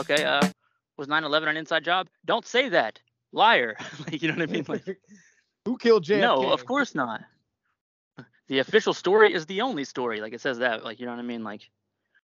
Okay, 0.00 0.24
uh, 0.24 0.48
was 0.96 1.08
9/11 1.08 1.48
an 1.48 1.56
inside 1.56 1.84
job? 1.84 2.08
Don't 2.24 2.46
say 2.46 2.68
that, 2.70 3.00
liar. 3.32 3.76
like, 4.06 4.22
you 4.22 4.28
know 4.28 4.34
what 4.34 4.48
I 4.48 4.52
mean? 4.52 4.64
Like, 4.66 4.84
Who 5.64 5.76
killed 5.76 6.04
JFK? 6.04 6.20
no, 6.20 6.50
of 6.52 6.64
course 6.64 6.94
not. 6.94 7.22
The 8.48 8.58
official 8.58 8.92
story 8.92 9.32
is 9.32 9.46
the 9.46 9.60
only 9.60 9.84
story. 9.84 10.20
Like 10.20 10.32
it 10.32 10.40
says 10.40 10.58
that. 10.58 10.82
Like 10.84 10.98
you 10.98 11.06
know 11.06 11.12
what 11.12 11.20
I 11.20 11.22
mean? 11.22 11.44
Like 11.44 11.70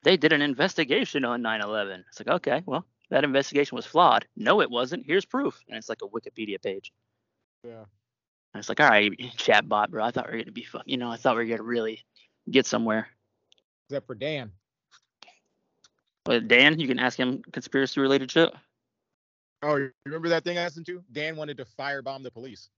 they 0.01 0.18
did 0.18 0.33
an 0.33 0.41
investigation 0.41 1.23
on 1.23 1.43
9/11. 1.43 2.04
It's 2.09 2.19
like 2.19 2.36
okay, 2.38 2.64
well 2.65 2.88
that 3.09 3.23
investigation 3.23 3.75
was 3.75 3.86
flawed. 3.86 4.25
No, 4.36 4.61
it 4.61 4.69
wasn't. 4.69 5.05
Here's 5.05 5.25
proof. 5.25 5.63
And 5.68 5.77
it's 5.77 5.89
like 5.89 6.02
a 6.02 6.07
Wikipedia 6.07 6.61
page. 6.61 6.91
Yeah. 7.63 7.86
And 8.54 8.60
it's 8.60 8.69
like, 8.69 8.79
all 8.79 8.89
right, 8.89 9.11
chat 9.38 9.68
bot, 9.69 9.91
bro. 9.91 10.04
I 10.04 10.11
thought 10.11 10.27
we 10.27 10.38
were 10.38 10.43
gonna 10.43 10.52
be 10.52 10.63
fun. 10.63 10.83
You 10.86 10.97
know, 10.97 11.11
I 11.11 11.18
thought 11.18 11.36
we 11.38 11.43
were 11.43 11.49
gonna 11.49 11.63
really 11.63 12.04
get 12.49 12.65
somewhere. 12.65 13.07
Except 13.88 14.07
for 14.07 14.15
Dan. 14.15 14.52
But 16.27 16.49
Dan, 16.49 16.77
you 16.77 16.89
can 16.89 16.99
ask 16.99 17.17
him 17.17 17.41
conspiracy 17.54 18.01
related 18.01 18.29
shit. 18.29 18.54
Oh, 19.63 19.77
you 19.77 19.91
remember 20.05 20.27
that 20.27 20.43
thing 20.43 20.57
I 20.57 20.65
listened 20.65 20.85
to? 20.87 21.01
Dan 21.09 21.37
wanted 21.37 21.55
to 21.57 21.65
firebomb 21.79 22.21
the 22.21 22.31
police. 22.31 22.69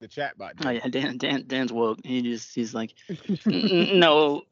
The 0.00 0.08
chat 0.08 0.38
bot. 0.38 0.54
Oh 0.64 0.70
yeah, 0.70 0.88
Dan, 0.88 1.18
Dan, 1.18 1.44
Dan's 1.46 1.70
woke. 1.70 1.98
He 2.02 2.22
just, 2.22 2.54
he's 2.54 2.74
like, 2.74 2.94
no 3.46 4.42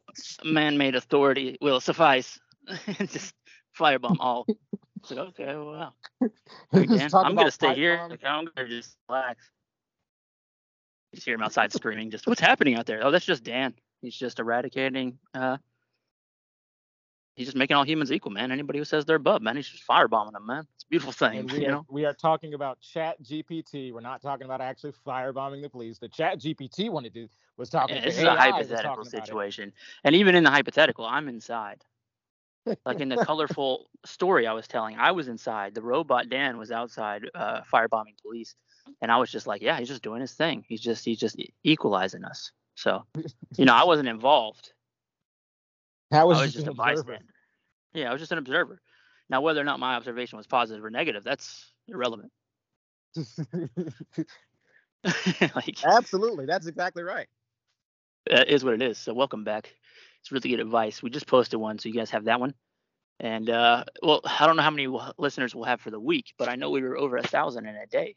man-made 0.44 0.96
authority 0.96 1.56
will 1.62 1.80
suffice. 1.80 2.38
just 3.06 3.34
firebomb 3.78 4.16
all. 4.20 4.46
It's 4.98 5.10
like, 5.10 5.20
okay, 5.30 5.46
well, 5.56 5.72
wow. 5.72 5.92
Hey, 6.72 6.84
Dan, 6.84 7.10
I'm 7.14 7.34
gonna 7.34 7.50
stay 7.50 7.74
here. 7.74 7.96
bomb. 7.96 8.10
Like, 8.10 8.24
I'm 8.24 8.48
gonna 8.54 8.68
just 8.68 8.98
relax. 9.08 9.50
You 11.12 11.16
just 11.16 11.24
hear 11.24 11.36
him 11.36 11.42
outside 11.42 11.72
screaming. 11.72 12.10
Just 12.10 12.26
what's 12.26 12.40
happening 12.40 12.74
out 12.74 12.84
there? 12.84 13.02
Oh, 13.02 13.10
that's 13.10 13.24
just 13.24 13.44
Dan. 13.44 13.72
He's 14.02 14.14
just 14.14 14.40
eradicating. 14.40 15.18
Uh, 15.32 15.56
he's 17.34 17.46
just 17.46 17.56
making 17.56 17.76
all 17.76 17.84
humans 17.84 18.12
equal, 18.12 18.32
man. 18.32 18.52
Anybody 18.52 18.78
who 18.78 18.84
says 18.84 19.04
they're 19.04 19.16
above, 19.16 19.42
man, 19.42 19.56
he's 19.56 19.68
just 19.68 19.86
firebombing 19.86 20.32
them, 20.32 20.46
man. 20.46 20.66
It's 20.74 20.84
a 20.84 20.88
beautiful 20.88 21.12
thing, 21.12 21.38
And 21.38 21.50
you 21.56 21.60
we, 21.60 21.66
are, 21.66 21.70
know. 21.70 21.86
we 21.90 22.04
are 22.04 22.14
talking 22.14 22.54
about 22.54 22.80
Chat 22.80 23.22
GPT. 23.22 23.92
We're 23.92 24.00
not 24.00 24.22
talking 24.22 24.44
about 24.46 24.60
actually 24.60 24.92
firebombing 25.06 25.62
the 25.62 25.70
police. 25.70 25.98
The 25.98 26.08
Chat 26.08 26.40
GPT 26.40 26.90
wanted 26.90 27.14
to 27.14 27.28
was 27.56 27.70
talking. 27.70 27.96
Yeah, 27.96 28.02
the 28.02 28.06
this 28.08 28.18
is 28.18 28.24
AI 28.24 28.34
a 28.34 28.38
hypothetical 28.52 29.04
talking 29.04 29.12
about 29.12 29.22
it. 29.22 29.26
situation, 29.26 29.72
and 30.04 30.14
even 30.14 30.34
in 30.34 30.44
the 30.44 30.50
hypothetical, 30.50 31.06
I'm 31.06 31.28
inside. 31.28 31.82
Like 32.86 33.00
in 33.00 33.08
the 33.10 33.16
colorful 33.24 33.90
story 34.06 34.46
I 34.46 34.52
was 34.52 34.68
telling, 34.68 34.96
I 34.98 35.12
was 35.12 35.28
inside. 35.28 35.74
The 35.74 35.82
robot 35.82 36.28
Dan 36.30 36.58
was 36.58 36.72
outside, 36.72 37.24
uh, 37.34 37.62
firebombing 37.72 38.20
police, 38.22 38.54
and 39.02 39.12
I 39.12 39.18
was 39.18 39.30
just 39.30 39.46
like, 39.46 39.62
yeah, 39.62 39.78
he's 39.78 39.88
just 39.88 40.02
doing 40.02 40.20
his 40.20 40.34
thing. 40.34 40.64
He's 40.68 40.82
just 40.82 41.04
he's 41.04 41.20
just 41.20 41.36
equalizing 41.64 42.24
us. 42.24 42.52
So, 42.76 43.04
you 43.56 43.66
know, 43.66 43.74
I 43.74 43.84
wasn't 43.84 44.08
involved. 44.08 44.73
That 46.10 46.20
I 46.20 46.24
was, 46.24 46.38
was 46.38 46.52
just 46.52 46.66
just 46.66 46.68
a 46.68 46.74
bystander. 46.74 47.24
Yeah, 47.92 48.10
I 48.10 48.12
was 48.12 48.20
just 48.20 48.32
an 48.32 48.38
observer. 48.38 48.80
Now, 49.30 49.40
whether 49.40 49.60
or 49.60 49.64
not 49.64 49.80
my 49.80 49.94
observation 49.94 50.36
was 50.36 50.46
positive 50.46 50.84
or 50.84 50.90
negative, 50.90 51.24
that's 51.24 51.72
irrelevant. 51.88 52.30
like, 55.54 55.84
Absolutely, 55.84 56.46
that's 56.46 56.66
exactly 56.66 57.02
right. 57.02 57.28
it 58.26 58.48
is 58.48 58.64
what 58.64 58.74
it 58.74 58.82
is. 58.82 58.98
So, 58.98 59.14
welcome 59.14 59.44
back. 59.44 59.72
It's 60.20 60.32
really 60.32 60.50
good 60.50 60.60
advice. 60.60 61.02
We 61.02 61.10
just 61.10 61.26
posted 61.26 61.60
one, 61.60 61.78
so 61.78 61.88
you 61.88 61.94
guys 61.94 62.10
have 62.10 62.24
that 62.24 62.40
one. 62.40 62.54
And 63.20 63.48
uh, 63.48 63.84
well, 64.02 64.20
I 64.24 64.46
don't 64.46 64.56
know 64.56 64.62
how 64.62 64.70
many 64.70 64.88
listeners 65.18 65.54
we'll 65.54 65.64
have 65.64 65.80
for 65.80 65.90
the 65.90 66.00
week, 66.00 66.32
but 66.38 66.48
I 66.48 66.56
know 66.56 66.70
we 66.70 66.82
were 66.82 66.98
over 66.98 67.16
a 67.16 67.22
thousand 67.22 67.66
in 67.66 67.76
a 67.76 67.86
day. 67.86 68.16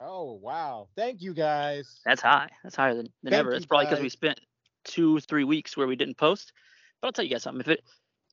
Oh 0.00 0.34
wow! 0.34 0.88
Thank 0.96 1.22
you 1.22 1.32
guys. 1.32 2.00
That's 2.04 2.20
high. 2.20 2.48
That's 2.62 2.76
higher 2.76 2.94
than, 2.94 3.08
than 3.22 3.32
Thank 3.32 3.40
ever. 3.40 3.52
It's 3.52 3.66
probably 3.66 3.86
because 3.86 4.02
we 4.02 4.08
spent 4.08 4.40
two, 4.84 5.20
three 5.20 5.44
weeks 5.44 5.76
where 5.76 5.86
we 5.86 5.96
didn't 5.96 6.18
post. 6.18 6.52
But 7.00 7.08
I'll 7.08 7.12
tell 7.12 7.24
you 7.24 7.30
guys 7.30 7.42
something. 7.42 7.60
If 7.60 7.68
it 7.68 7.84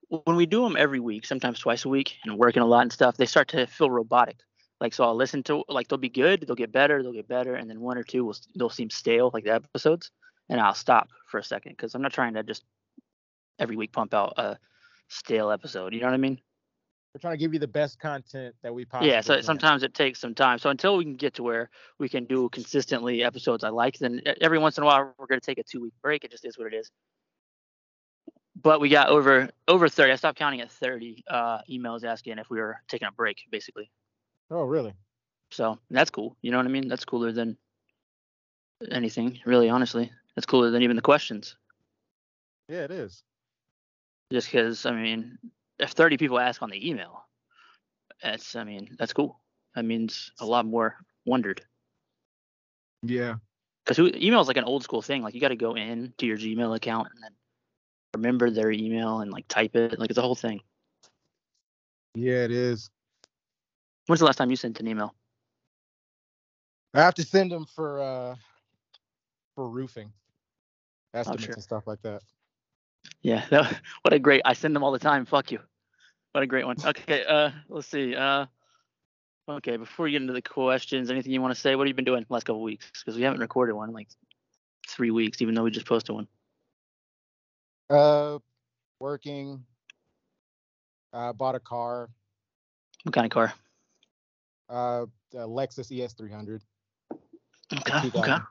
when 0.09 0.35
we 0.35 0.45
do 0.45 0.63
them 0.63 0.75
every 0.77 0.99
week, 0.99 1.25
sometimes 1.25 1.59
twice 1.59 1.85
a 1.85 1.89
week, 1.89 2.17
and 2.25 2.37
working 2.37 2.61
a 2.61 2.65
lot 2.65 2.81
and 2.81 2.93
stuff, 2.93 3.17
they 3.17 3.25
start 3.25 3.47
to 3.49 3.65
feel 3.65 3.89
robotic. 3.89 4.37
Like 4.79 4.93
so, 4.93 5.03
I'll 5.05 5.15
listen 5.15 5.43
to 5.43 5.63
like 5.69 5.87
they'll 5.87 5.97
be 5.97 6.09
good, 6.09 6.45
they'll 6.45 6.55
get 6.55 6.71
better, 6.71 7.01
they'll 7.01 7.13
get 7.13 7.27
better, 7.27 7.55
and 7.55 7.69
then 7.69 7.79
one 7.79 7.97
or 7.97 8.03
two 8.03 8.25
will 8.25 8.35
they'll 8.55 8.69
seem 8.69 8.89
stale, 8.89 9.31
like 9.33 9.45
the 9.45 9.53
episodes, 9.53 10.11
and 10.49 10.59
I'll 10.59 10.73
stop 10.73 11.07
for 11.27 11.39
a 11.39 11.43
second 11.43 11.73
because 11.73 11.95
I'm 11.95 12.01
not 12.01 12.13
trying 12.13 12.33
to 12.33 12.43
just 12.43 12.63
every 13.59 13.75
week 13.75 13.91
pump 13.91 14.13
out 14.13 14.33
a 14.37 14.57
stale 15.07 15.51
episode. 15.51 15.93
You 15.93 16.01
know 16.01 16.07
what 16.07 16.15
I 16.15 16.17
mean? 16.17 16.39
We're 17.13 17.19
trying 17.19 17.33
to 17.33 17.37
give 17.37 17.53
you 17.53 17.59
the 17.59 17.67
best 17.67 17.99
content 17.99 18.55
that 18.63 18.73
we 18.73 18.85
possibly 18.85 19.11
Yeah, 19.11 19.21
so 19.21 19.35
can. 19.35 19.43
sometimes 19.43 19.83
it 19.83 19.93
takes 19.93 20.19
some 20.19 20.33
time. 20.33 20.57
So 20.57 20.71
until 20.71 20.97
we 20.97 21.03
can 21.03 21.15
get 21.15 21.35
to 21.35 21.43
where 21.43 21.69
we 21.99 22.09
can 22.09 22.25
do 22.25 22.49
consistently 22.49 23.23
episodes 23.23 23.63
I 23.63 23.69
like, 23.69 23.99
then 23.99 24.21
every 24.41 24.57
once 24.57 24.77
in 24.77 24.83
a 24.83 24.87
while 24.87 25.13
we're 25.19 25.27
going 25.27 25.39
to 25.39 25.45
take 25.45 25.59
a 25.59 25.63
two 25.63 25.79
week 25.79 25.93
break. 26.01 26.23
It 26.23 26.31
just 26.31 26.43
is 26.43 26.57
what 26.57 26.73
it 26.73 26.75
is. 26.75 26.89
But 28.55 28.79
we 28.79 28.89
got 28.89 29.09
over 29.09 29.49
over 29.67 29.89
30. 29.89 30.11
I 30.11 30.15
stopped 30.15 30.37
counting 30.37 30.61
at 30.61 30.71
30 30.71 31.23
uh, 31.27 31.59
emails 31.69 32.03
asking 32.03 32.37
if 32.37 32.49
we 32.49 32.59
were 32.59 32.77
taking 32.87 33.07
a 33.07 33.11
break, 33.11 33.43
basically. 33.51 33.89
Oh 34.51 34.63
really? 34.63 34.93
So 35.51 35.79
that's 35.89 36.09
cool. 36.11 36.37
You 36.41 36.51
know 36.51 36.57
what 36.57 36.65
I 36.65 36.69
mean? 36.69 36.87
That's 36.87 37.05
cooler 37.05 37.31
than 37.31 37.57
anything, 38.91 39.39
really. 39.45 39.69
Honestly, 39.69 40.11
that's 40.35 40.45
cooler 40.45 40.71
than 40.71 40.81
even 40.83 40.95
the 40.95 41.01
questions. 41.01 41.55
Yeah, 42.67 42.83
it 42.83 42.91
is. 42.91 43.23
Just 44.31 44.47
because, 44.51 44.85
I 44.85 44.91
mean, 44.91 45.37
if 45.79 45.91
30 45.91 46.17
people 46.17 46.39
ask 46.39 46.61
on 46.61 46.69
the 46.69 46.89
email, 46.89 47.25
that's, 48.21 48.55
I 48.55 48.63
mean, 48.63 48.95
that's 48.97 49.13
cool. 49.13 49.39
That 49.75 49.85
means 49.85 50.31
a 50.39 50.45
lot 50.45 50.65
more 50.65 50.95
wondered. 51.25 51.61
Yeah. 53.03 53.35
because 53.85 53.99
email 54.15 54.41
is 54.41 54.47
like 54.47 54.57
an 54.57 54.63
old 54.63 54.83
school 54.83 55.01
thing. 55.01 55.21
Like 55.23 55.33
you 55.35 55.41
got 55.41 55.49
to 55.49 55.55
go 55.55 55.75
in 55.75 56.13
to 56.17 56.25
your 56.25 56.37
Gmail 56.37 56.75
account 56.75 57.09
and 57.13 57.23
then 57.23 57.31
remember 58.13 58.49
their 58.49 58.71
email 58.71 59.19
and 59.19 59.31
like 59.31 59.47
type 59.47 59.75
it. 59.75 59.99
Like 59.99 60.09
it's 60.09 60.19
a 60.19 60.21
whole 60.21 60.35
thing. 60.35 60.61
Yeah, 62.15 62.43
it 62.43 62.51
is. 62.51 62.89
When's 64.07 64.19
the 64.19 64.25
last 64.25 64.37
time 64.37 64.49
you 64.49 64.55
sent 64.55 64.79
an 64.79 64.87
email? 64.87 65.15
I 66.93 67.01
have 67.01 67.15
to 67.15 67.23
send 67.23 67.51
them 67.51 67.65
for 67.65 68.01
uh 68.01 68.35
for 69.55 69.67
roofing 69.69 70.11
estimates 71.13 71.45
sure. 71.45 71.53
and 71.53 71.63
stuff 71.63 71.87
like 71.87 72.01
that. 72.03 72.21
Yeah, 73.21 73.45
that, 73.49 73.81
what 74.01 74.13
a 74.13 74.19
great. 74.19 74.41
I 74.45 74.53
send 74.53 74.75
them 74.75 74.83
all 74.83 74.91
the 74.91 74.99
time. 74.99 75.25
Fuck 75.25 75.51
you. 75.51 75.59
What 76.33 76.43
a 76.43 76.47
great 76.47 76.65
one. 76.65 76.77
Okay, 76.83 77.23
uh, 77.25 77.51
let's 77.69 77.87
see. 77.87 78.15
Uh, 78.15 78.47
okay, 79.47 79.77
before 79.77 80.05
we 80.05 80.11
get 80.11 80.21
into 80.21 80.33
the 80.33 80.41
questions, 80.41 81.11
anything 81.11 81.31
you 81.31 81.41
want 81.41 81.53
to 81.53 81.59
say? 81.59 81.75
What 81.75 81.83
have 81.83 81.89
you 81.89 81.93
been 81.93 82.05
doing 82.05 82.25
the 82.27 82.33
last 82.33 82.45
couple 82.45 82.63
weeks? 82.63 82.89
Because 82.91 83.15
we 83.15 83.23
haven't 83.23 83.39
recorded 83.39 83.73
one 83.73 83.89
in 83.89 83.95
like 83.95 84.07
three 84.87 85.11
weeks, 85.11 85.41
even 85.41 85.53
though 85.53 85.63
we 85.63 85.71
just 85.71 85.85
posted 85.85 86.15
one. 86.15 86.27
Uh, 87.93 88.39
working. 88.99 89.63
Uh, 91.13 91.31
bought 91.33 91.55
a 91.55 91.59
car. 91.59 92.09
What 93.03 93.13
kind 93.13 93.25
of 93.25 93.31
car? 93.31 93.53
Uh, 94.69 95.05
a 95.33 95.47
Lexus 95.47 95.91
ES300. 95.91 96.61
Okay, 97.11 97.97
okay. 97.97 98.01
2000. 98.09 98.41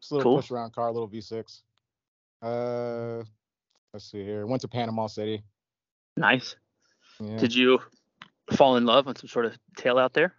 Just 0.00 0.10
a 0.10 0.14
little 0.14 0.32
Cool. 0.32 0.36
push 0.40 0.50
around 0.50 0.74
car, 0.74 0.92
little 0.92 1.08
V6. 1.08 1.62
Uh, 2.42 3.24
let's 3.92 4.10
see 4.10 4.22
here. 4.22 4.46
Went 4.46 4.60
to 4.62 4.68
Panama 4.68 5.06
City. 5.06 5.42
Nice. 6.16 6.56
Yeah. 7.20 7.38
Did 7.38 7.54
you 7.54 7.78
fall 8.52 8.76
in 8.76 8.84
love 8.84 9.06
on 9.08 9.16
some 9.16 9.28
sort 9.28 9.46
of 9.46 9.56
tail 9.76 9.98
out 9.98 10.12
there? 10.12 10.34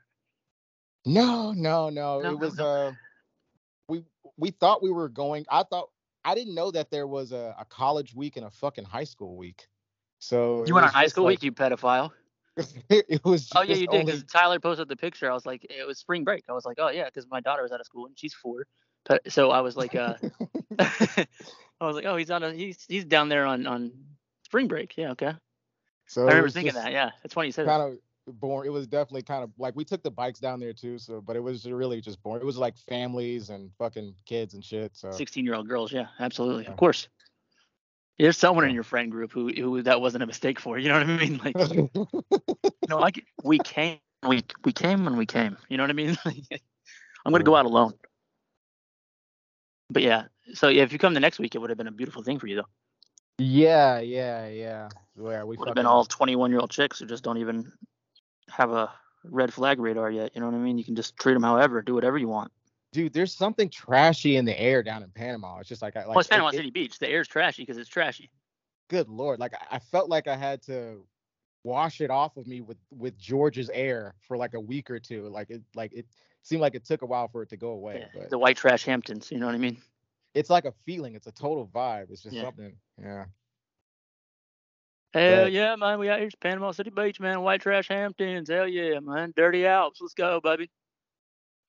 No, 1.05 1.51
no, 1.53 1.89
no. 1.89 2.21
No, 2.21 2.31
it 2.31 2.39
was 2.39 2.57
no. 2.57 2.65
uh 2.65 2.91
we 3.89 4.03
we 4.37 4.51
thought 4.51 4.81
we 4.83 4.91
were 4.91 5.09
going 5.09 5.45
I 5.49 5.63
thought 5.63 5.89
I 6.25 6.35
didn't 6.35 6.55
know 6.55 6.71
that 6.71 6.89
there 6.89 7.07
was 7.07 7.31
a, 7.31 7.55
a 7.59 7.65
college 7.65 8.13
week 8.15 8.37
and 8.37 8.45
a 8.45 8.49
fucking 8.49 8.85
high 8.85 9.03
school 9.03 9.35
week. 9.35 9.67
So 10.19 10.63
You 10.65 10.73
went 10.73 10.85
on 10.87 10.93
high 10.93 11.07
school 11.07 11.25
like- 11.25 11.41
week, 11.41 11.43
you 11.43 11.51
pedophile. 11.51 12.11
it 12.89 13.25
was 13.25 13.49
Oh 13.55 13.61
yeah, 13.63 13.75
you 13.75 13.87
did. 13.87 14.01
only- 14.01 14.05
Because 14.05 14.23
Tyler 14.25 14.59
posted 14.59 14.87
the 14.87 14.95
picture. 14.95 15.29
I 15.29 15.33
was 15.33 15.45
like, 15.45 15.65
it 15.69 15.87
was 15.87 15.97
spring 15.97 16.23
break. 16.23 16.43
I 16.47 16.53
was 16.53 16.65
like, 16.65 16.77
oh 16.79 16.89
yeah, 16.89 17.05
because 17.05 17.27
my 17.29 17.41
daughter 17.41 17.63
was 17.63 17.71
out 17.71 17.79
of 17.79 17.85
school 17.85 18.05
and 18.05 18.17
she's 18.17 18.33
four. 18.33 18.67
So 19.27 19.49
I 19.51 19.61
was 19.61 19.75
like, 19.75 19.95
uh, 19.95 20.13
I 20.79 21.25
was 21.81 21.95
like, 21.95 22.05
oh, 22.05 22.15
he's 22.15 22.29
on 22.31 22.43
a, 22.43 22.53
he's 22.53 22.85
he's 22.87 23.05
down 23.05 23.27
there 23.29 23.45
on 23.45 23.65
on 23.67 23.91
spring 24.45 24.67
break. 24.67 24.95
Yeah, 24.95 25.11
okay. 25.11 25.33
so 26.07 26.21
I 26.21 26.25
remember 26.25 26.43
was 26.43 26.53
thinking 26.53 26.73
that. 26.75 26.91
Yeah, 26.91 27.09
that's 27.23 27.33
funny 27.33 27.47
you 27.47 27.51
said 27.51 27.65
kind 27.65 27.81
of 27.81 27.97
boring. 28.27 28.67
It 28.67 28.71
was 28.71 28.87
definitely 28.87 29.23
kind 29.23 29.43
of 29.43 29.51
like 29.57 29.75
we 29.75 29.83
took 29.83 30.03
the 30.03 30.11
bikes 30.11 30.39
down 30.39 30.59
there 30.59 30.73
too, 30.73 30.97
so 30.97 31.21
but 31.21 31.35
it 31.35 31.41
was 31.41 31.65
really 31.65 32.01
just 32.01 32.21
boring. 32.23 32.41
It 32.41 32.45
was 32.45 32.57
like 32.57 32.77
families 32.77 33.49
and 33.49 33.71
fucking 33.77 34.13
kids 34.25 34.53
and 34.53 34.63
shit. 34.63 34.95
So 34.95 35.11
Sixteen 35.11 35.45
year 35.45 35.55
old 35.55 35.67
girls. 35.67 35.91
Yeah, 35.91 36.07
absolutely. 36.19 36.63
Yeah. 36.63 36.71
Of 36.71 36.77
course. 36.77 37.07
There's 38.19 38.37
someone 38.37 38.65
in 38.65 38.75
your 38.75 38.83
friend 38.83 39.11
group 39.11 39.31
who 39.31 39.51
who 39.51 39.81
that 39.83 39.99
wasn't 39.99 40.23
a 40.23 40.27
mistake 40.27 40.59
for. 40.59 40.77
You 40.77 40.89
know 40.89 40.99
what 40.99 41.09
I 41.09 41.17
mean? 41.17 41.41
Like, 41.43 41.55
no, 42.89 42.99
like 42.99 43.25
we 43.43 43.59
came, 43.59 43.97
we 44.27 44.43
we 44.63 44.71
came 44.71 45.05
when 45.05 45.17
we 45.17 45.25
came. 45.25 45.57
You 45.67 45.77
know 45.77 45.83
what 45.83 45.89
I 45.89 45.93
mean? 45.93 46.17
I'm 47.25 47.31
gonna 47.31 47.43
go 47.43 47.55
out 47.55 47.65
alone. 47.65 47.93
But 49.89 50.03
yeah, 50.03 50.25
so 50.53 50.69
yeah, 50.69 50.83
if 50.83 50.93
you 50.93 50.99
come 50.99 51.13
the 51.13 51.19
next 51.19 51.39
week, 51.39 51.55
it 51.55 51.57
would 51.57 51.69
have 51.69 51.77
been 51.77 51.87
a 51.87 51.91
beautiful 51.91 52.23
thing 52.23 52.39
for 52.39 52.47
you 52.47 52.57
though. 52.57 52.67
yeah, 53.39 53.99
yeah, 53.99 54.47
yeah. 54.47 54.89
Yeah, 55.15 55.43
we 55.43 55.57
would 55.57 55.67
have 55.67 55.75
been 55.75 55.85
all 55.85 56.05
21 56.05 56.51
year 56.51 56.59
old 56.59 56.71
chicks 56.71 56.99
who 56.99 57.05
just 57.05 57.23
don't 57.23 57.37
even 57.37 57.71
have 58.49 58.71
a 58.71 58.91
red 59.23 59.53
flag 59.53 59.79
radar 59.79 60.11
yet. 60.11 60.31
You 60.35 60.41
know 60.41 60.47
what 60.47 60.55
I 60.55 60.59
mean? 60.59 60.77
You 60.77 60.83
can 60.83 60.95
just 60.95 61.15
treat 61.17 61.33
them 61.33 61.43
however, 61.43 61.81
do 61.81 61.93
whatever 61.93 62.17
you 62.17 62.27
want. 62.27 62.51
dude. 62.91 63.13
There's 63.13 63.33
something 63.33 63.69
trashy 63.69 64.35
in 64.35 64.45
the 64.45 64.59
air 64.59 64.83
down 64.83 65.01
in 65.03 65.09
Panama. 65.09 65.59
It's 65.59 65.69
just 65.69 65.81
like 65.81 65.95
I 65.95 66.01
like 66.01 66.09
well, 66.09 66.19
it's 66.19 66.29
Panama 66.29 66.49
it- 66.49 66.55
City 66.55 66.69
Beach. 66.69 66.99
The 66.99 67.09
air's 67.09 67.27
trashy 67.27 67.63
because 67.63 67.77
it's 67.77 67.89
trashy. 67.89 68.29
good 68.89 69.07
lord 69.09 69.39
like 69.39 69.53
I- 69.55 69.77
i 69.77 69.79
felt 69.79 70.09
like 70.09 70.27
i 70.27 70.35
had 70.35 70.61
to 70.61 71.03
wash 71.63 72.01
it 72.01 72.11
off 72.11 72.35
of 72.35 72.45
me 72.45 72.59
with 72.59 72.77
with 72.91 73.17
George's 73.17 73.69
air 73.73 74.13
for 74.27 74.35
like 74.37 74.53
a 74.53 74.59
week 74.59 74.91
or 74.91 74.99
two. 74.99 75.29
Like 75.29 75.49
it 75.49 75.61
like 75.73 75.93
it 75.93 76.05
seemed 76.41 76.61
like 76.61 76.75
it 76.75 76.83
took 76.83 77.01
a 77.03 77.05
while 77.05 77.29
for 77.29 77.41
it 77.41 77.49
to 77.49 77.57
go 77.57 77.69
away. 77.69 77.99
Yeah, 78.13 78.19
but 78.21 78.29
the 78.29 78.37
white 78.37 78.57
trash 78.57 78.83
Hamptons. 78.83 79.31
You 79.31 79.39
know 79.39 79.45
what 79.45 79.55
I 79.55 79.59
mean? 79.59 79.77
it's 80.33 80.49
like 80.49 80.65
a 80.65 80.73
feeling. 80.85 81.15
It's 81.15 81.27
a 81.27 81.31
total 81.31 81.65
vibe. 81.73 82.11
It's 82.11 82.23
just 82.23 82.35
Yeah. 82.35 82.43
something. 82.43 82.75
Yeah. 83.01 83.25
Hell 85.13 85.45
But- 85.45 85.51
yeah, 85.51 85.75
man. 85.75 85.99
We 85.99 86.09
out 86.09 86.19
here's 86.19 86.35
Panama 86.35 86.71
City 86.71 86.89
Beach, 86.89 87.19
man. 87.19 87.41
White 87.41 87.61
trash 87.61 87.87
Hamptons. 87.87 88.49
Hell 88.49 88.67
yeah, 88.67 88.99
man. 88.99 89.33
Dirty 89.35 89.65
Alps. 89.65 90.01
Let's 90.01 90.13
go, 90.13 90.39
baby. 90.41 90.69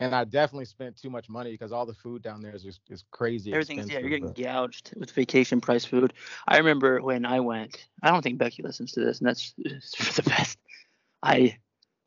And 0.01 0.15
I 0.15 0.25
definitely 0.25 0.65
spent 0.65 0.97
too 0.97 1.09
much 1.09 1.29
money 1.29 1.53
because 1.53 1.71
all 1.71 1.87
the 1.87 1.95
food 1.95 2.23
down 2.23 2.41
there 2.41 2.55
is 2.55 2.63
just 2.63 2.81
is 2.91 3.05
crazy. 3.11 3.53
Everything's 3.53 3.89
yeah, 3.91 4.01
you're 4.01 4.09
getting 4.09 4.27
but- 4.27 4.37
gouged 4.37 4.93
with 4.97 5.11
vacation 5.13 5.61
price 5.61 5.85
food. 5.85 6.13
I 6.49 6.59
remember 6.59 7.01
when 7.01 7.25
I 7.25 7.41
went. 7.41 7.87
I 8.03 8.11
don't 8.11 8.23
think 8.23 8.39
Becky 8.39 8.63
listens 8.63 8.93
to 8.93 9.01
this, 9.01 9.19
and 9.21 9.29
that's 9.29 9.55
for 9.97 10.23
the 10.23 10.29
best. 10.29 10.59
I 11.23 11.59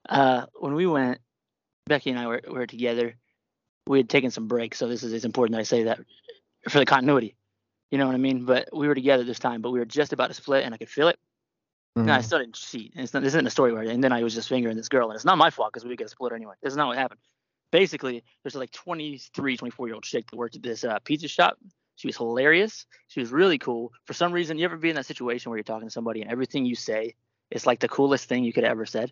uh 0.09 0.47
when 0.55 0.73
we 0.73 0.85
went, 0.87 1.19
Becky 1.85 2.09
and 2.09 2.19
I 2.19 2.27
were, 2.27 2.41
were 2.47 2.67
together. 2.67 3.15
We 3.85 3.99
had 3.99 4.09
taken 4.09 4.31
some 4.31 4.47
breaks, 4.47 4.77
so 4.79 4.87
this 4.87 5.03
is 5.03 5.13
it's 5.13 5.23
important 5.25 5.53
that 5.53 5.61
I 5.61 5.63
say 5.63 5.83
that 5.83 5.99
for 6.67 6.79
the 6.79 6.85
continuity. 6.85 7.35
You 7.89 7.97
know 7.97 8.05
what 8.05 8.15
I 8.15 8.19
mean? 8.19 8.43
But 8.43 8.67
we 8.73 8.87
were 8.89 8.95
together 8.95 9.23
this 9.23 9.39
time, 9.39 9.61
but 9.61 9.71
we 9.71 9.79
were 9.79 9.85
just 9.85 10.11
about 10.11 10.27
to 10.27 10.33
split, 10.33 10.65
and 10.65 10.73
I 10.73 10.77
could 10.77 10.89
feel 10.89 11.07
it. 11.07 11.17
No, 12.05 12.13
I 12.13 12.21
still 12.21 12.39
didn't 12.39 12.55
cheat. 12.55 12.93
And 12.95 13.03
it's 13.03 13.13
not, 13.13 13.23
this 13.23 13.33
isn't 13.33 13.47
a 13.47 13.51
story 13.51 13.73
where, 13.73 13.83
and 13.83 14.03
then 14.03 14.11
I 14.11 14.23
was 14.23 14.33
just 14.33 14.49
fingering 14.49 14.77
this 14.77 14.89
girl, 14.89 15.09
and 15.09 15.15
it's 15.15 15.25
not 15.25 15.37
my 15.37 15.49
fault 15.49 15.73
because 15.73 15.85
we 15.85 15.95
get 15.95 16.09
split 16.09 16.33
anyway. 16.33 16.55
This 16.61 16.71
is 16.73 16.77
not 16.77 16.87
what 16.87 16.97
happened. 16.97 17.19
Basically, 17.71 18.23
there's 18.43 18.55
like 18.55 18.71
23, 18.71 19.57
24 19.57 19.87
year 19.87 19.95
old 19.95 20.03
chick 20.03 20.29
that 20.29 20.37
worked 20.37 20.55
at 20.55 20.63
this 20.63 20.83
uh, 20.83 20.99
pizza 20.99 21.27
shop. 21.27 21.57
She 21.95 22.07
was 22.07 22.15
hilarious. 22.15 22.85
She 23.07 23.19
was 23.19 23.31
really 23.31 23.57
cool. 23.57 23.91
For 24.05 24.13
some 24.13 24.31
reason, 24.31 24.57
you 24.57 24.65
ever 24.65 24.77
be 24.77 24.89
in 24.89 24.95
that 24.95 25.05
situation 25.05 25.49
where 25.49 25.57
you're 25.57 25.63
talking 25.63 25.87
to 25.87 25.91
somebody 25.91 26.21
and 26.21 26.31
everything 26.31 26.65
you 26.65 26.75
say 26.75 27.15
is 27.49 27.65
like 27.65 27.79
the 27.79 27.87
coolest 27.87 28.29
thing 28.29 28.43
you 28.43 28.53
could 28.53 28.63
ever 28.63 28.85
said? 28.85 29.11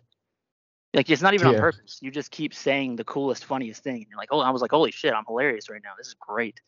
Like 0.94 1.10
it's 1.10 1.20
not 1.20 1.34
even 1.34 1.48
on 1.48 1.54
purpose. 1.60 1.98
You 2.00 2.10
just 2.10 2.30
keep 2.30 2.54
saying 2.54 2.96
the 2.96 3.04
coolest, 3.04 3.44
funniest 3.44 3.82
thing. 3.82 3.96
And 3.96 4.06
you're 4.08 4.16
like, 4.18 4.30
oh, 4.30 4.40
I 4.40 4.50
was 4.50 4.62
like, 4.62 4.70
holy 4.70 4.92
shit, 4.92 5.12
I'm 5.12 5.24
hilarious 5.26 5.68
right 5.68 5.80
now. 5.82 5.90
This 5.98 6.06
is 6.06 6.14
great. 6.14 6.60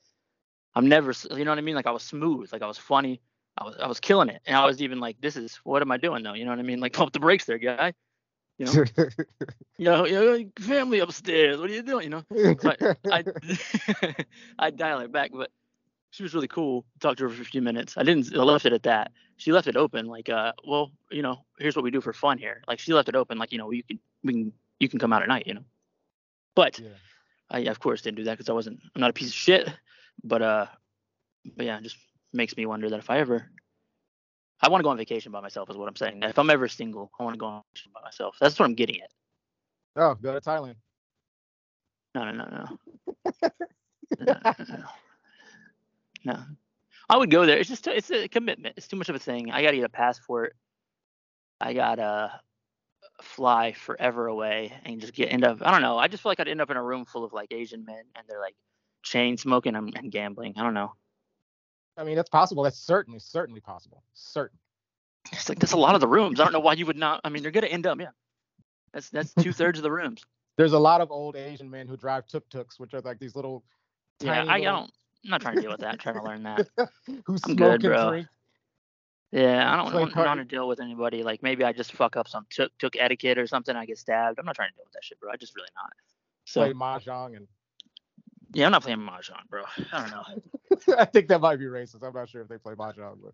I'm 0.75 0.89
never, 0.89 1.15
you 1.31 1.45
know 1.45 1.51
what 1.51 1.59
I 1.59 1.63
mean? 1.63 1.75
Like 1.75 1.87
I 1.87 1.93
was 1.93 2.03
smooth, 2.03 2.53
like 2.53 2.63
I 2.63 2.67
was 2.67 2.79
funny. 2.79 3.21
I 3.59 3.65
was, 3.65 3.77
I 3.83 3.87
was 3.87 4.01
killing 4.01 4.29
it. 4.29 4.41
And 4.47 4.57
I 4.57 4.65
was 4.65 4.81
even 4.81 5.01
like, 5.01 5.21
this 5.21 5.37
is, 5.37 5.57
what 5.65 5.83
am 5.83 5.91
I 5.91 5.97
doing 5.97 6.23
though? 6.23 6.35
You 6.35 6.45
know 6.45 6.53
what 6.53 6.61
I 6.61 6.63
mean? 6.63 6.81
Like 6.81 6.93
pump 6.93 7.13
the 7.13 7.21
brakes 7.21 7.45
there, 7.45 7.59
guy. 7.59 7.93
You 8.59 8.67
know, 8.67 8.73
you 9.79 9.85
know, 9.85 10.05
you 10.05 10.15
know, 10.15 10.45
family 10.59 10.99
upstairs. 10.99 11.59
What 11.59 11.71
are 11.71 11.73
you 11.73 11.83
doing? 11.83 12.05
You 12.05 12.11
know, 12.11 12.57
I, 12.65 12.95
I, 13.11 13.25
I 14.59 14.71
dial 14.71 15.01
it 15.01 15.13
back, 15.13 15.31
but 15.33 15.51
she 16.11 16.23
was 16.23 16.35
really 16.35 16.49
cool. 16.49 16.85
Talked 17.01 17.19
to 17.19 17.25
her 17.25 17.31
for 17.31 17.43
a 17.43 17.45
few 17.45 17.63
minutes. 17.63 17.95
I 17.97 18.03
didn't, 18.03 18.35
I 18.35 18.43
left 18.43 18.67
it 18.67 18.73
at 18.73 18.83
that. 18.85 19.13
She 19.37 19.53
left 19.53 19.69
it 19.69 19.77
open, 19.77 20.07
like, 20.07 20.29
uh, 20.29 20.53
well, 20.67 20.91
you 21.11 21.23
know, 21.23 21.45
here's 21.61 21.77
what 21.77 21.85
we 21.85 21.93
do 21.93 22.01
for 22.01 22.13
fun 22.13 22.39
here. 22.39 22.63
Like 22.67 22.81
she 22.81 22.93
left 22.93 23.09
it 23.09 23.15
open, 23.15 23.39
like, 23.39 23.53
you 23.53 23.59
know, 23.59 23.71
you 23.71 23.85
can, 23.85 24.01
we 24.25 24.33
can, 24.33 24.53
you 24.81 24.89
can 24.89 24.99
come 24.99 25.13
out 25.13 25.23
at 25.23 25.29
night, 25.29 25.47
you 25.47 25.55
know. 25.55 25.65
But 26.57 26.81
yeah. 26.81 26.89
I, 27.51 27.61
of 27.61 27.79
course, 27.79 28.03
didn't 28.03 28.17
do 28.17 28.25
that 28.25 28.39
because 28.39 28.49
I 28.49 28.55
wasn't, 28.55 28.81
I'm 28.95 29.01
not 29.01 29.11
a 29.11 29.13
piece 29.15 29.29
of 29.29 29.35
shit. 29.35 29.69
But, 30.25 30.43
uh, 30.43 30.67
but 31.57 31.67
yeah, 31.67 31.81
just 31.81 31.97
makes 32.33 32.57
me 32.57 32.67
wonder 32.67 32.91
that 32.91 32.99
if 32.99 33.11
I 33.11 33.19
ever, 33.19 33.51
I 34.61 34.69
want 34.69 34.81
to 34.81 34.85
go 34.85 34.91
on 34.91 34.97
vacation 34.97 35.33
by 35.33 35.41
myself, 35.41 35.71
is 35.71 35.77
what 35.77 35.89
I'm 35.89 35.97
saying. 35.97 36.21
Mm. 36.21 36.31
If 36.31 36.39
I'm 36.39 36.51
ever 36.51 36.69
single, 36.69 37.11
I 37.19 37.25
want 37.25 37.35
to 37.35 37.39
go 37.39 37.47
on 37.47 37.63
vacation 37.75 37.93
by 37.95 38.01
myself. 38.03 38.37
That's 38.41 38.59
what 38.59 38.67
I'm 38.67 38.75
getting 38.75 39.01
at. 39.01 39.11
Oh, 39.97 40.15
go 40.15 40.33
to 40.33 40.41
Thailand. 40.41 40.77
No, 42.15 42.31
no, 42.31 42.33
no, 42.33 42.45
no. 42.51 43.51
no, 44.21 44.35
no, 44.59 44.85
no. 46.25 46.39
I 47.11 47.17
would 47.17 47.31
go 47.31 47.47
there. 47.47 47.59
It's 47.59 47.69
just 47.69 47.87
it's 47.87 48.11
a 48.11 48.29
commitment. 48.29 48.75
It's 48.77 48.89
too 48.89 48.97
much 48.97 49.09
of 49.09 49.17
a 49.17 49.21
thing. 49.21 49.51
I 49.51 49.63
got 49.63 49.71
to 49.71 49.77
get 49.77 49.85
a 49.85 49.91
passport. 49.91 50.55
I 51.61 51.73
gotta 51.73 52.41
fly 53.23 53.73
forever 53.73 54.27
away 54.27 54.73
and 54.85 55.01
just 55.01 55.13
get 55.13 55.33
end 55.33 55.45
up. 55.45 55.59
I 55.63 55.71
don't 55.71 55.83
know. 55.83 55.99
I 55.99 56.09
just 56.09 56.23
feel 56.23 56.31
like 56.31 56.41
I'd 56.41 56.49
end 56.49 56.61
up 56.61 56.71
in 56.71 56.77
a 56.77 56.83
room 56.83 57.05
full 57.05 57.25
of 57.25 57.33
like 57.33 57.53
Asian 57.53 57.85
men 57.85 58.03
and 58.15 58.25
they're 58.29 58.41
like 58.41 58.55
chain 59.03 59.37
smoking 59.37 59.75
and, 59.75 59.93
and 59.97 60.13
gambling. 60.13 60.55
I 60.57 60.63
don't 60.63 60.75
know. 60.75 60.93
I 61.99 62.05
mean, 62.05 62.17
that's 62.17 62.31
possible. 62.31 62.63
That's 62.63 62.79
certainly, 62.79 63.19
certainly 63.19 63.61
possible. 63.61 64.03
Certain. 64.15 64.59
It's 65.33 65.49
like 65.49 65.59
that's 65.59 65.73
a 65.73 65.77
lot 65.77 65.95
of 65.95 66.01
the 66.01 66.07
rooms. 66.09 66.41
I 66.41 66.45
don't 66.45 66.53
know 66.53 66.61
why 66.61 66.75
you 66.75 66.87
would 66.87 66.97
not. 66.97 67.21
I 67.25 67.29
mean, 67.29 67.43
you're 67.43 67.53
gonna 67.53 67.67
end 67.67 67.87
up. 67.87 68.01
Yeah. 68.01 68.07
That's 68.93 69.11
that's 69.11 69.35
two 69.43 69.53
thirds 69.53 69.79
of 69.79 69.83
the 69.83 69.91
rooms. 69.93 70.23
There's 70.57 70.73
a 70.73 70.79
lot 70.79 71.01
of 71.01 71.11
old 71.11 71.37
Asian 71.37 71.71
men 71.71 71.87
who 71.87 71.97
drive 71.97 72.27
tuk-tuks, 72.27 72.81
which 72.81 72.95
are 72.95 73.01
like 73.01 73.19
these 73.19 73.37
little. 73.37 73.65
Yeah. 74.21 74.33
I, 74.33 74.37
I 74.37 74.59
little- 74.59 74.65
don't. 74.65 74.93
I'm 75.25 75.31
not 75.31 75.41
trying 75.41 75.57
to 75.57 75.61
deal 75.61 75.71
with 75.71 75.81
that. 75.81 75.93
I'm 75.93 75.99
trying 75.99 76.15
to 76.15 76.23
learn 76.23 76.45
that. 76.45 76.69
Who's 77.27 77.43
I'm 77.45 77.57
good, 77.57 77.83
bro. 77.83 78.11
drink. 78.11 78.29
Yeah, 79.33 79.71
I 79.71 79.91
don't 79.91 80.17
want 80.17 80.39
to 80.39 80.45
deal 80.45 80.69
with 80.69 80.81
anybody. 80.81 81.23
Like 81.23 81.43
maybe 81.43 81.65
I 81.65 81.73
just 81.73 81.93
fuck 81.93 82.17
up 82.17 82.29
some 82.29 82.47
tuk-tuk 82.51 82.95
etiquette 82.97 83.37
or 83.37 83.47
something. 83.47 83.75
I 83.77 83.85
get 83.85 83.99
stabbed. 83.99 84.39
I'm 84.39 84.47
not 84.47 84.55
trying 84.55 84.71
to 84.71 84.75
deal 84.77 84.85
with 84.87 84.95
that 84.95 85.05
shit, 85.05 85.21
bro. 85.21 85.31
I 85.31 85.37
just 85.37 85.55
really 85.55 85.69
not. 85.75 85.93
So 86.47 86.63
Play 86.63 86.73
mahjong, 86.73 87.37
and 87.37 87.47
yeah, 88.55 88.67
I'm 88.67 88.73
not 88.73 88.83
playing 88.83 88.99
mahjong, 88.99 89.49
bro. 89.51 89.65
I 89.93 90.01
don't 90.01 90.11
know. 90.11 90.97
I 90.99 91.05
think 91.05 91.29
that 91.29 91.41
might 91.41 91.57
be 91.59 91.67
racist. 91.67 92.03
I'm 92.03 92.15
not 92.15 92.29
sure 92.29 92.43
if 92.43 92.49
they 92.49 92.59
play 92.59 92.75
mahjong, 92.75 93.19
but 93.23 93.33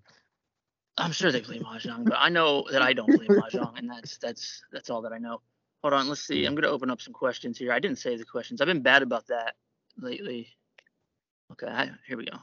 I'm 0.96 1.12
sure 1.12 1.32
they 1.32 1.40
play 1.40 1.58
mahjong, 1.58 2.05
but 2.05 2.16
I 2.19 2.28
know 2.28 2.66
that 2.70 2.82
I 2.82 2.93
don't 2.93 3.12
play 3.14 3.26
mahjong, 3.28 3.78
and 3.78 3.90
that's 3.90 4.19
that's 4.19 4.62
that's 4.72 4.90
all 4.90 5.02
that 5.02 5.12
I 5.12 5.19
know. 5.19 5.40
Hold 5.82 5.94
on, 5.94 6.08
let's 6.08 6.22
see. 6.22 6.44
I'm 6.44 6.55
gonna 6.55 6.69
open 6.69 6.90
up 6.90 7.00
some 7.00 7.12
questions 7.12 7.58
here. 7.58 7.72
I 7.72 7.78
didn't 7.78 7.99
save 7.99 8.19
the 8.19 8.25
questions. 8.25 8.61
I've 8.61 8.66
been 8.69 8.82
bad 8.82 9.02
about 9.02 9.26
that 9.28 9.55
lately. 9.99 10.49
Okay, 11.52 11.66
I- 11.66 11.90
here 12.06 12.16
we 12.16 12.26
go. 12.26 12.38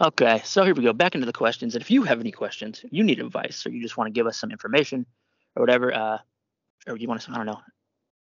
Okay, 0.00 0.42
so 0.44 0.64
here 0.64 0.74
we 0.74 0.82
go. 0.82 0.92
Back 0.92 1.14
into 1.14 1.26
the 1.26 1.32
questions. 1.32 1.74
And 1.74 1.82
if 1.82 1.90
you 1.90 2.02
have 2.02 2.20
any 2.20 2.32
questions, 2.32 2.84
you 2.90 3.04
need 3.04 3.20
advice, 3.20 3.64
or 3.64 3.70
you 3.70 3.80
just 3.80 3.96
want 3.96 4.08
to 4.08 4.12
give 4.12 4.26
us 4.26 4.36
some 4.36 4.50
information, 4.50 5.06
or 5.54 5.62
whatever, 5.62 5.94
uh, 5.94 6.18
or 6.88 6.96
you 6.96 7.06
want 7.08 7.20
to, 7.22 7.30
I 7.32 7.36
don't 7.36 7.46
know. 7.46 7.60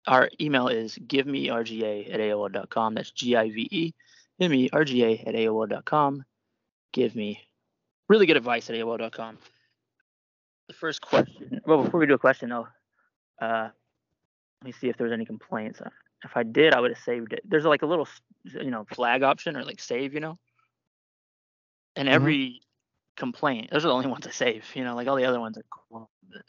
Our 0.08 0.30
email 0.40 0.68
is 0.68 0.98
give 1.08 1.28
me 1.28 1.48
rga 1.48 2.12
at 2.14 2.20
AOL.com. 2.20 2.96
That's 2.96 3.12
G 3.12 3.36
I 3.36 3.50
V 3.52 3.68
E 3.72 3.94
M 4.40 4.54
E 4.54 4.70
R 4.74 4.84
G 4.84 5.04
A 5.04 5.20
at 5.28 5.36
AOL.com. 5.36 6.26
Give 6.92 7.16
me 7.16 7.40
really 8.10 8.26
good 8.26 8.38
advice 8.38 8.70
at 8.70 8.76
AOL.com. 8.76 9.38
The 10.68 10.74
first 10.74 11.02
question. 11.02 11.62
Well, 11.66 11.84
before 11.84 12.00
we 12.00 12.08
do 12.08 12.14
a 12.14 12.18
question, 12.20 12.50
though, 12.50 12.68
uh, 13.42 13.70
let 14.62 14.66
me 14.66 14.72
see 14.72 14.90
if 14.90 14.98
there's 14.98 15.12
any 15.12 15.26
complaints. 15.26 15.82
Uh, 15.82 15.90
If 16.24 16.36
I 16.38 16.44
did, 16.44 16.74
I 16.74 16.80
would 16.80 16.92
have 16.92 17.04
saved 17.04 17.34
it. 17.34 17.42
There's 17.46 17.66
like 17.66 17.82
a 17.82 17.86
little, 17.88 18.08
you 18.44 18.70
know, 18.72 18.86
flag 18.94 19.24
option 19.24 19.56
or 19.58 19.64
like 19.64 19.80
save, 19.82 20.14
you 20.14 20.20
know. 20.20 20.38
And 21.96 22.08
Mhm. 22.08 22.12
every 22.14 22.62
complaint, 23.18 23.70
those 23.72 23.84
are 23.86 23.90
the 23.90 23.94
only 23.94 24.08
ones 24.16 24.26
I 24.28 24.32
save. 24.32 24.66
You 24.76 24.84
know, 24.84 24.96
like 24.96 25.08
all 25.08 25.16
the 25.16 25.26
other 25.26 25.40
ones 25.40 25.58
are 25.58 25.66
cool. 25.70 26.10
but 26.30 26.44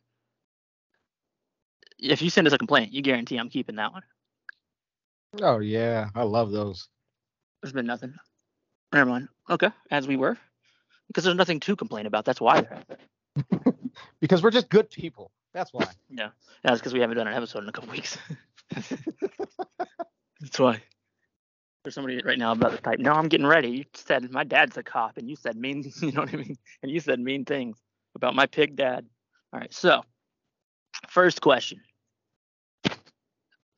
If 2.03 2.21
you 2.21 2.31
send 2.31 2.47
us 2.47 2.53
a 2.53 2.59
complaint, 2.59 2.93
you 2.93 3.01
guarantee 3.01 3.37
I'm 3.37 3.49
keeping 3.49 3.77
that 3.77 3.93
one. 3.93 4.03
oh 5.41 5.61
yeah, 5.61 6.09
I 6.15 6.25
love 6.25 6.51
those. 6.51 6.89
There's 7.63 7.73
been 7.73 7.87
nothing. 7.87 8.15
Never 8.93 9.09
mind. 9.09 9.29
Okay, 9.49 9.71
as 9.91 10.07
we 10.07 10.17
were, 10.17 10.37
because 11.07 11.25
there's 11.25 11.37
nothing 11.37 11.61
to 11.61 11.77
complain 11.77 12.07
about. 12.07 12.25
That's 12.25 12.41
why. 12.41 12.61
they're 12.61 12.75
out 12.75 12.89
there. 12.89 13.75
Because 14.21 14.43
we're 14.43 14.51
just 14.51 14.69
good 14.69 14.91
people. 14.91 15.31
That's 15.55 15.73
why. 15.73 15.87
Yeah, 16.11 16.29
that's 16.63 16.79
because 16.79 16.93
we 16.93 17.01
haven't 17.01 17.17
done 17.17 17.27
an 17.29 17.35
episode 17.35 17.63
in 17.63 17.69
a 17.71 17.73
couple 17.73 17.91
weeks. 17.93 18.19
That's 20.41 20.59
why. 20.59 20.83
There's 21.83 21.95
somebody 21.95 22.21
right 22.23 22.39
now 22.39 22.53
about 22.53 22.73
to 22.73 22.79
type. 22.79 22.99
No, 22.99 23.13
I'm 23.13 23.29
getting 23.29 23.47
ready. 23.47 23.71
You 23.71 23.85
said 23.95 24.31
my 24.31 24.45
dad's 24.45 24.77
a 24.77 24.83
cop, 24.83 25.17
and 25.17 25.29
you 25.29 25.37
said 25.37 25.57
mean. 25.57 25.91
You 26.03 26.13
know 26.13 26.21
what 26.21 26.35
I 26.35 26.37
mean? 26.37 26.59
And 26.83 26.93
you 26.93 27.01
said 27.01 27.19
mean 27.19 27.47
things 27.47 27.79
about 28.15 28.35
my 28.35 28.45
pig 28.47 28.77
dad. 28.77 29.07
All 29.53 29.61
right. 29.61 29.73
So, 29.73 30.03
first 31.09 31.41
question. 31.41 31.81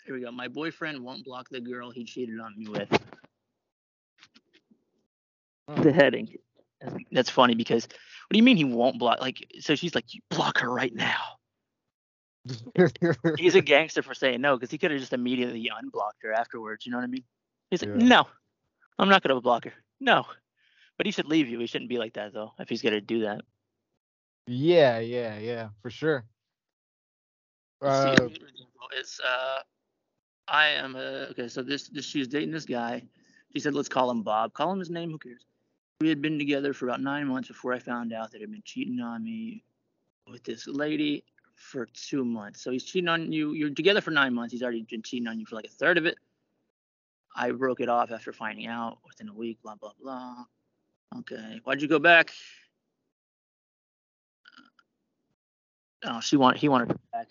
Here 0.04 0.14
we 0.14 0.20
go. 0.20 0.30
My 0.30 0.48
boyfriend 0.48 1.02
won't 1.02 1.24
block 1.24 1.48
the 1.48 1.60
girl 1.60 1.90
he 1.90 2.04
cheated 2.04 2.38
on 2.40 2.54
me 2.56 2.68
with. 2.68 2.88
The 5.82 5.92
heading. 5.92 6.36
That's 7.10 7.30
funny 7.30 7.54
because 7.54 7.84
what 7.86 8.32
do 8.32 8.36
you 8.36 8.42
mean 8.42 8.56
he 8.58 8.64
won't 8.64 8.98
block? 8.98 9.20
Like, 9.20 9.46
so 9.60 9.74
she's 9.74 9.94
like, 9.94 10.12
you 10.12 10.20
block 10.30 10.58
her 10.58 10.70
right 10.70 10.94
now. 10.94 11.22
he's 13.38 13.54
a 13.54 13.62
gangster 13.62 14.02
for 14.02 14.12
saying 14.12 14.42
no 14.42 14.56
because 14.56 14.70
he 14.70 14.76
could 14.76 14.90
have 14.90 15.00
just 15.00 15.14
immediately 15.14 15.70
unblocked 15.74 16.22
her 16.22 16.32
afterwards. 16.32 16.84
You 16.84 16.92
know 16.92 16.98
what 16.98 17.04
I 17.04 17.08
mean? 17.08 17.24
He's 17.70 17.82
like, 17.82 17.92
Yeah. 17.98 18.06
no, 18.06 18.26
I'm 18.98 19.08
not 19.08 19.22
gonna 19.22 19.40
block 19.40 19.64
her. 19.64 19.72
No, 20.00 20.26
but 20.98 21.06
he 21.06 21.12
should 21.12 21.26
leave 21.26 21.48
you. 21.48 21.58
He 21.58 21.66
shouldn't 21.66 21.88
be 21.88 21.96
like 21.96 22.12
that 22.14 22.34
though. 22.34 22.52
If 22.58 22.68
he's 22.68 22.82
gonna 22.82 23.00
do 23.00 23.20
that. 23.20 23.40
yeah, 24.46 24.98
yeah, 24.98 25.38
yeah, 25.38 25.68
for 25.80 25.88
sure. 25.88 26.26
Uh, 27.80 28.28
it's 28.92 29.20
uh, 29.20 29.60
I 30.48 30.68
am 30.68 30.96
uh 30.96 31.30
okay. 31.30 31.48
So 31.48 31.62
this 31.62 31.88
this 31.88 32.04
she 32.04 32.18
was 32.18 32.28
dating 32.28 32.50
this 32.50 32.66
guy. 32.66 33.02
She 33.52 33.60
said, 33.60 33.74
let's 33.74 33.88
call 33.88 34.10
him 34.10 34.22
Bob. 34.22 34.52
Call 34.52 34.72
him 34.72 34.78
his 34.80 34.90
name. 34.90 35.10
Who 35.10 35.18
cares? 35.18 35.46
We 36.00 36.08
had 36.08 36.20
been 36.20 36.38
together 36.38 36.72
for 36.72 36.86
about 36.86 37.00
nine 37.00 37.28
months 37.28 37.48
before 37.48 37.72
I 37.72 37.78
found 37.78 38.12
out 38.12 38.32
that 38.32 38.40
he'd 38.40 38.50
been 38.50 38.62
cheating 38.64 39.00
on 39.00 39.22
me 39.22 39.62
with 40.28 40.42
this 40.42 40.66
lady 40.66 41.24
for 41.54 41.86
two 41.86 42.24
months. 42.24 42.60
So 42.62 42.72
he's 42.72 42.84
cheating 42.84 43.08
on 43.08 43.30
you. 43.30 43.52
You're 43.52 43.70
together 43.70 44.00
for 44.00 44.10
nine 44.10 44.34
months. 44.34 44.52
He's 44.52 44.62
already 44.62 44.82
been 44.82 45.02
cheating 45.02 45.28
on 45.28 45.38
you 45.38 45.46
for 45.46 45.54
like 45.54 45.66
a 45.66 45.68
third 45.68 45.98
of 45.98 46.06
it. 46.06 46.18
I 47.36 47.52
broke 47.52 47.80
it 47.80 47.88
off 47.88 48.10
after 48.10 48.32
finding 48.32 48.66
out 48.66 48.98
within 49.06 49.28
a 49.28 49.34
week. 49.34 49.58
Blah 49.62 49.76
blah 49.76 49.92
blah. 50.02 50.44
Okay. 51.20 51.60
Why'd 51.64 51.80
you 51.80 51.88
go 51.88 51.98
back? 51.98 52.32
Oh, 56.04 56.20
she 56.20 56.36
wanted 56.36 56.58
he 56.58 56.68
wanted 56.68 56.88
her 56.88 56.98
back. 57.12 57.28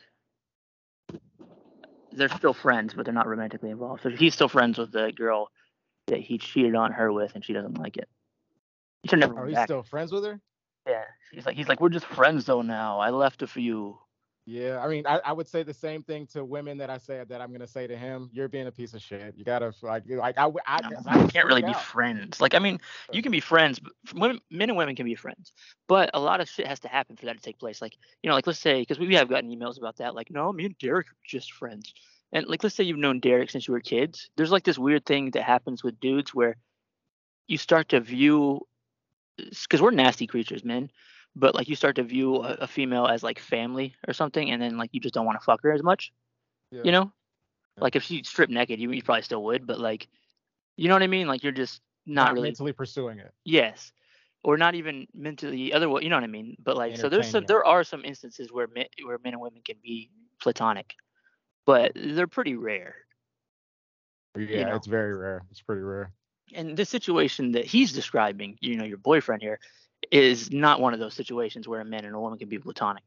They're 2.16 2.30
still 2.30 2.54
friends, 2.54 2.94
but 2.94 3.06
they're 3.06 3.14
not 3.14 3.28
romantically 3.28 3.70
involved. 3.70 4.04
So 4.04 4.10
he's 4.10 4.34
still 4.34 4.50
friends 4.50 4.78
with 4.78 4.92
the 4.92 5.12
girl 5.12 5.50
that 6.08 6.20
he 6.20 6.38
cheated 6.38 6.76
on 6.76 6.92
her 6.92 7.12
with, 7.12 7.36
and 7.36 7.44
she 7.44 7.54
doesn't 7.54 7.78
like 7.78 7.98
it. 7.98 8.08
He 9.02 9.10
should 9.10 9.20
never 9.20 9.38
Are 9.38 9.50
you 9.50 9.56
back. 9.56 9.68
still 9.68 9.84
friends 9.84 10.12
with 10.12 10.24
her? 10.26 10.40
Yeah, 10.88 11.04
he's 11.32 11.46
like 11.46 11.56
he's 11.56 11.68
like 11.68 11.80
we're 11.80 11.90
just 11.90 12.06
friends 12.06 12.46
though 12.46 12.62
now. 12.62 13.00
I 13.00 13.10
left 13.10 13.42
it 13.42 13.48
for 13.50 13.60
you. 13.62 13.98
Yeah, 14.46 14.82
I 14.84 14.90
mean, 14.90 15.08
I, 15.08 15.22
I 15.24 15.32
would 15.32 15.48
say 15.48 15.64
the 15.64 15.74
same 15.74 16.04
thing 16.04 16.28
to 16.28 16.44
women 16.44 16.78
that 16.80 16.90
I 16.90 16.98
said 16.98 17.30
that 17.30 17.40
I'm 17.40 17.54
gonna 17.54 17.66
say 17.66 17.88
to 17.88 17.96
him. 17.96 18.30
You're 18.34 18.50
being 18.50 18.68
a 18.68 18.72
piece 18.72 18.94
of 18.94 19.02
shit. 19.02 19.36
You 19.38 19.46
gotta 19.46 19.74
like, 19.82 20.04
like 20.10 20.38
I, 20.38 20.52
I, 20.68 20.82
No, 20.82 20.98
I, 21.08 21.28
can't 21.28 21.48
really 21.48 21.62
be 21.62 21.74
friends. 21.74 22.42
Like 22.42 22.54
I 22.54 22.60
mean, 22.60 22.82
you 23.14 23.22
can 23.22 23.32
be 23.32 23.40
friends. 23.40 23.80
But 23.80 23.94
women, 24.14 24.42
men 24.52 24.70
and 24.70 24.78
women 24.78 24.98
can 24.98 25.06
be 25.06 25.16
friends, 25.16 25.54
but 25.88 26.10
a 26.14 26.20
lot 26.20 26.42
of 26.42 26.50
shit 26.50 26.68
has 26.68 26.82
to 26.82 26.90
happen 26.90 27.16
for 27.16 27.26
that 27.26 27.38
to 27.38 27.42
take 27.42 27.58
place. 27.58 27.82
Like 27.82 27.96
you 28.22 28.30
know, 28.30 28.36
like 28.36 28.46
let's 28.46 28.60
say 28.60 28.82
because 28.82 29.00
we 29.00 29.16
have 29.16 29.30
gotten 29.30 29.50
emails 29.50 29.78
about 29.78 29.96
that. 29.98 30.14
Like 30.14 30.30
no, 30.30 30.52
me 30.52 30.66
and 30.66 30.78
Derek 30.78 31.08
are 31.08 31.16
just 31.26 31.54
friends. 31.54 31.94
And 32.34 32.46
like 32.46 32.64
let's 32.64 32.76
say 32.76 32.84
you've 32.84 32.98
known 32.98 33.22
Derek 33.22 33.50
since 33.50 33.66
you 33.66 33.74
were 33.74 33.80
kids. 33.80 34.30
There's 34.36 34.52
like 34.52 34.66
this 34.66 34.78
weird 34.78 35.06
thing 35.06 35.32
that 35.32 35.44
happens 35.44 35.86
with 35.86 36.02
dudes 36.02 36.36
where 36.36 36.58
you 37.48 37.58
start 37.58 37.90
to 37.90 38.02
view 38.02 38.68
because 39.38 39.82
we're 39.82 39.92
nasty 39.92 40.28
creatures, 40.28 40.66
men. 40.66 40.90
But 41.36 41.56
like 41.56 41.68
you 41.68 41.76
start 41.76 41.96
to 41.96 42.04
view 42.04 42.36
a, 42.38 42.54
a 42.62 42.68
female 42.68 43.08
as 43.08 43.24
like 43.24 43.40
family 43.40 43.96
or 44.08 44.14
something, 44.14 44.52
and 44.52 44.62
then 44.62 44.78
like 44.78 44.92
you 44.94 45.00
just 45.00 45.14
don't 45.14 45.26
want 45.26 45.40
to 45.40 45.44
fuck 45.44 45.62
her 45.64 45.72
as 45.72 45.82
much. 45.82 46.12
Yeah. 46.72 46.82
You 46.84 46.92
know, 46.92 47.12
Yeah. 47.78 47.84
like 47.84 47.96
if 47.96 48.04
she 48.04 48.24
stripped 48.24 48.52
naked, 48.52 48.80
you, 48.80 48.92
you 48.92 49.02
probably 49.02 49.24
still 49.24 49.44
would, 49.44 49.66
but 49.66 49.80
like, 49.80 50.08
you 50.78 50.88
know 50.88 50.96
what 50.96 51.04
I 51.04 51.08
mean? 51.08 51.28
Like 51.28 51.44
you're 51.44 51.52
just 51.52 51.82
not, 52.06 52.26
not 52.26 52.34
really 52.34 52.50
mentally 52.50 52.74
pursuing 52.74 53.20
it. 53.20 53.32
yes, 53.46 53.92
or 54.44 54.58
not 54.58 54.76
even 54.76 55.08
mentally 55.14 55.74
other. 55.74 55.88
You 56.02 56.10
know 56.10 56.18
what 56.18 56.24
I 56.24 56.28
mean? 56.28 56.56
But 56.64 56.78
like, 56.78 56.98
so 56.98 57.10
there's 57.10 57.30
some 57.30 57.46
there 57.48 57.66
are 57.66 57.84
some 57.84 58.06
instances 58.06 58.52
where 58.52 58.68
men, 58.68 58.86
where 59.04 59.20
men 59.24 59.34
and 59.34 59.42
women 59.42 59.62
can 59.66 59.78
be 59.82 60.12
platonic, 60.40 60.94
but 61.66 61.94
they're 61.96 62.28
pretty 62.28 62.56
rare. 62.56 62.96
Yeah, 64.38 64.70
know. 64.70 64.76
it's 64.76 64.88
very 64.88 65.16
rare. 65.16 65.46
It's 65.52 65.62
pretty 65.62 65.82
rare. 65.82 66.12
And 66.54 66.76
the 66.76 66.86
situation 66.86 67.52
that 67.54 67.66
he's 67.66 67.94
describing, 67.94 68.58
you 68.62 68.76
know, 68.76 68.84
your 68.84 68.98
boyfriend 68.98 69.42
here, 69.42 69.60
is 70.14 70.52
not 70.52 70.80
one 70.80 70.94
of 70.94 71.00
those 71.00 71.14
situations 71.14 71.68
where 71.68 71.82
a 71.82 71.86
man 71.86 72.06
and 72.06 72.16
a 72.16 72.20
woman 72.20 72.38
can 72.38 72.48
be 72.48 72.60
platonic. 72.60 73.04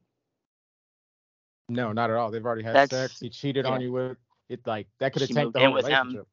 No, 1.69 1.91
not 1.93 2.09
at 2.09 2.15
all. 2.15 2.31
They've 2.31 2.45
already 2.45 2.63
had 2.63 2.75
That's- 2.75 3.11
sex. 3.11 3.19
He 3.19 3.29
cheated 3.29 3.65
on 3.65 3.81
you 3.81 3.91
with 3.91 4.17
it. 4.49 4.65
Like 4.65 4.87
that 4.99 5.13
could 5.13 5.21
have 5.21 5.27
She 5.27 5.33
tanked 5.33 5.47
moved 5.47 5.55
the 5.55 5.59
in 5.59 5.65
whole 5.67 5.73
with 5.75 5.87
him. 5.87 6.07
relationship. 6.07 6.27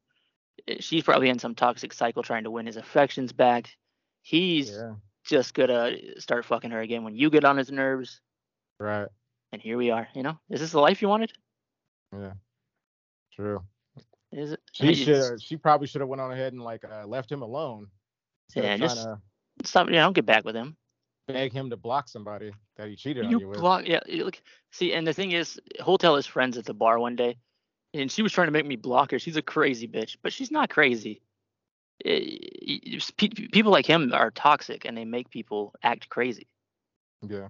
Eh, 0.68 0.76
She's 0.80 1.02
probably 1.02 1.28
in 1.28 1.38
some 1.38 1.54
toxic 1.54 1.92
cycle 1.92 2.22
trying 2.22 2.44
to 2.44 2.50
win 2.50 2.66
his 2.66 2.76
affections 2.76 3.32
back. 3.32 3.68
He's 4.22 4.70
Yeah, 4.72 4.94
just 5.24 5.54
gonna 5.54 5.96
start 6.20 6.44
fucking 6.44 6.70
her 6.70 6.80
again 6.80 7.04
when 7.04 7.14
you 7.16 7.30
get 7.30 7.44
on 7.44 7.56
his 7.56 7.70
nerves. 7.70 8.20
right. 8.78 9.08
And 9.52 9.62
here 9.62 9.76
we 9.78 9.90
are. 9.90 10.08
You 10.14 10.24
know, 10.24 10.38
is 10.50 10.60
this 10.60 10.72
the 10.72 10.80
life 10.80 11.00
you 11.02 11.08
wanted? 11.08 11.32
Yeah, 12.12 12.32
true. 13.32 13.62
Is 14.32 14.50
it? 14.52 14.60
She 14.72 14.94
should. 14.94 15.40
She 15.40 15.56
probably 15.56 15.86
should 15.86 16.00
have 16.00 16.08
went 16.08 16.20
on 16.20 16.32
ahead 16.32 16.52
and 16.52 16.62
like 16.62 16.84
uh, 16.84 17.06
left 17.06 17.30
him 17.30 17.42
alone. 17.42 17.86
Yeah, 18.56 18.76
just- 18.76 19.02
to 19.04 19.20
Stop. 19.62 19.88
Yeah, 19.90 20.02
don't 20.02 20.14
get 20.14 20.26
back 20.26 20.44
with 20.44 20.54
him. 20.56 20.76
beg 21.28 21.52
him 21.52 21.70
to 21.70 21.76
block 21.76 22.08
somebody 22.08 22.52
that 22.76 22.88
he 22.88 22.96
cheated 22.96 23.24
on 23.24 23.30
You 23.30 23.40
you 23.40 23.48
with. 23.48 23.60
block. 23.60 23.86
Yeah. 23.86 24.00
Look. 24.08 24.40
See, 24.72 24.92
and 24.92 25.06
the 25.06 25.12
thing 25.12 25.32
is, 25.32 25.60
Hotel 25.80 26.16
is 26.16 26.26
friends 26.26 26.58
at 26.58 26.64
the 26.64 26.74
bar 26.74 26.98
one 26.98 27.16
day, 27.16 27.36
and 27.94 28.10
she 28.10 28.22
was 28.22 28.32
trying 28.32 28.48
to 28.48 28.52
make 28.52 28.66
me 28.66 28.76
block 28.76 29.12
her. 29.12 29.18
She's 29.18 29.36
a 29.36 29.42
crazy 29.42 29.86
bitch, 29.88 30.16
but 30.22 30.32
she's 30.32 30.50
not 30.50 30.68
crazy. 30.70 31.22
Eh, 32.04 32.38
y- 32.66 32.80
y- 32.94 32.98
pe- 33.16 33.28
People 33.28 33.70
like 33.70 33.86
him 33.86 34.12
are 34.12 34.30
toxic, 34.32 34.84
and 34.84 34.96
they 34.98 35.04
make 35.04 35.30
people 35.30 35.72
act 35.82 36.08
crazy. 36.08 36.48
yeah, 37.22 37.48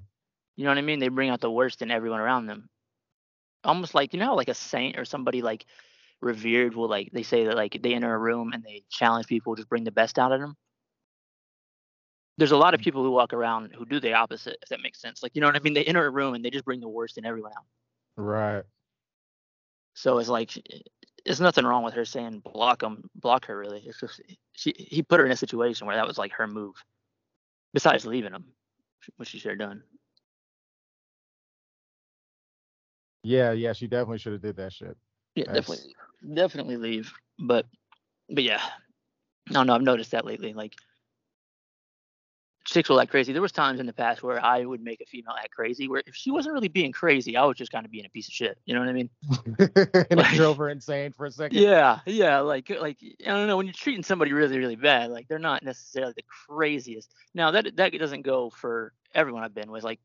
You 0.56 0.64
know 0.64 0.70
what 0.70 0.78
I 0.78 0.82
mean? 0.82 0.98
They 0.98 1.08
bring 1.08 1.30
out 1.30 1.40
the 1.40 1.50
worst 1.50 1.80
in 1.82 1.90
everyone 1.90 2.20
around 2.20 2.46
them. 2.46 2.68
Almost 3.64 3.94
like 3.94 4.12
you 4.12 4.20
know, 4.20 4.34
like 4.34 4.48
a 4.48 4.54
saint 4.54 4.98
or 4.98 5.06
somebody 5.06 5.40
like 5.40 5.64
revered 6.20 6.74
will 6.74 6.88
like 6.88 7.10
they 7.12 7.22
say 7.22 7.46
that 7.46 7.56
like 7.56 7.80
they 7.82 7.94
enter 7.94 8.12
a 8.14 8.18
room 8.18 8.52
and 8.52 8.62
they 8.62 8.82
challenge 8.90 9.26
people, 9.26 9.54
just 9.56 9.68
bring 9.70 9.84
the 9.84 9.90
best 9.90 10.18
out 10.18 10.32
of 10.32 10.40
them. 10.40 10.54
There's 12.36 12.50
a 12.50 12.56
lot 12.56 12.74
of 12.74 12.80
mm-hmm. 12.80 12.84
people 12.84 13.02
who 13.02 13.10
walk 13.10 13.32
around 13.32 13.74
who 13.76 13.84
do 13.84 14.00
the 14.00 14.14
opposite, 14.14 14.58
if 14.62 14.68
that 14.68 14.80
makes 14.82 15.00
sense. 15.00 15.22
Like 15.22 15.32
you 15.34 15.40
know 15.40 15.46
what 15.46 15.56
I 15.56 15.60
mean? 15.60 15.74
They 15.74 15.84
enter 15.84 16.04
a 16.04 16.10
room 16.10 16.34
and 16.34 16.44
they 16.44 16.50
just 16.50 16.64
bring 16.64 16.80
the 16.80 16.88
worst 16.88 17.18
in 17.18 17.24
everyone 17.24 17.52
out. 17.52 17.64
right. 18.16 18.64
So 19.94 20.18
it's 20.18 20.28
like 20.28 20.56
eh, 20.56 20.78
there's 21.24 21.40
nothing 21.40 21.64
wrong 21.64 21.84
with 21.84 21.94
her 21.94 22.04
saying 22.04 22.40
block 22.40 22.82
him, 22.82 23.08
block 23.14 23.46
her. 23.46 23.56
Really, 23.56 23.82
it's 23.86 24.00
just 24.00 24.20
she 24.52 24.74
he 24.76 25.02
put 25.02 25.20
her 25.20 25.26
in 25.26 25.32
a 25.32 25.36
situation 25.36 25.86
where 25.86 25.96
that 25.96 26.06
was 26.06 26.18
like 26.18 26.32
her 26.32 26.46
move. 26.46 26.74
Besides 27.72 28.06
leaving 28.06 28.32
him, 28.32 28.44
which 29.16 29.28
she 29.30 29.38
should 29.38 29.50
have 29.50 29.58
done. 29.58 29.82
Yeah, 33.24 33.52
yeah. 33.52 33.72
She 33.72 33.88
definitely 33.88 34.18
should 34.18 34.32
have 34.32 34.42
did 34.42 34.56
that 34.56 34.72
shit. 34.72 34.96
Yeah, 35.34 35.44
That's- 35.46 35.66
definitely, 35.66 35.94
definitely 36.34 36.76
leave. 36.76 37.12
But, 37.38 37.66
but 38.28 38.44
yeah, 38.44 38.60
no, 39.50 39.64
no, 39.64 39.74
I've 39.74 39.82
noticed 39.82 40.12
that 40.12 40.24
lately. 40.24 40.52
Like, 40.52 40.74
chicks 42.64 42.88
will 42.88 43.00
act 43.00 43.10
crazy. 43.10 43.32
There 43.32 43.42
was 43.42 43.52
times 43.52 43.78
in 43.80 43.86
the 43.86 43.92
past 43.92 44.22
where 44.22 44.42
I 44.44 44.64
would 44.64 44.82
make 44.82 45.00
a 45.00 45.06
female 45.06 45.34
act 45.38 45.50
crazy, 45.52 45.86
where 45.88 46.02
if 46.06 46.14
she 46.14 46.30
wasn't 46.30 46.54
really 46.54 46.68
being 46.68 46.92
crazy, 46.92 47.36
I 47.36 47.44
was 47.44 47.56
just 47.56 47.70
kind 47.70 47.84
of 47.84 47.92
being 47.92 48.06
a 48.06 48.08
piece 48.08 48.26
of 48.28 48.32
shit. 48.34 48.58
You 48.64 48.74
know 48.74 48.80
what 48.80 48.88
I 48.88 48.92
mean? 48.92 49.10
and 49.58 50.16
Like- 50.18 50.32
it 50.32 50.36
drove 50.36 50.56
her 50.58 50.68
insane 50.70 51.12
for 51.12 51.26
a 51.26 51.30
second. 51.30 51.58
Yeah, 51.58 52.00
yeah. 52.06 52.40
Like, 52.40 52.70
like 52.70 52.98
I 53.02 53.28
don't 53.30 53.46
know 53.46 53.56
when 53.56 53.66
you're 53.66 53.72
treating 53.74 54.02
somebody 54.02 54.32
really, 54.32 54.58
really 54.58 54.76
bad, 54.76 55.10
like 55.10 55.28
they're 55.28 55.38
not 55.38 55.62
necessarily 55.62 56.14
the 56.16 56.24
craziest. 56.48 57.12
Now 57.34 57.50
that 57.52 57.76
that 57.76 57.92
doesn't 57.98 58.22
go 58.22 58.50
for 58.50 58.92
everyone 59.14 59.44
I've 59.44 59.54
been 59.54 59.70
with. 59.70 59.84
Like, 59.84 60.00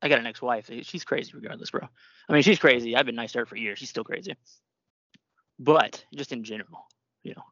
I 0.00 0.08
got 0.08 0.18
an 0.18 0.26
ex-wife. 0.26 0.70
eh, 0.70 0.80
She's 0.82 1.04
crazy 1.04 1.32
regardless, 1.34 1.70
bro. 1.70 1.86
I 2.28 2.32
mean, 2.32 2.42
she's 2.42 2.58
crazy. 2.58 2.96
I've 2.96 3.06
been 3.06 3.14
nice 3.16 3.32
to 3.32 3.40
her 3.40 3.46
for 3.46 3.56
years. 3.56 3.78
She's 3.78 3.90
still 3.90 4.04
crazy. 4.04 4.34
But 5.58 6.04
just 6.14 6.32
in 6.32 6.44
general, 6.44 6.86
you 7.22 7.34
know. 7.34 7.44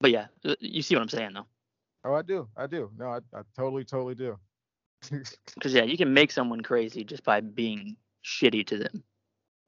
But 0.00 0.10
yeah, 0.10 0.26
uh, 0.44 0.56
you 0.58 0.82
see 0.82 0.94
what 0.96 1.02
I'm 1.02 1.08
saying 1.08 1.32
though. 1.34 1.46
Oh, 2.04 2.14
I 2.14 2.22
do. 2.22 2.48
I 2.56 2.66
do. 2.66 2.90
No, 2.98 3.06
I, 3.06 3.18
I 3.34 3.42
totally, 3.56 3.84
totally 3.84 4.14
do. 4.14 4.38
Because 5.54 5.74
yeah, 5.74 5.84
you 5.84 5.96
can 5.96 6.12
make 6.14 6.32
someone 6.32 6.60
crazy 6.62 7.04
just 7.04 7.24
by 7.24 7.40
being 7.40 7.96
shitty 8.24 8.66
to 8.68 8.78
them. 8.78 9.04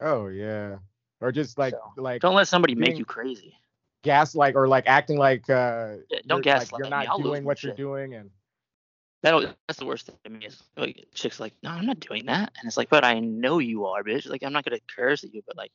oh 0.00 0.28
yeah. 0.28 0.76
Or 1.20 1.32
just 1.32 1.58
like 1.58 1.72
So, 1.72 2.02
like 2.02 2.20
Don't 2.20 2.34
let 2.34 2.48
somebody 2.48 2.74
make 2.74 2.98
you 2.98 3.04
crazy. 3.04 3.56
gas 4.02 4.34
like 4.34 4.54
or 4.54 4.68
like 4.68 4.84
acting 4.86 5.18
like 5.18 5.48
uh 5.48 5.96
Yeah, 6.10 6.18
don't 6.26 6.44
you're, 6.44 6.54
like, 6.56 6.70
you're 6.78 6.88
not 6.88 7.16
doing 7.16 7.44
what 7.44 7.62
you're 7.62 7.70
shit. 7.70 7.76
doing 7.76 8.14
and 8.14 8.30
That 9.22 9.56
that's 9.66 9.78
the 9.78 9.86
worst 9.86 10.06
thing 10.06 10.16
to 10.24 10.30
me 10.30 10.46
is 10.46 10.62
like 10.76 11.06
chicks 11.14 11.40
like, 11.40 11.54
no, 11.62 11.70
I'm 11.70 11.86
not 11.86 12.00
doing 12.00 12.26
that, 12.26 12.52
and 12.58 12.66
it's 12.66 12.76
like, 12.76 12.88
but 12.90 13.04
I 13.04 13.20
know 13.20 13.58
you 13.58 13.86
are, 13.86 14.02
bitch. 14.02 14.28
Like 14.28 14.42
I'm 14.42 14.52
not 14.52 14.64
gonna 14.64 14.80
curse 14.94 15.24
at 15.24 15.32
you, 15.32 15.42
but 15.46 15.56
like, 15.56 15.72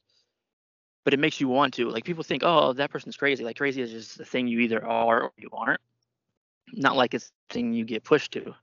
but 1.04 1.14
it 1.14 1.20
makes 1.20 1.40
you 1.42 1.48
want 1.48 1.74
to. 1.76 1.90
Like 1.90 2.04
people 2.06 2.24
think, 2.24 2.44
oh, 2.46 2.74
that 2.74 2.92
person's 2.92 3.18
crazy. 3.18 3.44
Like 3.44 3.58
crazy 3.58 3.82
is 3.82 3.92
just 3.92 4.18
the 4.18 4.26
thing 4.26 4.48
you 4.48 4.60
either 4.60 4.86
are 4.86 5.24
or 5.24 5.32
you 5.38 5.50
aren't. 5.52 5.82
Not 6.74 6.96
like 6.96 7.14
it's 7.14 7.28
the 7.50 7.54
thing 7.54 7.74
you 7.74 7.86
get 7.86 8.04
pushed 8.04 8.34
to. 8.34 8.54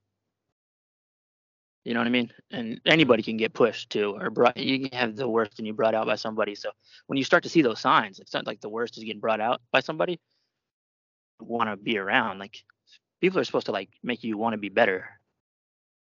You 1.85 1.95
know 1.95 2.01
what 2.01 2.09
I 2.09 2.11
mean? 2.11 2.33
And 2.51 2.81
anybody 2.85 3.23
can 3.23 3.37
get 3.37 3.55
pushed 3.55 3.91
to, 3.91 4.17
or 4.21 4.31
brought. 4.31 4.57
You 4.57 4.89
can 4.89 4.99
have 4.99 5.17
the 5.17 5.29
worst 5.29 5.59
and 5.59 5.67
you 5.67 5.73
brought 5.73 5.95
out 5.95 6.07
by 6.07 6.17
somebody. 6.17 6.55
So 6.55 6.71
when 7.07 7.17
you 7.17 7.25
start 7.25 7.45
to 7.45 7.49
see 7.49 7.63
those 7.63 7.81
signs, 7.81 8.19
it's 8.19 8.35
not 8.35 8.47
like 8.47 8.61
the 8.61 8.69
worst 8.69 8.99
is 8.99 9.05
getting 9.05 9.21
brought 9.21 9.41
out 9.41 9.61
by 9.73 9.81
somebody. 9.81 10.19
Want 11.41 11.71
to 11.71 11.77
be 11.77 11.99
around 11.99 12.39
like 12.39 12.65
people 13.21 13.39
are 13.39 13.45
supposed 13.45 13.67
to 13.67 13.73
like 13.73 13.91
make 14.03 14.25
you 14.25 14.37
want 14.39 14.55
to 14.55 14.59
be 14.59 14.69
better 14.69 15.09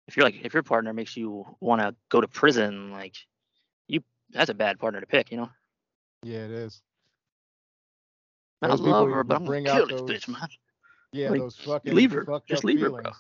if 0.08 0.18
you're 0.18 0.26
like 0.26 0.36
if 0.44 0.54
your 0.54 0.64
partner 0.64 0.94
makes 0.94 1.16
you 1.16 1.46
want 1.60 1.82
to 1.82 1.96
go 2.10 2.22
to 2.22 2.28
prison 2.28 2.92
like 2.92 3.16
you 3.88 4.04
that's 4.32 4.50
a 4.50 4.54
bad 4.54 4.80
partner 4.80 5.00
to 5.00 5.08
pick 5.08 5.32
you 5.32 5.38
know 5.38 5.50
yeah 6.24 6.46
it 6.46 6.52
is 6.52 6.82
Man, 8.62 8.72
i 8.72 8.76
love 8.76 9.10
her 9.10 9.24
but 9.24 9.38
i'm 9.38 9.46
gonna 9.46 9.62
kill 9.62 9.88
this 9.88 10.02
bitch 10.02 10.28
man 10.28 10.48
yeah 11.14 11.30
Like, 11.30 11.40
those 11.42 11.56
fucking 11.58 11.94
leave 11.96 12.12
her. 12.12 12.28
Just 12.48 12.64
leave 12.64 12.82
her, 12.82 12.90
bro. 12.90 13.12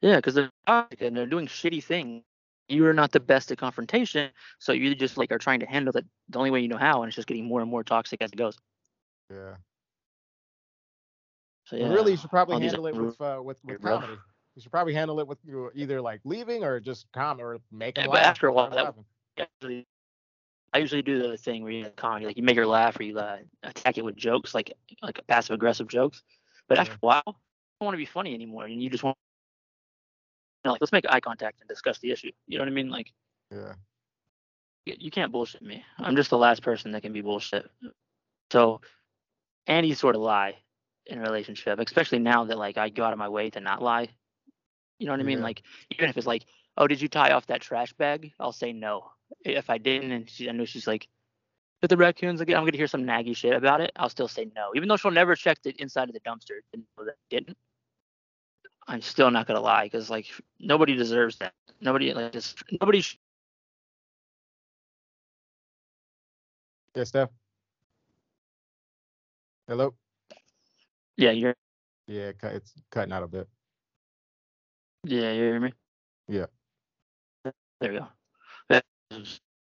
yeah 0.00 0.16
because 0.16 0.34
they're 0.34 0.50
toxic 0.66 1.00
and 1.02 1.16
they're 1.16 1.26
doing 1.26 1.46
shitty 1.46 1.82
things 1.82 2.22
you're 2.68 2.92
not 2.92 3.12
the 3.12 3.20
best 3.20 3.50
at 3.50 3.58
confrontation 3.58 4.30
so 4.58 4.72
you 4.72 4.94
just 4.94 5.16
like 5.16 5.30
are 5.32 5.38
trying 5.38 5.60
to 5.60 5.66
handle 5.66 5.96
it 5.96 6.04
the 6.30 6.38
only 6.38 6.50
way 6.50 6.60
you 6.60 6.68
know 6.68 6.76
how 6.78 7.02
and 7.02 7.08
it's 7.08 7.16
just 7.16 7.28
getting 7.28 7.44
more 7.44 7.60
and 7.60 7.70
more 7.70 7.84
toxic 7.84 8.20
as 8.22 8.30
it 8.32 8.36
goes 8.36 8.56
yeah 9.30 9.54
so 11.66 11.76
yeah 11.76 11.88
really 11.88 12.12
you 12.12 12.16
should 12.16 12.30
probably 12.30 12.60
handle 12.60 12.86
it 12.86 12.94
with 12.94 13.20
uh 13.20 13.40
with, 13.42 13.58
with 13.64 13.80
comedy 13.82 14.18
you 14.54 14.62
should 14.62 14.70
probably 14.72 14.94
handle 14.94 15.18
it 15.20 15.26
with 15.26 15.38
either 15.74 16.00
like 16.00 16.20
leaving 16.24 16.64
or 16.64 16.80
just 16.80 17.06
calm 17.12 17.40
or 17.40 17.58
make 17.70 17.94
them 17.94 18.04
Yeah, 18.04 18.10
but 18.10 18.22
after 18.22 18.46
a 18.48 18.52
while, 18.52 18.70
that- 18.70 18.94
laughing. 19.38 19.84
I 20.72 20.78
usually 20.78 21.02
do 21.02 21.28
the 21.28 21.36
thing 21.36 21.62
where 21.62 21.72
you 21.72 21.86
comedy, 21.96 22.26
like 22.26 22.36
you 22.36 22.42
make 22.42 22.56
her 22.56 22.66
laugh 22.66 22.98
or 22.98 23.02
you 23.02 23.18
uh, 23.18 23.38
attack 23.62 23.98
it 23.98 24.04
with 24.04 24.16
jokes, 24.16 24.54
like 24.54 24.72
like 25.02 25.20
passive 25.26 25.54
aggressive 25.54 25.88
jokes. 25.88 26.22
But 26.68 26.78
after 26.78 26.94
a 26.94 26.98
while, 27.00 27.22
you 27.26 27.34
don't 27.80 27.86
want 27.86 27.94
to 27.94 27.98
be 27.98 28.06
funny 28.06 28.34
anymore, 28.34 28.64
and 28.64 28.82
you 28.82 28.88
just 28.88 29.04
want, 29.04 29.16
you 30.64 30.68
know, 30.68 30.72
like 30.72 30.80
let's 30.80 30.92
make 30.92 31.04
eye 31.08 31.20
contact 31.20 31.60
and 31.60 31.68
discuss 31.68 31.98
the 31.98 32.10
issue. 32.10 32.30
You 32.46 32.58
know 32.58 32.62
what 32.62 32.68
I 32.68 32.74
mean? 32.74 32.90
Like 32.90 33.12
yeah 33.50 33.74
you 34.84 35.10
can't 35.10 35.32
bullshit 35.32 35.62
me. 35.62 35.84
I'm 35.98 36.16
just 36.16 36.30
the 36.30 36.38
last 36.38 36.62
person 36.62 36.92
that 36.92 37.02
can 37.02 37.12
be 37.12 37.20
bullshit. 37.20 37.70
So, 38.50 38.80
and 39.66 39.86
you 39.86 39.94
sort 39.94 40.16
of 40.16 40.22
lie 40.22 40.56
in 41.06 41.18
a 41.18 41.22
relationship, 41.22 41.78
especially 41.78 42.18
now 42.18 42.44
that 42.44 42.58
like 42.58 42.78
I 42.78 42.88
go 42.88 43.04
out 43.04 43.12
of 43.12 43.18
my 43.18 43.28
way 43.28 43.50
to 43.50 43.60
not 43.60 43.82
lie. 43.82 44.08
You 44.98 45.06
know 45.06 45.12
what 45.12 45.20
I 45.20 45.24
mean? 45.24 45.38
Yeah. 45.38 45.44
Like 45.44 45.62
even 45.90 46.08
if 46.08 46.16
it's 46.16 46.26
like 46.26 46.44
oh, 46.76 46.86
did 46.86 47.00
you 47.00 47.08
tie 47.08 47.32
off 47.32 47.46
that 47.46 47.60
trash 47.60 47.92
bag? 47.92 48.32
I'll 48.40 48.52
say 48.52 48.72
no. 48.72 49.10
If 49.44 49.70
I 49.70 49.78
didn't, 49.78 50.12
and 50.12 50.30
she, 50.30 50.48
I 50.48 50.52
know 50.52 50.64
she's 50.66 50.86
like, 50.86 51.08
but 51.80 51.90
the 51.90 51.96
raccoons 51.98 52.40
again, 52.40 52.56
I'm 52.58 52.64
gonna 52.64 52.76
hear 52.78 52.88
some 52.88 53.04
naggy 53.04 53.36
shit 53.36 53.54
about 53.54 53.80
it. 53.80 53.92
I'll 53.96 54.08
still 54.10 54.28
say 54.28 54.50
no, 54.56 54.72
even 54.76 54.88
though 54.88 54.96
she'll 54.96 55.12
never 55.12 55.36
check 55.36 55.62
the 55.62 55.74
inside 55.82 56.08
of 56.10 56.14
the 56.14 56.20
dumpster 56.20 56.60
know 56.76 57.04
that 57.06 57.12
I 57.12 57.26
didn't. 57.30 57.56
I'm 58.88 59.02
still 59.02 59.30
not 59.30 59.46
gonna 59.46 59.60
lie 59.60 59.84
because 59.86 60.10
like 60.10 60.26
nobody 60.60 60.96
deserves 60.96 61.38
that. 61.38 61.54
Nobody 61.80 62.14
like 62.14 62.32
just 62.32 62.62
nobody. 62.80 63.02
Sh- 63.02 63.18
Yeah, 66.96 67.04
Steph. 67.04 67.30
Hello. 69.68 69.94
yeah, 71.16 71.32
you're. 71.32 71.54
Yeah, 72.08 72.32
it's 72.42 72.74
cutting 72.90 73.12
out 73.12 73.22
a 73.24 73.28
bit. 73.28 73.48
Yeah, 75.04 75.32
you 75.32 75.42
hear 75.42 75.60
me? 75.60 75.72
Yeah. 76.28 76.46
There 77.80 77.92
we 77.92 77.98
go. 77.98 78.08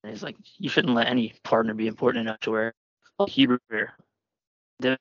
That- 0.04 0.14
It's 0.14 0.24
like 0.24 0.38
you 0.60 0.70
shouldn't 0.70 0.96
let 0.96 1.08
any 1.08 1.34
partner 1.44 1.74
be 1.76 1.88
important 1.88 2.24
enough 2.24 2.40
to 2.42 2.52
where 2.52 2.74
like 3.20 3.30
Hebrew 3.30 3.60
prayer. 3.70 3.96
You 4.84 4.92
know 4.92 4.98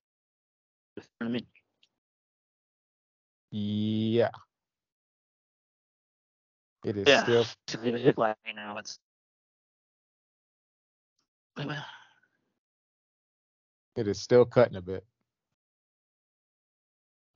what 0.96 1.06
I 1.26 1.28
mean, 1.30 1.46
Yeah. 3.52 4.30
It 6.84 6.96
is 6.98 7.08
Yeah. 7.08 7.22
still. 7.22 7.46
It's 7.68 8.18
like, 8.18 8.36
you 8.46 8.54
know, 8.54 8.78
it's. 8.78 8.98
It 13.96 14.08
is 14.08 14.20
still 14.20 14.44
cutting 14.46 14.76
a 14.76 14.82
bit. 14.82 15.04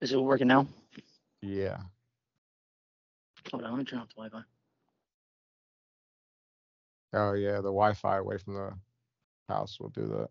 Is 0.00 0.12
it 0.12 0.18
working 0.18 0.48
now? 0.48 0.66
Yeah. 1.42 1.78
Hold 3.52 3.64
on, 3.64 3.72
let 3.72 3.78
me 3.78 3.84
turn 3.84 4.00
off 4.00 4.08
the 4.08 4.14
Wi-Fi. 4.22 4.51
Oh 7.14 7.34
yeah, 7.34 7.56
the 7.56 7.62
Wi-Fi 7.62 8.18
away 8.18 8.38
from 8.38 8.54
the 8.54 8.72
house 9.48 9.78
will 9.78 9.90
do 9.90 10.06
that. 10.06 10.28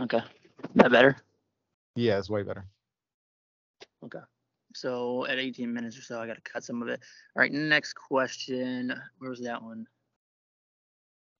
Okay, 0.00 0.20
that 0.74 0.90
better. 0.90 1.16
Yeah, 1.94 2.18
it's 2.18 2.30
way 2.30 2.42
better. 2.42 2.66
Okay. 4.04 4.18
So 4.74 5.26
at 5.26 5.38
18 5.38 5.72
minutes 5.72 5.98
or 5.98 6.02
so, 6.02 6.20
I 6.20 6.26
got 6.26 6.36
to 6.36 6.50
cut 6.50 6.64
some 6.64 6.82
of 6.82 6.88
it. 6.88 7.00
All 7.36 7.40
right, 7.40 7.52
next 7.52 7.92
question. 7.92 8.92
Where 9.18 9.30
was 9.30 9.42
that 9.42 9.62
one? 9.62 9.86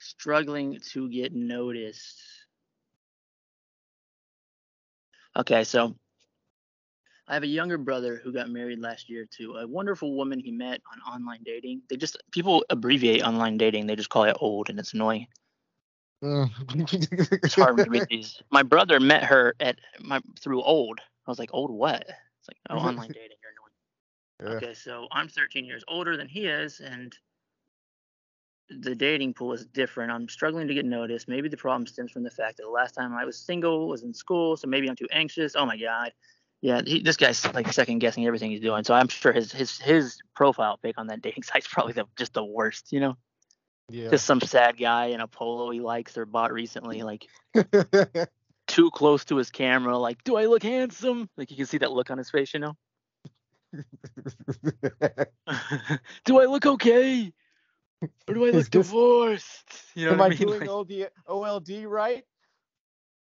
Struggling 0.00 0.78
to 0.90 1.08
get 1.08 1.34
noticed. 1.34 2.20
Okay, 5.34 5.64
so 5.64 5.96
I 7.32 7.34
have 7.36 7.44
a 7.44 7.46
younger 7.46 7.78
brother 7.78 8.20
who 8.22 8.30
got 8.30 8.50
married 8.50 8.78
last 8.78 9.08
year 9.08 9.24
to 9.38 9.54
a 9.54 9.66
wonderful 9.66 10.14
woman 10.14 10.38
he 10.38 10.52
met 10.52 10.82
on 10.92 11.00
online 11.14 11.42
dating. 11.42 11.80
They 11.88 11.96
just 11.96 12.18
people 12.30 12.62
abbreviate 12.68 13.22
online 13.22 13.56
dating. 13.56 13.86
They 13.86 13.96
just 13.96 14.10
call 14.10 14.24
it 14.24 14.36
old, 14.38 14.68
and 14.68 14.78
it's 14.78 14.92
annoying. 14.92 15.28
Mm. 16.22 16.50
It's 17.42 17.54
hard 17.54 17.78
to 17.78 17.88
read 17.88 18.06
these. 18.10 18.38
My 18.50 18.62
brother 18.62 19.00
met 19.00 19.24
her 19.24 19.54
at 19.60 19.78
my 19.98 20.20
through 20.40 20.62
old. 20.62 21.00
I 21.26 21.30
was 21.30 21.38
like, 21.38 21.48
old 21.54 21.70
what? 21.70 22.02
It's 22.02 22.48
like 22.48 22.58
oh, 22.68 22.76
online 22.76 23.08
dating. 23.14 23.38
You're 23.42 24.44
annoying. 24.44 24.60
Yeah. 24.60 24.68
Okay, 24.68 24.74
so 24.74 25.06
I'm 25.10 25.28
13 25.28 25.64
years 25.64 25.84
older 25.88 26.18
than 26.18 26.28
he 26.28 26.48
is, 26.48 26.80
and 26.80 27.16
the 28.68 28.94
dating 28.94 29.33
pool 29.33 29.54
is 29.54 29.64
different. 29.64 30.12
I'm 30.12 30.28
struggling 30.28 30.68
to 30.68 30.74
get 30.74 30.85
noticed. 30.85 31.28
Maybe 31.28 31.48
the 31.48 31.57
problem 31.57 31.87
stems 31.87 32.12
from 32.12 32.24
the 32.24 32.30
fact 32.30 32.59
that 32.59 32.64
the 32.64 32.68
last 32.68 32.92
time 32.92 33.14
I 33.14 33.24
was 33.24 33.38
single 33.38 33.88
was 33.88 34.02
in 34.02 34.12
school, 34.12 34.54
so 34.59 34.68
maybe 34.68 34.87
I'm 34.87 34.96
too 34.96 35.09
anxious. 35.11 35.57
Oh 35.57 35.64
my 35.64 35.78
god. 35.78 36.12
Yeah, 36.62 36.81
he, 36.87 37.01
this 37.03 37.16
guy's 37.16 37.44
like 37.53 37.72
second 37.72 37.98
guessing 37.98 38.25
everything 38.25 38.53
he's 38.53 38.61
doing. 38.61 38.85
So 38.85 38.94
I'm 38.94 39.09
sure 39.09 39.33
his 39.33 39.51
his 39.53 39.79
his 39.81 40.18
profile 40.35 40.79
pic 40.81 40.96
on 40.96 41.09
that 41.09 41.20
dating 41.20 41.42
site's 41.53 41.66
probably 41.66 41.92
the, 41.92 42.07
just 42.16 42.33
the 42.35 42.44
worst. 42.44 42.92
You 42.92 43.01
know, 43.01 43.16
Yeah. 43.90 44.11
just 44.11 44.25
some 44.25 44.40
sad 44.40 44.79
guy 44.79 45.07
in 45.07 45.20
a 45.20 45.27
polo 45.27 45.70
he 45.70 45.81
likes 45.81 46.16
or 46.16 46.25
bought 46.25 46.53
recently, 46.53 47.03
like 47.03 47.27
too 48.68 48.90
close 48.92 49.25
to 49.27 49.37
his 49.37 49.51
camera. 49.51 49.98
Like, 49.98 50.22
do 50.22 50.37
I 50.37 50.46
look 50.46 50.62
handsome? 50.62 51.29
Like 51.37 51.51
you 51.51 51.57
can 51.57 51.66
see 51.66 51.79
that 51.79 51.90
look 51.90 52.11
on 52.11 52.18
his 52.18 52.31
face. 52.31 52.55
You 52.55 52.61
know. 52.61 52.77
do 56.25 56.40
I 56.40 56.44
look 56.44 56.66
okay? 56.66 57.33
Or 58.29 58.35
do 58.35 58.46
I 58.46 58.51
look 58.51 58.70
divorced? 58.70 59.83
You 59.96 60.07
know 60.07 60.12
Am 60.12 60.20
I 60.20 60.27
I 60.27 60.29
mean? 60.29 60.38
doing 60.38 60.61
Like, 60.61 61.12
OLD 61.27 61.85
right? 61.87 62.25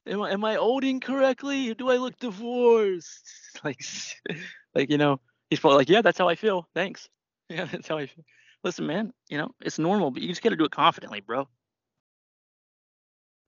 Am 0.09 0.23
I 0.23 0.33
am 0.33 0.45
I 0.45 0.57
olding 0.57 1.01
correctly? 1.01 1.75
Do 1.75 1.91
I 1.91 1.97
look 1.97 2.19
divorced? 2.19 3.27
Like, 3.65 3.81
like 4.77 4.89
you 4.89 4.99
know, 4.99 5.21
he's 5.51 5.59
probably 5.59 5.79
like, 5.79 5.89
yeah, 5.89 6.01
that's 6.01 6.19
how 6.19 6.29
I 6.29 6.37
feel. 6.37 6.69
Thanks. 6.75 7.09
Yeah, 7.51 7.65
that's 7.65 7.89
how 7.89 7.97
I 7.97 8.07
feel. 8.07 8.25
Listen, 8.63 8.87
man, 8.87 9.11
you 9.31 9.39
know, 9.39 9.49
it's 9.63 9.79
normal, 9.79 10.11
but 10.11 10.21
you 10.21 10.29
just 10.29 10.43
got 10.43 10.51
to 10.51 10.57
do 10.57 10.67
it 10.67 10.71
confidently, 10.71 11.21
bro. 11.21 11.49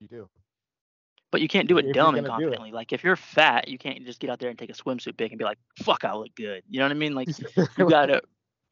You 0.00 0.08
do. 0.08 0.28
But 1.30 1.42
you 1.42 1.48
can't 1.48 1.68
do 1.68 1.78
it 1.78 1.84
you're 1.84 1.92
dumb 1.92 2.14
and 2.14 2.26
gonna 2.26 2.38
do 2.38 2.44
it. 2.44 2.56
confidently. 2.56 2.72
Like 2.72 2.92
if 2.92 3.04
you're 3.04 3.16
fat, 3.16 3.68
you 3.68 3.78
can't 3.78 4.04
just 4.04 4.20
get 4.20 4.30
out 4.30 4.38
there 4.40 4.48
and 4.48 4.58
take 4.58 4.70
a 4.70 4.72
swimsuit 4.72 5.16
pic 5.16 5.30
and 5.30 5.38
be 5.38 5.44
like, 5.44 5.58
"Fuck, 5.82 6.04
I 6.04 6.14
look 6.14 6.34
good." 6.34 6.62
You 6.68 6.80
know 6.80 6.86
what 6.86 6.92
I 6.92 6.94
mean? 6.94 7.14
Like 7.14 7.28
you 7.78 7.88
gotta, 7.88 8.22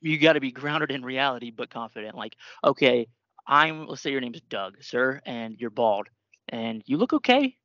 you 0.01 0.19
gotta 0.19 0.41
be 0.41 0.51
grounded 0.51 0.91
in 0.91 1.05
reality 1.05 1.51
but 1.51 1.71
confident. 1.71 2.17
Like, 2.17 2.35
okay, 2.65 3.07
I'm. 3.47 3.87
Let's 3.87 4.03
say 4.03 4.11
your 4.11 4.21
name's 4.21 4.41
Doug, 4.41 4.83
sir, 4.83 5.21
and 5.25 5.57
you're 5.61 5.71
bald, 5.71 6.09
and 6.49 6.83
you 6.87 6.97
look 6.97 7.13
okay, 7.13 7.57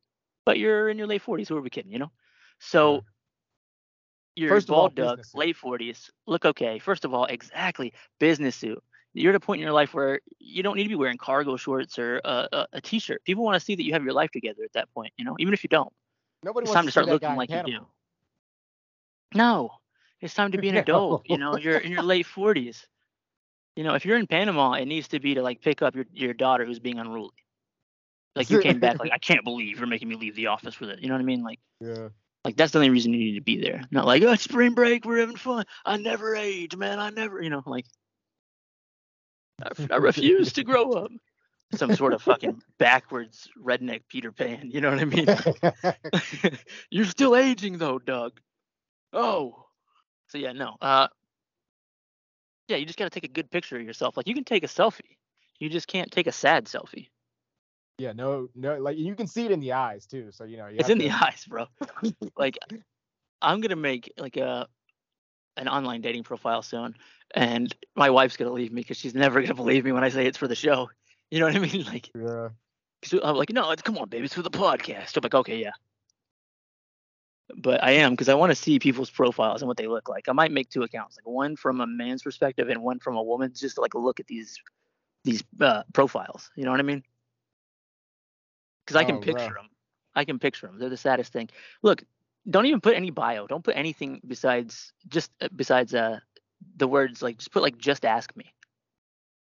but 0.45 0.59
you're 0.59 0.89
in 0.89 0.97
your 0.97 1.07
late 1.07 1.23
40s. 1.23 1.47
Who 1.47 1.57
are 1.57 1.61
we 1.61 1.69
kidding? 1.69 1.91
You 1.91 1.99
know? 1.99 2.11
So. 2.59 2.95
Yeah. 2.95 3.01
You're 4.35 4.49
First 4.49 4.71
all, 4.71 4.89
bald, 4.89 4.95
business 4.95 5.31
suit. 5.31 5.37
late 5.37 5.55
40s. 5.55 6.09
Look 6.25 6.43
okay. 6.43 6.79
First 6.79 7.05
of 7.05 7.13
all, 7.13 7.25
exactly, 7.25 7.93
business 8.19 8.55
suit. 8.55 8.83
You're 9.13 9.29
at 9.29 9.35
a 9.35 9.39
point 9.39 9.59
in 9.59 9.63
your 9.63 9.73
life 9.73 9.93
where 9.93 10.21
you 10.39 10.63
don't 10.63 10.75
need 10.75 10.83
to 10.83 10.89
be 10.89 10.95
wearing 10.95 11.17
cargo 11.17 11.55
shorts 11.55 11.99
or 11.99 12.19
a, 12.25 12.47
a, 12.51 12.67
a 12.73 12.81
t-shirt. 12.81 13.23
People 13.25 13.43
want 13.43 13.59
to 13.59 13.63
see 13.63 13.75
that 13.75 13.83
you 13.83 13.93
have 13.93 14.03
your 14.03 14.13
life 14.13 14.31
together 14.31 14.63
at 14.63 14.73
that 14.73 14.91
point. 14.91 15.13
You 15.17 15.25
know, 15.25 15.35
even 15.37 15.53
if 15.53 15.63
you 15.63 15.67
don't 15.67 15.93
Nobody 16.43 16.63
it's 16.63 16.69
wants 16.69 16.75
time 16.75 16.85
to 16.85 16.89
see 16.89 16.91
start 16.93 17.07
looking 17.07 17.35
like 17.35 17.49
you 17.51 17.63
do. 17.63 17.85
No, 19.35 19.71
it's 20.19 20.33
time 20.33 20.51
to 20.51 20.57
be 20.57 20.69
an 20.69 20.77
adult. 20.77 21.23
You 21.29 21.37
know, 21.37 21.57
you're 21.57 21.77
in 21.77 21.91
your 21.91 22.03
late 22.03 22.25
forties. 22.25 22.87
You 23.75 23.83
know, 23.83 23.95
if 23.95 24.05
you're 24.05 24.17
in 24.17 24.27
Panama, 24.27 24.73
it 24.73 24.85
needs 24.85 25.07
to 25.09 25.19
be 25.19 25.35
to 25.35 25.41
like 25.41 25.61
pick 25.61 25.81
up 25.81 25.95
your 25.95 26.05
your 26.11 26.33
daughter 26.33 26.65
who's 26.65 26.79
being 26.79 26.99
unruly. 26.99 27.31
Like 28.35 28.49
you 28.49 28.59
came 28.59 28.79
back 28.79 28.99
like 28.99 29.11
I 29.13 29.17
can't 29.17 29.43
believe 29.43 29.77
you're 29.77 29.87
making 29.87 30.07
me 30.07 30.15
leave 30.15 30.35
the 30.35 30.47
office 30.47 30.79
with 30.79 30.89
it. 30.89 30.99
You 31.01 31.07
know 31.07 31.13
what 31.15 31.21
I 31.21 31.25
mean? 31.25 31.43
Like 31.43 31.59
Yeah. 31.79 32.09
like 32.43 32.55
that's 32.55 32.71
the 32.71 32.79
only 32.79 32.89
reason 32.89 33.13
you 33.13 33.19
need 33.19 33.35
to 33.35 33.41
be 33.41 33.61
there. 33.61 33.83
Not 33.91 34.05
like 34.05 34.23
oh 34.23 34.31
it's 34.31 34.43
spring 34.43 34.73
break, 34.73 35.05
we're 35.05 35.19
having 35.19 35.35
fun. 35.35 35.65
I 35.85 35.97
never 35.97 36.35
age, 36.35 36.75
man. 36.75 36.99
I 36.99 37.09
never. 37.09 37.41
You 37.41 37.49
know, 37.49 37.63
like 37.65 37.85
I, 39.61 39.69
I 39.91 39.95
refuse 39.97 40.53
to 40.53 40.63
grow 40.63 40.91
up. 40.91 41.11
Some 41.73 41.95
sort 41.95 42.13
of 42.13 42.21
fucking 42.21 42.61
backwards 42.77 43.49
redneck 43.59 44.01
Peter 44.07 44.31
Pan. 44.31 44.69
You 44.69 44.81
know 44.81 44.91
what 44.91 44.99
I 44.99 45.05
mean? 45.05 46.57
You're 46.91 47.05
still 47.05 47.35
aging 47.35 47.79
though, 47.79 47.97
Doug. 47.97 48.39
Oh. 49.11 49.65
So 50.27 50.37
yeah, 50.37 50.51
no. 50.51 50.75
Uh 50.81 51.07
yeah, 52.67 52.77
you 52.77 52.85
just 52.85 52.99
gotta 52.99 53.09
take 53.09 53.23
a 53.23 53.27
good 53.33 53.49
picture 53.49 53.75
of 53.75 53.83
yourself. 53.83 54.17
Like 54.17 54.27
you 54.27 54.35
can 54.35 54.43
take 54.43 54.63
a 54.63 54.67
selfie. 54.67 55.17
You 55.59 55.69
just 55.69 55.87
can't 55.87 56.11
take 56.11 56.27
a 56.27 56.31
sad 56.31 56.65
selfie. 56.65 57.09
Yeah, 57.97 58.13
no, 58.13 58.49
no, 58.55 58.77
like 58.79 58.97
you 58.97 59.15
can 59.15 59.27
see 59.27 59.45
it 59.45 59.51
in 59.51 59.59
the 59.59 59.73
eyes 59.73 60.05
too. 60.05 60.31
So 60.31 60.45
you 60.45 60.57
know, 60.57 60.67
you 60.67 60.77
It's 60.79 60.89
in 60.89 60.97
the 60.97 61.11
eyes, 61.11 61.45
bro. 61.47 61.67
like 62.37 62.57
I'm 63.41 63.61
gonna 63.61 63.75
make 63.75 64.11
like 64.17 64.37
a 64.37 64.67
an 65.57 65.67
online 65.67 66.01
dating 66.01 66.23
profile 66.23 66.63
soon, 66.63 66.95
and 67.35 67.73
my 67.95 68.09
wife's 68.09 68.37
gonna 68.37 68.51
leave 68.51 68.71
me 68.71 68.81
because 68.81 68.97
she's 68.97 69.13
never 69.13 69.41
gonna 69.41 69.53
believe 69.53 69.85
me 69.85 69.91
when 69.91 70.03
I 70.03 70.09
say 70.09 70.25
it's 70.25 70.37
for 70.37 70.47
the 70.47 70.55
show. 70.55 70.89
You 71.29 71.39
know 71.39 71.45
what 71.45 71.55
I 71.55 71.59
mean? 71.59 71.85
Like, 71.85 72.09
Yeah. 72.15 72.49
I'm 73.21 73.35
like, 73.35 73.51
no, 73.51 73.69
it's 73.71 73.81
come 73.81 73.97
on, 73.97 74.09
baby, 74.09 74.25
it's 74.25 74.33
for 74.33 74.41
the 74.41 74.49
podcast. 74.49 75.17
I'm 75.17 75.21
like, 75.21 75.35
okay, 75.35 75.57
yeah. 75.57 75.73
But 77.55 77.83
I 77.83 77.91
am 77.91 78.11
because 78.11 78.29
I 78.29 78.33
want 78.33 78.51
to 78.51 78.55
see 78.55 78.79
people's 78.79 79.09
profiles 79.09 79.61
and 79.61 79.67
what 79.67 79.77
they 79.77 79.87
look 79.87 80.09
like. 80.09 80.29
I 80.29 80.31
might 80.31 80.51
make 80.51 80.69
two 80.69 80.83
accounts, 80.83 81.17
like 81.17 81.27
one 81.27 81.55
from 81.55 81.81
a 81.81 81.87
man's 81.87 82.23
perspective 82.23 82.69
and 82.69 82.81
one 82.81 82.99
from 82.99 83.17
a 83.17 83.21
woman's, 83.21 83.59
just 83.59 83.75
to 83.75 83.81
like 83.81 83.93
look 83.93 84.19
at 84.19 84.27
these 84.27 84.59
these 85.23 85.43
uh, 85.59 85.83
profiles. 85.93 86.49
You 86.55 86.65
know 86.65 86.71
what 86.71 86.79
I 86.79 86.83
mean? 86.83 87.03
Because 88.85 88.95
I 88.97 89.03
can 89.03 89.15
Oh, 89.15 89.19
picture 89.19 89.53
them. 89.53 89.69
I 90.15 90.25
can 90.25 90.39
picture 90.39 90.67
them. 90.67 90.77
They're 90.79 90.89
the 90.89 90.97
saddest 90.97 91.33
thing. 91.33 91.49
Look, 91.81 92.03
don't 92.49 92.65
even 92.65 92.81
put 92.81 92.95
any 92.95 93.09
bio. 93.09 93.47
Don't 93.47 93.63
put 93.63 93.75
anything 93.77 94.21
besides 94.27 94.91
just 95.07 95.31
uh, 95.41 95.47
besides 95.55 95.93
uh 95.93 96.19
the 96.77 96.87
words 96.87 97.21
like 97.21 97.37
just 97.37 97.51
put 97.51 97.61
like 97.63 97.77
just 97.77 98.05
ask 98.05 98.35
me. 98.35 98.45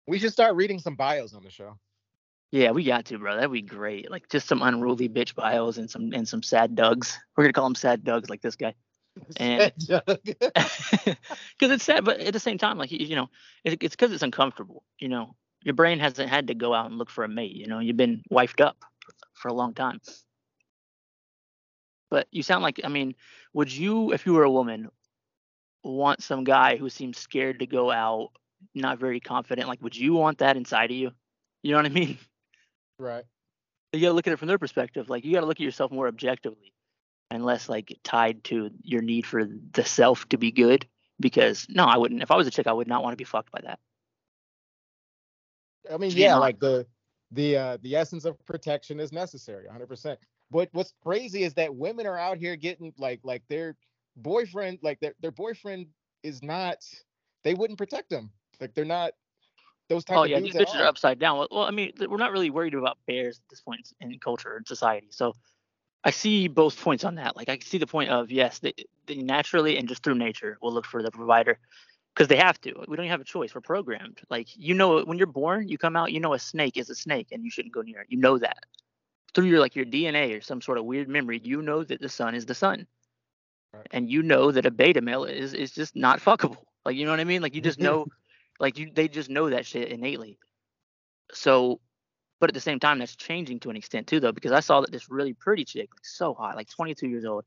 We 0.07 0.19
should 0.19 0.33
start 0.33 0.55
reading 0.55 0.79
some 0.79 0.95
bios 0.97 1.35
on 1.35 1.43
the 1.43 1.51
show. 1.51 1.79
Yeah, 2.51 2.71
we 2.71 2.85
got 2.85 3.07
to, 3.07 3.19
bro. 3.19 3.35
That'd 3.35 3.51
be 3.51 3.63
great. 3.63 4.11
Like 4.11 4.29
just 4.29 4.47
some 4.47 4.63
unruly 4.63 5.09
bitch 5.09 5.35
bios 5.35 5.77
and 5.79 5.91
some 5.91 6.13
and 6.13 6.29
some 6.29 6.43
sad 6.43 6.75
Dougs. 6.77 7.19
We're 7.37 7.45
gonna 7.45 7.53
call 7.55 7.65
them 7.65 7.75
sad 7.75 8.05
Dougs, 8.05 8.29
like 8.31 8.43
this 8.43 8.57
guy. 8.57 8.75
And- 9.39 9.73
Because 9.79 10.07
it's 11.61 11.85
sad, 11.85 12.05
but 12.05 12.21
at 12.21 12.33
the 12.33 12.41
same 12.41 12.59
time, 12.59 12.79
like 12.79 12.91
you, 12.93 12.99
you 13.07 13.17
know, 13.17 13.29
it, 13.65 13.83
it's 13.83 13.95
because 13.97 14.13
it's 14.13 14.23
uncomfortable. 14.23 14.85
You 14.99 15.09
know, 15.09 15.35
your 15.63 15.75
brain 15.75 15.99
hasn't 16.01 16.29
had 16.29 16.49
to 16.49 16.55
go 16.55 16.75
out 16.75 16.87
and 16.87 16.99
look 16.99 17.11
for 17.11 17.25
a 17.25 17.29
mate. 17.29 17.53
You 17.53 17.67
know, 17.67 17.79
you've 17.79 17.97
been 17.97 18.23
wifed 18.31 18.61
up 18.61 18.77
for 19.35 19.49
a 19.49 19.55
long 19.55 19.75
time. 19.75 20.01
But 22.11 22.29
you 22.31 22.43
sound 22.43 22.63
like, 22.63 22.81
I 22.85 22.89
mean, 22.89 23.15
would 23.53 23.73
you, 23.73 24.13
if 24.13 24.27
you 24.27 24.35
were 24.35 24.45
a 24.45 24.51
woman, 24.51 24.89
want 25.83 26.23
some 26.23 26.45
guy 26.45 26.77
who 26.77 26.89
seems 26.89 27.19
scared 27.19 27.59
to 27.61 27.67
go 27.67 27.91
out, 27.91 28.31
not 28.75 28.99
very 28.99 29.21
confident. 29.21 29.69
Like, 29.69 29.83
would 29.83 29.97
you 29.97 30.15
want 30.15 30.39
that 30.39 30.57
inside 30.57 30.91
of 30.91 30.97
you? 30.97 31.13
You 31.63 31.73
know 31.73 31.79
what 31.79 31.87
I 31.87 31.91
mean? 31.91 32.19
Right. 32.99 33.25
You 33.93 34.01
gotta 34.01 34.15
look 34.15 34.27
at 34.27 34.33
it 34.33 34.39
from 34.39 34.49
their 34.49 34.59
perspective. 34.59 35.09
Like, 35.09 35.25
you 35.25 35.33
gotta 35.33 35.47
look 35.47 35.59
at 35.59 35.65
yourself 35.65 35.93
more 35.93 36.09
objectively, 36.09 36.73
and 37.31 37.45
less 37.45 37.69
like 37.69 37.99
tied 38.03 38.45
to 38.45 38.71
your 38.83 39.03
need 39.03 39.27
for 39.27 39.45
the 39.73 39.85
self 39.85 40.29
to 40.31 40.39
be 40.39 40.51
good. 40.53 40.87
Because 41.21 41.67
no, 41.69 41.85
I 41.85 41.97
wouldn't. 41.97 42.23
If 42.23 42.31
I 42.31 42.37
was 42.37 42.47
a 42.47 42.51
chick, 42.51 42.67
I 42.67 42.73
would 42.73 42.89
not 42.89 43.03
want 43.03 43.13
to 43.13 43.17
be 43.17 43.25
fucked 43.25 43.53
by 43.53 43.61
that. 43.63 43.79
I 45.93 45.97
mean, 45.97 46.11
To 46.11 46.19
yeah, 46.19 46.37
like 46.37 46.59
the 46.59 46.87
the 47.35 47.57
uh 47.57 47.79
the 47.83 47.97
essence 47.97 48.25
of 48.25 48.43
protection 48.47 49.01
is 49.01 49.13
necessary, 49.13 49.67
100%. 49.67 50.17
But 50.51 50.69
what's 50.73 50.95
crazy 51.03 51.43
is 51.43 51.55
that 51.55 51.75
women 51.75 52.07
are 52.07 52.19
out 52.19 52.39
here 52.39 52.57
getting 52.57 52.93
like 52.99 53.21
like 53.25 53.43
their 53.49 53.77
boyfriend, 54.17 54.79
like 54.83 55.01
their 55.01 55.15
their 55.21 55.33
boyfriend 55.33 55.87
is 56.23 56.43
not. 56.43 56.79
They 57.43 57.55
wouldn't 57.55 57.79
protect 57.79 58.09
them. 58.09 58.31
Like 58.61 58.75
they're 58.75 58.85
not 58.85 59.13
those 59.89 60.05
type 60.05 60.19
Oh 60.19 60.25
of 60.25 60.31
yeah, 60.31 60.41
these 60.41 60.55
bitches 60.55 60.81
are 60.81 60.87
upside 60.87 61.19
down. 61.19 61.39
Well, 61.39 61.49
well, 61.51 61.63
I 61.65 61.71
mean, 61.71 61.93
we're 62.09 62.17
not 62.17 62.33
really 62.33 62.51
worried 62.51 62.75
about 62.75 62.99
bears 63.07 63.39
at 63.39 63.49
this 63.51 63.61
point 63.61 63.93
in 64.01 64.19
culture 64.19 64.57
and 64.57 64.67
society. 64.67 65.09
So 65.11 65.35
I 66.05 66.11
see 66.11 66.49
both 66.49 66.81
points 66.81 67.05
on 67.05 67.17
that. 67.17 67.37
Like 67.37 67.49
I 67.49 67.59
see 67.59 67.79
the 67.79 67.87
point 67.87 68.11
of 68.11 68.31
yes, 68.31 68.61
they, 68.61 68.75
they 69.07 69.17
naturally 69.17 69.77
and 69.77 69.89
just 69.89 70.03
through 70.03 70.15
nature 70.15 70.59
will 70.63 70.73
look 70.73 70.87
for 70.87 71.03
the 71.03 71.11
provider 71.11 71.59
because 72.15 72.29
they 72.29 72.37
have 72.37 72.61
to. 72.63 72.75
Uh, 72.77 72.85
we 72.89 72.97
don't 72.97 73.07
have 73.09 73.21
a 73.21 73.25
choice. 73.25 73.55
We're 73.55 73.61
programmed. 73.61 74.21
Like 74.31 74.49
you 74.57 74.75
know, 74.75 75.03
when 75.03 75.19
you're 75.19 75.27
born, 75.27 75.69
you 75.69 75.79
come 75.79 75.97
out, 75.97 76.13
you 76.13 76.21
know 76.21 76.35
a 76.35 76.39
snake 76.39 76.77
is 76.77 76.91
a 76.91 76.95
snake 76.95 77.29
and 77.33 77.45
you 77.45 77.51
shouldn't 77.51 77.75
go 77.75 77.83
near 77.83 78.01
it. 78.01 78.07
You 78.11 78.19
know 78.19 78.39
that 78.39 78.59
through 79.35 79.47
your 79.47 79.61
like 79.61 79.77
your 79.77 79.85
DNA 79.87 80.37
or 80.39 80.41
some 80.41 80.61
sort 80.61 80.79
of 80.79 80.85
weird 80.85 81.09
memory. 81.09 81.41
You 81.43 81.63
know 81.63 81.85
that 81.85 82.01
the 82.01 82.09
sun 82.09 82.35
is 82.35 82.47
the 82.47 82.55
sun, 82.55 82.87
Right. 83.73 83.87
and 83.91 84.11
you 84.11 84.23
know 84.23 84.53
that 84.53 84.67
a 84.67 84.71
beta 84.71 85.01
male 85.01 85.25
is 85.25 85.55
is 85.55 85.73
just 85.73 85.97
not 85.97 86.21
fuckable. 86.21 86.59
Like 86.87 86.97
you 86.97 87.07
know 87.07 87.13
what 87.13 87.21
I 87.21 87.25
mean? 87.25 87.41
Like 87.43 87.55
you 87.55 87.63
just 87.63 87.81
know 87.81 88.07
like 88.61 88.79
you 88.79 88.91
they 88.93 89.09
just 89.09 89.31
know 89.31 89.51
that 89.51 89.67
shit 89.67 89.89
innately 89.89 90.39
so 91.33 91.81
but 92.41 92.51
at 92.51 92.55
the 92.55 92.61
same 92.61 92.79
time 92.79 92.99
that's 92.99 93.17
changing 93.17 93.59
to 93.61 93.71
an 93.71 93.77
extent 93.77 94.07
too 94.07 94.21
though 94.21 94.33
because 94.33 94.53
i 94.53 94.61
saw 94.61 94.81
that 94.81 94.93
this 94.93 95.11
really 95.11 95.33
pretty 95.33 95.65
chick 95.65 95.89
like 95.95 96.05
so 96.05 96.35
hot 96.35 96.57
like 96.57 96.69
22 96.69 97.09
years 97.09 97.25
old 97.25 97.45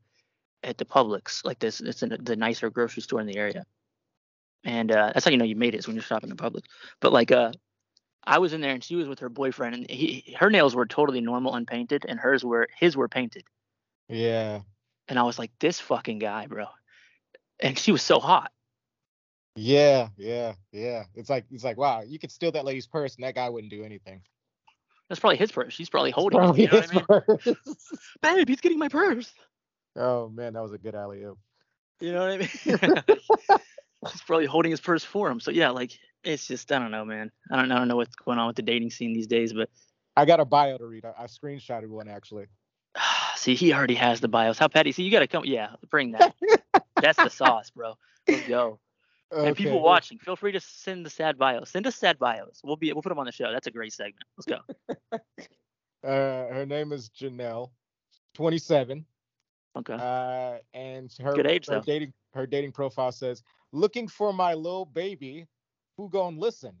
at 0.62 0.76
the 0.78 0.84
publix 0.84 1.44
like 1.44 1.58
this 1.58 1.80
it's 1.80 2.02
in 2.02 2.16
the 2.20 2.36
nicer 2.36 2.70
grocery 2.70 3.02
store 3.02 3.20
in 3.20 3.26
the 3.26 3.36
area 3.36 3.64
and 4.64 4.90
uh 4.90 5.10
that's 5.14 5.24
how 5.24 5.30
you 5.30 5.36
know 5.36 5.44
you 5.44 5.56
made 5.56 5.74
it 5.74 5.78
is 5.78 5.86
when 5.86 5.94
you're 5.96 6.02
shopping 6.02 6.30
in 6.30 6.36
Publix. 6.36 6.62
but 7.00 7.12
like 7.12 7.30
uh 7.30 7.52
i 8.24 8.38
was 8.38 8.52
in 8.52 8.60
there 8.60 8.72
and 8.72 8.82
she 8.82 8.96
was 8.96 9.08
with 9.08 9.20
her 9.20 9.28
boyfriend 9.28 9.74
and 9.74 9.90
he 9.90 10.34
her 10.38 10.50
nails 10.50 10.74
were 10.74 10.86
totally 10.86 11.20
normal 11.20 11.54
unpainted 11.54 12.04
and 12.08 12.18
hers 12.18 12.44
were 12.44 12.68
his 12.78 12.96
were 12.96 13.08
painted 13.08 13.44
Yeah. 14.08 14.60
and 15.08 15.18
i 15.18 15.22
was 15.22 15.38
like 15.38 15.52
this 15.60 15.78
fucking 15.80 16.18
guy 16.18 16.46
bro 16.46 16.66
and 17.60 17.78
she 17.78 17.92
was 17.92 18.02
so 18.02 18.18
hot 18.20 18.50
Yeah, 19.56 20.08
yeah, 20.16 20.54
yeah. 20.72 21.04
It's 21.14 21.28
like 21.30 21.44
it's 21.50 21.64
like 21.64 21.76
wow, 21.76 22.02
you 22.06 22.18
could 22.20 22.30
steal 22.30 22.52
that 22.52 22.64
lady's 22.64 22.86
purse 22.86 23.16
and 23.16 23.24
that 23.24 23.34
guy 23.34 23.48
wouldn't 23.48 23.72
do 23.72 23.82
anything. 23.82 24.22
that's 25.08 25.18
probably 25.20 25.36
his 25.36 25.50
purse 25.50 25.72
she's 25.72 25.90
probably 25.90 26.12
holding 26.12 26.38
Probably 26.38 26.64
it 26.64 26.72
you 26.72 26.80
know 26.80 26.86
what 26.86 27.24
I 27.28 27.32
mean? 27.34 27.38
his 27.42 27.56
purse. 27.56 27.92
babe 28.22 28.48
he's 28.48 28.60
getting 28.60 28.78
my 28.78 28.88
purse 28.88 29.32
oh 29.96 30.28
man, 30.28 30.52
that 30.52 30.62
was 30.62 30.72
a 30.72 30.78
good 30.78 30.94
alley 30.94 31.22
oop. 31.24 31.38
You 32.00 32.12
know 32.12 32.20
what 32.20 32.32
I 32.32 32.38
mean? 32.38 33.58
He's 34.10 34.22
probably 34.22 34.46
holding 34.46 34.70
his 34.70 34.80
purse 34.80 35.04
for 35.04 35.30
him. 35.30 35.40
So 35.40 35.50
yeah, 35.50 35.70
like 35.70 35.98
it's 36.24 36.46
just 36.46 36.70
I 36.72 36.78
don't 36.78 36.90
know, 36.90 37.04
man. 37.04 37.30
I 37.50 37.56
don't 37.56 37.70
I 37.72 37.78
don't 37.78 37.88
know 37.88 37.96
what's 37.96 38.14
going 38.14 38.38
on 38.38 38.46
with 38.46 38.56
the 38.56 38.62
dating 38.62 38.90
scene 38.90 39.12
these 39.12 39.26
days, 39.26 39.52
but 39.52 39.68
I 40.16 40.24
got 40.24 40.40
a 40.40 40.44
bio 40.44 40.78
to 40.78 40.86
read. 40.86 41.04
I, 41.04 41.12
I 41.18 41.26
screenshotted 41.26 41.88
one 41.88 42.08
actually. 42.08 42.46
see, 43.36 43.54
he 43.54 43.72
already 43.72 43.94
has 43.94 44.20
the 44.20 44.28
bios. 44.28 44.58
How 44.58 44.68
petty? 44.68 44.92
See, 44.92 45.02
you 45.02 45.10
gotta 45.10 45.26
come. 45.26 45.44
Yeah, 45.44 45.70
bring 45.90 46.12
that. 46.12 46.34
That's 47.00 47.18
the 47.18 47.30
sauce, 47.30 47.70
bro. 47.70 47.94
Let's 48.28 48.46
go. 48.48 48.80
And 49.30 49.54
people 49.54 49.82
watching, 49.82 50.18
feel 50.18 50.36
free 50.36 50.52
to 50.52 50.60
send 50.60 51.04
the 51.04 51.10
sad 51.10 51.36
bios. 51.36 51.70
Send 51.70 51.86
us 51.86 51.96
sad 51.96 52.18
bios. 52.18 52.60
We'll 52.64 52.76
be 52.76 52.92
we'll 52.92 53.02
put 53.02 53.10
them 53.10 53.18
on 53.18 53.26
the 53.26 53.32
show. 53.32 53.52
That's 53.52 53.66
a 53.66 53.70
great 53.70 53.92
segment. 53.92 54.24
Let's 54.36 54.46
go. 54.46 55.18
Uh, 56.04 56.46
her 56.54 56.64
name 56.64 56.92
is 56.92 57.10
Janelle, 57.10 57.70
27. 58.34 59.04
Okay. 59.76 59.94
Uh, 59.94 60.58
and 60.72 61.12
her, 61.20 61.32
Good 61.34 61.46
age, 61.48 61.66
her 61.66 61.74
though. 61.74 61.80
dating 61.80 62.12
her 62.34 62.46
dating 62.46 62.70
profile 62.70 63.10
says, 63.10 63.42
"Looking 63.72 64.08
for 64.08 64.32
my 64.32 64.54
little 64.54 64.86
baby, 64.86 65.46
who 65.96 66.08
gon' 66.08 66.38
listen?" 66.38 66.74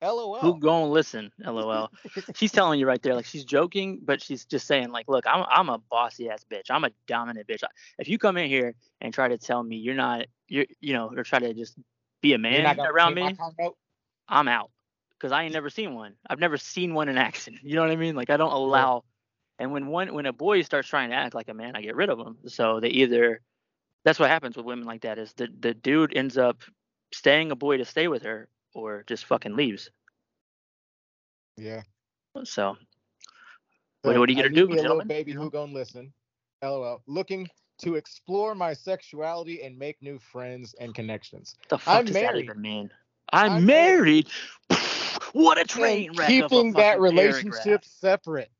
LOL. 0.00 0.40
Who 0.40 0.58
gonna 0.58 0.86
listen? 0.86 1.32
LOL. 1.40 1.90
she's 2.34 2.52
telling 2.52 2.78
you 2.78 2.86
right 2.86 3.02
there, 3.02 3.14
like 3.14 3.26
she's 3.26 3.44
joking, 3.44 4.00
but 4.04 4.22
she's 4.22 4.44
just 4.44 4.66
saying, 4.66 4.90
like, 4.90 5.08
look, 5.08 5.24
I'm 5.26 5.44
I'm 5.50 5.68
a 5.68 5.78
bossy 5.78 6.30
ass 6.30 6.44
bitch. 6.50 6.70
I'm 6.70 6.84
a 6.84 6.90
dominant 7.06 7.48
bitch. 7.48 7.62
If 7.98 8.08
you 8.08 8.18
come 8.18 8.36
in 8.36 8.48
here 8.48 8.74
and 9.00 9.12
try 9.12 9.28
to 9.28 9.38
tell 9.38 9.62
me 9.62 9.76
you're 9.76 9.94
not, 9.94 10.26
you're, 10.46 10.66
you 10.80 10.92
know, 10.92 11.10
or 11.16 11.24
try 11.24 11.40
to 11.40 11.52
just 11.52 11.76
be 12.22 12.32
a 12.34 12.38
man 12.38 12.78
around 12.78 13.14
me. 13.14 13.36
I'm 14.28 14.48
out. 14.48 14.70
Cause 15.20 15.32
I 15.32 15.42
ain't 15.42 15.52
never 15.52 15.68
seen 15.68 15.96
one. 15.96 16.14
I've 16.30 16.38
never 16.38 16.56
seen 16.56 16.94
one 16.94 17.08
in 17.08 17.18
action. 17.18 17.58
You 17.64 17.74
know 17.74 17.82
what 17.82 17.90
I 17.90 17.96
mean? 17.96 18.14
Like 18.14 18.30
I 18.30 18.36
don't 18.36 18.52
allow. 18.52 19.02
And 19.58 19.72
when 19.72 19.88
one 19.88 20.14
when 20.14 20.26
a 20.26 20.32
boy 20.32 20.62
starts 20.62 20.88
trying 20.88 21.10
to 21.10 21.16
act 21.16 21.34
like 21.34 21.48
a 21.48 21.54
man, 21.54 21.74
I 21.74 21.82
get 21.82 21.96
rid 21.96 22.08
of 22.08 22.20
him. 22.20 22.38
So 22.46 22.78
they 22.78 22.90
either 22.90 23.40
that's 24.04 24.18
what 24.18 24.30
happens 24.30 24.56
with 24.56 24.66
women 24.66 24.86
like 24.86 25.02
that 25.02 25.18
is 25.18 25.32
the 25.34 25.48
the 25.60 25.74
dude 25.74 26.16
ends 26.16 26.38
up 26.38 26.62
staying 27.12 27.50
a 27.50 27.56
boy 27.56 27.76
to 27.78 27.84
stay 27.84 28.08
with 28.08 28.22
her 28.22 28.48
or 28.74 29.04
just 29.06 29.24
fucking 29.26 29.56
leaves. 29.56 29.90
Yeah. 31.56 31.82
So 32.44 32.76
What- 34.02 34.16
what 34.18 34.28
are 34.28 34.32
you 34.32 34.36
gonna 34.42 34.54
do, 34.54 34.66
me 34.66 34.74
a 34.74 34.76
little 34.76 34.82
gentlemen? 34.82 35.08
baby 35.08 35.32
who 35.32 35.50
gonna 35.50 35.72
listen? 35.72 36.12
LOL. 36.62 37.02
Looking 37.06 37.48
to 37.78 37.94
explore 37.96 38.54
my 38.54 38.72
sexuality 38.74 39.62
and 39.62 39.78
make 39.78 40.00
new 40.02 40.18
friends 40.18 40.74
and 40.80 40.94
connections. 40.94 41.56
the 41.68 41.78
fuck 41.78 41.94
I'm 41.96 42.04
does 42.06 42.14
that 42.14 42.22
married. 42.22 42.44
even 42.44 42.60
mean? 42.60 42.90
I'm, 43.32 43.52
I'm 43.52 43.66
married. 43.66 44.28
what 45.32 45.58
a 45.58 45.60
And 45.60 45.68
train 45.68 46.12
wreck. 46.16 46.28
of 46.28 46.34
a 46.44 46.48
keeping 46.48 46.72
that 46.72 47.00
relationship 47.00 47.52
paragraph. 47.62 47.84
separate. 47.84 48.50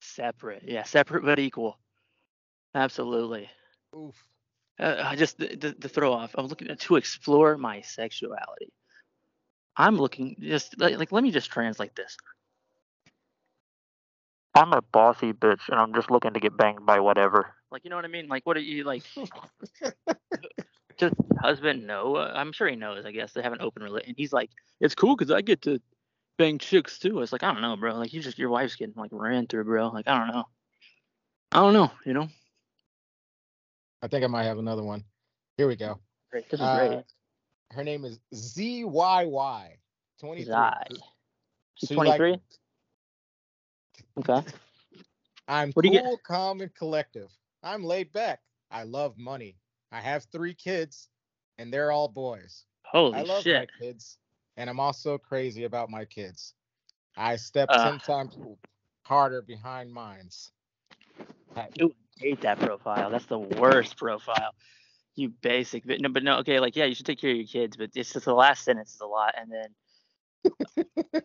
separate. 0.00 0.62
Yeah, 0.64 0.82
separate 0.82 1.24
but 1.24 1.38
equal. 1.38 1.78
Absolutely. 2.74 3.48
Oof. 3.96 4.14
Uh, 4.78 5.02
I 5.04 5.16
just 5.16 5.38
the, 5.38 5.56
the, 5.56 5.76
the 5.78 5.88
throw 5.88 6.12
off. 6.12 6.34
I'm 6.36 6.46
looking 6.46 6.74
to 6.74 6.96
explore 6.96 7.56
my 7.56 7.80
sexuality. 7.82 8.72
I'm 9.76 9.96
looking 9.96 10.36
just 10.40 10.78
like, 10.80 10.98
like 10.98 11.12
let 11.12 11.22
me 11.22 11.30
just 11.30 11.50
translate 11.50 11.94
this. 11.94 12.16
I'm 14.54 14.72
a 14.72 14.82
bossy 14.82 15.32
bitch, 15.32 15.68
and 15.68 15.80
I'm 15.80 15.94
just 15.94 16.10
looking 16.10 16.32
to 16.34 16.40
get 16.40 16.56
banged 16.56 16.86
by 16.86 17.00
whatever. 17.00 17.54
Like 17.70 17.84
you 17.84 17.90
know 17.90 17.96
what 17.96 18.04
I 18.04 18.08
mean? 18.08 18.28
Like 18.28 18.46
what 18.46 18.56
are 18.56 18.60
you 18.60 18.84
like? 18.84 19.02
Just 20.96 21.14
husband? 21.40 21.88
No, 21.88 22.16
I'm 22.16 22.52
sure 22.52 22.68
he 22.68 22.76
knows. 22.76 23.04
I 23.04 23.10
guess 23.10 23.32
they 23.32 23.42
have 23.42 23.52
an 23.52 23.60
open 23.60 23.82
relationship, 23.82 24.10
and 24.10 24.16
he's 24.16 24.32
like, 24.32 24.50
it's 24.80 24.94
cool 24.94 25.16
because 25.16 25.32
I 25.32 25.40
get 25.40 25.62
to 25.62 25.80
bang 26.38 26.58
chicks 26.58 26.98
too. 26.98 27.20
It's 27.20 27.32
like 27.32 27.42
I 27.42 27.52
don't 27.52 27.62
know, 27.62 27.76
bro. 27.76 27.96
Like 27.96 28.12
you 28.12 28.20
just 28.20 28.38
your 28.38 28.50
wife's 28.50 28.76
getting 28.76 28.94
like 28.96 29.10
ran 29.12 29.46
through, 29.46 29.64
bro. 29.64 29.88
Like 29.88 30.06
I 30.06 30.16
don't 30.18 30.28
know. 30.28 30.44
I 31.52 31.60
don't 31.60 31.72
know. 31.72 31.90
You 32.06 32.14
know. 32.14 32.28
I 34.04 34.06
think 34.06 34.22
I 34.22 34.26
might 34.26 34.44
have 34.44 34.58
another 34.58 34.82
one. 34.82 35.02
Here 35.56 35.66
we 35.66 35.76
go. 35.76 35.98
Great. 36.30 36.44
This 36.50 36.60
is 36.60 36.66
Uh, 36.66 36.88
great. 36.88 37.04
Her 37.70 37.82
name 37.82 38.04
is 38.04 38.18
ZYY. 38.34 39.78
23. 40.20 40.44
Zai. 40.44 40.86
She's 41.76 41.88
So 41.88 41.94
you 41.94 41.98
like- 42.04 42.18
23. 42.18 42.40
Okay. 44.18 44.46
I'm 45.48 45.72
What 45.72 45.86
cool, 45.86 46.18
calm, 46.18 46.60
and 46.60 46.74
collective. 46.74 47.30
I'm 47.62 47.82
laid 47.82 48.12
back. 48.12 48.42
I 48.70 48.82
love 48.82 49.16
money. 49.16 49.56
I 49.90 50.02
have 50.02 50.24
three 50.24 50.52
kids, 50.54 51.08
and 51.56 51.72
they're 51.72 51.90
all 51.90 52.08
boys. 52.08 52.66
Holy 52.84 53.14
I 53.18 53.22
love 53.22 53.42
shit. 53.42 53.56
my 53.56 53.86
kids, 53.86 54.18
and 54.58 54.68
I'm 54.68 54.80
also 54.80 55.16
crazy 55.16 55.64
about 55.64 55.88
my 55.88 56.04
kids. 56.04 56.52
I 57.16 57.36
step 57.36 57.70
Uh. 57.72 57.90
10 57.90 58.00
times 58.00 58.36
harder 59.06 59.40
behind 59.40 59.90
mines. 59.90 60.52
I- 61.56 61.70
hate 62.18 62.40
that 62.42 62.58
profile. 62.58 63.10
That's 63.10 63.26
the 63.26 63.38
worst 63.38 63.96
profile. 63.96 64.54
You 65.16 65.28
basic, 65.28 65.86
but 65.86 66.00
no, 66.00 66.08
but 66.08 66.24
no. 66.24 66.38
Okay, 66.38 66.58
like 66.60 66.74
yeah, 66.74 66.86
you 66.86 66.94
should 66.94 67.06
take 67.06 67.20
care 67.20 67.30
of 67.30 67.36
your 67.36 67.46
kids, 67.46 67.76
but 67.76 67.90
it's 67.94 68.12
just 68.12 68.24
the 68.24 68.34
last 68.34 68.64
sentence 68.64 68.94
is 68.94 69.00
a 69.00 69.06
lot, 69.06 69.34
and 69.38 69.52
then 69.52 71.22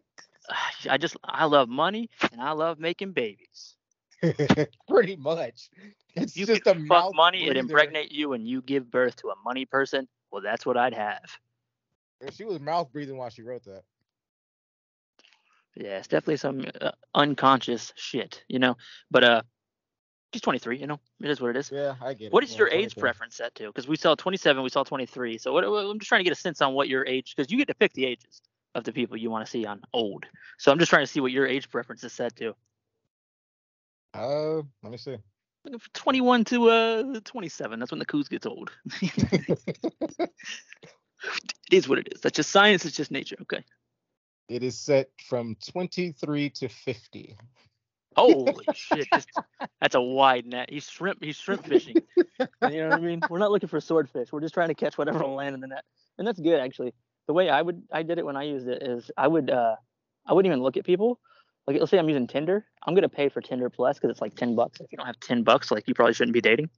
I 0.89 0.97
just 0.97 1.17
I 1.23 1.45
love 1.45 1.69
money 1.69 2.09
and 2.31 2.39
I 2.39 2.51
love 2.51 2.79
making 2.79 3.13
babies. 3.13 3.75
Pretty 4.89 5.15
much. 5.15 5.69
It's 6.15 6.35
you 6.35 6.45
just 6.45 6.67
a 6.67 6.75
fuck 6.75 6.79
mouth 6.79 7.13
money 7.15 7.45
breather. 7.45 7.59
impregnate 7.59 8.11
you, 8.11 8.33
and 8.33 8.47
you 8.47 8.61
give 8.61 8.91
birth 8.91 9.15
to 9.17 9.29
a 9.29 9.35
money 9.43 9.65
person. 9.65 10.07
Well, 10.31 10.41
that's 10.41 10.65
what 10.65 10.77
I'd 10.77 10.93
have. 10.93 11.23
She 12.33 12.43
was 12.43 12.59
mouth 12.59 12.91
breathing 12.91 13.17
while 13.17 13.29
she 13.29 13.41
wrote 13.41 13.63
that. 13.63 13.83
Yeah, 15.75 15.97
it's 15.97 16.07
definitely 16.07 16.37
some 16.37 16.65
uh, 16.81 16.91
unconscious 17.15 17.93
shit, 17.95 18.43
you 18.47 18.59
know. 18.59 18.75
But 19.09 19.23
uh, 19.23 19.41
she's 20.33 20.41
23. 20.41 20.77
You 20.77 20.87
know, 20.87 20.99
it 21.21 21.29
is 21.29 21.41
what 21.41 21.49
it 21.49 21.57
is. 21.57 21.71
Yeah, 21.71 21.95
I 22.01 22.13
get 22.13 22.27
it. 22.27 22.33
What 22.33 22.43
is 22.43 22.51
Yeah, 22.53 22.59
your 22.59 22.69
age 22.69 22.95
preference 22.95 23.35
set 23.35 23.55
to? 23.55 23.67
Because 23.67 23.87
we 23.87 23.97
saw 23.97 24.15
27, 24.15 24.61
we 24.63 24.69
saw 24.69 24.83
23. 24.83 25.37
So 25.37 25.53
what, 25.53 25.63
I'm 25.63 25.99
just 25.99 26.09
trying 26.09 26.19
to 26.19 26.23
get 26.23 26.33
a 26.33 26.39
sense 26.39 26.61
on 26.61 26.73
what 26.73 26.87
your 26.87 27.05
age, 27.05 27.33
because 27.35 27.51
you 27.51 27.57
get 27.57 27.67
to 27.67 27.75
pick 27.75 27.93
the 27.93 28.05
ages 28.05 28.41
of 28.75 28.83
the 28.83 28.91
people 28.91 29.17
you 29.17 29.29
want 29.29 29.45
to 29.45 29.51
see 29.51 29.65
on 29.65 29.81
old. 29.93 30.25
So 30.57 30.71
I'm 30.71 30.79
just 30.79 30.89
trying 30.89 31.03
to 31.03 31.11
see 31.11 31.19
what 31.19 31.31
your 31.31 31.47
age 31.47 31.69
preference 31.69 32.03
is 32.03 32.13
set 32.13 32.35
to. 32.37 32.55
Uh, 34.13 34.61
let 34.83 34.91
me 34.91 34.97
see. 34.97 35.17
Looking 35.65 35.79
for 35.79 35.89
21 35.89 36.45
to 36.45 36.69
uh 36.69 37.19
27. 37.25 37.79
That's 37.79 37.91
when 37.91 37.99
the 37.99 38.05
coos 38.05 38.29
gets 38.29 38.45
old. 38.45 38.71
it 39.01 40.29
is 41.71 41.87
what 41.89 41.99
it 41.99 42.07
is. 42.13 42.21
That's 42.21 42.35
just 42.35 42.51
science. 42.51 42.85
It's 42.85 42.95
just 42.95 43.11
nature. 43.11 43.35
Okay. 43.41 43.63
It 44.47 44.63
is 44.63 44.79
set 44.79 45.09
from 45.27 45.55
23 45.67 46.49
to 46.49 46.69
50. 46.69 47.37
Holy 48.15 48.65
shit! 48.73 49.07
Just, 49.13 49.29
that's 49.81 49.95
a 49.95 50.01
wide 50.01 50.45
net. 50.45 50.69
He's 50.69 50.89
shrimp. 50.89 51.23
He's 51.23 51.37
shrimp 51.37 51.65
fishing. 51.65 51.95
you 52.17 52.47
know 52.59 52.89
what 52.89 52.93
I 52.93 52.99
mean? 52.99 53.21
We're 53.29 53.39
not 53.39 53.51
looking 53.51 53.69
for 53.69 53.79
swordfish. 53.79 54.31
We're 54.31 54.41
just 54.41 54.53
trying 54.53 54.69
to 54.69 54.75
catch 54.75 54.97
whatever 54.97 55.19
will 55.19 55.35
land 55.35 55.55
in 55.55 55.61
the 55.61 55.67
net, 55.67 55.83
and 56.17 56.27
that's 56.27 56.39
good 56.39 56.59
actually. 56.59 56.93
The 57.27 57.33
way 57.33 57.49
I 57.49 57.61
would 57.61 57.83
I 57.91 58.03
did 58.03 58.17
it 58.17 58.25
when 58.25 58.35
I 58.35 58.43
used 58.43 58.67
it 58.67 58.81
is 58.81 59.11
I 59.17 59.27
would 59.27 59.49
uh 59.49 59.75
I 60.25 60.33
wouldn't 60.33 60.51
even 60.51 60.63
look 60.63 60.77
at 60.77 60.85
people. 60.85 61.19
Like 61.67 61.77
let's 61.77 61.91
say 61.91 61.99
I'm 61.99 62.09
using 62.09 62.27
Tinder, 62.27 62.65
I'm 62.83 62.95
gonna 62.95 63.09
pay 63.09 63.29
for 63.29 63.41
Tinder 63.41 63.69
Plus 63.69 63.97
because 63.97 64.09
it's 64.09 64.21
like 64.21 64.35
ten 64.35 64.55
bucks. 64.55 64.79
If 64.79 64.91
you 64.91 64.97
don't 64.97 65.07
have 65.07 65.19
ten 65.19 65.43
bucks, 65.43 65.71
like 65.71 65.87
you 65.87 65.93
probably 65.93 66.13
shouldn't 66.13 66.33
be 66.33 66.41
dating. 66.41 66.69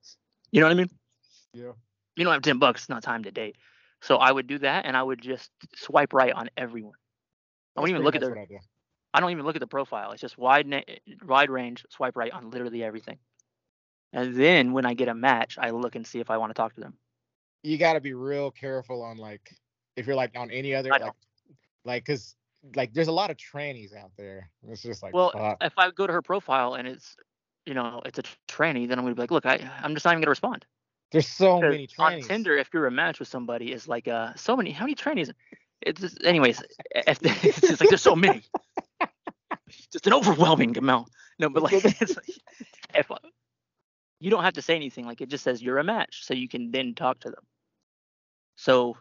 You 0.52 0.60
know 0.60 0.67
what 0.67 0.74
I 0.74 0.76
mean? 0.76 0.89
Yeah. 1.54 1.72
You 2.17 2.26
don't 2.26 2.34
have 2.34 2.41
ten 2.41 2.60
bucks, 2.60 2.82
it's 2.82 2.89
not 2.89 3.04
time 3.04 3.24
to 3.24 3.32
date. 3.32 3.56
So 4.02 4.17
I 4.17 4.32
would 4.32 4.48
do 4.48 4.58
that, 4.60 4.86
and 4.86 4.98
I 4.98 5.04
would 5.04 5.22
just 5.22 5.50
swipe 5.76 6.12
right 6.12 6.34
on 6.34 6.50
everyone. 6.58 6.96
I 7.78 7.82
wouldn't 7.82 7.96
even 7.96 8.04
look 8.04 8.15
at 8.15 8.22
their. 8.22 8.36
I 9.13 9.19
don't 9.19 9.32
even 9.32 9.45
look 9.45 9.56
at 9.56 9.60
the 9.60 9.67
profile. 9.67 10.12
It's 10.12 10.21
just 10.21 10.38
wide 10.38 10.67
na- 10.67 10.78
eh, 10.88 10.95
eh, 11.08 11.13
wide 11.26 11.50
range, 11.50 11.86
swipe 11.89 12.15
right 12.15 12.32
on 12.32 12.50
literally 12.50 12.84
everything. 12.84 13.17
And 14.13 14.36
then 14.36 14.74
when 14.74 14.86
I 14.86 14.93
get 14.93 15.08
a 15.08 15.13
match, 15.13 15.58
I 15.60 15.69
look 15.71 15.95
and 15.95 16.06
see 16.06 16.19
if 16.19 16.30
I 16.30 16.38
want 16.38 16.50
to 16.50 16.54
talk 16.54 16.76
to 16.76 16.82
them. 16.82 16.97
You 17.63 17.78
got 17.78 17.93
to 17.93 18.02
be 18.02 18.13
real 18.13 18.52
careful 18.52 19.04
on 19.04 19.17
like 19.17 19.56
if 19.95 20.08
you're 20.08 20.15
like 20.15 20.32
on 20.36 20.50
any 20.52 20.74
other 20.74 20.89
like 20.89 21.04
like 21.86 22.06
cuz 22.06 22.36
like 22.76 22.93
there's 22.93 23.08
a 23.08 23.12
lot 23.12 23.32
of 23.32 23.38
trannies 23.38 23.95
out 23.95 24.12
there. 24.17 24.50
It's 24.67 24.82
just 24.82 25.04
like 25.04 25.13
Well, 25.13 25.32
fuck. 25.32 25.58
if 25.62 25.74
I 25.78 25.91
go 25.91 26.08
to 26.08 26.13
her 26.13 26.21
profile 26.21 26.76
and 26.76 26.88
it's 26.88 27.15
you 27.65 27.74
know 27.74 28.02
it's 28.06 28.19
a 28.19 28.24
tranny, 28.47 28.88
then 28.88 28.97
I'm 28.97 29.06
gonna 29.06 29.15
be 29.15 29.21
like, 29.21 29.32
look, 29.32 29.45
I 29.45 29.69
I'm 29.82 29.93
just 29.93 30.06
not 30.06 30.12
even 30.12 30.21
gonna 30.21 30.32
respond. 30.32 30.65
there's 31.12 31.28
so 31.28 31.62
many 31.62 31.88
on. 32.00 32.21
Tinder, 32.21 32.58
if 32.58 32.69
you're 32.74 32.88
a 32.88 32.91
match 32.91 33.19
with 33.19 33.28
somebody, 33.28 33.71
is 33.71 33.88
like 33.88 34.08
uh 34.08 34.34
so 34.36 34.56
many. 34.56 34.71
How 34.71 34.86
many 34.86 34.95
trannies? 34.95 35.32
It's 35.82 36.02
just, 36.02 36.24
anyways. 36.26 36.62
If, 36.95 37.24
eh, 37.26 37.36
it's 37.43 37.62
just 37.62 37.80
like 37.80 37.89
there's 37.89 38.02
so 38.02 38.15
many. 38.15 38.43
Just 39.92 40.08
an 40.08 40.14
overwhelming 40.14 40.78
amount. 40.78 41.10
No, 41.40 41.50
but 41.50 41.64
like 41.64 41.74
it's 42.02 42.16
like, 42.16 42.30
if 42.94 43.10
you 44.20 44.30
don't 44.30 44.44
have 44.44 44.54
to 44.54 44.62
say 44.62 44.76
anything, 44.76 45.06
like 45.06 45.22
it 45.22 45.30
just 45.30 45.44
says 45.44 45.62
you're 45.62 45.80
a 45.80 45.84
match, 45.84 46.26
so 46.26 46.34
you 46.34 46.48
can 46.48 46.72
then 46.72 46.94
talk 46.94 47.20
to 47.22 47.30
them. 47.30 47.44
So 48.56 48.98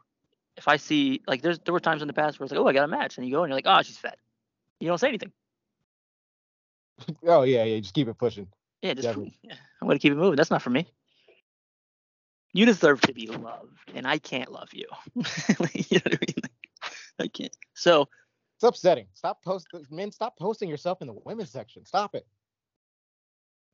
if 0.57 0.69
I 0.69 0.77
see 0.77 1.23
like 1.27 1.43
there's 1.43 1.59
there 1.61 1.73
were 1.73 1.81
times 1.81 2.03
in 2.03 2.09
the 2.09 2.15
past 2.15 2.39
where 2.39 2.45
it's 2.45 2.53
like, 2.53 2.61
oh, 2.61 2.67
I 2.67 2.73
got 2.73 2.85
a 2.85 2.89
match, 2.89 3.19
and 3.19 3.27
you 3.27 3.33
go 3.33 3.43
and 3.43 3.51
you're 3.51 3.57
like, 3.57 3.67
oh, 3.67 3.83
she's 3.83 3.99
fat. 3.99 4.19
You 4.81 4.89
don't 4.89 4.99
say 4.99 5.09
anything. 5.09 5.33
Oh 7.27 7.43
yeah, 7.43 7.65
yeah, 7.65 7.81
just 7.81 7.95
keep 7.95 8.09
it 8.09 8.19
pushing. 8.19 8.47
Yeah, 8.83 8.95
just 8.95 9.07
Definitely. 9.07 9.39
yeah, 9.43 9.55
I'm 9.83 9.89
gonna 9.89 9.99
keep 9.99 10.13
it 10.13 10.17
moving. 10.17 10.37
That's 10.37 10.51
not 10.51 10.63
for 10.63 10.71
me. 10.71 10.87
You 12.53 12.67
deserve 12.67 13.01
to 13.03 13.15
be 13.15 13.27
loved, 13.27 13.79
and 13.95 14.07
I 14.07 14.19
can't 14.19 14.51
love 14.51 14.71
you. 14.73 14.87
You 15.75 15.99
know 15.99 16.03
what 16.05 16.15
I 16.15 16.19
mean? 16.27 16.43
I 17.21 17.29
can't. 17.29 17.57
So 17.75 18.09
It's 18.61 18.64
upsetting. 18.68 19.07
Stop 19.14 19.42
posting 19.42 19.87
men 19.90 20.12
stop 20.12 20.37
posting 20.38 20.68
yourself 20.68 21.01
in 21.01 21.07
the 21.07 21.14
women's 21.25 21.49
section. 21.51 21.87
Stop 21.87 22.14
it. 22.14 22.27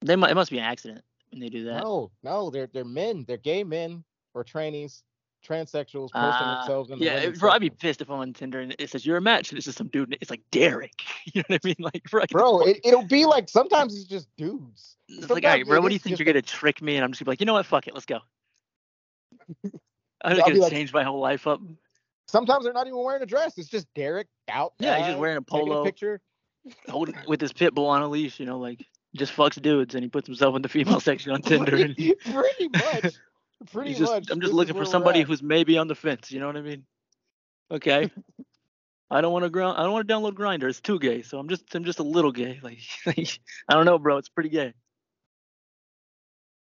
they 0.05 0.15
mu- 0.15 0.29
it 0.29 0.35
must 0.37 0.53
be 0.53 0.59
an 0.59 0.65
accident 0.65 1.03
when 1.33 1.41
they 1.41 1.49
do 1.49 1.65
that. 1.65 1.83
No, 1.83 2.13
no, 2.23 2.51
they're 2.51 2.69
they're 2.73 2.85
men. 2.85 3.25
They're 3.27 3.37
gay 3.37 3.65
men 3.65 4.05
or 4.33 4.45
trannies, 4.45 5.03
transsexuals 5.45 6.13
posting 6.13 6.15
Uh, 6.47 6.59
themselves 6.61 6.91
in 6.93 7.01
the 7.01 7.05
yeah, 7.05 7.15
it, 7.17 7.37
bro, 7.41 7.51
I'd 7.51 7.61
be 7.61 7.69
pissed 7.69 8.01
if 8.01 8.09
I'm 8.09 8.21
on 8.21 8.33
Tinder 8.33 8.61
and 8.61 8.77
it 8.79 8.89
says 8.89 9.05
you're 9.05 9.17
a 9.17 9.21
match, 9.21 9.51
and 9.51 9.59
it's 9.59 9.65
just 9.65 9.77
some 9.77 9.89
dude. 9.89 10.17
It's 10.21 10.31
like 10.31 10.43
Derek. 10.53 11.03
You 11.35 11.41
know 11.41 11.45
what 11.57 11.61
I 11.65 11.67
mean? 11.67 11.77
Like, 11.81 12.05
bro, 12.09 12.23
Bro, 12.31 12.61
it, 12.69 12.81
it'll 12.85 13.05
be 13.09 13.27
like 13.27 13.49
sometimes 13.49 13.97
it's 13.97 14.05
just 14.05 14.29
dudes. 14.37 14.97
it's 15.09 15.29
like, 15.29 15.43
all 15.45 15.51
right, 15.51 15.67
bro, 15.67 15.81
what 15.81 15.89
do 15.89 15.95
you 15.95 15.99
think 15.99 16.17
you're 16.21 16.27
gonna 16.27 16.41
trick 16.43 16.81
me? 16.81 16.95
And 16.95 17.05
I'm 17.05 17.11
just 17.11 17.19
gonna 17.19 17.27
be 17.27 17.31
like, 17.33 17.41
you 17.41 17.47
know 17.47 17.55
what? 17.55 17.67
Fuck 17.67 17.89
it, 17.89 17.95
let's 17.95 18.07
go. 18.07 18.21
I'm 20.25 20.37
just 20.37 20.47
gonna 20.47 20.61
like- 20.61 20.71
change 20.73 20.93
my 20.93 21.03
whole 21.03 21.19
life 21.19 21.49
up. 21.49 21.61
Sometimes 22.29 22.65
they're 22.65 22.73
not 22.73 22.87
even 22.87 23.03
wearing 23.03 23.23
a 23.23 23.27
dress. 23.27 23.57
It's 23.57 23.69
just 23.69 23.87
Derek 23.95 24.27
out. 24.49 24.73
Yeah, 24.79 24.97
he's 24.99 25.07
just 25.07 25.19
wearing 25.19 25.37
a 25.37 25.41
taking 25.41 25.67
polo. 25.67 25.85
picture. 25.85 26.21
holding 26.89 27.17
with 27.29 27.41
his 27.41 27.53
pit 27.53 27.75
bull 27.75 27.87
on 27.87 28.03
a 28.03 28.09
leash, 28.09 28.41
you 28.41 28.47
know, 28.47 28.59
like 28.59 28.85
just 29.17 29.35
fucks 29.35 29.61
dudes 29.61 29.95
and 29.95 30.03
he 30.03 30.11
puts 30.11 30.27
himself 30.27 30.57
in 30.57 30.63
the 30.63 30.69
female 30.69 31.01
section 31.01 31.33
on 31.33 31.43
Tinder 31.43 31.77
and 31.77 31.95
pretty, 31.95 32.15
pretty 32.33 32.69
much. 32.69 33.15
Pretty 33.73 33.95
just 33.95 34.13
much. 34.13 34.31
I'm 34.31 34.41
just 34.41 34.51
is 34.51 34.55
looking 34.55 34.75
for 34.75 34.85
somebody 34.85 35.23
who's 35.23 35.43
maybe 35.43 35.79
on 35.79 35.89
the 35.89 35.95
fence, 35.95 36.31
you 36.31 36.41
know 36.41 36.47
what 36.47 36.57
I 36.57 36.63
mean? 36.63 36.85
Okay. 37.71 38.11
I 39.11 39.21
don't 39.21 39.33
want 39.33 39.45
to 39.45 39.51
ground 39.51 39.79
I 39.79 39.85
don't 39.85 39.93
want 39.93 40.09
to 40.09 40.13
download 40.13 40.33
Grindr. 40.33 40.69
It's 40.69 40.81
too 40.81 40.99
gay. 40.99 41.23
So 41.23 41.39
I'm 41.39 41.49
just 41.49 41.73
I'm 41.75 41.85
just 41.85 42.01
a 42.01 42.03
little 42.03 42.33
gay. 42.33 42.59
Like, 42.63 42.81
I 43.07 43.75
don't 43.75 43.87
know, 43.87 43.99
bro. 43.99 44.17
It's 44.17 44.29
pretty 44.29 44.49
gay. 44.49 44.75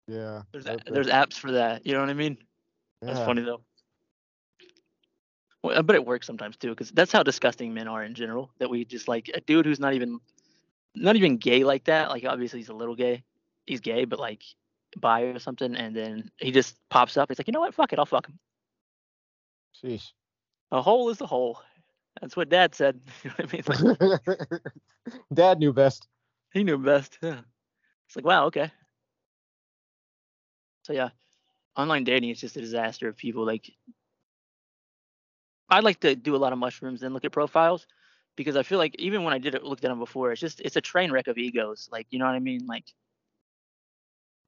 Yeah. 0.07 0.43
There's 0.51 0.67
okay. 0.67 0.91
there's 0.91 1.07
apps 1.07 1.33
for 1.33 1.53
that. 1.53 1.85
You 1.85 1.93
know 1.93 2.01
what 2.01 2.09
I 2.09 2.13
mean? 2.13 2.37
Yeah. 3.01 3.13
That's 3.13 3.25
funny 3.25 3.41
though. 3.41 3.61
Well, 5.67 5.83
but 5.83 5.95
it 5.95 6.05
works 6.05 6.25
sometimes 6.27 6.57
too, 6.57 6.69
because 6.69 6.91
that's 6.91 7.11
how 7.11 7.23
disgusting 7.23 7.73
men 7.73 7.87
are 7.87 8.03
in 8.03 8.13
general. 8.13 8.51
That 8.59 8.69
we 8.69 8.85
just 8.85 9.07
like 9.07 9.29
a 9.33 9.41
dude 9.41 9.65
who's 9.65 9.79
not 9.79 9.93
even, 9.93 10.19
not 10.95 11.15
even 11.15 11.37
gay 11.37 11.63
like 11.63 11.85
that. 11.85 12.09
Like 12.09 12.25
obviously 12.25 12.59
he's 12.59 12.69
a 12.69 12.73
little 12.73 12.95
gay, 12.95 13.23
he's 13.65 13.81
gay, 13.81 14.05
but 14.05 14.19
like 14.19 14.43
bi 14.95 15.21
or 15.23 15.39
something, 15.39 15.75
and 15.75 15.95
then 15.95 16.31
he 16.37 16.51
just 16.51 16.75
pops 16.89 17.17
up. 17.17 17.29
He's 17.29 17.37
like, 17.39 17.47
you 17.47 17.51
know 17.53 17.59
what? 17.59 17.73
Fuck 17.73 17.93
it, 17.93 17.99
I'll 17.99 18.05
fuck 18.05 18.27
him. 18.27 18.39
Sheesh. 19.83 20.11
A 20.71 20.81
hole 20.81 21.09
is 21.09 21.21
a 21.21 21.25
hole. 21.25 21.61
That's 22.21 22.35
what 22.35 22.49
Dad 22.49 22.73
said. 22.73 22.99
You 23.23 23.29
know 23.29 23.35
I 23.39 23.53
mean? 23.53 24.19
Like, 24.25 24.41
Dad 25.33 25.59
knew 25.59 25.73
best. 25.73 26.07
he 26.53 26.63
knew 26.63 26.77
best. 26.77 27.17
Yeah. 27.21 27.41
It's 28.07 28.15
like 28.15 28.25
wow, 28.25 28.45
okay. 28.45 28.71
So 30.83 30.93
yeah, 30.93 31.09
online 31.75 32.05
dating 32.05 32.29
is 32.29 32.39
just 32.39 32.55
a 32.57 32.61
disaster 32.61 33.07
of 33.09 33.17
people 33.17 33.45
like. 33.45 33.69
I 35.69 35.81
like 35.81 35.99
to 36.01 36.15
do 36.15 36.35
a 36.35 36.37
lot 36.37 36.53
of 36.53 36.59
mushrooms 36.59 37.03
and 37.03 37.13
look 37.13 37.25
at 37.25 37.31
profiles 37.31 37.87
because 38.35 38.55
I 38.55 38.63
feel 38.63 38.77
like 38.77 38.95
even 38.99 39.23
when 39.23 39.33
I 39.33 39.39
did 39.39 39.55
it, 39.55 39.63
looked 39.63 39.83
at 39.83 39.89
them 39.89 39.99
before, 39.99 40.31
it's 40.31 40.41
just 40.41 40.61
it's 40.61 40.75
a 40.75 40.81
train 40.81 41.11
wreck 41.11 41.27
of 41.27 41.37
egos. 41.37 41.89
Like 41.91 42.07
you 42.09 42.19
know 42.19 42.25
what 42.25 42.35
I 42.35 42.39
mean? 42.39 42.65
Like 42.65 42.85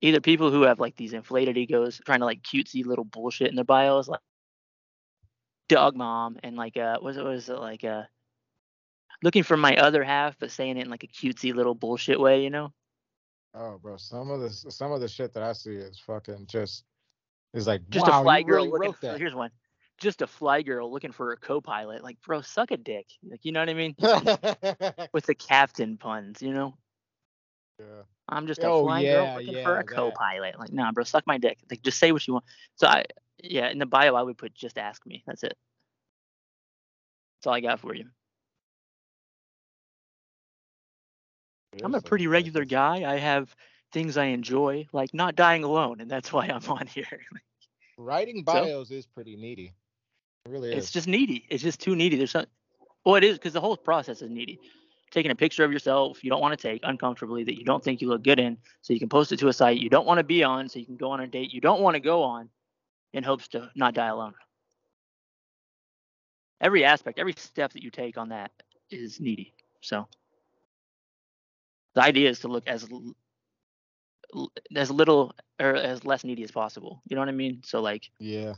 either 0.01 0.21
people 0.21 0.51
who 0.51 0.61
have 0.63 0.79
like 0.79 0.95
these 0.95 1.13
inflated 1.13 1.57
egos, 1.57 1.99
trying 2.05 2.19
to 2.19 2.25
like 2.25 2.41
cutesy 2.41 2.85
little 2.85 3.03
bullshit 3.03 3.49
in 3.49 3.55
their 3.55 3.65
bios, 3.65 4.07
like 4.07 4.21
dog 5.67 5.95
mom, 5.95 6.37
and 6.43 6.55
like 6.55 6.77
uh, 6.77 6.93
what 6.93 7.03
was 7.03 7.17
it, 7.17 7.23
was 7.23 7.49
it 7.49 7.59
like 7.59 7.83
uh, 7.83 8.03
looking 9.23 9.43
for 9.43 9.57
my 9.57 9.75
other 9.75 10.03
half, 10.03 10.37
but 10.39 10.51
saying 10.51 10.77
it 10.77 10.85
in 10.85 10.89
like 10.89 11.03
a 11.03 11.07
cutesy 11.07 11.53
little 11.53 11.75
bullshit 11.75 12.19
way, 12.19 12.43
you 12.43 12.49
know? 12.49 12.71
Oh, 13.53 13.79
bro, 13.81 13.97
some 13.97 14.29
of 14.29 14.39
the 14.41 14.49
some 14.49 14.91
of 14.91 15.01
the 15.01 15.07
shit 15.07 15.33
that 15.33 15.43
I 15.43 15.53
see 15.53 15.75
is 15.75 15.99
fucking 15.99 16.45
just 16.47 16.85
is 17.53 17.65
like 17.65 17.81
just 17.89 18.05
wow, 18.05 18.21
a 18.21 18.23
fly 18.23 18.41
girl 18.43 18.57
really 18.57 18.69
looking 18.69 18.87
wrote 18.87 18.99
for 18.99 19.07
that. 19.07 19.19
here's 19.19 19.33
one 19.33 19.49
just 19.99 20.21
a 20.21 20.27
fly 20.27 20.61
girl 20.61 20.91
looking 20.91 21.11
for 21.11 21.31
a 21.33 21.37
co-pilot 21.37 22.03
like 22.03 22.21
bro 22.21 22.41
suck 22.41 22.71
a 22.71 22.77
dick 22.77 23.07
like 23.29 23.45
you 23.45 23.51
know 23.51 23.59
what 23.59 23.69
i 23.69 23.73
mean? 23.73 23.95
With 25.13 25.25
the 25.25 25.35
captain 25.35 25.97
puns 25.97 26.41
you 26.41 26.53
know? 26.53 26.75
Yeah. 27.79 28.03
i'm 28.29 28.47
just 28.47 28.63
a 28.63 28.71
Oh, 28.71 28.81
fly 28.81 29.03
yeah, 29.03 29.05
girl 29.05 29.33
looking 29.33 29.55
yeah, 29.55 29.63
for 29.63 29.77
a 29.77 29.83
that. 29.83 29.95
co-pilot 29.95 30.57
like 30.59 30.71
nah 30.71 30.91
bro 30.91 31.03
suck 31.03 31.25
my 31.27 31.37
dick 31.37 31.57
like 31.69 31.81
just 31.81 31.99
say 31.99 32.11
what 32.11 32.25
you 32.27 32.33
want. 32.33 32.45
So 32.75 32.87
i 32.87 33.05
yeah 33.43 33.69
in 33.69 33.79
the 33.79 33.85
bio 33.85 34.15
i 34.15 34.21
would 34.21 34.37
put 34.37 34.53
just 34.53 34.77
ask 34.77 35.05
me 35.05 35.23
that's 35.25 35.43
it. 35.43 35.57
That's 37.37 37.47
all 37.47 37.53
i 37.53 37.61
got 37.61 37.79
for 37.79 37.93
you. 37.95 38.05
I'm 41.83 41.95
a 41.95 42.01
pretty 42.01 42.27
regular 42.27 42.65
guy. 42.65 43.09
I 43.09 43.17
have 43.17 43.55
things 43.91 44.17
i 44.17 44.25
enjoy 44.25 44.87
like 44.91 45.13
not 45.13 45.35
dying 45.35 45.63
alone 45.63 45.99
and 46.01 46.09
that's 46.09 46.31
why 46.31 46.45
i'm 46.47 46.63
on 46.69 46.87
here. 46.87 47.21
Writing 47.97 48.43
bios 48.43 48.91
is 48.91 49.05
pretty 49.05 49.35
needy. 49.35 49.75
It 50.45 50.51
really 50.51 50.71
It's 50.73 50.91
just 50.91 51.07
needy. 51.07 51.45
It's 51.49 51.63
just 51.63 51.79
too 51.79 51.95
needy. 51.95 52.17
There's 52.17 52.31
some. 52.31 52.45
Well, 53.05 53.15
it 53.15 53.23
is 53.23 53.37
because 53.37 53.53
the 53.53 53.61
whole 53.61 53.77
process 53.77 54.21
is 54.21 54.29
needy. 54.29 54.59
Taking 55.11 55.31
a 55.31 55.35
picture 55.35 55.63
of 55.63 55.71
yourself 55.71 56.23
you 56.23 56.29
don't 56.29 56.41
want 56.41 56.57
to 56.57 56.67
take 56.67 56.81
uncomfortably 56.83 57.43
that 57.43 57.57
you 57.57 57.65
don't 57.65 57.83
think 57.83 58.01
you 58.01 58.07
look 58.07 58.23
good 58.23 58.39
in, 58.39 58.57
so 58.81 58.93
you 58.93 58.99
can 58.99 59.09
post 59.09 59.31
it 59.31 59.39
to 59.39 59.47
a 59.47 59.53
site 59.53 59.79
you 59.79 59.89
don't 59.89 60.05
want 60.05 60.19
to 60.19 60.23
be 60.23 60.43
on, 60.43 60.69
so 60.69 60.79
you 60.79 60.85
can 60.85 60.97
go 60.97 61.11
on 61.11 61.19
a 61.19 61.27
date 61.27 61.51
you 61.51 61.61
don't 61.61 61.81
want 61.81 61.95
to 61.95 61.99
go 61.99 62.23
on, 62.23 62.49
in 63.13 63.23
hopes 63.23 63.47
to 63.49 63.69
not 63.75 63.93
die 63.93 64.07
alone. 64.07 64.33
Every 66.61 66.83
aspect, 66.83 67.19
every 67.19 67.33
step 67.33 67.73
that 67.73 67.83
you 67.83 67.89
take 67.89 68.17
on 68.17 68.29
that 68.29 68.51
is 68.91 69.19
needy. 69.19 69.53
So 69.81 70.07
the 71.95 72.01
idea 72.01 72.29
is 72.29 72.39
to 72.41 72.47
look 72.47 72.67
as 72.67 72.87
as 74.75 74.91
little 74.91 75.33
or 75.59 75.75
as 75.75 76.05
less 76.05 76.23
needy 76.23 76.43
as 76.43 76.51
possible. 76.51 77.01
You 77.07 77.15
know 77.15 77.21
what 77.21 77.29
I 77.29 77.33
mean? 77.33 77.61
So 77.65 77.81
like 77.81 78.09
yeah. 78.19 78.53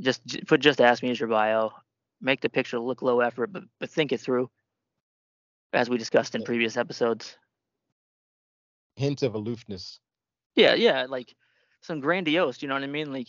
Just 0.00 0.46
put 0.46 0.60
just 0.60 0.80
ask 0.80 1.02
me 1.02 1.10
as 1.10 1.20
your 1.20 1.28
bio. 1.28 1.72
Make 2.20 2.40
the 2.40 2.48
picture 2.48 2.78
look 2.78 3.02
low 3.02 3.20
effort 3.20 3.52
but 3.52 3.64
but 3.78 3.90
think 3.90 4.12
it 4.12 4.20
through 4.20 4.50
as 5.72 5.88
we 5.88 5.98
discussed 5.98 6.34
in 6.34 6.42
previous 6.42 6.76
episodes. 6.76 7.36
Hint 8.96 9.22
of 9.22 9.34
aloofness. 9.34 10.00
yeah 10.54 10.74
yeah 10.74 11.06
like 11.08 11.34
some 11.80 12.00
grandiose 12.00 12.62
you 12.62 12.68
know 12.68 12.74
what 12.74 12.82
i 12.82 12.86
mean? 12.86 13.12
Like 13.12 13.28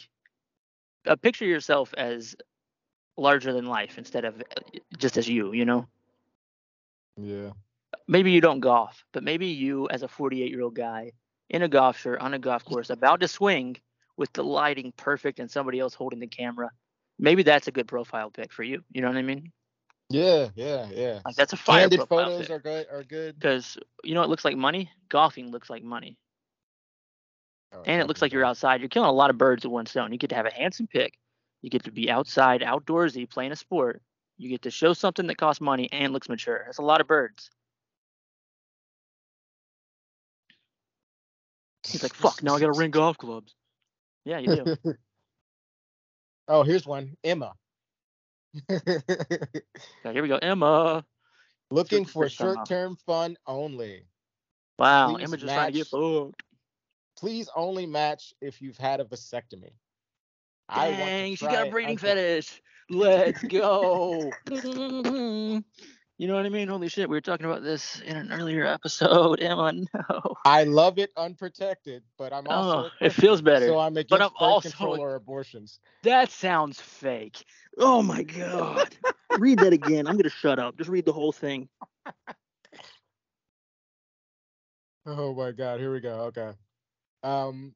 uh, 1.07 1.15
picture 1.15 1.45
yourself 1.45 1.93
as 1.97 2.35
larger 3.17 3.53
than 3.53 3.65
life 3.65 3.97
instead 3.97 4.25
of 4.25 4.41
uh, 4.41 4.61
just 4.97 5.17
as 5.17 5.27
you 5.27 5.53
you 5.53 5.65
know? 5.65 5.87
Yeah. 7.17 7.51
maybe 8.07 8.31
you 8.31 8.41
don't 8.41 8.59
golf 8.59 9.03
but 9.11 9.23
maybe 9.23 9.47
you 9.47 9.87
as 9.89 10.03
a 10.03 10.07
48 10.07 10.49
year 10.49 10.61
old 10.61 10.75
guy 10.75 11.11
in 11.49 11.61
a 11.63 11.67
golf 11.67 11.97
shirt 11.99 12.19
on 12.19 12.33
a 12.33 12.39
golf 12.39 12.63
course, 12.63 12.89
about 12.89 13.19
to 13.21 13.27
swing 13.27 13.77
with 14.19 14.33
the 14.33 14.43
lighting 14.43 14.91
perfect 14.97 15.39
and 15.39 15.49
somebody 15.49 15.79
else 15.79 15.93
holding 15.93 16.19
the 16.19 16.27
camera. 16.27 16.69
Maybe 17.17 17.41
that's 17.41 17.69
a 17.69 17.71
good 17.71 17.87
profile 17.87 18.29
pic 18.29 18.51
for 18.51 18.63
you. 18.63 18.83
You 18.91 19.01
know 19.01 19.07
what 19.07 19.15
I 19.15 19.21
mean? 19.21 19.51
Yeah, 20.09 20.49
yeah, 20.55 20.87
yeah. 20.91 21.19
Like 21.23 21.35
that's 21.35 21.53
a 21.53 21.57
fire 21.57 21.81
Candid 21.81 21.99
profile 21.99 22.25
photos 22.25 22.41
pic. 22.41 22.49
are 22.49 22.59
good. 22.59 22.87
Are 22.91 23.03
good. 23.03 23.39
Because 23.39 23.77
you 24.03 24.13
know 24.13 24.21
it 24.21 24.29
looks 24.29 24.43
like 24.43 24.57
money. 24.57 24.91
Golfing 25.07 25.51
looks 25.51 25.69
like 25.69 25.83
money, 25.83 26.17
Oh, 27.73 27.83
and 27.85 28.01
it 28.01 28.07
looks 28.07 28.21
like 28.21 28.33
you're 28.33 28.45
outside. 28.45 28.81
You're 28.81 28.89
killing 28.89 29.09
a 29.09 29.13
lot 29.13 29.29
of 29.29 29.37
birds 29.37 29.63
with 29.63 29.71
one 29.71 29.85
stone. 29.85 30.11
You 30.11 30.17
get 30.17 30.31
to 30.31 30.35
have 30.35 30.45
a 30.45 30.53
handsome 30.53 30.87
pic. 30.87 31.17
You 31.61 31.69
get 31.69 31.85
to 31.85 31.91
be 31.91 32.09
outside, 32.09 32.61
outdoorsy, 32.61 33.29
playing 33.29 33.53
a 33.53 33.55
sport. 33.55 34.01
You 34.37 34.49
get 34.49 34.63
to 34.63 34.71
show 34.71 34.93
something 34.93 35.27
that 35.27 35.37
costs 35.37 35.61
money 35.61 35.89
and 35.91 36.11
looks 36.11 36.29
mature. 36.29 36.63
That's 36.65 36.79
a 36.79 36.83
lot 36.83 37.01
of 37.01 37.07
birds. 37.07 37.49
He's 41.87 42.03
like, 42.03 42.13
fuck, 42.13 42.43
now 42.43 42.55
I 42.55 42.59
gotta 42.59 42.77
ring 42.77 42.91
golf 42.91 43.17
clubs. 43.17 43.53
Yeah, 44.29 44.37
you 44.37 44.55
do. 44.63 44.93
oh, 46.47 46.61
here's 46.61 46.85
one. 46.85 47.17
Emma. 47.23 47.53
Okay, 48.69 50.13
here 50.13 50.21
we 50.21 50.27
go. 50.27 50.37
Emma. 50.37 51.03
Looking 51.71 52.05
for 52.05 52.25
uh, 52.25 52.29
short-term 52.29 52.95
fun 53.07 53.37
only. 53.47 54.03
Wow, 54.77 55.15
Please 55.15 55.23
Emma 55.23 55.37
just 55.37 55.53
trying 55.53 55.71
to 55.71 55.77
get 55.79 55.91
match- 55.91 56.01
fucked. 56.01 56.43
Please 57.17 57.49
only 57.55 57.87
match 57.87 58.33
if 58.39 58.61
you've 58.61 58.77
had 58.77 58.99
a 58.99 59.05
vasectomy. 59.05 59.71
I 60.69 60.89
want 60.89 60.99
Dang, 60.99 61.35
she 61.35 61.45
got 61.45 61.67
a 61.67 61.71
breeding 61.71 61.97
fetish. 61.97 62.61
Let's 62.91 63.43
go. 63.43 64.31
you 66.19 66.27
know 66.27 66.35
what 66.35 66.45
I 66.45 66.49
mean? 66.49 66.67
Holy 66.67 66.89
shit, 66.89 67.09
we 67.09 67.15
were 67.15 67.21
talking 67.21 67.45
about 67.45 67.63
this 67.63 68.01
in 68.01 68.17
an 68.17 68.33
earlier 68.33 68.65
episode. 68.65 69.39
Emma, 69.41 69.71
no. 69.71 70.35
I 70.45 70.65
love 70.65 70.99
it 70.99 71.11
unprotected, 71.15 72.03
but 72.17 72.33
I'm 72.33 72.45
also. 72.45 72.89
Oh, 72.89 73.05
it 73.05 73.13
feels 73.13 73.41
better. 73.41 73.67
So 73.67 73.79
I'm 73.79 73.93
against 73.93 74.09
but 74.09 74.21
I'm 74.21 74.31
also- 74.37 74.69
control 74.69 74.99
or 74.99 75.15
abortions. 75.15 75.79
That 76.03 76.29
sounds 76.29 76.79
fake. 76.79 77.45
Oh 77.77 78.01
my 78.01 78.23
god. 78.23 78.93
read 79.39 79.59
that 79.59 79.71
again. 79.71 80.07
I'm 80.07 80.17
gonna 80.17 80.29
shut 80.29 80.59
up. 80.59 80.77
Just 80.77 80.89
read 80.89 81.05
the 81.05 81.13
whole 81.13 81.31
thing. 81.31 81.69
Oh 85.05 85.33
my 85.33 85.51
God, 85.51 85.79
here 85.79 85.91
we 85.91 86.01
go. 86.01 86.25
Okay. 86.25 86.51
Um, 87.23 87.73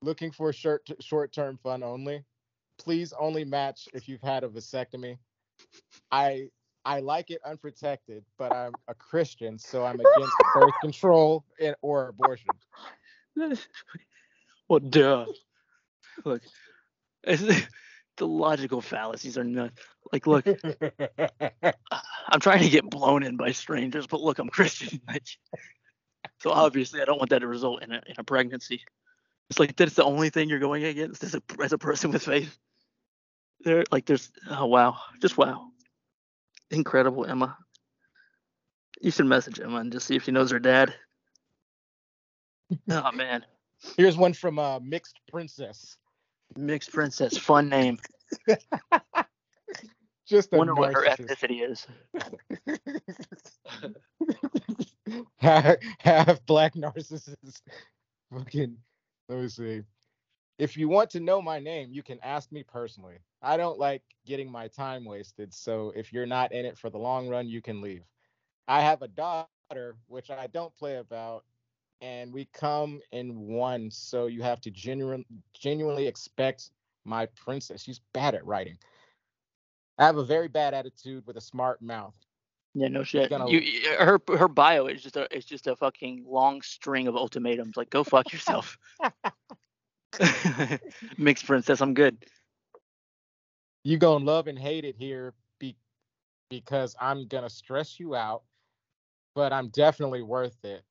looking 0.00 0.30
for 0.30 0.50
short 0.50 0.88
short-term 0.98 1.58
fun 1.62 1.82
only. 1.82 2.24
Please 2.78 3.12
only 3.18 3.44
match 3.44 3.86
if 3.92 4.08
you've 4.08 4.22
had 4.22 4.44
a 4.44 4.48
vasectomy. 4.48 5.18
I 6.10 6.48
I 6.88 7.00
like 7.00 7.30
it 7.30 7.42
unprotected, 7.44 8.24
but 8.38 8.50
I'm 8.50 8.72
a 8.88 8.94
Christian, 8.94 9.58
so 9.58 9.84
I'm 9.84 10.00
against 10.00 10.32
birth 10.54 10.72
control 10.80 11.44
and, 11.60 11.76
or 11.82 12.08
abortion. 12.08 12.48
well, 14.70 14.78
duh. 14.80 15.26
Look, 16.24 16.40
it's- 17.24 17.66
the 18.16 18.26
logical 18.26 18.80
fallacies 18.80 19.36
are 19.36 19.44
not 19.44 19.72
like. 20.14 20.26
Look, 20.26 20.46
I'm 20.46 22.40
trying 22.40 22.62
to 22.62 22.70
get 22.70 22.88
blown 22.88 23.22
in 23.22 23.36
by 23.36 23.52
strangers, 23.52 24.06
but 24.06 24.22
look, 24.22 24.38
I'm 24.38 24.48
Christian. 24.48 25.02
Like, 25.06 25.26
so 26.40 26.50
obviously, 26.50 27.02
I 27.02 27.04
don't 27.04 27.18
want 27.18 27.28
that 27.30 27.40
to 27.40 27.46
result 27.46 27.82
in 27.82 27.92
a 27.92 28.00
in 28.06 28.14
a 28.16 28.24
pregnancy. 28.24 28.82
It's 29.50 29.58
like 29.58 29.76
that's 29.76 29.92
the 29.92 30.04
only 30.04 30.30
thing 30.30 30.48
you're 30.48 30.58
going 30.58 30.84
against 30.84 31.22
as 31.22 31.34
a 31.34 31.42
as 31.62 31.74
a 31.74 31.78
person 31.78 32.12
with 32.12 32.22
faith. 32.22 32.58
There, 33.60 33.84
like, 33.92 34.06
there's 34.06 34.32
oh 34.50 34.64
wow, 34.66 34.96
just 35.20 35.36
wow, 35.36 35.68
incredible, 36.70 37.24
Emma. 37.24 37.56
You 39.00 39.10
should 39.10 39.26
message 39.26 39.60
Emma 39.60 39.76
and 39.76 39.92
just 39.92 40.06
see 40.06 40.16
if 40.16 40.24
she 40.24 40.32
knows 40.32 40.50
her 40.50 40.58
dad. 40.58 40.94
Oh 42.90 43.12
man, 43.12 43.44
Here's 43.96 44.16
one 44.16 44.32
from 44.32 44.58
uh, 44.58 44.80
Mixed 44.80 45.20
Princess. 45.30 45.96
mixed 46.56 46.92
princess, 46.92 47.36
fun 47.38 47.68
name. 47.68 47.98
Just 50.26 50.52
a 50.52 50.58
Wonder 50.58 50.74
what 50.74 50.92
her 50.92 51.06
ethnicity 51.06 51.66
is. 51.66 51.86
half, 55.38 55.76
half 55.98 56.44
black 56.44 56.74
narcissist. 56.74 57.62
Fucking, 58.30 58.76
let 59.30 59.38
me 59.38 59.48
see. 59.48 59.82
If 60.58 60.76
you 60.76 60.88
want 60.88 61.10
to 61.10 61.20
know 61.20 61.40
my 61.40 61.60
name, 61.60 61.90
you 61.92 62.02
can 62.02 62.18
ask 62.22 62.50
me 62.50 62.62
personally. 62.64 63.18
I 63.42 63.56
don't 63.56 63.78
like 63.78 64.02
getting 64.26 64.50
my 64.50 64.66
time 64.68 65.04
wasted, 65.04 65.54
so 65.54 65.92
if 65.94 66.12
you're 66.12 66.26
not 66.26 66.52
in 66.52 66.64
it 66.66 66.76
for 66.76 66.90
the 66.90 66.98
long 66.98 67.28
run, 67.28 67.48
you 67.48 67.62
can 67.62 67.80
leave. 67.80 68.02
I 68.66 68.80
have 68.80 69.02
a 69.02 69.08
daughter, 69.08 69.96
which 70.08 70.30
I 70.30 70.48
don't 70.48 70.74
play 70.76 70.96
about, 70.96 71.44
and 72.00 72.32
we 72.32 72.46
come 72.52 73.00
in 73.12 73.38
one, 73.46 73.90
so 73.90 74.26
you 74.26 74.42
have 74.42 74.60
to 74.62 74.70
genuine, 74.70 75.24
genuinely 75.54 76.06
expect 76.08 76.70
my 77.04 77.26
princess. 77.26 77.82
She's 77.82 78.00
bad 78.12 78.34
at 78.34 78.44
writing. 78.44 78.76
I 79.98 80.06
have 80.06 80.16
a 80.16 80.24
very 80.24 80.48
bad 80.48 80.74
attitude 80.74 81.24
with 81.26 81.36
a 81.36 81.40
smart 81.40 81.80
mouth. 81.80 82.14
Yeah, 82.74 82.88
no 82.88 83.02
shit. 83.02 83.30
gonna- 83.30 83.48
You, 83.50 83.62
her 83.98 84.20
her 84.36 84.46
bio 84.48 84.86
is 84.86 85.02
just 85.02 85.16
a 85.16 85.26
it's 85.34 85.46
just 85.46 85.66
a 85.66 85.74
fucking 85.74 86.24
long 86.28 86.62
string 86.62 87.08
of 87.08 87.16
ultimatums. 87.16 87.76
Like, 87.76 87.90
go 87.90 88.04
fuck 88.04 88.32
yourself. 88.32 88.76
Mixed 91.18 91.46
princess, 91.46 91.80
I'm 91.80 91.94
good. 91.94 92.18
you 93.84 93.96
gonna 93.98 94.24
love 94.24 94.46
and 94.46 94.58
hate 94.58 94.84
it 94.84 94.96
here 94.96 95.34
be, 95.58 95.76
because 96.50 96.96
I'm 97.00 97.26
gonna 97.26 97.50
stress 97.50 97.98
you 97.98 98.14
out, 98.14 98.42
but 99.34 99.52
I'm 99.52 99.68
definitely 99.68 100.22
worth 100.22 100.64
it, 100.64 100.82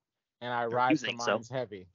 and 0.42 0.54
I 0.54 0.66
ride 0.66 1.00
for 1.00 1.06
think 1.06 1.22
so? 1.22 1.42
heavy. 1.52 1.88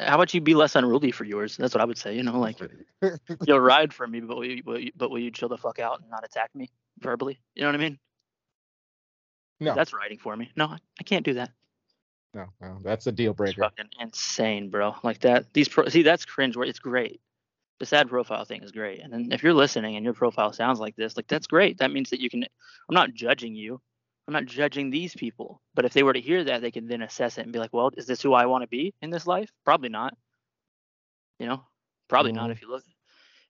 How 0.00 0.16
about 0.16 0.34
you 0.34 0.40
be 0.40 0.54
less 0.54 0.74
unruly 0.74 1.12
for 1.12 1.24
yours? 1.24 1.56
That's 1.56 1.72
what 1.72 1.80
I 1.80 1.84
would 1.84 1.98
say. 1.98 2.16
You 2.16 2.24
know, 2.24 2.38
like 2.38 2.58
you'll 3.46 3.60
ride 3.60 3.94
for 3.94 4.06
me, 4.06 4.20
but 4.20 4.36
will 4.36 4.44
you, 4.44 4.62
will 4.66 4.80
you, 4.80 4.90
but 4.96 5.10
will 5.10 5.20
you 5.20 5.30
chill 5.30 5.48
the 5.48 5.56
fuck 5.56 5.78
out 5.78 6.00
and 6.00 6.10
not 6.10 6.24
attack 6.24 6.50
me 6.54 6.70
verbally? 6.98 7.38
You 7.54 7.62
know 7.62 7.68
what 7.68 7.76
I 7.76 7.78
mean? 7.78 7.98
No. 9.60 9.74
That's 9.74 9.94
riding 9.94 10.18
for 10.18 10.36
me. 10.36 10.50
No, 10.56 10.66
I 10.66 11.02
can't 11.04 11.24
do 11.24 11.34
that. 11.34 11.50
No, 12.36 12.46
no, 12.60 12.78
that's 12.84 13.06
a 13.06 13.12
deal 13.12 13.30
It's 13.32 13.38
breaker. 13.38 13.62
fucking 13.62 13.88
insane, 13.98 14.68
bro. 14.68 14.94
Like 15.02 15.20
that. 15.20 15.52
These 15.54 15.68
pro- 15.70 15.88
see 15.88 16.02
that's 16.02 16.26
cringe. 16.26 16.54
Where 16.56 16.68
it's 16.68 16.78
great. 16.78 17.20
The 17.80 17.86
sad 17.86 18.08
profile 18.10 18.44
thing 18.44 18.62
is 18.62 18.72
great. 18.72 19.00
And 19.00 19.10
then 19.12 19.28
if 19.32 19.42
you're 19.42 19.54
listening 19.54 19.96
and 19.96 20.04
your 20.04 20.14
profile 20.14 20.52
sounds 20.52 20.78
like 20.78 20.96
this, 20.96 21.16
like 21.16 21.26
that's 21.28 21.46
great. 21.46 21.78
That 21.78 21.90
means 21.90 22.10
that 22.10 22.20
you 22.20 22.28
can. 22.28 22.42
I'm 22.44 22.94
not 22.94 23.14
judging 23.14 23.54
you. 23.54 23.80
I'm 24.28 24.34
not 24.34 24.44
judging 24.44 24.90
these 24.90 25.14
people. 25.14 25.62
But 25.74 25.86
if 25.86 25.94
they 25.94 26.02
were 26.02 26.12
to 26.12 26.20
hear 26.20 26.44
that, 26.44 26.60
they 26.60 26.70
can 26.70 26.86
then 26.88 27.00
assess 27.02 27.38
it 27.38 27.42
and 27.42 27.52
be 27.52 27.58
like, 27.58 27.72
well, 27.72 27.90
is 27.96 28.06
this 28.06 28.20
who 28.20 28.34
I 28.34 28.44
want 28.46 28.62
to 28.62 28.68
be 28.68 28.92
in 29.00 29.08
this 29.10 29.26
life? 29.26 29.50
Probably 29.64 29.88
not. 29.88 30.14
You 31.38 31.46
know, 31.46 31.62
probably 32.08 32.32
not. 32.32 32.48
Mhm. 32.50 32.52
If 32.52 32.62
you 32.62 32.68
look, 32.68 32.84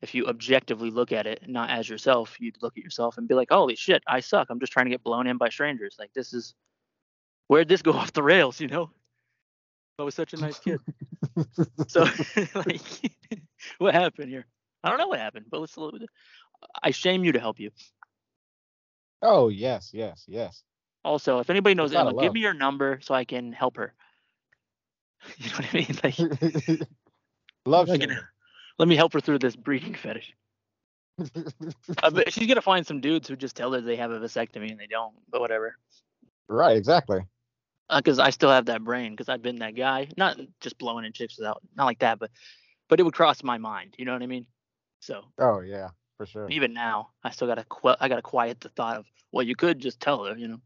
if 0.03 0.15
you 0.15 0.27
objectively 0.27 0.91
look 0.91 1.11
at 1.13 1.27
it, 1.27 1.49
not 1.49 1.71
as 1.71 1.89
yourself, 1.89 2.37
you'd 2.41 2.63
look 2.63 2.77
at 2.77 2.85
yourself 2.85 3.19
and 3.19 3.27
be 3.27 3.35
like, 3.35 3.49
holy 3.51 3.75
shit, 3.75 4.03
I 4.07 4.21
suck. 4.21 4.49
I'm 4.51 4.61
just 4.61 4.73
trying 4.73 4.87
to 4.87 4.91
get 4.91 5.03
blown 5.03 5.27
in 5.27 5.39
by 5.39 5.49
strangers. 5.49 5.97
Like 5.99 6.13
this 6.15 6.33
is, 6.35 6.55
where'd 7.49 7.69
this 7.69 7.83
go 7.83 7.93
off 8.01 8.13
the 8.13 8.23
rails? 8.23 8.61
You 8.61 8.69
know. 8.69 8.91
I 9.99 10.03
was 10.03 10.15
such 10.15 10.35
a 10.35 10.37
nice 10.37 10.59
kid. 10.59 10.79
So, 11.89 12.07
like, 12.55 12.81
what 13.79 13.93
happened 13.95 14.31
here? 14.31 14.47
I 14.83 14.89
don't 14.89 14.97
know 14.99 15.09
what 15.09 15.19
happened, 15.19 15.47
but 15.51 15.61
let's. 15.61 15.77
I 16.83 16.91
shame 16.91 17.25
you 17.25 17.33
to 17.33 17.41
help 17.41 17.59
you. 17.61 17.71
oh 19.23 19.49
yes, 19.49 19.91
yes, 19.93 20.25
yes. 20.27 20.63
Also, 21.05 21.39
if 21.41 21.51
anybody 21.51 21.75
knows 21.75 21.95
Emma, 21.95 22.15
give 22.15 22.33
me 22.33 22.41
your 22.41 22.55
number 22.55 23.01
so 23.03 23.15
I 23.15 23.25
can 23.25 23.53
help 23.53 23.77
her. 23.77 23.93
You 25.39 25.51
know 25.51 25.57
what 25.57 25.67
I 25.73 25.77
mean? 25.77 25.99
Like, 26.05 26.89
Love 27.67 27.89
Like, 27.89 28.01
shaming. 28.01 28.19
let 28.79 28.89
me 28.89 28.97
help 28.97 29.13
her 29.13 29.21
through 29.21 29.41
this 29.41 29.57
breeding 29.57 29.95
fetish. 29.95 30.35
I 32.03 32.11
bet 32.11 32.33
she's 32.33 32.47
gonna 32.47 32.63
find 32.63 32.87
some 32.87 33.01
dudes 33.01 33.29
who 33.29 33.37
just 33.37 33.57
tell 33.57 33.73
her 33.73 33.81
they 33.81 33.97
have 33.97 34.11
a 34.11 34.21
vasectomy 34.21 34.71
and 34.71 34.79
they 34.81 34.87
don't, 34.87 35.15
but 35.31 35.41
whatever. 35.41 35.77
right, 36.49 36.77
exactly. 36.77 37.21
Uh, 37.89 37.99
because 37.99 38.19
I 38.19 38.31
still 38.31 38.51
have 38.51 38.67
that 38.67 38.83
brain, 38.83 39.13
because 39.13 39.29
I've 39.29 39.43
been 39.43 39.57
that 39.61 39.77
guy. 39.77 40.09
Not 40.17 40.39
just 40.61 40.77
blowing 40.79 41.05
in 41.05 41.13
chips 41.13 41.39
without, 41.39 41.63
not 41.77 41.85
like 41.85 42.01
that, 42.01 42.19
but, 42.19 42.31
but 42.89 42.99
it 42.99 43.05
would 43.05 43.15
cross 43.15 43.45
my 43.45 43.59
mind. 43.59 43.95
You 43.99 44.05
know 44.05 44.13
what 44.13 44.23
I 44.23 44.27
mean? 44.27 44.47
So 45.01 45.23
Oh 45.39 45.61
yeah, 45.61 45.91
for 46.17 46.27
sure. 46.27 46.49
even 46.51 46.73
now, 46.73 47.11
I 47.23 47.31
still 47.31 47.47
gotta, 47.47 47.65
qu- 47.65 47.95
I 48.01 48.09
gotta 48.09 48.23
quiet 48.23 48.61
the 48.61 48.71
thought 48.71 48.97
of, 48.97 49.07
well, 49.31 49.45
you 49.47 49.55
could 49.55 49.79
just 49.79 50.01
tell 50.01 50.25
her, 50.25 50.37
you 50.37 50.49
know. 50.49 50.61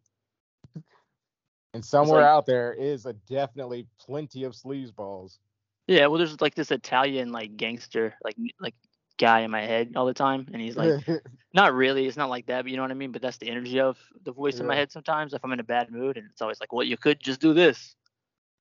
And 1.75 1.85
somewhere 1.85 2.23
like- 2.23 2.29
out 2.29 2.47
there 2.47 2.73
is 2.73 3.07
a 3.07 3.13
definitely 3.13 3.87
plenty 4.01 4.45
of 4.45 4.55
sleaze 4.55 4.95
balls. 4.95 5.39
Yeah, 5.87 6.07
well, 6.07 6.19
there's 6.19 6.41
like 6.41 6.55
this 6.55 6.71
Italian 6.71 7.33
like 7.33 7.57
gangster 7.57 8.15
like 8.23 8.37
like 8.61 8.75
guy 9.19 9.41
in 9.41 9.51
my 9.51 9.63
head 9.63 9.93
all 9.97 10.07
the 10.07 10.15
time, 10.15 10.49
and 10.53 10.63
he's 10.63 10.77
like, 10.77 11.05
not 11.53 11.75
really, 11.75 12.07
it's 12.07 12.17
not 12.17 12.31
like 12.31 12.47
that, 12.47 12.63
but 12.63 12.71
you 12.71 12.77
know 12.77 12.83
what 12.83 12.91
I 12.91 12.95
mean. 12.95 13.13
But 13.13 13.23
that's 13.23 13.39
the 13.39 13.49
energy 13.51 13.81
of 13.81 13.99
the 14.25 14.33
voice 14.33 14.61
in 14.61 14.67
my 14.67 14.75
head 14.77 14.93
sometimes 14.93 15.35
if 15.35 15.45
I'm 15.45 15.53
in 15.53 15.61
a 15.61 15.65
bad 15.65 15.91
mood, 15.91 16.17
and 16.17 16.27
it's 16.31 16.41
always 16.43 16.61
like, 16.61 16.73
well, 16.73 16.85
you 16.87 16.97
could 16.97 17.21
just 17.21 17.41
do 17.41 17.53
this. 17.55 17.95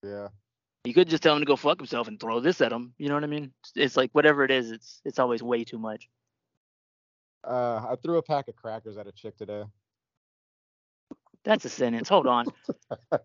yeah. 0.04 0.28
You 0.86 0.94
could 0.94 1.10
just 1.10 1.22
tell 1.22 1.34
him 1.36 1.42
to 1.42 1.46
go 1.46 1.58
fuck 1.58 1.78
himself 1.78 2.08
and 2.08 2.18
throw 2.20 2.40
this 2.40 2.62
at 2.62 2.72
him. 2.72 2.94
You 2.98 3.10
know 3.10 3.14
what 3.16 3.26
I 3.26 3.28
mean? 3.28 3.44
It's- 3.44 3.72
It's 3.76 3.98
like 3.98 4.12
whatever 4.14 4.46
it 4.46 4.50
is, 4.52 4.72
it's 4.72 5.02
it's 5.04 5.20
always 5.20 5.44
way 5.44 5.66
too 5.66 5.78
much. 5.78 6.08
Uh, 7.46 7.86
I 7.90 7.96
threw 8.02 8.18
a 8.18 8.22
pack 8.24 8.48
of 8.48 8.56
crackers 8.56 8.98
at 8.98 9.06
a 9.06 9.12
chick 9.12 9.38
today. 9.38 9.64
That's 11.44 11.66
a 11.66 11.70
sentence. 11.70 12.08
Hold 12.10 12.28
on. 12.28 12.46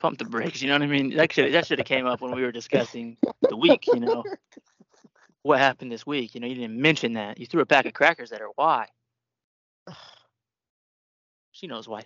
pump 0.00 0.18
the 0.18 0.24
brakes. 0.24 0.62
You 0.62 0.68
know 0.68 0.74
what 0.74 0.82
I 0.82 0.86
mean? 0.86 1.16
That 1.16 1.32
should 1.32 1.52
that 1.54 1.66
should 1.66 1.78
have 1.78 1.86
came 1.86 2.06
up 2.06 2.20
when 2.20 2.34
we 2.34 2.42
were 2.42 2.52
discussing 2.52 3.16
the 3.48 3.56
week. 3.56 3.86
You 3.86 4.00
know, 4.00 4.24
what 5.44 5.58
happened 5.58 5.92
this 5.92 6.06
week? 6.06 6.34
You 6.34 6.40
know, 6.40 6.46
you 6.46 6.54
didn't 6.54 6.80
mention 6.80 7.12
that. 7.12 7.38
You 7.38 7.46
threw 7.46 7.60
a 7.60 7.66
pack 7.66 7.84
of 7.84 7.92
crackers 7.92 8.32
at 8.32 8.40
her. 8.40 8.48
Why? 8.56 8.86
She 11.52 11.68
knows 11.68 11.86
why. 11.86 12.02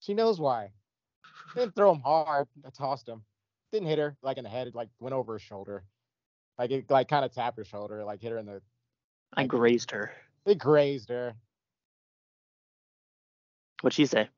She 0.00 0.14
knows 0.14 0.40
why. 0.40 0.70
Didn't 1.54 1.74
throw 1.74 1.92
him 1.92 2.00
hard. 2.00 2.48
I 2.64 2.70
tossed 2.70 3.06
him. 3.06 3.22
Didn't 3.70 3.88
hit 3.88 3.98
her 3.98 4.16
like 4.22 4.38
in 4.38 4.44
the 4.44 4.50
head. 4.50 4.68
It 4.68 4.74
like 4.74 4.88
went 5.00 5.12
over 5.12 5.34
her 5.34 5.38
shoulder. 5.38 5.84
Like 6.56 6.70
it 6.70 6.90
like 6.90 7.08
kind 7.08 7.24
of 7.24 7.32
tapped 7.32 7.58
her 7.58 7.64
shoulder. 7.64 8.04
Like 8.04 8.22
hit 8.22 8.32
her 8.32 8.38
in 8.38 8.46
the. 8.46 8.62
I 9.34 9.44
grazed 9.44 9.90
her. 9.90 10.12
It 10.46 10.58
grazed 10.58 11.10
her. 11.10 11.34
What'd 13.82 13.94
she 13.94 14.06
say? 14.06 14.28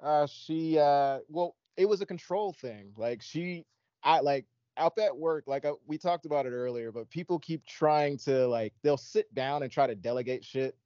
Uh, 0.00 0.26
she 0.26 0.78
uh, 0.78 1.20
well, 1.28 1.56
it 1.76 1.88
was 1.88 2.02
a 2.02 2.06
control 2.06 2.52
thing. 2.52 2.92
Like 2.96 3.22
she, 3.22 3.64
I 4.04 4.20
like 4.20 4.44
out 4.76 4.98
at 4.98 5.16
work. 5.16 5.44
Like 5.46 5.64
uh, 5.64 5.74
we 5.86 5.98
talked 5.98 6.26
about 6.26 6.46
it 6.46 6.50
earlier, 6.50 6.92
but 6.92 7.10
people 7.10 7.38
keep 7.38 7.64
trying 7.66 8.18
to 8.18 8.46
like 8.46 8.72
they'll 8.82 8.96
sit 8.96 9.32
down 9.34 9.62
and 9.62 9.70
try 9.70 9.86
to 9.86 9.94
delegate 9.94 10.44
shit, 10.44 10.76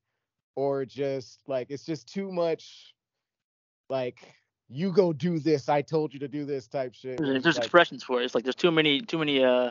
or 0.54 0.84
just 0.84 1.40
like 1.46 1.70
it's 1.70 1.84
just 1.84 2.12
too 2.12 2.32
much. 2.32 2.94
Like 3.88 4.20
you 4.68 4.92
go 4.92 5.12
do 5.12 5.38
this. 5.38 5.68
I 5.68 5.82
told 5.82 6.12
you 6.12 6.20
to 6.20 6.28
do 6.28 6.44
this 6.44 6.66
type 6.66 6.94
shit. 6.94 7.18
There's, 7.18 7.42
there's 7.42 7.56
like, 7.56 7.64
expressions 7.64 8.02
for 8.02 8.20
it. 8.20 8.24
It's 8.24 8.34
like 8.34 8.44
there's 8.44 8.56
too 8.56 8.70
many 8.70 9.00
too 9.00 9.18
many 9.18 9.44
uh 9.44 9.70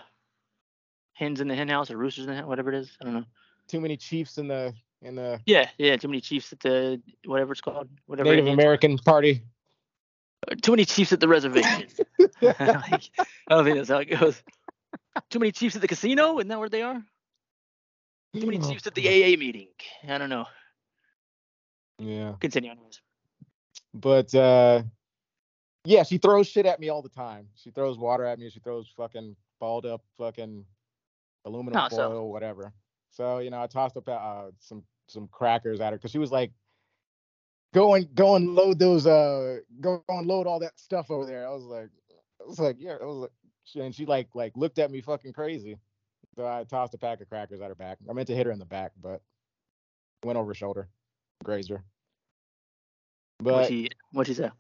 hens 1.14 1.42
in 1.42 1.48
the 1.48 1.56
hen 1.56 1.68
house 1.68 1.92
or 1.92 1.98
roosters 1.98 2.26
in 2.26 2.32
the 2.32 2.36
hen, 2.36 2.48
whatever 2.48 2.72
it 2.72 2.76
is. 2.76 2.98
I 3.02 3.06
don't 3.06 3.14
know. 3.14 3.26
too 3.68 3.82
many 3.82 3.98
chiefs 3.98 4.38
in 4.38 4.48
the 4.48 4.74
in 5.02 5.16
the 5.16 5.40
Yeah, 5.46 5.70
yeah. 5.78 5.98
Too 5.98 6.08
many 6.08 6.22
chiefs 6.22 6.52
at 6.54 6.60
the 6.62 7.02
whatever 7.26 7.52
it's 7.52 7.62
called, 7.62 7.90
whatever. 8.06 8.30
Native 8.30 8.48
American 8.48 8.98
Party. 8.98 9.42
Too 10.62 10.72
many 10.72 10.86
chiefs 10.86 11.12
at 11.14 11.20
the 11.20 11.28
reservation. 11.28 11.88
Like, 12.42 13.10
I 13.18 13.26
don't 13.50 13.64
think 13.64 13.78
that's 13.78 13.90
how 13.90 13.98
it 13.98 14.06
goes. 14.06 14.42
Too 15.30 15.40
many 15.40 15.52
chiefs 15.52 15.76
at 15.76 15.82
the 15.82 15.88
casino? 15.88 16.38
Isn't 16.38 16.50
that 16.50 16.60
where 16.60 16.70
they 16.70 16.82
are? 16.82 17.02
Too 18.34 18.46
many 18.46 18.60
chiefs 18.60 18.86
at 18.86 18.94
the 18.94 19.08
AA 19.08 19.38
meeting. 19.38 19.70
I 20.08 20.18
don't 20.18 20.30
know. 20.30 20.46
Yeah. 22.00 22.34
Continue 22.40 22.72
anyways. 22.72 23.02
But 23.94 24.34
uh 24.36 24.84
yeah, 25.86 26.04
she 26.04 26.18
throws 26.18 26.48
shit 26.48 26.66
at 26.66 26.80
me 26.80 26.90
all 26.90 27.02
the 27.02 27.10
time. 27.10 27.48
She 27.56 27.72
throws 27.72 27.98
water 27.98 28.26
at 28.26 28.40
me. 28.40 28.50
She 28.50 28.60
throws 28.60 28.88
fucking 28.98 29.36
balled 29.60 29.86
up 29.86 30.02
fucking 30.18 30.66
aluminum 31.46 31.82
No, 31.82 31.88
so- 31.90 32.10
foil, 32.10 32.32
whatever. 32.32 32.74
So 33.12 33.40
you 33.40 33.50
know, 33.50 33.62
I 33.62 33.68
tossed 33.68 33.96
up 33.96 34.10
uh, 34.10 34.52
some 34.60 34.84
some 35.08 35.28
crackers 35.30 35.80
at 35.80 35.92
her 35.94 35.98
because 35.98 36.12
she 36.12 36.18
was 36.18 36.32
like, 36.32 36.52
"Go 37.76 37.96
and 37.96 38.16
go 38.16 38.38
and 38.38 38.56
load 38.56 38.80
those 38.80 39.08
uh, 39.08 39.60
go 39.82 40.04
and 40.10 40.28
load 40.28 40.48
all 40.48 40.62
that 40.62 40.80
stuff 40.80 41.12
over 41.12 41.28
there." 41.28 41.48
I 41.48 41.52
was 41.52 41.66
like, 41.66 41.90
I 42.42 42.46
was 42.48 42.60
like, 42.60 42.78
yeah, 42.80 42.98
I 43.02 43.06
was 43.06 43.18
like, 43.18 43.32
and 43.86 43.96
she 43.96 44.08
like 44.08 44.30
like 44.36 44.58
looked 44.58 44.80
at 44.80 44.92
me 44.92 45.02
fucking 45.02 45.34
crazy. 45.34 45.78
So 46.38 46.48
I 46.48 46.66
tossed 46.66 46.96
a 46.96 47.00
pack 47.00 47.22
of 47.22 47.30
crackers 47.30 47.62
at 47.62 47.70
her 47.70 47.76
back. 47.76 48.00
I 48.10 48.14
meant 48.14 48.28
to 48.30 48.36
hit 48.36 48.48
her 48.48 48.54
in 48.54 48.60
the 48.60 48.66
back, 48.66 48.94
but 49.02 49.22
went 50.24 50.40
over 50.40 50.52
her 50.52 50.56
shoulder, 50.56 50.90
grazed 51.44 51.70
her. 51.72 51.84
What 53.48 53.66
But 53.66 53.66
she 53.66 53.90
what 54.12 54.28
she 54.28 54.36
say? 54.36 54.52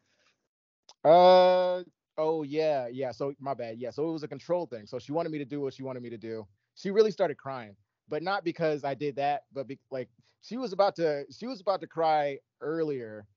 uh 1.05 1.84
oh 2.18 2.43
yeah, 2.43 2.88
yeah. 2.88 3.11
So 3.11 3.34
my 3.39 3.55
bad. 3.55 3.80
Yeah. 3.80 3.91
So 3.91 4.09
it 4.09 4.13
was 4.13 4.24
a 4.24 4.30
control 4.30 4.68
thing. 4.68 4.88
So 4.88 4.99
she 4.99 5.13
wanted 5.13 5.32
me 5.32 5.39
to 5.39 5.45
do 5.45 5.61
what 5.61 5.74
she 5.74 5.84
wanted 5.84 6.03
me 6.03 6.11
to 6.11 6.18
do. 6.18 6.47
She 6.76 6.91
really 6.91 7.11
started 7.11 7.38
crying, 7.38 7.76
but 8.10 8.24
not 8.24 8.43
because 8.43 8.84
I 8.84 8.93
did 8.93 9.16
that, 9.16 9.43
but 9.53 9.68
be, 9.68 9.80
like 9.91 10.10
she 10.41 10.58
was 10.58 10.74
about 10.74 10.95
to 10.97 11.26
she 11.32 11.47
was 11.47 11.62
about 11.62 11.82
to 11.82 11.88
cry 11.88 12.39
earlier 12.62 13.28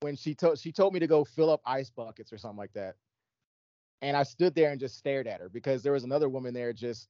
when 0.00 0.16
she 0.16 0.34
told 0.34 0.58
she 0.58 0.72
told 0.72 0.92
me 0.94 1.00
to 1.00 1.06
go 1.06 1.24
fill 1.24 1.50
up 1.50 1.60
ice 1.64 1.90
buckets 1.90 2.32
or 2.32 2.38
something 2.38 2.58
like 2.58 2.72
that. 2.74 2.96
And 4.02 4.16
I 4.16 4.22
stood 4.22 4.54
there 4.54 4.70
and 4.70 4.80
just 4.80 4.96
stared 4.98 5.26
at 5.26 5.40
her 5.40 5.48
because 5.48 5.82
there 5.82 5.92
was 5.92 6.04
another 6.04 6.28
woman 6.28 6.54
there 6.54 6.72
just 6.72 7.08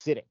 sitting. 0.00 0.24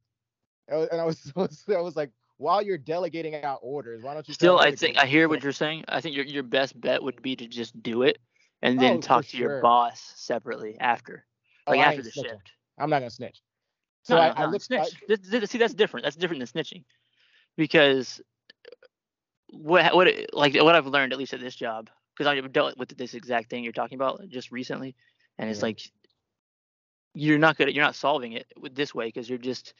I 0.71 0.75
was- 0.77 0.89
And 0.89 1.01
I 1.01 1.05
was 1.05 1.63
I 1.69 1.81
was 1.81 1.95
like, 1.95 2.11
while 2.37 2.61
you're 2.61 2.77
delegating 2.77 3.35
out 3.35 3.59
orders, 3.61 4.01
why 4.01 4.13
don't 4.13 4.27
you 4.27 4.33
Still, 4.33 4.59
I 4.59 4.71
think 4.71 4.97
I 4.97 5.05
hear 5.05 5.27
what 5.27 5.43
you're 5.43 5.51
saying. 5.51 5.85
I 5.87 6.01
think 6.01 6.15
your 6.15 6.25
your 6.25 6.43
best 6.43 6.79
bet 6.79 7.01
would 7.03 7.21
be 7.21 7.35
to 7.35 7.47
just 7.47 7.81
do 7.81 8.03
it 8.03 8.19
and 8.61 8.79
then 8.81 8.93
Oh, 8.93 9.01
talk 9.01 9.25
to 9.27 9.37
your 9.37 9.49
boss 9.49 10.13
separately 10.15 10.77
after, 10.79 11.25
Oh, 11.67 11.71
like 11.71 11.79
I 11.79 11.85
after 11.87 12.01
the 12.03 12.11
snitching. 12.11 12.39
shift. 12.39 12.51
I'm 12.77 12.89
not 12.89 12.99
gonna 12.99 13.09
snitch. 13.11 13.41
So 14.03 14.15
no, 14.15 14.21
I, 14.21 14.27
no, 14.27 14.47
I 14.47 14.51
no, 14.51 14.57
snitch. 14.57 14.79
I, 14.79 15.05
Th- 15.07 15.29
th- 15.29 15.47
See, 15.47 15.57
that's 15.57 15.73
different. 15.73 16.03
That's 16.03 16.15
different 16.15 16.39
than 16.39 16.63
snitching, 16.63 16.83
because 17.57 18.21
what 19.51 19.93
what 19.95 20.07
like 20.33 20.55
what 20.55 20.75
I've 20.75 20.87
learned 20.87 21.13
at 21.13 21.19
least 21.19 21.33
at 21.33 21.39
this 21.39 21.55
job, 21.55 21.89
because 22.17 22.27
I've 22.27 22.51
dealt 22.51 22.77
with 22.77 22.89
this 22.97 23.13
exact 23.13 23.49
thing 23.49 23.63
you're 23.63 23.73
talking 23.73 23.97
about 23.97 24.27
just 24.29 24.51
recently, 24.51 24.95
and 25.37 25.49
it's 25.49 25.59
Yeah. 25.59 25.65
like 25.65 25.81
you're 27.13 27.39
not 27.39 27.57
good. 27.57 27.67
At, 27.67 27.73
you're 27.73 27.83
not 27.83 27.95
solving 27.95 28.33
it 28.33 28.47
with 28.59 28.75
this 28.75 28.93
way 28.93 29.07
because 29.07 29.29
you're 29.29 29.37
just 29.37 29.73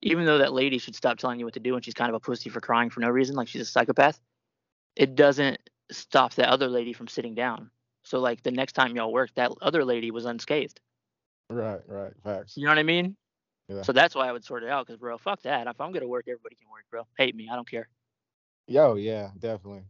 even 0.00 0.24
though 0.24 0.38
that 0.38 0.52
lady 0.52 0.78
should 0.78 0.94
stop 0.94 1.18
telling 1.18 1.38
you 1.40 1.44
what 1.44 1.54
to 1.54 1.60
do 1.60 1.74
and 1.74 1.84
she's 1.84 1.94
kind 1.94 2.08
of 2.08 2.14
a 2.14 2.20
pussy 2.20 2.50
for 2.50 2.60
crying 2.60 2.88
for 2.90 3.00
no 3.00 3.08
reason, 3.08 3.34
like 3.34 3.48
she's 3.48 3.62
a 3.62 3.66
psychopath, 3.66 4.20
it 4.94 5.16
doesn't 5.16 5.58
stop 5.90 6.34
that 6.34 6.48
other 6.48 6.68
lady 6.68 6.92
from 6.92 7.08
sitting 7.08 7.34
down. 7.34 7.70
So 8.04 8.20
like 8.20 8.42
the 8.42 8.52
next 8.52 8.72
time 8.74 8.94
y'all 8.94 9.12
work, 9.12 9.30
that 9.34 9.50
other 9.60 9.84
lady 9.84 10.10
was 10.10 10.24
unscathed. 10.24 10.80
right, 11.50 11.80
right, 11.88 12.12
facts. 12.22 12.56
You 12.56 12.64
know 12.64 12.70
what 12.70 12.78
I 12.78 12.84
mean? 12.84 13.16
Yeah. 13.68 13.82
So 13.82 13.92
that's 13.92 14.14
why 14.14 14.28
I 14.28 14.32
would 14.32 14.44
sort 14.44 14.62
it 14.62 14.70
out, 14.70 14.86
because 14.86 14.98
bro, 14.98 15.18
fuck 15.18 15.42
that. 15.42 15.66
If 15.66 15.80
I'm 15.80 15.92
gonna 15.92 16.08
work, 16.08 16.26
everybody 16.26 16.56
can 16.56 16.68
work, 16.70 16.84
bro. 16.90 17.06
Hate 17.18 17.36
me, 17.36 17.48
I 17.52 17.54
don't 17.54 17.68
care. 17.68 17.88
Yo, 18.66 18.94
yeah, 18.94 19.30
definitely. 19.38 19.84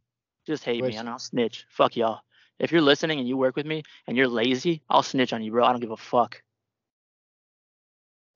Just 0.47 0.65
hate 0.65 0.83
Which- 0.83 0.93
me, 0.95 0.97
and 0.99 1.09
I'll 1.09 1.19
snitch. 1.19 1.67
Fuck 1.71 1.97
y'all. 1.97 2.21
If 2.59 2.73
you're 2.73 2.81
listening 2.83 3.21
and 3.21 3.29
you 3.29 3.37
work 3.37 3.55
with 3.55 3.67
me 3.67 3.85
and 4.09 4.17
you're 4.17 4.27
lazy, 4.27 4.83
I'll 4.91 5.05
snitch 5.05 5.33
on 5.33 5.43
you, 5.43 5.53
bro. 5.53 5.65
I 5.65 5.71
don't 5.71 5.81
give 5.81 5.93
a 5.93 5.97
fuck. 5.97 6.43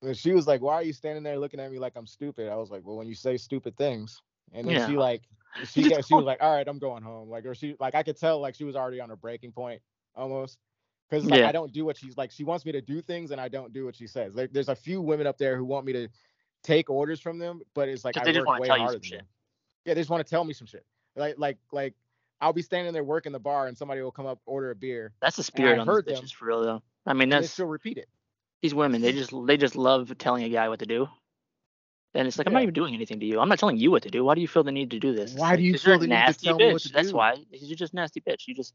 And 0.00 0.16
she 0.16 0.32
was 0.32 0.46
like, 0.46 0.60
"Why 0.60 0.74
are 0.74 0.82
you 0.82 0.92
standing 0.92 1.22
there 1.22 1.38
looking 1.38 1.60
at 1.60 1.70
me 1.70 1.78
like 1.78 1.94
I'm 1.96 2.06
stupid?" 2.06 2.48
I 2.48 2.56
was 2.56 2.70
like, 2.70 2.84
"Well, 2.84 2.96
when 2.96 3.06
you 3.08 3.14
say 3.14 3.36
stupid 3.36 3.76
things," 3.76 4.20
and 4.52 4.66
then 4.66 4.74
Yeah. 4.76 4.86
she 4.88 4.96
like, 4.96 5.22
she 5.64 5.88
got, 5.88 6.04
she 6.04 6.14
was 6.14 6.24
like, 6.24 6.42
"All 6.42 6.54
right, 6.54 6.66
I'm 6.66 6.78
going 6.78 7.02
home." 7.02 7.28
Like, 7.28 7.46
or 7.46 7.54
she 7.54 7.76
like, 7.80 7.94
I 7.94 8.02
could 8.02 8.16
tell 8.16 8.40
like 8.40 8.54
she 8.54 8.64
was 8.64 8.76
already 8.76 9.00
on 9.00 9.08
her 9.08 9.16
breaking 9.16 9.52
point 9.52 9.80
almost. 10.14 10.58
Because 11.12 11.26
like 11.26 11.40
Yeah. 11.40 11.48
I 11.48 11.52
don't 11.52 11.70
do 11.74 11.84
what 11.84 11.98
she's 11.98 12.16
like. 12.16 12.30
She 12.30 12.42
wants 12.42 12.64
me 12.64 12.72
to 12.72 12.80
do 12.80 13.02
things, 13.02 13.32
and 13.32 13.40
I 13.40 13.48
don't 13.48 13.70
do 13.70 13.84
what 13.84 13.94
she 13.94 14.06
says. 14.06 14.34
Like, 14.34 14.50
there's 14.50 14.70
a 14.70 14.74
few 14.74 15.02
women 15.02 15.26
up 15.26 15.36
there 15.36 15.58
who 15.58 15.64
want 15.66 15.84
me 15.84 15.92
to 15.92 16.08
take 16.64 16.88
orders 16.88 17.20
from 17.20 17.38
them, 17.38 17.60
but 17.74 17.86
it's 17.90 18.02
like 18.02 18.16
I 18.16 18.24
they 18.24 18.32
just 18.32 18.46
work 18.46 18.60
way 18.60 18.66
tell 18.68 18.78
you 18.78 18.84
harder 18.84 18.94
some 18.94 19.00
than 19.00 19.08
shit. 19.10 19.18
them. 19.18 19.26
Yeah, 19.84 19.94
they 19.94 20.00
just 20.00 20.08
want 20.10 20.26
to 20.26 20.30
tell 20.30 20.42
me 20.42 20.54
some 20.54 20.66
shit. 20.66 20.86
Like, 21.14 21.34
like, 21.36 21.58
like, 21.70 21.92
I'll 22.40 22.54
be 22.54 22.62
standing 22.62 22.94
there 22.94 23.04
working 23.04 23.30
the 23.30 23.38
bar, 23.38 23.66
and 23.66 23.76
somebody 23.76 24.00
will 24.00 24.10
come 24.10 24.24
up 24.24 24.38
order 24.46 24.70
a 24.70 24.74
beer, 24.74 25.12
That's 25.20 25.36
the 25.36 25.42
spirit 25.42 25.78
on 25.78 25.86
heard 25.86 26.06
these 26.06 26.16
them. 26.16 26.24
bitches 26.24 26.32
for 26.32 26.46
real 26.46 26.62
though. 26.62 26.82
I 27.04 27.12
mean, 27.12 27.28
that's 27.28 27.54
she'll 27.54 27.66
repeat 27.66 27.98
it. 27.98 28.08
these 28.62 28.74
women. 28.74 29.02
They 29.02 29.12
just 29.12 29.34
they 29.46 29.58
just 29.58 29.76
love 29.76 30.16
telling 30.16 30.44
a 30.44 30.48
guy 30.48 30.70
what 30.70 30.78
to 30.78 30.86
do. 30.86 31.08
And 32.14 32.26
it's 32.26 32.38
like 32.38 32.46
I'm 32.46 32.54
not 32.54 32.62
even 32.62 32.74
doing 32.74 32.94
anything 32.94 33.20
to 33.20 33.26
you. 33.26 33.38
I'm 33.40 33.48
not 33.50 33.58
telling 33.58 33.76
you 33.76 33.90
what 33.90 34.04
to 34.04 34.10
do. 34.10 34.24
Why 34.24 34.34
do 34.34 34.40
you 34.40 34.48
feel 34.48 34.62
the 34.64 34.72
need 34.72 34.90
to 34.92 34.98
do 34.98 35.14
this? 35.14 35.34
Why 35.34 35.50
like, 35.50 35.58
do 35.58 35.62
you're 35.64 35.78
feel 35.78 35.98
the 35.98 36.06
need 36.06 36.08
to 36.10 36.14
nasty 36.16 36.46
tell 36.46 36.58
bitch. 36.58 36.66
me 36.68 36.72
what 36.72 36.82
to 36.82 36.88
That's 36.92 37.08
do? 37.10 37.16
why. 37.16 37.36
Because 37.50 37.68
you're 37.68 37.76
just 37.76 37.94
nasty 37.94 38.20
bitch. 38.20 38.46
You 38.46 38.54
just 38.54 38.74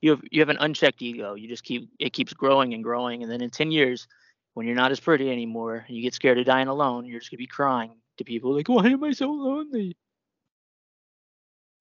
you 0.00 0.10
have 0.10 0.20
you 0.30 0.40
have 0.40 0.48
an 0.48 0.58
unchecked 0.60 1.02
ego. 1.02 1.34
You 1.34 1.48
just 1.48 1.64
keep 1.64 1.90
it 1.98 2.12
keeps 2.12 2.32
growing 2.32 2.74
and 2.74 2.82
growing, 2.84 3.22
and 3.22 3.30
then 3.30 3.40
in 3.40 3.50
ten 3.50 3.70
years, 3.70 4.06
when 4.54 4.66
you're 4.66 4.76
not 4.76 4.92
as 4.92 5.00
pretty 5.00 5.30
anymore, 5.30 5.84
you 5.88 6.02
get 6.02 6.14
scared 6.14 6.38
of 6.38 6.46
dying 6.46 6.68
alone. 6.68 7.04
You're 7.06 7.20
just 7.20 7.30
gonna 7.30 7.38
be 7.38 7.46
crying 7.46 7.92
to 8.18 8.24
people 8.24 8.54
like, 8.54 8.68
"Why 8.68 8.88
am 8.88 9.02
I 9.04 9.12
so 9.12 9.30
lonely?" 9.30 9.96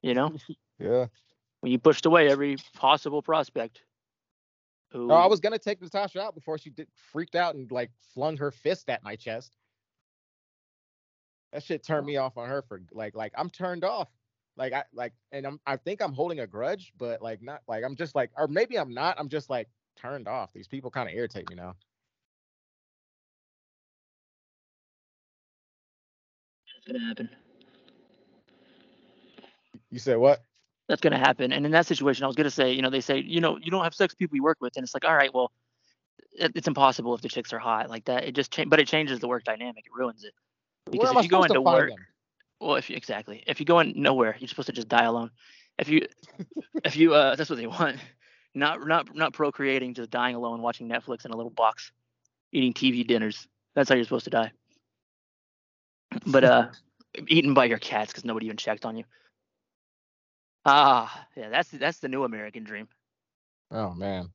You 0.02 0.14
know, 0.14 0.36
Yeah. 0.80 1.08
when 1.62 1.72
you 1.72 1.80
pushed 1.80 2.06
away 2.06 2.30
every 2.30 2.58
possible 2.74 3.22
prospect. 3.22 3.82
Who, 4.92 5.08
No, 5.08 5.16
I 5.16 5.26
was 5.26 5.40
gonna 5.40 5.60
take 5.60 5.82
Natasha 5.82 6.22
out 6.22 6.34
before 6.34 6.58
she 6.58 6.70
did 6.70 6.88
freaked 7.12 7.36
out 7.36 7.56
and 7.56 7.70
like 7.72 7.92
flung 8.14 8.38
her 8.38 8.52
fist 8.52 8.90
at 8.90 9.04
my 9.04 9.16
chest. 9.16 9.56
That 11.52 11.64
shit 11.64 11.84
turned 11.84 12.06
me 12.06 12.18
off 12.18 12.38
on 12.38 12.48
her 12.48 12.62
for 12.62 12.82
like 12.92 13.16
like 13.16 13.34
I'm 13.38 13.50
turned 13.50 13.84
off. 13.84 14.10
Like 14.58 14.74
I 14.74 14.84
like 14.94 15.14
and 15.32 15.46
I'm 15.46 15.60
I 15.66 15.78
think 15.78 16.02
I'm 16.02 16.14
holding 16.14 16.40
a 16.40 16.48
grudge, 16.48 16.92
but 16.98 17.22
like 17.22 17.42
not 17.42 17.62
like 17.68 17.84
I'm 17.84 17.96
just 17.96 18.16
like 18.16 18.32
or 18.38 18.48
maybe 18.48 18.78
I'm 18.78 18.94
not. 18.94 19.16
I'm 19.20 19.30
just 19.30 19.50
like 19.50 19.70
turned 19.96 20.28
off. 20.28 20.52
These 20.54 20.68
people 20.68 20.92
kind 20.92 21.08
of 21.10 21.16
irritate 21.16 21.50
me 21.50 21.56
now. 21.56 21.76
That's 26.74 26.88
gonna 26.88 27.06
happen. 27.08 27.30
You 29.92 30.00
said 30.00 30.18
what? 30.18 30.42
That's 30.88 31.02
gonna 31.02 31.18
happen. 31.20 31.52
And 31.52 31.66
in 31.66 31.72
that 31.74 31.86
situation, 31.86 32.24
I 32.24 32.28
was 32.28 32.36
gonna 32.36 32.50
say, 32.50 32.72
you 32.72 32.82
know, 32.82 32.90
they 32.90 33.02
say, 33.02 33.20
you 33.20 33.42
know, 33.42 33.58
you 33.62 33.72
don't 33.72 33.84
have 33.84 33.94
sex 33.94 34.14
with 34.14 34.20
people 34.20 34.36
you 34.36 34.44
work 34.44 34.58
with, 34.62 34.76
and 34.76 34.84
it's 34.84 34.94
like, 34.94 35.06
all 35.06 35.16
right, 35.16 35.34
well, 35.34 35.52
it, 36.34 36.52
it's 36.56 36.68
impossible 36.68 37.14
if 37.16 37.22
the 37.22 37.30
chicks 37.30 37.54
are 37.54 37.60
hot 37.60 37.90
like 37.90 38.06
that. 38.06 38.24
It 38.24 38.34
just, 38.36 38.52
cha- 38.52 38.66
but 38.66 38.80
it 38.80 38.88
changes 38.88 39.20
the 39.20 39.28
work 39.28 39.44
dynamic. 39.44 39.86
It 39.86 39.92
ruins 39.94 40.24
it. 40.24 40.34
Because 40.92 41.12
if 41.12 41.22
you 41.22 41.30
go 41.30 41.44
into 41.44 41.62
work, 41.62 41.90
them? 41.90 42.08
Well, 42.60 42.76
if 42.76 42.90
you 42.90 42.96
exactly, 42.96 43.44
if 43.48 43.60
you 43.60 43.66
go 43.66 43.80
in 43.80 43.94
nowhere, 43.96 44.36
you're 44.40 44.48
supposed 44.48 44.68
to 44.68 44.74
just 44.74 44.88
die 44.88 45.04
alone. 45.04 45.32
If 45.78 45.90
you, 45.90 46.08
if 46.84 46.96
you, 46.96 47.14
uh, 47.14 47.36
that's 47.36 47.50
what 47.50 47.58
they 47.58 47.68
want. 47.68 47.98
Not, 48.56 48.88
not, 48.88 49.16
not 49.16 49.34
procreating, 49.34 49.94
just 49.94 50.10
dying 50.10 50.36
alone, 50.36 50.62
watching 50.62 50.90
Netflix 50.90 51.26
in 51.26 51.32
a 51.32 51.38
little 51.38 51.52
box, 51.52 51.92
eating 52.52 52.74
TV 52.74 53.06
dinners. 53.06 53.48
That's 53.76 53.90
how 53.90 53.96
you're 53.96 54.04
supposed 54.04 54.24
to 54.24 54.32
die. 54.32 54.52
But 56.26 56.44
uh, 56.44 56.68
eaten 57.28 57.54
by 57.54 57.66
your 57.66 57.78
cats 57.78 58.12
because 58.12 58.26
nobody 58.26 58.48
even 58.48 58.58
checked 58.58 58.86
on 58.86 58.98
you. 58.98 59.04
Ah, 60.66 61.28
yeah, 61.36 61.50
that's 61.50 61.70
that's 61.70 62.00
the 62.00 62.10
new 62.10 62.24
American 62.24 62.64
dream. 62.64 62.88
Oh 63.72 63.94
man. 63.94 64.30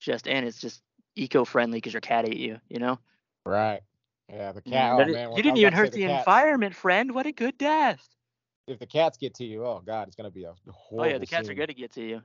Just 0.00 0.26
and 0.26 0.46
it's 0.46 0.60
just 0.60 0.82
eco-friendly 1.16 1.78
because 1.78 1.92
your 1.92 2.00
cat 2.00 2.28
ate 2.28 2.38
you. 2.38 2.58
You 2.68 2.78
know. 2.80 2.98
Right. 3.46 3.82
Yeah, 4.28 4.52
the 4.52 4.62
Mm, 4.62 4.70
cat. 4.70 4.92
Oh 4.92 5.12
man. 5.12 5.36
you 5.36 5.42
didn't 5.42 5.58
even 5.58 5.72
hurt 5.72 5.92
say 5.92 6.06
the 6.06 6.12
environment, 6.12 6.74
friend. 6.74 7.14
What 7.14 7.26
a 7.26 7.32
good 7.32 7.58
death. 7.58 8.08
If 8.66 8.78
the 8.78 8.86
cats 8.86 9.18
get 9.18 9.34
to 9.34 9.44
you, 9.44 9.64
oh 9.66 9.82
god, 9.84 10.06
it's 10.08 10.16
gonna 10.16 10.30
be 10.30 10.44
a 10.44 10.54
horrible. 10.72 11.04
Oh 11.04 11.12
yeah, 11.12 11.18
the 11.18 11.26
cats 11.26 11.42
are 11.48 11.52
scene. 11.52 11.56
good 11.56 11.66
to 11.68 11.74
get 11.74 11.92
to 11.92 12.02
you. 12.02 12.22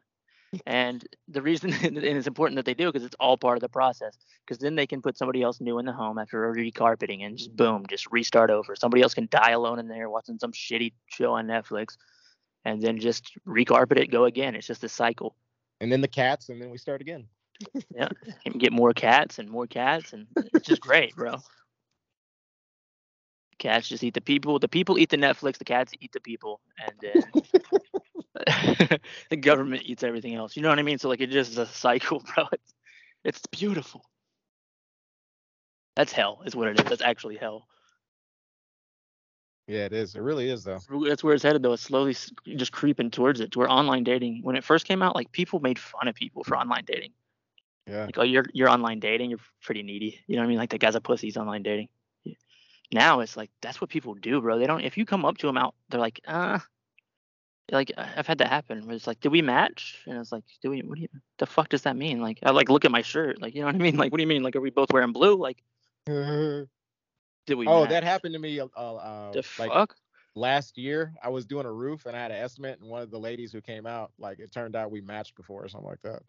And 0.66 1.08
the 1.28 1.44
reason 1.44 1.72
and 1.84 1.96
it's 1.98 2.26
important 2.26 2.56
that 2.56 2.66
they 2.66 2.74
do 2.74 2.88
because 2.92 3.06
it's 3.06 3.16
all 3.20 3.38
part 3.38 3.58
of 3.58 3.62
the 3.62 3.70
process. 3.70 4.18
Because 4.44 4.58
then 4.58 4.74
they 4.76 4.88
can 4.88 5.00
put 5.00 5.16
somebody 5.16 5.44
else 5.44 5.62
new 5.62 5.78
in 5.78 5.86
the 5.86 5.94
home 5.94 6.18
after 6.18 6.52
recarpeting 6.52 7.24
and 7.24 7.38
just 7.38 7.56
boom, 7.56 7.86
just 7.88 8.12
restart 8.12 8.50
over. 8.50 8.76
Somebody 8.76 9.04
else 9.04 9.14
can 9.14 9.28
die 9.30 9.52
alone 9.52 9.78
in 9.78 9.88
there 9.88 10.10
watching 10.10 10.40
some 10.40 10.52
shitty 10.52 10.94
show 11.06 11.34
on 11.34 11.46
Netflix, 11.46 11.98
and 12.66 12.82
then 12.82 13.00
just 13.00 13.32
recarpet 13.48 14.00
it, 14.00 14.10
go 14.10 14.26
again. 14.26 14.56
It's 14.56 14.66
just 14.66 14.84
a 14.84 14.90
cycle. 14.90 15.36
And 15.82 15.92
then 15.92 16.02
the 16.02 16.08
cats, 16.08 16.50
and 16.50 16.60
then 16.60 16.72
we 16.72 16.80
start 16.80 17.02
again. 17.02 17.28
Yeah, 17.94 18.10
and 18.46 18.60
get 18.60 18.74
more 18.74 18.94
cats 18.94 19.38
and 19.38 19.50
more 19.50 19.68
cats, 19.68 20.14
and 20.14 20.26
it's 20.54 20.68
just 20.68 20.82
great, 20.82 21.16
bro. 21.16 21.36
Cats 23.60 23.88
just 23.88 24.04
eat 24.04 24.14
the 24.14 24.22
people. 24.22 24.58
The 24.58 24.68
people 24.68 24.98
eat 24.98 25.10
the 25.10 25.18
Netflix. 25.18 25.58
The 25.58 25.66
cats 25.66 25.94
eat 26.00 26.12
the 26.12 26.20
people, 26.20 26.62
and 26.84 26.94
then 27.02 27.24
the 29.30 29.38
government 29.38 29.84
eats 29.86 30.04
everything 30.04 30.36
else. 30.36 30.56
You 30.56 30.64
know 30.64 30.70
what 30.70 30.80
I 30.80 30.84
mean? 30.84 30.98
So 30.98 31.10
like 31.10 31.22
it 31.22 31.30
just 31.30 31.52
is 31.52 31.58
a 31.58 31.66
cycle, 31.66 32.24
bro. 32.36 32.46
It's 32.52 32.74
it's 33.24 33.46
beautiful. 33.48 34.04
That's 35.96 36.12
hell, 36.12 36.42
is 36.46 36.56
what 36.56 36.70
it 36.70 36.80
is. 36.80 36.86
That's 36.86 37.02
actually 37.02 37.36
hell. 37.36 37.68
Yeah, 39.68 39.86
it 39.86 39.94
is. 39.94 40.16
It 40.16 40.22
really 40.22 40.50
is 40.50 40.64
though. 40.64 40.80
That's 41.08 41.24
where 41.24 41.34
it's 41.34 41.44
headed, 41.44 41.62
though. 41.62 41.74
It's 41.74 41.84
slowly 41.84 42.16
just 42.56 42.72
creeping 42.72 43.12
towards 43.12 43.40
it. 43.40 43.52
To 43.52 43.60
where 43.60 43.70
online 43.70 44.04
dating, 44.04 44.40
when 44.42 44.56
it 44.56 44.64
first 44.64 44.86
came 44.86 45.02
out, 45.02 45.16
like 45.16 45.32
people 45.32 45.60
made 45.60 45.78
fun 45.78 46.08
of 46.08 46.16
people 46.16 46.44
for 46.44 46.58
online 46.58 46.86
dating. 46.88 47.12
Yeah. 47.86 48.06
Like, 48.06 48.18
oh, 48.18 48.24
you're 48.24 48.46
you're 48.54 48.70
online 48.70 49.00
dating. 49.00 49.32
You're 49.32 49.40
pretty 49.62 49.84
needy. 49.84 50.22
You 50.28 50.38
know 50.38 50.42
what 50.42 50.46
I 50.46 50.50
mean? 50.50 50.58
Like 50.58 50.70
that 50.70 50.80
guy's 50.80 50.96
a 50.96 51.02
pussy. 51.02 51.28
He's 51.28 51.38
online 51.38 51.64
dating. 51.64 51.90
Now 52.92 53.20
it's 53.20 53.38
like 53.38 53.52
that's 53.62 53.80
what 53.80 53.90
people 53.90 54.16
do, 54.16 54.42
bro. 54.42 54.58
They 54.58 54.66
don't. 54.66 54.82
If 54.82 54.98
you 54.98 55.06
come 55.06 55.26
up 55.26 55.38
to 55.38 55.48
them 55.48 55.58
out, 55.58 55.76
they're 55.90 56.00
like, 56.00 56.20
uh, 56.28 56.60
like 57.72 57.92
I've 57.98 58.26
had 58.26 58.40
that 58.40 58.50
happen. 58.50 58.86
Where 58.88 58.96
it's 58.96 59.06
like, 59.06 59.20
did 59.20 59.32
we 59.32 59.42
match? 59.42 60.00
And 60.08 60.18
it's 60.18 60.32
like, 60.32 60.44
do 60.62 60.72
we? 60.72 60.82
What 60.82 60.96
do 60.96 61.02
you? 61.02 61.10
The 61.38 61.46
fuck 61.46 61.70
does 61.70 61.84
that 61.84 61.96
mean? 61.96 62.20
Like, 62.20 62.40
I 62.44 62.52
like 62.52 62.70
look 62.70 62.86
at 62.86 62.92
my 62.92 63.04
shirt. 63.04 63.42
Like, 63.42 63.54
you 63.54 63.62
know 63.62 63.68
what 63.68 63.76
I 63.76 63.80
mean? 63.80 63.96
Like, 63.98 64.12
what 64.12 64.18
do 64.18 64.24
you 64.24 64.28
mean? 64.28 64.44
Like, 64.44 64.56
are 64.56 64.62
we 64.62 64.72
both 64.72 64.92
wearing 64.92 65.12
blue? 65.12 65.36
Like, 65.36 65.62
oh, 66.10 66.66
did 67.46 67.56
we? 67.56 67.68
Oh, 67.68 67.86
that 67.86 68.04
happened 68.04 68.34
to 68.34 68.40
me. 68.40 68.60
Uh, 68.60 68.66
uh, 68.76 69.32
The 69.32 69.46
like 69.60 69.72
fuck? 69.72 69.96
last 70.36 70.78
year, 70.78 71.14
I 71.24 71.30
was 71.30 71.46
doing 71.46 71.66
a 71.66 71.72
roof 71.72 72.06
and 72.06 72.16
I 72.16 72.20
had 72.22 72.32
an 72.32 72.38
estimate, 72.38 72.80
and 72.80 72.90
one 72.90 73.02
of 73.04 73.12
the 73.12 73.20
ladies 73.20 73.52
who 73.52 73.62
came 73.62 73.86
out, 73.86 74.12
like 74.18 74.40
it 74.40 74.52
turned 74.52 74.76
out 74.76 74.90
we 74.90 75.02
matched 75.02 75.36
before 75.36 75.64
or 75.64 75.68
something 75.68 75.90
like 75.90 76.02
that. 76.02 76.24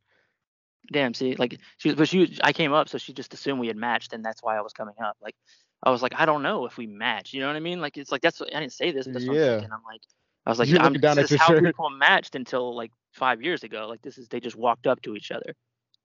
Damn. 0.93 1.15
See, 1.15 1.37
like 1.37 1.59
she, 1.79 1.91
was, 1.91 1.97
but 1.97 2.09
she, 2.09 2.39
I 2.43 2.53
came 2.53 2.73
up, 2.73 2.89
so 2.89 2.99
she 2.99 3.13
just 3.13 3.33
assumed 3.35 3.61
we 3.61 3.67
had 3.69 3.77
matched, 3.77 4.13
and 4.13 4.25
that's 4.25 4.43
why 4.43 4.57
I 4.57 4.61
was 4.61 4.73
coming 4.73 4.95
up. 5.03 5.17
Like, 5.23 5.37
I 5.83 5.91
was 5.91 6.03
like, 6.03 6.13
I 6.17 6.27
don't 6.27 6.43
know 6.43 6.67
if 6.67 6.77
we 6.77 6.87
match. 6.87 7.33
You 7.33 7.41
know 7.41 7.47
what 7.47 7.57
I 7.57 7.61
mean? 7.61 7.81
Like, 7.81 7.97
it's 7.97 8.13
like 8.13 8.21
that's 8.23 8.39
what 8.41 8.55
I 8.55 8.61
didn't 8.61 8.73
say 8.73 8.93
this, 8.93 9.07
but 9.07 9.15
that's 9.15 9.27
what 9.27 9.37
I'm 9.37 9.43
Yeah. 9.43 9.51
thinking. 9.53 9.73
I'm 9.73 9.83
like, 9.85 10.03
I 10.47 10.51
was 10.51 10.59
like, 10.61 10.69
You're 10.69 10.81
I'm, 10.81 10.93
down 10.95 11.17
this 11.17 11.33
is 11.33 11.41
how 11.41 11.49
shirt. 11.49 11.65
people 11.65 11.91
matched 11.91 12.35
until 12.35 12.75
like 12.77 12.93
five 13.13 13.43
years 13.43 13.63
ago. 13.65 13.87
Like, 13.89 14.03
this 14.03 14.19
is 14.19 14.29
they 14.29 14.41
just 14.41 14.57
walked 14.57 14.87
up 14.87 15.01
to 15.03 15.17
each 15.17 15.31
other. 15.31 15.55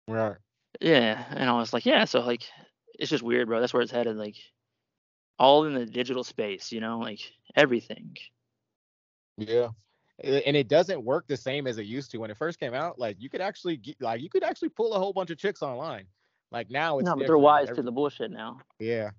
Right. 0.09 0.37
Yeah, 0.81 1.25
and 1.31 1.49
I 1.49 1.53
was 1.55 1.73
like, 1.73 1.87
yeah. 1.87 2.05
So 2.05 2.21
like, 2.21 2.45
it's 2.99 3.11
just 3.11 3.23
weird, 3.23 3.49
bro. 3.49 3.61
That's 3.61 3.73
where 3.73 3.83
it's 3.83 3.93
headed. 3.93 4.17
Like, 4.17 4.37
all 5.39 5.65
in 5.67 5.75
the 5.75 5.87
digital 5.87 6.25
space. 6.25 6.73
You 6.73 6.81
know, 6.81 6.99
like 6.99 7.21
everything. 7.57 8.17
Yeah. 9.37 9.69
And 10.23 10.55
it 10.55 10.69
doesn't 10.69 11.03
work 11.03 11.27
the 11.29 11.37
same 11.37 11.67
as 11.67 11.79
it 11.79 11.87
used 11.87 12.11
to 12.11 12.19
when 12.19 12.31
it 12.31 12.37
first 12.37 12.61
came 12.61 12.75
out. 12.75 12.99
Like 12.99 13.17
you 13.21 13.31
could 13.31 13.41
actually 13.41 13.79
get, 13.79 14.01
like 14.03 14.21
you 14.21 14.29
could 14.29 14.43
actually 14.45 14.69
pull 14.69 14.93
a 14.93 14.99
whole 14.99 15.15
bunch 15.15 15.31
of 15.31 15.39
chicks 15.39 15.63
online. 15.63 16.05
Like 16.53 16.71
now 16.71 16.99
it's 16.99 17.07
No, 17.07 17.17
but 17.17 17.27
they're 17.27 17.39
wise 17.39 17.69
to 17.71 17.83
the 17.83 17.93
bullshit 17.93 18.31
now. 18.31 18.59
Yeah. 18.79 19.11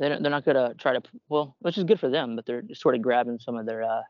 They 0.00 0.08
don't, 0.08 0.22
they're 0.22 0.30
not 0.30 0.44
gonna 0.46 0.74
try 0.74 0.94
to 0.94 1.02
well, 1.28 1.54
which 1.60 1.76
is 1.78 1.84
good 1.84 2.00
for 2.00 2.08
them, 2.08 2.34
but 2.34 2.46
they're 2.46 2.62
just 2.62 2.80
sort 2.80 2.94
of 2.94 3.02
grabbing 3.02 3.38
some 3.38 3.56
of 3.56 3.66
their 3.66 3.82
uh 3.82 4.00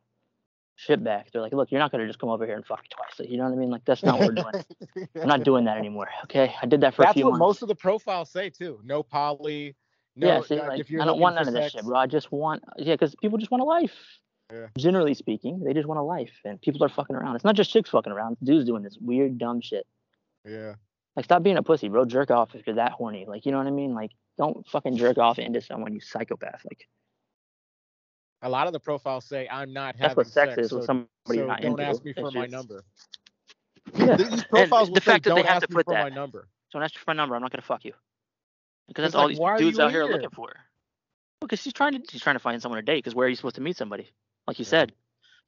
shit 0.77 1.03
back. 1.03 1.31
They're 1.33 1.43
like, 1.43 1.53
look, 1.53 1.71
you're 1.73 1.81
not 1.81 1.91
gonna 1.91 2.07
just 2.07 2.21
come 2.21 2.31
over 2.31 2.47
here 2.47 2.55
and 2.55 2.65
fuck 2.65 2.85
twice. 2.89 3.29
You 3.29 3.37
know 3.37 3.45
what 3.45 3.53
I 3.53 3.57
mean? 3.57 3.71
Like 3.71 3.85
that's 3.85 4.05
not 4.05 4.19
what 4.21 4.29
we're 4.29 4.35
doing. 4.35 5.09
I'm 5.21 5.29
not 5.29 5.43
doing 5.43 5.65
that 5.65 5.77
anymore. 5.77 6.09
Okay, 6.25 6.55
I 6.63 6.67
did 6.67 6.81
that 6.83 6.95
for 6.95 7.03
a 7.03 7.07
That's 7.07 7.17
few 7.17 7.25
what 7.25 7.33
months. 7.33 7.41
most 7.41 7.63
of 7.63 7.69
the 7.69 7.75
profiles 7.75 8.31
say 8.31 8.51
too. 8.51 8.81
No 8.85 9.03
poly. 9.03 9.75
No, 10.17 10.27
yeah, 10.27 10.41
see, 10.43 10.57
like, 10.57 10.69
like, 10.69 10.81
if 10.81 11.01
I 11.01 11.05
don't 11.05 11.19
want 11.21 11.37
for 11.37 11.45
none 11.45 11.49
of 11.49 11.55
this 11.55 11.73
sex- 11.73 11.73
shit, 11.75 11.85
bro. 11.85 11.99
I 11.99 12.07
just 12.07 12.31
want 12.31 12.63
yeah, 12.79 12.95
because 12.95 13.15
people 13.17 13.39
just 13.39 13.51
want 13.51 13.63
a 13.63 13.67
life. 13.67 13.95
Yeah. 14.53 14.67
Generally 14.79 15.15
speaking, 15.15 15.61
they 15.65 15.73
just 15.75 15.87
want 15.87 15.99
a 16.01 16.03
life, 16.03 16.33
and 16.45 16.61
people 16.61 16.83
are 16.85 16.89
fucking 16.89 17.15
around. 17.17 17.35
It's 17.37 17.45
not 17.45 17.57
just 17.57 17.71
chicks 17.71 17.91
fucking 17.91 18.13
around. 18.13 18.37
Dudes 18.43 18.65
doing 18.65 18.83
this 18.83 18.97
weird, 19.01 19.39
dumb 19.39 19.61
shit. 19.61 19.87
Yeah. 20.45 20.75
Like, 21.17 21.25
stop 21.25 21.43
being 21.43 21.57
a 21.57 21.63
pussy, 21.63 21.89
bro. 21.89 22.05
Jerk 22.05 22.31
off 22.31 22.55
if 22.55 22.67
you're 22.67 22.77
that 22.77 22.93
horny. 22.93 23.27
Like, 23.29 23.45
you 23.45 23.53
know 23.53 23.59
what 23.59 23.67
I 23.67 23.71
mean? 23.71 23.95
Like, 23.95 24.13
don't 24.41 24.67
fucking 24.69 24.97
jerk 24.97 25.19
off 25.19 25.39
into 25.39 25.61
someone, 25.61 25.93
you 25.93 26.01
psychopath. 26.01 26.63
Like, 26.65 26.89
A 28.43 28.49
lot 28.49 28.67
of 28.67 28.73
the 28.73 28.81
profiles 28.81 29.27
say 29.27 29.47
I'm 29.51 29.73
not 29.73 29.97
that's 29.99 30.01
having 30.01 30.17
what 30.17 30.27
sex, 30.27 30.55
sex, 30.55 30.67
is 30.67 30.73
with 30.73 30.83
so, 30.83 30.87
somebody 30.87 31.09
so 31.43 31.47
not 31.47 31.61
don't 31.61 31.73
into. 31.73 31.85
ask 31.85 32.03
me 32.05 32.11
It's 32.13 32.21
for 32.21 32.31
my 32.31 32.47
just- 32.47 32.53
number. 32.53 32.85
Yeah. 33.95 34.17
These 34.17 34.45
profiles 34.45 34.89
will 34.89 34.95
the 34.95 35.01
say, 35.01 35.11
fact 35.13 35.25
that 35.25 35.31
they 35.35 35.43
don't 35.43 35.47
have 35.47 35.57
ask 35.63 35.67
to 35.67 35.73
me 35.73 35.75
put 35.75 35.87
that. 35.89 36.09
my 36.11 36.15
number. 36.15 36.49
Don't 36.73 36.83
ask 36.83 36.95
for 36.97 37.05
my 37.09 37.13
number. 37.15 37.35
I'm 37.35 37.43
not 37.43 37.51
gonna 37.51 37.63
fuck 37.63 37.85
you. 37.85 37.93
Because 38.89 39.03
that's 39.03 39.15
It's 39.15 39.39
all 39.41 39.47
like, 39.51 39.59
these 39.59 39.67
dudes 39.67 39.79
out 39.81 39.91
here 39.91 40.03
are 40.03 40.07
here? 40.07 40.13
looking 40.15 40.31
for. 40.31 40.53
Because 41.41 41.61
she's 41.61 41.73
trying 41.73 41.93
to 41.95 42.03
she's 42.11 42.23
trying 42.23 42.37
to 42.37 42.41
find 42.41 42.61
someone 42.63 42.79
to 42.79 42.83
date. 42.83 42.99
Because 42.99 43.15
where 43.15 43.27
are 43.27 43.29
you 43.29 43.37
supposed 43.37 43.57
to 43.57 43.61
meet 43.61 43.77
somebody? 43.77 44.11
Like 44.47 44.59
you 44.59 44.65
Yeah. 44.65 44.69
said, 44.71 44.93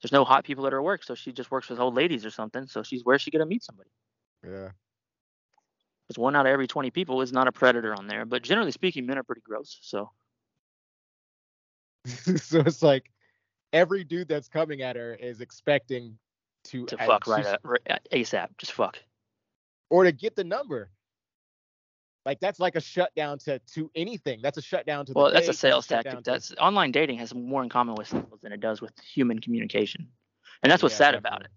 there's 0.01 0.11
no 0.11 0.23
hot 0.25 0.43
people 0.45 0.65
at 0.67 0.73
her 0.73 0.81
work, 0.83 1.03
so 1.03 1.15
she 1.15 1.31
just 1.31 1.49
works 1.51 1.69
with 1.69 1.79
old 1.79 1.95
ladies 1.95 2.25
or 2.25 2.31
something. 2.31 2.67
So 2.67 2.83
she's 2.83 3.03
where's 3.03 3.21
she 3.21 3.31
gonna 3.31 3.45
meet 3.45 3.63
somebody? 3.63 3.89
Yeah. 4.45 4.71
Because 6.07 6.19
one 6.19 6.35
out 6.35 6.45
of 6.45 6.51
every 6.51 6.67
20 6.67 6.91
people 6.91 7.21
is 7.21 7.31
not 7.31 7.47
a 7.47 7.51
predator 7.51 7.93
on 7.95 8.07
there. 8.07 8.25
But 8.25 8.43
generally 8.43 8.71
speaking, 8.71 9.05
men 9.05 9.17
are 9.17 9.23
pretty 9.23 9.41
gross. 9.41 9.77
So 9.81 10.11
so 12.05 12.59
it's 12.59 12.83
like 12.83 13.09
every 13.71 14.03
dude 14.03 14.27
that's 14.27 14.49
coming 14.49 14.81
at 14.81 14.95
her 14.95 15.15
is 15.15 15.41
expecting 15.41 16.17
to, 16.65 16.85
to 16.85 17.01
uh, 17.01 17.05
fuck 17.05 17.27
right, 17.27 17.45
at, 17.45 17.59
right 17.63 17.81
ASAP, 18.11 18.49
just 18.57 18.73
fuck. 18.73 18.97
or 19.89 20.03
to 20.03 20.11
get 20.11 20.35
the 20.35 20.43
number. 20.43 20.89
Like 22.25 22.39
that's 22.39 22.59
like 22.59 22.75
a 22.75 22.81
shutdown 22.81 23.37
to 23.39 23.59
to 23.59 23.91
anything. 23.95 24.39
That's 24.41 24.57
a 24.57 24.61
shutdown 24.61 25.05
to 25.07 25.13
the 25.13 25.19
Well, 25.19 25.31
that's 25.31 25.49
a 25.49 25.53
sales 25.53 25.87
tactic. 25.87 26.13
to- 26.13 26.21
That's 26.23 26.53
online 26.53 26.93
dating 26.93 27.17
has 27.17 27.33
more 27.33 27.63
in 27.63 27.69
common 27.69 27.95
with 27.95 28.07
sales 28.07 28.39
than 28.41 28.53
it 28.53 28.61
does 28.61 28.81
with 28.81 28.93
human 29.01 29.39
communication, 29.39 30.07
and 30.61 30.71
that's 30.71 30.81
what's 30.81 30.93
Yeah, 30.93 30.99
sad 30.99 31.15
about 31.15 31.41
it. 31.41 31.51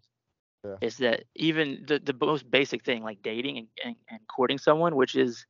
Definitely. 0.63 0.87
is 0.87 0.97
that 0.99 1.25
even 1.35 1.85
the, 1.87 1.99
the 1.99 2.15
most 2.21 2.51
basic 2.51 2.85
thing 2.85 3.03
like 3.03 3.23
dating 3.23 3.59
and, 3.59 3.69
and, 3.85 3.97
and 4.11 4.21
courting 4.29 4.59
someone 4.59 4.97
which 4.97 5.15
is 5.15 5.47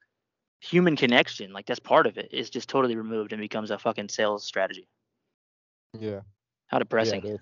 human 0.60 0.96
connection 0.96 1.52
like 1.52 1.66
that's 1.66 1.80
part 1.80 2.06
of 2.06 2.16
it 2.16 2.28
is 2.32 2.50
just 2.50 2.68
totally 2.68 2.96
removed 2.96 3.32
and 3.32 3.40
becomes 3.40 3.70
a 3.70 3.78
fucking 3.78 4.08
sales 4.08 4.44
strategy 4.44 4.88
Yeah. 5.98 6.20
how 6.68 6.78
depressing 6.78 7.22
Yeah, 7.22 7.30
it 7.30 7.34
is. 7.34 7.40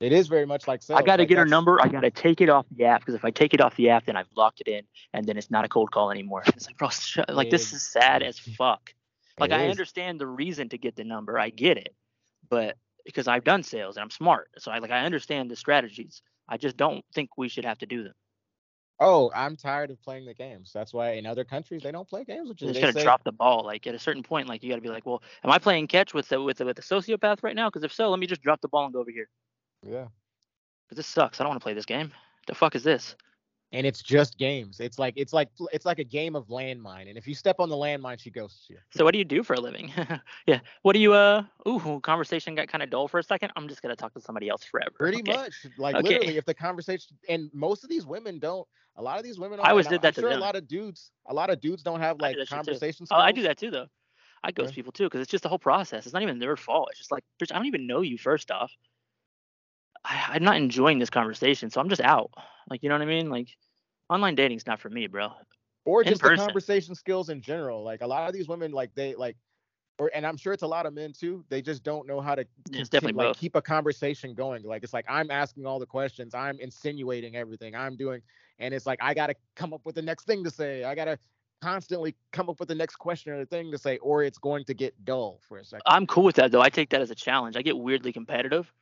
It 0.00 0.12
is 0.12 0.26
very 0.26 0.46
much 0.46 0.66
like 0.66 0.82
sales. 0.82 0.98
i 1.00 1.02
got 1.02 1.16
to 1.16 1.22
like 1.22 1.28
get 1.28 1.38
her 1.38 1.46
number 1.46 1.80
i 1.80 1.88
got 1.88 2.00
to 2.00 2.10
take 2.10 2.40
it 2.40 2.48
off 2.48 2.66
the 2.76 2.84
app 2.84 3.00
because 3.00 3.14
if 3.14 3.24
i 3.24 3.30
take 3.30 3.54
it 3.54 3.60
off 3.60 3.76
the 3.76 3.90
app 3.90 4.06
then 4.06 4.16
i've 4.16 4.26
locked 4.36 4.60
it 4.60 4.68
in 4.68 4.82
and 5.12 5.26
then 5.26 5.36
it's 5.36 5.50
not 5.50 5.64
a 5.64 5.68
cold 5.68 5.90
call 5.90 6.10
anymore 6.10 6.42
it's 6.48 6.66
like 6.66 6.76
bro 6.76 6.88
like 7.34 7.50
this 7.50 7.72
is 7.72 7.82
sad 7.82 8.22
as 8.22 8.38
fuck 8.38 8.92
like 9.38 9.52
i 9.52 9.68
understand 9.68 10.20
the 10.20 10.26
reason 10.26 10.68
to 10.68 10.78
get 10.78 10.96
the 10.96 11.04
number 11.04 11.38
i 11.38 11.50
get 11.50 11.76
it 11.76 11.94
but 12.48 12.76
because 13.04 13.28
i've 13.28 13.44
done 13.44 13.62
sales 13.62 13.96
and 13.96 14.02
i'm 14.02 14.10
smart 14.10 14.48
so 14.58 14.70
i 14.70 14.78
like 14.78 14.90
i 14.90 15.04
understand 15.04 15.50
the 15.50 15.56
strategies 15.56 16.22
i 16.52 16.56
just 16.56 16.76
don't 16.76 17.04
think 17.14 17.30
we 17.36 17.48
should 17.48 17.64
have 17.64 17.78
to 17.78 17.86
do 17.86 18.04
them 18.04 18.14
Oh, 19.04 19.32
I'm 19.34 19.56
tired 19.56 19.90
of 19.90 20.00
playing 20.00 20.26
the 20.26 20.34
games. 20.34 20.70
That's 20.72 20.94
why 20.94 21.14
in 21.14 21.26
other 21.26 21.44
countries 21.44 21.82
they 21.82 21.90
don't 21.90 22.08
play 22.08 22.24
games 22.24 22.50
You 22.60 22.68
you. 22.68 22.72
just 22.72 22.80
gotta 22.80 22.92
say, 22.92 23.02
drop 23.02 23.24
the 23.24 23.32
ball. 23.32 23.64
Like 23.64 23.84
at 23.88 23.96
a 23.96 23.98
certain 23.98 24.22
point, 24.22 24.48
like 24.48 24.62
you 24.62 24.70
gotta 24.70 24.80
be 24.82 24.90
like, 24.90 25.04
well, 25.04 25.22
am 25.42 25.50
I 25.50 25.58
playing 25.58 25.88
catch 25.88 26.14
with 26.14 26.28
the 26.28 26.40
with 26.40 26.58
the 26.58 26.64
with 26.66 26.76
the 26.76 26.82
sociopath 26.82 27.42
right 27.42 27.56
now? 27.56 27.68
Because 27.68 27.82
if 27.82 27.92
so, 27.92 28.10
let 28.10 28.20
me 28.20 28.28
just 28.28 28.42
drop 28.42 28.60
the 28.60 28.68
ball 28.68 28.84
and 28.84 28.92
go 28.94 29.00
over 29.00 29.10
here. 29.10 29.28
Yeah. 29.84 30.06
Because 30.86 30.98
this 30.98 31.06
sucks. 31.08 31.40
I 31.40 31.42
don't 31.44 31.50
want 31.50 31.60
to 31.60 31.64
play 31.64 31.74
this 31.74 31.86
game. 31.86 32.12
The 32.46 32.54
fuck 32.54 32.76
is 32.76 32.84
this? 32.84 33.16
And 33.72 33.86
it's 33.86 34.02
just 34.02 34.36
games. 34.36 34.80
It's 34.80 34.98
like 34.98 35.14
it's 35.16 35.32
like 35.32 35.48
it's 35.72 35.86
like 35.86 35.98
a 35.98 36.04
game 36.04 36.36
of 36.36 36.48
landmine. 36.48 37.08
And 37.08 37.16
if 37.16 37.26
you 37.26 37.34
step 37.34 37.56
on 37.58 37.68
the 37.70 37.74
landmine, 37.76 38.20
she 38.20 38.30
ghosts 38.30 38.66
you. 38.68 38.76
So 38.90 39.04
what 39.04 39.12
do 39.12 39.18
you 39.18 39.24
do 39.24 39.42
for 39.42 39.54
a 39.54 39.60
living? 39.60 39.90
yeah. 40.46 40.60
What 40.82 40.92
do 40.92 40.98
you 41.00 41.14
uh? 41.14 41.44
Ooh, 41.66 42.00
conversation 42.02 42.54
got 42.54 42.68
kind 42.68 42.82
of 42.82 42.90
dull 42.90 43.08
for 43.08 43.18
a 43.18 43.22
second. 43.22 43.50
I'm 43.56 43.68
just 43.68 43.80
gonna 43.80 43.96
talk 43.96 44.12
to 44.14 44.20
somebody 44.20 44.48
else 44.50 44.64
forever. 44.64 44.92
Pretty 44.98 45.18
Okay. 45.22 45.32
much. 45.32 45.54
Like 45.78 45.96
Okay. 45.96 46.08
literally, 46.08 46.36
if 46.36 46.44
the 46.44 46.54
conversation 46.54 47.16
and 47.28 47.50
most 47.54 47.82
of 47.82 47.90
these 47.90 48.06
women 48.06 48.38
don't. 48.38 48.66
A 48.96 49.02
lot 49.02 49.16
of 49.16 49.24
these 49.24 49.38
women. 49.38 49.58
I 49.62 49.70
always 49.70 49.86
did 49.86 50.02
that 50.02 50.08
I'm 50.08 50.12
to 50.14 50.20
sure 50.20 50.30
them. 50.30 50.38
a 50.38 50.42
lot 50.42 50.54
of 50.54 50.68
dudes. 50.68 51.12
A 51.26 51.32
lot 51.32 51.48
of 51.48 51.60
dudes 51.62 51.82
don't 51.82 52.00
have 52.00 52.20
like 52.20 52.34
do 52.34 52.40
that 52.40 52.48
shit 52.48 52.50
too. 52.50 52.72
conversation 52.72 53.06
Oh, 53.10 53.16
I 53.16 53.32
do 53.32 53.42
that 53.42 53.56
too 53.56 53.70
though. 53.70 53.86
I 54.44 54.52
ghost 54.52 54.72
Yeah. 54.72 54.74
people 54.74 54.92
too 54.92 55.04
because 55.04 55.22
it's 55.22 55.30
just 55.30 55.42
the 55.44 55.48
whole 55.48 55.58
process. 55.58 56.04
It's 56.04 56.12
not 56.12 56.22
even 56.22 56.38
their 56.38 56.56
fault. 56.56 56.88
It's 56.90 56.98
just 56.98 57.10
like, 57.12 57.24
bitch, 57.42 57.52
I 57.52 57.56
don't 57.56 57.66
even 57.66 57.86
know 57.86 58.02
you 58.02 58.18
first 58.18 58.50
off. 58.50 58.70
I, 60.04 60.30
I'm 60.30 60.42
not 60.42 60.56
enjoying 60.56 60.98
this 60.98 61.10
conversation, 61.10 61.70
so 61.70 61.80
I'm 61.80 61.88
just 61.88 62.00
out. 62.00 62.30
Like, 62.68 62.82
you 62.82 62.88
know 62.88 62.96
what 62.96 63.02
I 63.02 63.06
mean? 63.06 63.30
Like, 63.30 63.48
online 64.08 64.34
dating's 64.34 64.66
not 64.66 64.80
for 64.80 64.90
me, 64.90 65.06
bro. 65.06 65.32
or 65.84 66.04
just 66.04 66.22
the 66.22 66.36
conversation 66.36 66.94
skills 66.94 67.28
in 67.28 67.40
general. 67.40 67.82
Like 67.82 68.02
a 68.02 68.06
lot 68.06 68.28
of 68.28 68.34
these 68.34 68.48
women, 68.48 68.72
like 68.72 68.94
they 68.94 69.14
like, 69.14 69.36
or 69.98 70.10
and 70.14 70.26
I'm 70.26 70.36
sure 70.36 70.52
it's 70.52 70.62
a 70.62 70.66
lot 70.66 70.86
of 70.86 70.94
men 70.94 71.12
too. 71.12 71.44
They 71.48 71.62
just 71.62 71.82
don't 71.82 72.06
know 72.06 72.20
how 72.20 72.34
to 72.34 72.44
it's 72.70 72.88
definitely 72.88 73.18
like 73.18 73.28
both. 73.28 73.38
keep 73.38 73.56
a 73.56 73.62
conversation 73.62 74.34
going. 74.34 74.62
Like 74.62 74.82
it's 74.82 74.92
like 74.92 75.06
I'm 75.08 75.30
asking 75.30 75.66
all 75.66 75.78
the 75.78 75.86
questions, 75.86 76.34
I'm 76.34 76.58
insinuating 76.60 77.36
everything, 77.36 77.74
I'm 77.74 77.96
doing, 77.96 78.22
and 78.58 78.74
it's 78.74 78.86
like 78.86 78.98
I 79.02 79.14
gotta 79.14 79.34
come 79.54 79.72
up 79.72 79.82
with 79.84 79.94
the 79.94 80.02
next 80.02 80.26
thing 80.26 80.44
to 80.44 80.50
say. 80.50 80.84
I 80.84 80.94
gotta 80.94 81.18
constantly 81.62 82.16
come 82.32 82.50
up 82.50 82.58
with 82.58 82.68
the 82.68 82.74
next 82.74 82.96
question 82.96 83.32
or 83.32 83.38
the 83.38 83.46
thing 83.46 83.70
to 83.70 83.78
say, 83.78 83.96
or 83.98 84.24
it's 84.24 84.38
going 84.38 84.64
to 84.64 84.74
get 84.74 84.92
dull 85.04 85.40
for 85.48 85.58
a 85.58 85.64
second. 85.64 85.82
I'm 85.86 86.06
cool 86.06 86.24
with 86.24 86.36
that 86.36 86.50
though. 86.50 86.60
I 86.60 86.70
take 86.70 86.90
that 86.90 87.00
as 87.00 87.10
a 87.10 87.14
challenge. 87.14 87.56
I 87.56 87.62
get 87.62 87.78
weirdly 87.78 88.12
competitive. 88.12 88.72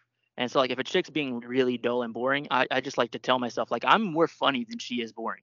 And 0.41 0.51
so 0.51 0.59
like 0.59 0.70
if 0.70 0.78
a 0.78 0.82
chick's 0.82 1.11
being 1.11 1.41
really 1.41 1.76
dull 1.76 2.03
and 2.03 2.14
boring, 2.14 2.49
I, 2.51 2.66
I 2.70 2.80
just 2.80 2.97
like 2.97 3.11
to 3.11 3.18
tell 3.18 3.38
myself 3.38 3.70
like 3.70 3.84
I'm 3.86 4.03
more 4.03 4.26
funny 4.26 4.64
than 4.64 4.78
she 4.78 5.03
is 5.03 5.12
boring. 5.12 5.43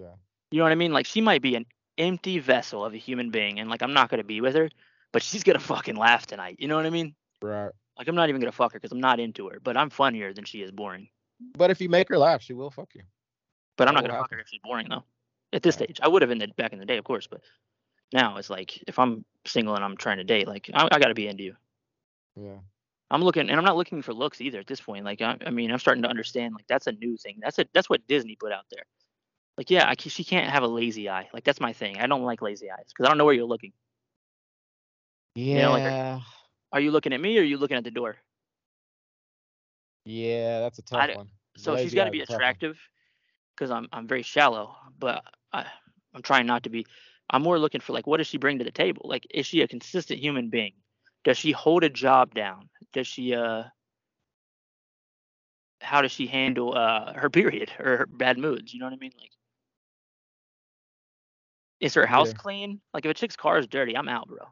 Yeah. 0.00 0.14
You 0.50 0.58
know 0.58 0.64
what 0.64 0.72
I 0.72 0.76
mean? 0.76 0.90
Like 0.90 1.04
she 1.04 1.20
might 1.20 1.42
be 1.42 1.54
an 1.54 1.66
empty 1.98 2.38
vessel 2.38 2.82
of 2.82 2.94
a 2.94 2.96
human 2.96 3.30
being 3.30 3.60
and 3.60 3.68
like 3.68 3.82
I'm 3.82 3.92
not 3.92 4.08
gonna 4.08 4.24
be 4.24 4.40
with 4.40 4.54
her, 4.54 4.70
but 5.12 5.22
she's 5.22 5.44
gonna 5.44 5.58
fucking 5.74 5.96
laugh 5.96 6.26
tonight. 6.26 6.56
You 6.58 6.66
know 6.66 6.76
what 6.76 6.86
I 6.86 6.90
mean? 6.90 7.14
Right. 7.42 7.70
Like 7.98 8.08
I'm 8.08 8.14
not 8.14 8.30
even 8.30 8.40
gonna 8.40 8.52
fuck 8.52 8.72
her 8.72 8.80
because 8.80 8.90
I'm 8.90 9.00
not 9.00 9.20
into 9.20 9.50
her, 9.50 9.60
but 9.62 9.76
I'm 9.76 9.90
funnier 9.90 10.32
than 10.32 10.46
she 10.46 10.62
is 10.62 10.70
boring. 10.70 11.08
But 11.54 11.70
if 11.70 11.82
you 11.82 11.90
make 11.90 12.08
her 12.08 12.16
laugh, 12.16 12.40
she 12.40 12.54
will 12.54 12.70
fuck 12.70 12.94
you. 12.94 13.02
But 13.76 13.86
I'm 13.86 13.94
not 13.94 14.02
gonna 14.02 14.18
fuck 14.18 14.30
her 14.30 14.38
if 14.38 14.48
she's 14.48 14.60
boring 14.64 14.88
though. 14.88 15.04
At 15.52 15.62
this 15.62 15.78
Right. 15.78 15.90
stage, 15.90 16.00
I 16.02 16.08
would 16.08 16.22
have 16.22 16.30
in 16.30 16.38
the 16.38 16.48
back 16.56 16.72
in 16.72 16.78
the 16.78 16.86
day, 16.86 16.96
of 16.96 17.04
course, 17.04 17.26
but 17.26 17.42
now 18.14 18.38
it's 18.38 18.48
like 18.48 18.82
if 18.88 18.98
I'm 18.98 19.26
single 19.46 19.74
and 19.74 19.84
I'm 19.84 19.98
trying 19.98 20.16
to 20.16 20.24
date, 20.24 20.48
like 20.48 20.70
I, 20.72 20.88
I 20.90 20.98
got 20.98 21.08
to 21.08 21.14
be 21.14 21.28
into 21.28 21.44
you. 21.44 21.56
Yeah. 22.34 22.60
I'm 23.10 23.22
looking, 23.22 23.48
and 23.48 23.58
I'm 23.58 23.64
not 23.64 23.76
looking 23.76 24.02
for 24.02 24.12
looks 24.12 24.40
either 24.40 24.58
at 24.58 24.66
this 24.66 24.80
point. 24.80 25.04
Like 25.04 25.20
I, 25.20 25.36
I 25.46 25.50
mean, 25.50 25.70
I'm 25.70 25.78
starting 25.78 26.02
to 26.02 26.08
understand 26.08 26.54
like 26.54 26.66
that's 26.66 26.86
a 26.86 26.92
new 26.92 27.16
thing. 27.16 27.38
That's 27.40 27.58
a 27.58 27.66
that's 27.72 27.88
what 27.88 28.06
Disney 28.08 28.36
put 28.36 28.52
out 28.52 28.64
there. 28.70 28.84
Like 29.56 29.70
yeah, 29.70 29.88
I, 29.88 29.94
she 29.98 30.24
can't 30.24 30.50
have 30.50 30.62
a 30.62 30.68
lazy 30.68 31.08
eye. 31.08 31.28
Like 31.32 31.44
that's 31.44 31.60
my 31.60 31.72
thing. 31.72 31.98
I 31.98 32.06
don't 32.06 32.24
like 32.24 32.42
lazy 32.42 32.70
eyes 32.70 32.86
because 32.88 33.06
I 33.06 33.08
don't 33.08 33.18
know 33.18 33.24
where 33.24 33.34
you're 33.34 33.44
looking. 33.44 33.72
Yeah. 35.34 35.62
know, 35.62 35.72
like 35.72 36.22
Are 36.72 36.80
you 36.80 36.90
looking 36.90 37.12
at 37.12 37.20
me 37.20 37.38
or 37.38 37.42
are 37.42 37.44
you 37.44 37.58
looking 37.58 37.76
at 37.76 37.84
the 37.84 37.90
door? 37.90 38.16
yeah, 40.06 40.60
that's 40.60 40.78
a 40.78 40.82
tough 40.82 41.00
I 41.00 41.16
one. 41.16 41.28
So 41.56 41.76
she's 41.76 41.94
got 41.94 42.04
to 42.04 42.10
be 42.10 42.18
is 42.18 42.24
a 42.24 42.26
tough 42.26 42.34
one. 42.34 42.42
attractive 42.42 42.78
because 43.54 43.70
I'm 43.70 43.88
I'm 43.92 44.06
very 44.06 44.22
shallow, 44.22 44.76
but 44.98 45.22
I 45.52 45.66
I'm 46.14 46.22
trying 46.22 46.46
not 46.46 46.64
to 46.64 46.70
be. 46.70 46.86
I'm 47.28 47.42
more 47.42 47.58
looking 47.58 47.80
for 47.80 47.92
like 47.92 48.06
what 48.06 48.18
does 48.18 48.26
she 48.28 48.38
bring 48.38 48.58
to 48.58 48.64
the 48.64 48.70
table? 48.70 49.02
Like 49.04 49.26
is 49.30 49.46
she 49.46 49.62
a 49.62 49.68
consistent 49.68 50.20
human 50.20 50.48
being? 50.48 50.72
Does 51.24 51.38
she 51.38 51.50
hold 51.50 51.82
a 51.82 51.88
job 51.88 52.34
down? 52.34 52.68
Does 52.92 53.06
she 53.06 53.34
uh 53.34 53.64
how 55.80 56.02
does 56.02 56.12
she 56.12 56.26
handle 56.26 56.74
uh 56.76 57.12
her 57.14 57.30
period 57.30 57.70
or 57.78 57.98
her 57.98 58.06
bad 58.06 58.38
moods? 58.38 58.72
You 58.72 58.80
know 58.80 58.86
what 58.86 58.94
I 58.94 58.98
mean? 58.98 59.12
Like 59.18 59.32
is 61.80 61.94
her 61.94 62.06
house 62.06 62.32
Yeah. 62.32 62.34
clean? 62.34 62.80
Like 62.92 63.04
if 63.04 63.10
a 63.10 63.14
chick's 63.14 63.36
car 63.36 63.58
is 63.58 63.66
dirty, 63.66 63.96
I'm 63.96 64.08
out, 64.08 64.28
bro. 64.28 64.46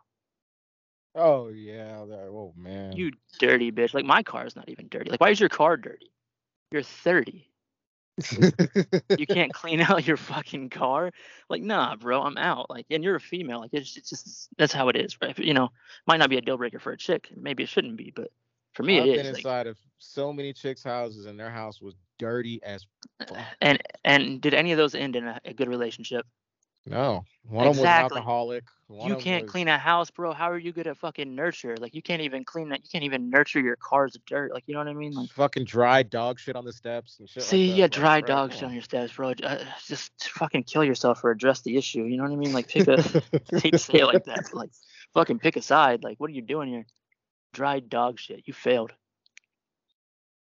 Oh 1.15 1.49
yeah. 1.49 2.01
Oh 2.03 2.53
man. 2.57 2.97
You 2.97 3.13
dirty 3.39 3.71
bitch. 3.73 3.95
Like 3.95 4.05
my 4.05 4.23
car 4.23 4.47
is 4.47 4.57
not 4.57 4.69
even 4.69 4.89
dirty. 4.89 5.11
Like 5.11 5.21
why 5.21 5.31
is 5.31 5.41
your 5.41 5.49
car 5.49 5.77
dirty? 5.77 6.13
You're 6.71 6.83
30. 6.83 7.51
You 9.19 9.27
can't 9.27 9.53
clean 9.53 9.81
out 9.89 10.07
your 10.07 10.17
fucking 10.17 10.71
car. 10.71 11.11
Like, 11.49 11.63
nah, 11.63 11.97
bro, 11.97 12.23
I'm 12.23 12.37
out. 12.37 12.71
Like, 12.71 12.87
and 12.91 13.03
you're 13.03 13.17
a 13.17 13.21
female. 13.21 13.61
Like, 13.61 13.71
it's, 13.73 13.97
it's 13.97 14.11
just 14.11 14.49
that's 14.57 14.73
how 14.73 14.89
it 14.89 14.97
is, 14.97 15.17
right? 15.21 15.39
You 15.39 15.55
know, 15.55 15.71
might 16.07 16.19
not 16.19 16.31
be 16.31 16.37
a 16.37 16.41
deal 16.41 16.57
breaker 16.57 16.79
for 16.79 16.93
a 16.93 16.97
chick. 16.97 17.29
Maybe 17.37 17.63
it 17.63 17.69
shouldn't 17.69 17.97
be, 17.97 18.13
but 18.15 18.31
for 18.73 18.83
me, 18.83 18.99
it 18.99 19.01
is. 19.01 19.03
I've 19.03 19.09
it 19.09 19.17
been 19.17 19.27
is. 19.27 19.33
Like, 19.33 19.39
inside 19.39 19.67
of 19.67 19.79
so 19.99 20.33
many 20.33 20.53
chicks' 20.53 20.83
houses, 20.83 21.27
and 21.27 21.39
their 21.39 21.51
house 21.51 21.81
was 21.81 21.95
dirty 22.19 22.61
as 22.63 22.87
fuck. 23.27 23.39
and 23.61 23.83
and 24.05 24.41
did 24.41 24.55
any 24.55 24.73
of 24.73 24.79
those 24.79 24.95
end 24.95 25.17
in 25.17 25.27
a, 25.27 25.41
a 25.45 25.55
good 25.55 25.69
relationship? 25.69 26.27
No, 26.87 27.25
one 27.49 27.67
of 27.67 27.77
them 27.77 27.79
was 27.79 27.79
an 27.79 27.85
Exactly. 27.85 28.19
alcoholic. 28.19 28.65
One 28.89 29.09
you 29.09 29.17
can't 29.17 29.45
was- 29.45 29.51
clean 29.51 29.69
a 29.69 29.79
house, 29.79 30.11
bro. 30.11 30.33
How 30.35 30.51
are 30.51 30.59
you 30.59 30.71
gonna 30.71 30.95
fucking 30.95 31.35
nurture? 31.35 31.77
Like, 31.79 31.95
you 31.95 32.03
can't 32.03 32.21
even 32.21 32.45
clean 32.45 32.69
that. 32.69 32.83
You 32.85 32.89
can't 32.93 33.05
even 33.05 33.31
nurture 33.31 33.61
your 33.61 33.77
car's 33.77 34.19
dirt. 34.27 34.53
Like, 34.53 34.65
you 34.67 34.75
know 34.75 34.81
what 34.81 34.89
I 34.89 34.93
mean? 34.93 35.13
Like. 35.13 35.31
fucking 35.31 35.65
dry 35.65 36.03
dog 36.03 36.39
shit 36.39 36.57
on 36.57 36.67
the 36.67 36.73
steps 36.75 37.19
and 37.21 37.29
shit. 37.29 37.43
See, 37.43 37.71
that. 37.71 37.77
yeah, 37.77 37.85
Like, 37.85 37.91
dry 37.93 38.21
dog 38.21 38.53
shit 38.53 38.65
on 38.65 38.75
your 38.75 38.83
steps, 38.83 39.15
bro. 39.15 39.31
Uh, 39.43 39.65
just 39.87 40.13
fucking 40.29 40.65
kill 40.65 40.85
yourself 40.85 41.25
or 41.25 41.31
address 41.31 41.63
the 41.63 41.77
issue. 41.79 42.05
You 42.05 42.19
know 42.19 42.25
what 42.25 42.33
I 42.33 42.37
mean? 42.37 42.53
Like, 42.53 42.69
pick 42.69 42.87
a. 42.87 42.99
I 43.55 43.61
hate 43.61 43.73
to 43.73 43.79
say 43.79 44.01
it 44.01 44.07
like 44.07 44.25
that, 44.25 44.53
like 44.53 44.71
fucking 45.15 45.39
pick 45.39 45.57
a 45.57 45.63
side. 45.63 46.05
Like, 46.05 46.21
what 46.21 46.29
are 46.29 46.35
you 46.35 46.43
doing 46.43 46.69
here? 46.69 46.87
Dry 47.55 47.81
dog 47.81 48.19
shit. 48.21 48.43
You 48.47 48.53
failed. 48.53 48.93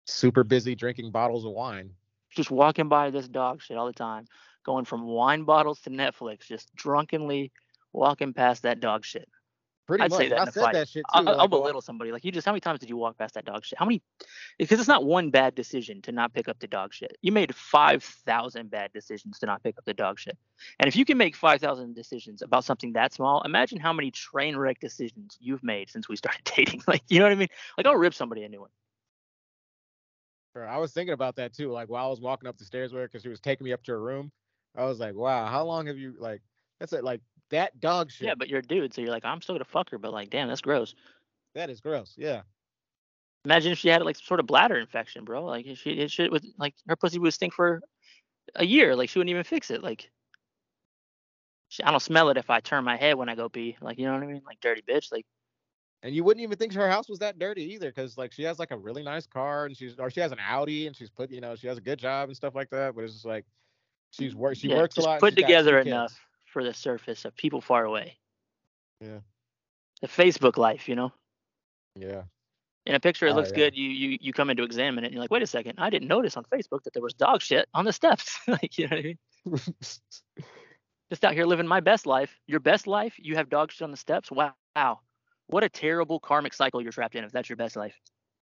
Super 0.06 0.44
busy 0.44 0.76
drinking 0.76 1.12
bottles 1.12 1.46
of 1.46 1.52
wine. 1.52 1.92
Just 2.36 2.52
walking 2.52 2.90
by 2.90 3.10
this 3.10 3.28
dog 3.30 3.62
shit 3.62 3.78
all 3.78 3.88
the 3.88 3.94
time, 3.94 4.26
going 4.66 4.86
from 4.86 5.06
wine 5.06 5.44
bottles 5.44 5.80
to 5.82 5.90
Netflix, 5.90 6.48
just 6.48 6.74
drunkenly 6.76 7.52
walking 7.94 8.34
past 8.34 8.64
that 8.64 8.80
dog 8.80 9.06
shit. 9.06 9.30
Pretty 9.88 10.04
I'd 10.04 10.10
much. 10.10 10.18
say 10.18 10.30
that 10.30 10.40
I 10.40 10.42
in 10.44 10.50
a 10.50 10.52
said 10.52 10.64
fight. 10.64 10.74
that 10.74 10.90
shit 10.90 11.04
too. 11.04 11.12
I'll, 11.14 11.30
I'll 11.30 11.36
like, 11.38 11.52
well, 11.52 11.62
belittle 11.62 11.82
somebody. 11.82 12.12
Like 12.12 12.26
you 12.26 12.32
just, 12.32 12.44
how 12.44 12.52
many 12.52 12.60
times 12.60 12.80
did 12.80 12.90
you 12.90 12.98
walk 12.98 13.20
past 13.20 13.36
that 13.36 13.46
dog 13.46 13.64
shit? 13.64 13.78
How 13.78 13.86
many? 13.86 14.02
Because 14.58 14.80
it's 14.80 14.88
not 14.88 15.06
one 15.06 15.30
bad 15.30 15.54
decision 15.54 16.02
to 16.02 16.12
not 16.12 16.34
pick 16.34 16.48
up 16.48 16.58
the 16.60 16.68
dog 16.68 16.92
shit. 16.92 17.16
You 17.22 17.32
made 17.32 17.54
five 17.54 18.04
thousand 18.04 18.72
bad 18.72 18.92
decisions 18.94 19.38
to 19.40 19.46
not 19.46 19.62
pick 19.62 19.78
up 19.78 19.86
the 19.86 19.94
dog 19.94 20.20
shit. 20.20 20.38
And 20.80 20.88
if 20.88 20.96
you 20.96 21.06
can 21.06 21.20
make 21.20 21.36
five 21.36 21.62
thousand 21.62 21.94
decisions 21.94 22.42
about 22.42 22.64
something 22.64 22.94
that 22.94 23.14
small, 23.14 23.44
imagine 23.44 23.80
how 23.80 23.94
many 23.94 24.10
train 24.10 24.58
wreck 24.58 24.80
decisions 24.80 25.38
you've 25.40 25.64
made 25.64 25.92
since 25.92 26.10
we 26.10 26.16
started 26.16 26.42
dating. 26.56 26.82
Like, 26.88 27.04
you 27.08 27.20
know 27.20 27.26
what 27.26 27.34
I 27.34 27.36
mean? 27.36 27.50
Like, 27.78 27.86
I'll 27.86 27.96
rip 27.96 28.16
somebody 28.16 28.44
a 28.44 28.50
new 28.50 28.62
one. 28.62 28.72
I 30.64 30.78
was 30.78 30.94
thinking 30.94 31.14
about 31.14 31.36
that 31.36 31.54
too. 31.54 31.72
Like 31.72 31.90
while 31.90 32.06
I 32.06 32.10
was 32.10 32.22
walking 32.22 32.48
up 32.48 32.58
the 32.58 32.66
stairs 32.66 32.94
with 32.94 33.02
her, 33.02 33.08
because 33.08 33.24
she 33.24 33.30
was 33.30 33.40
taking 33.40 33.66
me 33.66 33.74
up 33.74 33.84
to 33.84 33.92
her 33.92 34.02
room. 34.02 34.32
I 34.78 34.86
was 34.86 35.00
like, 35.00 35.16
wow, 35.16 35.46
how 35.48 35.64
long 35.66 35.88
have 35.88 35.98
you 35.98 36.16
like? 36.20 36.42
That's 36.80 36.94
it. 36.94 37.04
Like 37.04 37.22
that 37.52 37.80
dog 37.80 38.12
shit. 38.12 38.28
Yeah, 38.28 38.36
but 38.36 38.50
you're 38.50 38.60
a 38.60 38.64
dude, 38.64 38.94
so 38.94 39.02
you're 39.02 39.12
like, 39.12 39.26
I'm 39.26 39.42
still 39.42 39.56
gonna 39.56 39.66
fuck 39.66 39.90
her, 39.92 39.98
but 39.98 40.12
like, 40.14 40.30
damn, 40.30 40.48
that's 40.48 40.62
gross. 40.62 40.94
that 41.54 41.70
is 41.70 41.80
gross. 41.82 42.14
Yeah. 42.18 42.42
Imagine 43.46 43.74
if 43.74 43.78
she 43.78 43.90
had 43.90 44.02
like 44.02 44.16
some 44.16 44.26
sort 44.26 44.40
of 44.40 44.48
bladder 44.48 44.78
infection, 44.78 45.24
bro. 45.24 45.46
Like, 45.46 45.66
if 45.68 45.78
she 45.78 45.92
it 45.92 46.12
shit 46.12 46.32
with 46.32 46.46
like 46.58 46.74
her 46.88 46.96
pussy 46.96 47.20
would 47.20 47.34
stink 47.34 47.54
for 47.54 47.82
a 48.56 48.66
year. 48.66 48.96
Like, 48.96 49.10
she 49.10 49.20
wouldn't 49.20 49.30
even 49.30 49.44
fix 49.44 49.70
it. 49.70 49.84
Like, 49.84 50.10
she, 51.70 51.84
I 51.84 51.92
don't 51.92 52.00
smell 52.02 52.30
it 52.30 52.38
if 52.38 52.50
I 52.50 52.60
turn 52.60 52.84
my 52.84 52.98
head 52.98 53.16
when 53.16 53.30
I 53.30 53.36
go 53.36 53.48
pee. 53.50 53.78
Like, 53.82 54.00
you 54.00 54.06
know 54.06 54.14
what 54.14 54.24
I 54.24 54.28
mean? 54.28 54.42
Like, 54.46 54.60
dirty 54.62 54.82
bitch. 54.82 55.12
Like, 55.12 55.26
And 56.04 56.16
you 56.16 56.24
wouldn't 56.24 56.44
even 56.44 56.58
think 56.58 56.74
her 56.74 56.90
house 56.90 57.08
was 57.08 57.20
that 57.20 57.38
dirty 57.40 57.74
either, 57.74 57.90
because 57.90 58.18
like 58.18 58.32
she 58.34 58.44
has 58.44 58.58
like 58.60 58.72
a 58.72 58.78
really 58.78 59.04
nice 59.04 59.28
car 59.28 59.66
and 59.66 59.78
she's 59.78 59.96
or 60.00 60.10
she 60.10 60.22
has 60.22 60.32
an 60.32 60.40
Audi 60.40 60.88
and 60.88 60.96
she's 60.96 61.10
put 61.10 61.30
you 61.32 61.42
know 61.42 61.56
she 61.56 61.68
has 61.68 61.78
a 61.78 61.82
good 61.82 62.00
job 62.00 62.30
and 62.30 62.36
stuff 62.36 62.56
like 62.56 62.70
that. 62.72 62.96
But 62.96 63.04
it's 63.04 63.14
just 63.14 63.26
like 63.26 63.46
she's 64.18 64.36
work 64.36 64.58
she 64.58 64.70
yeah, 64.70 64.78
works 64.78 64.98
a 64.98 65.02
lot. 65.02 65.20
put 65.20 65.34
she's 65.34 65.36
got 65.36 65.48
two 65.48 65.54
together 65.54 65.78
kids. 65.80 65.88
enough 65.88 66.20
for 66.46 66.64
the 66.64 66.74
surface 66.74 67.26
of 67.26 67.36
people 67.36 67.62
far 67.62 67.86
away. 67.86 68.18
Yeah. 69.02 69.20
The 70.02 70.08
Facebook 70.08 70.58
life, 70.58 70.88
you 70.88 70.96
know. 70.96 71.12
Yeah. 71.96 72.24
In 72.86 72.96
a 72.96 73.00
picture, 73.00 73.26
it 73.28 73.32
Oh, 73.32 73.36
looks 73.36 73.50
yeah. 73.50 73.56
good. 73.56 73.76
You 73.76 73.90
you 73.90 74.18
you 74.22 74.34
come 74.34 74.50
in 74.50 74.58
to 74.58 74.64
examine 74.64 75.04
it, 75.04 75.08
and 75.08 75.14
you're 75.14 75.22
like, 75.24 75.32
wait 75.32 75.42
a 75.42 75.48
second, 75.48 75.76
I 75.80 75.90
didn't 75.90 76.08
notice 76.08 76.38
on 76.38 76.44
Facebook 76.46 76.84
that 76.84 76.94
there 76.94 77.02
was 77.04 77.14
dog 77.14 77.42
shit 77.42 77.68
on 77.74 77.86
the 77.86 77.94
steps. 77.94 78.38
like, 78.48 78.78
you 78.78 78.88
know 78.88 78.96
what 78.96 79.00
I 79.00 79.04
mean? 79.04 79.18
just 81.10 81.24
out 81.26 81.34
here 81.34 81.46
living 81.46 81.68
my 81.68 81.80
best 81.80 82.06
life. 82.06 82.36
Your 82.48 82.60
best 82.60 82.88
life, 82.88 83.14
you 83.18 83.36
have 83.36 83.50
dog 83.50 83.72
shit 83.72 83.82
on 83.84 83.92
the 83.92 83.98
steps. 83.98 84.32
Wow. 84.32 84.54
Wow. 84.76 85.00
What 85.48 85.64
a 85.64 85.70
terrible 85.70 86.20
karmic 86.20 86.54
cycle 86.54 86.82
you're 86.82 86.92
trapped 86.92 87.16
in 87.16 87.24
if 87.24 87.32
that's 87.32 87.50
your 87.50 87.56
best 87.58 87.76
life. 87.76 87.96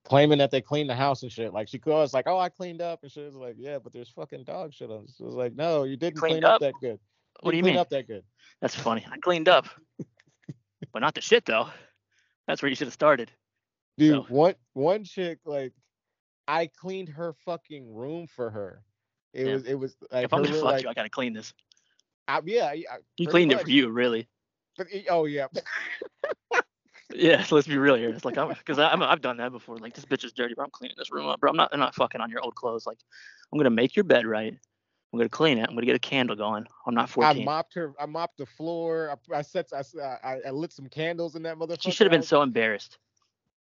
Claiming 0.05 0.39
that 0.39 0.51
they 0.51 0.61
cleaned 0.61 0.91
the 0.91 0.95
house 0.97 1.23
and 1.23 1.31
shit. 1.31 1.53
Like 1.53 1.69
she 1.69 1.81
was 1.85 2.13
like, 2.13 2.27
oh, 2.27 2.39
I 2.39 2.49
cleaned 2.49 2.83
up 2.83 3.01
and 3.03 3.11
shit. 3.13 3.25
It's 3.25 3.37
like, 3.37 3.55
yeah, 3.59 3.79
but 3.79 3.93
there's 3.93 4.09
fucking 4.09 4.45
dog 4.45 4.73
shit 4.75 4.91
on. 4.91 5.05
it. 5.05 5.11
Was 5.25 5.35
like, 5.35 5.55
no, 5.55 5.85
you 5.85 5.97
didn't 5.97 6.19
clean 6.19 6.45
up 6.45 6.55
up? 6.55 6.61
that 6.61 6.75
good. 6.81 6.99
What 7.41 7.53
do 7.53 7.57
you 7.57 7.63
mean? 7.63 7.77
Up 7.77 7.89
that 7.91 8.07
good. 8.09 8.25
That's 8.61 8.75
funny. 8.75 9.07
I 9.11 9.19
cleaned 9.19 9.49
up. 9.49 9.69
but 10.93 10.99
not 11.01 11.15
the 11.15 11.21
shit 11.21 11.45
though. 11.45 11.69
That's 12.49 12.61
where 12.63 12.69
you 12.69 12.75
should 12.75 12.89
have 12.89 12.95
started. 12.95 13.31
Dude, 13.97 14.15
So- 14.15 14.23
one 14.35 14.55
one 14.73 15.05
chick 15.05 15.39
like 15.45 15.73
I 16.49 16.67
cleaned 16.67 17.09
her 17.11 17.35
fucking 17.45 17.95
room 17.95 18.27
for 18.27 18.51
her. 18.51 18.83
It 19.33 19.47
Yeah. 19.47 19.53
was 19.55 19.65
it 19.65 19.75
was 19.75 19.97
like 20.11 20.25
if 20.25 20.33
I'm 20.33 20.43
gonna 20.43 20.55
fuck 20.57 20.65
like 20.65 20.83
you, 20.83 20.89
I 20.89 20.95
gotta 20.95 21.09
clean 21.09 21.33
this. 21.33 21.55
I, 22.29 22.41
yeah, 22.45 22.67
I, 22.67 22.85
You 23.19 23.27
cleaned 23.29 23.53
it 23.53 23.61
for 23.61 23.71
you, 23.71 23.89
really. 23.91 24.29
But, 24.77 24.87
oh 25.11 25.25
yeah. 25.27 25.47
Yeah, 27.15 27.43
so 27.43 27.55
let's 27.57 27.69
be 27.69 27.79
real 27.79 27.95
here. 27.95 28.11
It's 28.11 28.25
like 28.25 28.39
I'm 28.39 28.49
because 28.49 28.79
I'm 28.79 29.03
I've 29.03 29.21
done 29.21 29.37
that 29.39 29.53
before. 29.53 29.77
Like 29.77 29.95
this 29.95 30.05
bitch 30.05 30.25
is 30.25 30.33
dirty, 30.33 30.55
bro. 30.55 30.65
I'm 30.65 30.71
cleaning 30.71 30.97
this 30.99 31.13
room 31.13 31.27
up, 31.27 31.41
bro. 31.41 31.51
I'm 31.51 31.57
not 31.57 31.71
I'm 31.73 31.81
not 31.81 31.95
fucking 31.95 32.21
on 32.21 32.31
your 32.31 32.41
old 32.41 32.55
clothes. 32.55 32.87
Like 32.87 32.99
I'm 33.53 33.59
gonna 33.59 33.71
make 33.71 33.97
your 33.97 34.05
bed 34.05 34.27
right. 34.27 34.53
I'm 35.13 35.19
gonna 35.19 35.29
clean 35.29 35.59
it. 35.59 35.67
I'm 35.69 35.75
gonna 35.75 35.87
get 35.87 35.97
a 35.97 36.01
candle 36.01 36.37
going. 36.37 36.67
I'm 36.87 36.95
not 36.95 37.11
for 37.11 37.25
I 37.25 37.35
mopped 37.35 37.75
her. 37.75 37.93
I 38.01 38.07
mopped 38.07 38.39
the 38.39 38.47
floor. 38.47 39.11
I, 39.11 39.39
I 39.39 39.43
set. 39.43 39.69
I, 39.73 39.83
I, 40.25 40.39
I 40.47 40.51
lit 40.51 40.73
some 40.73 40.87
candles 40.87 41.37
in 41.37 41.43
that 41.43 41.59
motherfucker. 41.59 41.83
She 41.83 41.91
should 41.91 42.07
have 42.07 42.13
been 42.13 42.23
so 42.23 42.43
embarrassed. 42.43 42.99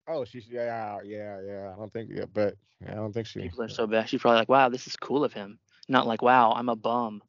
Oh, 0.08 0.26
she. 0.26 0.44
Yeah, 0.50 1.00
yeah, 1.04 1.40
yeah. 1.46 1.74
I 1.74 1.78
don't 1.78 1.94
think. 1.94 2.10
Yeah, 2.12 2.26
but 2.34 2.56
yeah, 2.82 2.94
I 2.94 2.96
don't 2.96 3.14
think 3.14 3.28
she. 3.28 3.42
People 3.42 3.62
are 3.62 3.66
uh 3.66 3.70
so 3.70 3.88
bad. 3.88 4.10
She's 4.10 4.22
probably 4.22 4.40
like, 4.40 4.50
wow, 4.50 4.70
this 4.70 4.88
is 4.88 4.96
cool 4.96 5.24
of 5.24 5.34
him. 5.34 5.60
Not 5.88 6.08
like, 6.08 6.22
wow, 6.22 6.52
I'm 6.52 6.70
a 6.70 6.76
bum. 6.76 7.22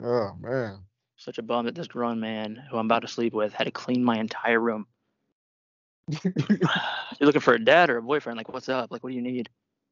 Oh 0.00 0.34
man. 0.40 0.78
Such 1.16 1.38
a 1.38 1.42
bum 1.42 1.64
that 1.66 1.74
this 1.74 1.88
grown 1.88 2.20
man 2.20 2.62
who 2.70 2.78
I'm 2.78 2.86
about 2.86 3.02
to 3.02 3.08
sleep 3.08 3.32
with 3.32 3.52
had 3.52 3.64
to 3.64 3.72
clean 3.72 4.04
my 4.04 4.16
entire 4.18 4.60
room. 4.60 4.86
You're 6.24 7.26
looking 7.26 7.40
for 7.40 7.54
a 7.54 7.64
dad 7.64 7.90
or 7.90 7.98
a 7.98 8.02
boyfriend? 8.02 8.36
Like, 8.36 8.52
what's 8.52 8.68
up? 8.68 8.90
Like, 8.90 9.02
what 9.02 9.10
do 9.10 9.16
you 9.16 9.22
need? 9.22 9.48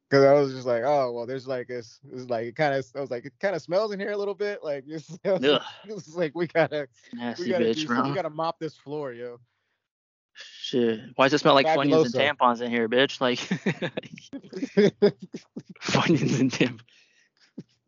Because 0.09 0.23
I 0.23 0.33
was 0.33 0.53
just 0.53 0.65
like, 0.65 0.83
oh 0.85 1.11
well, 1.11 1.25
there's 1.25 1.47
like 1.47 1.67
this, 1.67 1.99
it's 2.13 2.29
like 2.29 2.45
it 2.45 2.55
kind 2.55 2.73
of, 2.73 2.85
I 2.95 3.01
was 3.01 3.11
like, 3.11 3.25
it 3.25 3.33
kind 3.41 3.55
of 3.55 3.61
smells 3.61 3.91
in 3.91 3.99
here 3.99 4.11
a 4.11 4.17
little 4.17 4.33
bit. 4.33 4.63
Like 4.63 4.85
it's, 4.87 5.17
it's 5.23 6.15
like 6.15 6.33
we 6.33 6.47
gotta, 6.47 6.87
we 7.11 7.19
Nasty 7.19 7.49
gotta, 7.49 7.65
bitch, 7.65 7.87
do 7.87 8.09
we 8.09 8.15
gotta 8.15 8.29
mop 8.29 8.57
this 8.57 8.77
floor, 8.77 9.11
yo. 9.11 9.39
Shit. 10.33 11.01
Why 11.15 11.25
does 11.25 11.33
it 11.33 11.39
smell 11.39 11.55
like 11.55 11.67
Funyuns 11.67 12.05
and 12.05 12.13
tampons 12.13 12.61
in 12.61 12.71
here, 12.71 12.87
bitch? 12.87 13.19
Like 13.19 13.39
Funyuns 15.81 16.39
and 16.39 16.51
tampons. 16.51 16.81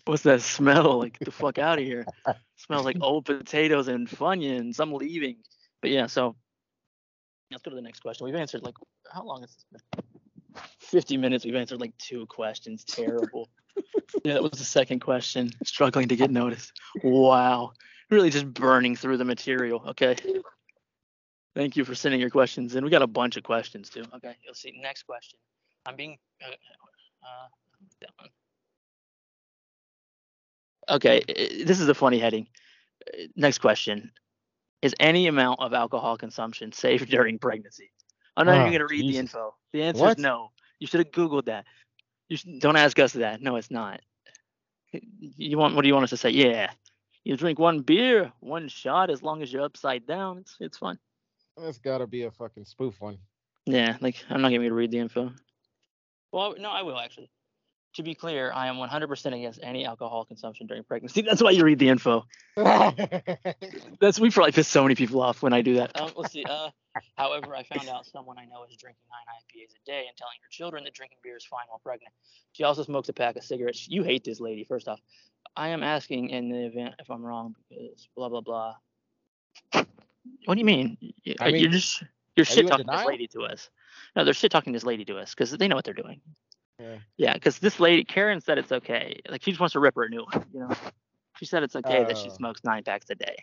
What's 0.05 0.23
that 0.23 0.41
smell? 0.41 0.99
Like 0.99 1.19
get 1.19 1.25
the 1.25 1.31
fuck 1.31 1.57
out 1.57 1.77
of 1.77 1.85
here. 1.85 2.05
smells 2.57 2.85
like 2.85 2.97
old 3.01 3.25
potatoes 3.25 3.87
and 3.87 4.09
Funyuns. 4.09 4.79
I'm 4.79 4.91
leaving. 4.91 5.37
But 5.81 5.91
yeah, 5.91 6.07
so 6.07 6.35
let's 7.51 7.63
go 7.63 7.71
to 7.71 7.75
the 7.75 7.81
next 7.81 8.01
question. 8.01 8.25
We've 8.25 8.35
answered 8.35 8.63
like 8.63 8.75
how 9.11 9.23
long 9.23 9.43
is 9.43 9.55
this 9.71 9.83
been? 9.93 10.03
50 10.79 11.17
minutes. 11.17 11.45
We've 11.45 11.55
answered 11.55 11.79
like 11.79 11.97
two 11.97 12.25
questions. 12.25 12.83
Terrible. 12.83 13.49
yeah, 14.23 14.33
that 14.33 14.43
was 14.43 14.53
the 14.53 14.65
second 14.65 14.99
question. 14.99 15.51
Struggling 15.63 16.07
to 16.07 16.15
get 16.15 16.31
noticed. 16.31 16.73
Wow. 17.03 17.73
Really 18.09 18.29
just 18.29 18.51
burning 18.51 18.95
through 18.95 19.17
the 19.17 19.25
material. 19.25 19.83
Okay. 19.89 20.15
Thank 21.55 21.75
you 21.75 21.83
for 21.83 21.95
sending 21.95 22.19
your 22.19 22.29
questions 22.29 22.75
in. 22.75 22.83
We 22.83 22.89
got 22.89 23.01
a 23.01 23.07
bunch 23.07 23.35
of 23.37 23.43
questions 23.43 23.89
too. 23.89 24.03
Okay, 24.15 24.35
you'll 24.43 24.53
see. 24.53 24.79
Next 24.81 25.03
question. 25.03 25.39
I'm 25.85 25.95
being. 25.95 26.17
Uh, 26.41 26.51
uh, 26.51 27.47
that 28.01 28.11
one. 28.17 28.29
Okay, 30.89 31.21
this 31.65 31.79
is 31.79 31.89
a 31.89 31.93
funny 31.93 32.19
heading. 32.19 32.47
Uh, 33.07 33.23
Next 33.35 33.57
question. 33.59 34.11
Is 34.81 34.95
any 34.99 35.27
amount 35.27 35.59
of 35.59 35.73
alcohol 35.73 36.17
consumption 36.17 36.71
safe 36.71 37.05
during 37.09 37.39
pregnancy? 37.39 37.91
I'm 38.37 38.45
not 38.45 38.55
Oh, 38.57 38.59
even 38.61 38.71
going 38.71 38.87
to 38.87 38.93
read 38.93 39.13
the 39.13 39.17
info. 39.17 39.55
The 39.73 39.83
answer 39.83 40.01
What? 40.01 40.17
is 40.17 40.23
no. 40.23 40.51
You 40.79 40.87
should 40.87 40.99
have 40.99 41.11
Googled 41.11 41.45
that. 41.45 41.65
You 42.29 42.37
should, 42.37 42.59
don't 42.59 42.77
ask 42.77 42.97
us 42.99 43.13
that. 43.13 43.41
No, 43.41 43.57
it's 43.57 43.71
not. 43.71 43.99
You 45.19 45.57
want 45.57 45.75
what 45.75 45.81
do 45.81 45.87
you 45.87 45.93
want 45.93 46.05
us 46.05 46.09
to 46.11 46.17
say? 46.17 46.29
Yeah. 46.29 46.71
You 47.23 47.35
drink 47.35 47.59
one 47.59 47.81
beer, 47.81 48.31
one 48.39 48.67
shot, 48.69 49.09
as 49.09 49.21
long 49.21 49.41
as 49.43 49.51
you're 49.51 49.63
upside 49.63 50.07
down. 50.07 50.37
It's 50.39 50.55
it's 50.59 50.77
fun. 50.77 50.97
That's 51.57 51.77
gotta 51.77 52.07
be 52.07 52.23
a 52.23 52.31
fucking 52.31 52.65
spoof 52.65 52.95
one. 52.99 53.17
Yeah, 53.65 53.97
like 54.01 54.23
I'm 54.29 54.41
not 54.41 54.49
gonna 54.51 54.71
read 54.73 54.89
the 54.91 54.99
info. 54.99 55.31
Well, 56.31 56.55
no, 56.57 56.69
I 56.71 56.81
will 56.83 56.97
actually. 56.97 57.29
To 57.95 58.03
be 58.03 58.13
clear, 58.13 58.51
I 58.53 58.67
am 58.67 58.75
100% 58.75 59.35
against 59.35 59.59
any 59.63 59.83
alcohol 59.85 60.23
consumption 60.23 60.67
during 60.67 60.83
pregnancy. 60.83 61.21
That's 61.27 61.41
why 61.41 61.51
you 61.51 61.63
read 61.63 61.79
the 61.79 61.89
info. 61.89 62.25
That's 62.55 64.19
we 64.19 64.29
probably 64.29 64.51
piss 64.51 64.67
so 64.67 64.83
many 64.83 64.95
people 64.95 65.21
off 65.21 65.41
when 65.41 65.53
I 65.53 65.61
do 65.61 65.75
that. 65.75 65.99
Um, 65.99 66.11
let's 66.15 66.31
see. 66.31 66.43
Uh, 66.43 66.69
however, 67.17 67.55
I 67.55 67.63
found 67.63 67.89
out 67.89 68.05
someone 68.05 68.37
I 68.37 68.45
know 68.45 68.63
is 68.69 68.75
drinking 68.77 69.01
nine 69.09 69.35
IPAs 69.41 69.73
a 69.75 69.85
day 69.85 70.05
and 70.07 70.15
telling 70.17 70.35
her 70.41 70.47
children 70.51 70.83
that 70.83 70.93
drinking 70.93 71.17
beer 71.23 71.35
is 71.35 71.45
fine 71.45 71.65
while 71.67 71.79
pregnant. 71.79 72.13
She 72.51 72.63
also 72.63 72.83
smokes 72.83 73.09
a 73.09 73.13
pack 73.13 73.35
of 73.37 73.43
cigarettes. 73.43 73.87
You 73.89 74.03
hate 74.03 74.23
this 74.23 74.39
lady, 74.39 74.63
first 74.63 74.87
off. 74.87 74.99
I 75.55 75.69
am 75.69 75.81
asking 75.81 76.29
in 76.29 76.49
the 76.49 76.65
event 76.67 76.95
if 76.99 77.09
I'm 77.09 77.25
wrong 77.25 77.55
because 77.69 78.07
blah 78.15 78.29
blah 78.29 78.41
blah. 78.41 78.75
What 80.45 80.55
do 80.55 80.59
you 80.59 80.65
mean? 80.65 80.97
You- 81.23 81.35
I 81.39 81.51
mean, 81.51 81.61
you're 81.61 81.71
just 81.71 82.03
you're 82.35 82.43
are 82.43 82.45
shit 82.45 82.63
you 82.65 82.69
talking 82.69 82.85
this 82.85 83.05
lady 83.05 83.27
to 83.29 83.41
us. 83.43 83.69
No, 84.15 84.23
they're 84.23 84.33
shit 84.33 84.51
talking 84.51 84.73
this 84.73 84.83
lady 84.83 85.05
to 85.05 85.17
us 85.17 85.33
because 85.33 85.51
they 85.51 85.67
know 85.67 85.75
what 85.75 85.85
they're 85.85 85.93
doing. 85.93 86.21
Yeah. 86.79 86.97
Yeah, 87.17 87.33
because 87.33 87.59
this 87.59 87.79
lady 87.79 88.03
Karen 88.03 88.39
said 88.41 88.57
it's 88.57 88.71
okay. 88.71 89.19
Like 89.29 89.43
she 89.43 89.51
just 89.51 89.59
wants 89.59 89.73
to 89.73 89.79
rip 89.79 89.95
her 89.95 90.03
a 90.03 90.09
new 90.09 90.23
one. 90.31 90.45
You 90.53 90.61
know, 90.61 90.69
she 91.37 91.45
said 91.45 91.63
it's 91.63 91.75
okay 91.75 92.03
that 92.05 92.17
she 92.17 92.29
Oh. 92.29 92.33
smokes 92.33 92.61
nine 92.63 92.83
packs 92.83 93.09
a 93.09 93.15
day. 93.15 93.35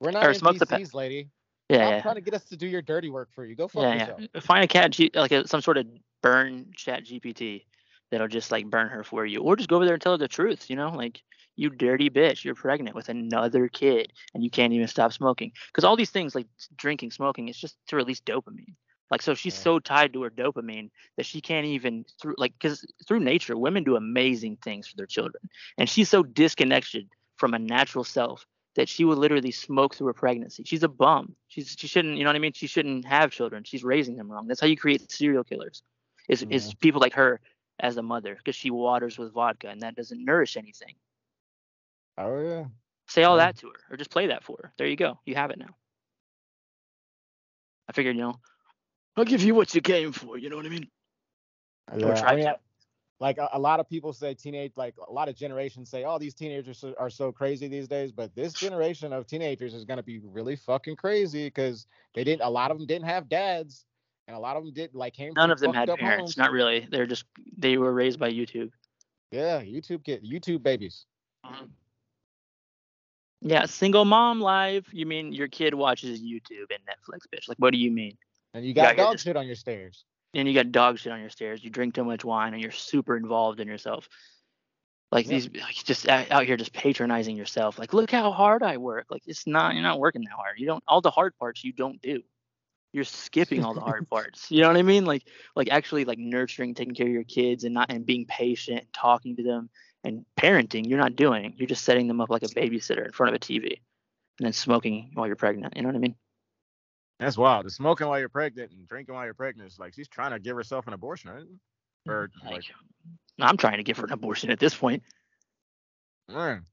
We're 0.00 0.10
not 0.10 0.26
Or 0.26 0.34
smokes 0.34 0.60
a 0.60 0.66
NPCs, 0.66 0.92
lady. 0.94 1.30
Yeah, 1.68 1.88
yeah. 1.88 2.02
trying 2.02 2.16
to 2.16 2.20
get 2.20 2.34
us 2.34 2.44
to 2.46 2.56
do 2.56 2.66
your 2.66 2.82
dirty 2.82 3.08
work 3.10 3.30
for 3.32 3.44
you. 3.46 3.54
Go 3.54 3.68
fuck 3.68 3.82
yeah, 3.84 3.94
yourself. 3.94 4.20
yeah. 4.34 4.40
Find 4.40 4.64
a 4.64 4.68
cat, 4.68 4.90
G- 4.90 5.10
like 5.14 5.32
a, 5.32 5.46
some 5.48 5.62
sort 5.62 5.78
of 5.78 5.86
burn 6.22 6.66
ChatGPT 6.76 7.64
that'll 8.10 8.28
just 8.28 8.50
like 8.52 8.66
burn 8.68 8.88
her 8.88 9.02
for 9.02 9.24
you, 9.24 9.40
or 9.40 9.56
just 9.56 9.68
go 9.68 9.76
over 9.76 9.84
there 9.84 9.94
and 9.94 10.02
tell 10.02 10.12
her 10.12 10.18
the 10.18 10.28
truth. 10.28 10.68
You 10.68 10.76
know, 10.76 10.90
like 10.90 11.22
you 11.56 11.70
dirty 11.70 12.10
bitch, 12.10 12.44
you're 12.44 12.54
pregnant 12.54 12.94
with 12.96 13.08
another 13.08 13.68
kid 13.68 14.12
and 14.34 14.42
you 14.42 14.50
can't 14.50 14.72
even 14.72 14.88
stop 14.88 15.12
smoking. 15.12 15.52
Because 15.68 15.84
all 15.84 15.96
these 15.96 16.10
things 16.10 16.34
like 16.34 16.48
drinking, 16.76 17.12
smoking, 17.12 17.48
it's 17.48 17.58
just 17.58 17.76
to 17.86 17.96
release 17.96 18.20
dopamine. 18.20 18.74
Like 19.10 19.22
so, 19.22 19.34
she's 19.34 19.54
Yeah. 19.54 19.60
so 19.62 19.78
tied 19.78 20.12
to 20.14 20.22
her 20.22 20.30
dopamine 20.30 20.90
that 21.16 21.26
she 21.26 21.40
can't 21.40 21.66
even 21.66 22.04
through 22.20 22.34
like 22.38 22.52
because 22.54 22.84
through 23.06 23.20
nature, 23.20 23.56
women 23.56 23.84
do 23.84 23.96
amazing 23.96 24.56
things 24.56 24.88
for 24.88 24.96
their 24.96 25.06
children, 25.06 25.48
and 25.78 25.88
she's 25.88 26.08
so 26.08 26.22
disconnected 26.22 27.08
from 27.36 27.54
a 27.54 27.58
natural 27.58 28.04
self 28.04 28.46
that 28.76 28.88
she 28.88 29.04
would 29.04 29.18
literally 29.18 29.52
smoke 29.52 29.94
through 29.94 30.08
her 30.08 30.12
pregnancy. 30.14 30.64
She's 30.64 30.82
a 30.82 30.88
bum. 30.88 31.36
She's 31.48 31.76
she 31.78 31.86
shouldn't, 31.86 32.16
you 32.16 32.24
know 32.24 32.30
what 32.30 32.36
I 32.36 32.40
mean? 32.40 32.52
She 32.52 32.66
shouldn't 32.66 33.04
have 33.04 33.30
children. 33.30 33.62
She's 33.64 33.84
raising 33.84 34.16
them 34.16 34.30
wrong. 34.30 34.46
That's 34.48 34.60
how 34.60 34.66
you 34.66 34.76
create 34.76 35.10
serial 35.10 35.44
killers. 35.44 35.82
Is 36.28 36.42
is 36.42 36.74
people 36.74 37.00
like 37.00 37.14
her 37.14 37.40
as 37.80 37.96
a 37.96 38.02
mother 38.02 38.34
because 38.36 38.56
she 38.56 38.70
waters 38.70 39.18
with 39.18 39.32
vodka 39.32 39.68
and 39.68 39.82
that 39.82 39.94
doesn't 39.94 40.24
nourish 40.24 40.56
anything. 40.56 40.94
Oh 42.18 42.40
yeah. 42.40 42.64
Say 43.06 43.24
all 43.24 43.36
Yeah. 43.36 43.46
that 43.46 43.56
to 43.58 43.68
her 43.68 43.80
or 43.90 43.96
just 43.96 44.10
play 44.10 44.28
that 44.28 44.44
for 44.44 44.58
her. 44.62 44.72
There 44.78 44.86
you 44.86 44.96
go. 44.96 45.18
You 45.26 45.34
have 45.34 45.50
it 45.50 45.58
now. 45.58 45.76
I 47.88 47.92
figured, 47.92 48.16
you 48.16 48.22
know, 48.22 48.40
I'll 49.16 49.24
give 49.24 49.42
you 49.42 49.54
what 49.54 49.74
you 49.74 49.80
came 49.80 50.12
for. 50.12 50.38
You 50.38 50.50
know 50.50 50.56
what 50.56 50.66
I 50.66 50.70
mean? 50.70 50.88
Yeah, 51.96 52.22
I 52.26 52.36
mean. 52.36 52.46
I- 52.48 52.56
like 53.20 53.38
a, 53.38 53.48
a 53.52 53.58
lot 53.58 53.78
of 53.80 53.88
people 53.88 54.12
say 54.12 54.34
teenage 54.34 54.72
like 54.76 54.94
a 55.08 55.10
lot 55.10 55.28
of 55.28 55.36
generations 55.36 55.88
say 55.88 56.04
oh 56.04 56.18
these 56.18 56.34
teenagers 56.34 56.82
are, 56.82 56.94
are 56.98 57.08
so 57.08 57.30
crazy 57.30 57.68
these 57.68 57.86
days 57.86 58.10
but 58.12 58.34
this 58.34 58.52
generation 58.52 59.12
of 59.12 59.26
teenagers 59.26 59.72
is 59.72 59.84
going 59.84 59.96
to 59.96 60.02
be 60.02 60.18
really 60.18 60.56
fucking 60.56 60.96
crazy 60.96 61.46
because 61.46 61.86
they 62.14 62.24
didn't 62.24 62.42
a 62.42 62.50
lot 62.50 62.70
of 62.72 62.76
them 62.76 62.86
didn't 62.86 63.06
have 63.06 63.28
dads 63.28 63.86
and 64.26 64.36
a 64.36 64.38
lot 64.38 64.56
of 64.56 64.64
them 64.64 64.74
did 64.74 64.94
like 64.94 65.14
came 65.14 65.32
None 65.36 65.48
from 65.48 65.52
of 65.52 65.60
them 65.60 65.72
had 65.72 65.88
parents. 65.96 66.32
homes. 66.32 66.36
Not 66.36 66.50
really. 66.50 66.86
They're 66.90 67.06
just 67.06 67.24
they 67.56 67.78
were 67.78 67.92
raised 67.92 68.18
by 68.18 68.30
YouTube. 68.30 68.72
yeah 69.30 69.60
youtube 69.62 70.04
kid 70.04 70.24
youtube 70.24 70.62
babies 70.62 71.06
mm-hmm. 71.46 71.66
Yeah, 73.46 73.66
single 73.66 74.06
mom 74.06 74.40
live. 74.40 74.86
You 74.90 75.04
mean 75.04 75.32
your 75.34 75.48
kid 75.48 75.74
watches 75.74 76.20
YouTube 76.22 76.70
and 76.70 76.80
Netflix, 76.88 77.26
bitch? 77.32 77.46
Like, 77.46 77.58
what 77.58 77.72
do 77.72 77.78
you 77.78 77.90
mean? 77.90 78.16
And 78.54 78.64
you 78.64 78.72
got 78.72 78.96
you're 78.96 79.04
dog 79.06 79.14
just- 79.14 79.24
shit 79.24 79.36
on 79.36 79.46
your 79.46 79.56
stairs 79.56 80.04
and 80.32 80.48
you 80.48 80.54
got 80.54 80.72
dog 80.72 80.98
shit 80.98 81.12
on 81.12 81.20
your 81.20 81.30
stairs. 81.30 81.62
You 81.62 81.70
drink 81.70 81.94
too 81.94 82.04
much 82.04 82.24
wine, 82.24 82.54
and 82.54 82.62
you're 82.62 82.72
super 82.72 83.16
involved 83.16 83.60
in 83.60 83.68
yourself. 83.68 84.08
Like 85.12 85.26
Yeah. 85.26 85.32
these, 85.32 85.48
like 85.54 85.74
just 85.84 86.08
out 86.08 86.30
out 86.32 86.44
here, 86.46 86.56
just 86.56 86.72
patronizing 86.72 87.36
yourself. 87.36 87.78
Like, 87.78 87.92
look 87.92 88.10
how 88.10 88.32
hard 88.32 88.62
I 88.64 88.78
work. 88.78 89.06
Like, 89.10 89.22
it's 89.26 89.46
not. 89.46 89.74
You're 89.74 89.82
not 89.84 90.00
working 90.00 90.22
that 90.22 90.32
hard. 90.34 90.58
You 90.58 90.66
don't. 90.66 90.82
All 90.88 91.00
the 91.00 91.10
hard 91.10 91.36
parts 91.38 91.62
you 91.62 91.72
don't 91.72 92.00
do. 92.02 92.22
You're 92.92 93.04
skipping 93.04 93.64
all 93.64 93.74
the 93.74 93.80
hard 93.80 94.08
parts. 94.10 94.50
You 94.50 94.62
know 94.62 94.68
what 94.68 94.76
I 94.76 94.82
mean? 94.82 95.04
Like, 95.04 95.28
like 95.54 95.68
actually, 95.70 96.04
like 96.04 96.18
nurturing, 96.18 96.74
taking 96.74 96.94
care 96.94 97.06
of 97.06 97.12
your 97.12 97.24
kids, 97.24 97.62
and 97.64 97.74
not 97.74 97.92
and 97.92 98.04
being 98.04 98.26
patient, 98.26 98.86
talking 98.92 99.36
to 99.36 99.42
them, 99.44 99.70
and 100.02 100.24
parenting. 100.36 100.88
You're 100.88 100.98
not 100.98 101.14
doing. 101.14 101.54
You're 101.58 101.68
just 101.68 101.84
setting 101.84 102.08
them 102.08 102.20
up 102.20 102.30
like 102.30 102.42
a 102.42 102.46
babysitter 102.48 103.04
in 103.04 103.12
front 103.12 103.32
of 103.32 103.36
a 103.36 103.44
TV, 103.44 103.80
and 104.40 104.46
then 104.46 104.52
smoking 104.52 105.12
while 105.14 105.28
you're 105.28 105.36
pregnant. 105.36 105.74
You 105.76 105.82
know 105.82 105.88
what 105.90 105.96
I 105.96 106.00
mean? 106.00 106.16
That's 107.20 107.36
wild 107.38 107.64
the 107.66 107.70
smoking 107.70 108.06
while 108.06 108.18
you're 108.18 108.28
pregnant 108.28 108.72
and 108.72 108.86
drinking 108.88 109.14
while 109.14 109.24
you're 109.24 109.34
pregnant 109.34 109.70
is 109.70 109.78
like 109.78 109.94
she's 109.94 110.08
trying 110.08 110.32
to 110.32 110.38
give 110.38 110.56
herself 110.56 110.86
an 110.86 110.92
abortion 110.92 111.30
right? 111.30 111.44
or 112.08 112.30
Like, 112.44 112.52
like 112.52 112.64
I'm 113.40 113.56
trying 113.56 113.78
to 113.78 113.82
give 113.82 113.96
her 113.98 114.06
an 114.06 114.12
abortion 114.12 114.50
at 114.50 114.58
this 114.58 114.74
point. 114.74 115.02
man, 116.28 116.64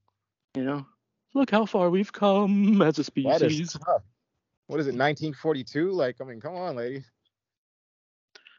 You 0.56 0.64
know, 0.64 0.86
look 1.34 1.52
how 1.52 1.66
far 1.66 1.90
we've 1.90 2.12
come 2.12 2.82
as 2.82 3.00
a 3.00 3.04
that 3.04 3.06
is 3.06 3.06
species. 3.08 3.74
tough. 3.74 4.04
what 4.68 4.80
is 4.80 4.88
it 4.88 4.96
1942 4.98 5.92
like 5.92 6.18
i 6.22 6.24
mean 6.24 6.40
come 6.42 6.56
on 6.56 6.76
lady 6.76 7.04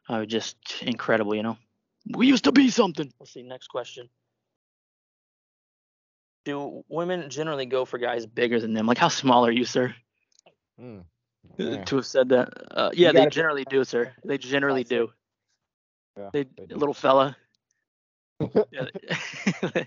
Oh, 0.09 0.25
just 0.25 0.57
incredible, 0.83 1.35
you 1.35 1.45
know. 1.45 1.57
We 2.17 2.27
used 2.27 2.45
to 2.45 2.53
be 2.53 2.71
something. 2.71 3.11
Let's 3.21 3.33
see. 3.33 3.43
Next 3.45 3.69
question. 3.69 4.09
Do 6.45 6.83
women 6.89 7.31
generally 7.31 7.67
go 7.67 7.85
for 7.85 7.99
guys 7.99 8.27
bigger 8.27 8.59
than 8.61 8.75
them? 8.75 8.87
Like, 8.87 8.99
how 8.99 9.09
small 9.09 9.47
are 9.47 9.53
you, 9.53 9.65
sir? 9.65 9.95
Hmm. 10.79 10.99
Yeah. 11.59 11.85
To 11.85 11.97
have 11.97 12.07
said 12.07 12.29
that. 12.31 12.49
Uh, 12.71 12.91
yeah, 12.93 13.13
they 13.13 13.27
generally 13.27 13.65
do, 13.65 13.85
sir. 13.85 14.13
They 14.25 14.39
generally 14.39 14.85
do. 14.85 15.13
Yeah, 16.17 16.31
They, 16.33 16.45
they 16.57 16.67
do. 16.67 16.77
little 16.77 16.95
fella. 16.95 17.37
Yeah, 18.73 18.87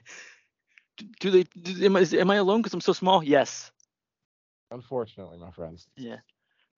do 1.19 1.29
they? 1.31 1.43
Do, 1.43 1.85
am 1.85 1.95
I 1.95 2.05
am 2.13 2.31
I 2.31 2.35
alone 2.35 2.61
because 2.61 2.73
I'm 2.73 2.81
so 2.81 2.93
small? 2.93 3.23
Yes. 3.23 3.71
unfortunately 4.71 5.37
my 5.37 5.51
friends 5.51 5.87
Yeah. 5.97 6.17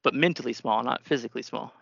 But 0.04 0.14
mentally 0.14 0.54
small, 0.54 0.84
not 0.84 1.06
physically 1.06 1.44
small. 1.44 1.74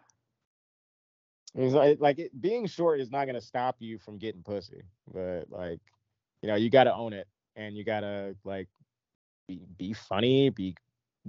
It's 1.55 1.73
like, 1.73 1.99
like 1.99 2.19
it, 2.19 2.39
being 2.39 2.65
short 2.67 2.99
is 2.99 3.11
not 3.11 3.25
gonna 3.25 3.41
stop 3.41 3.77
you 3.79 3.97
from 3.97 4.17
getting 4.17 4.43
pussy, 4.43 4.83
but 5.13 5.45
like, 5.49 5.79
you 6.41 6.47
know, 6.47 6.55
you 6.55 6.69
gotta 6.69 6.93
own 6.93 7.13
it, 7.13 7.27
and 7.55 7.75
you 7.75 7.83
gotta 7.83 8.35
like 8.43 8.67
be 9.47 9.61
be 9.77 9.93
funny, 9.93 10.49
be 10.49 10.75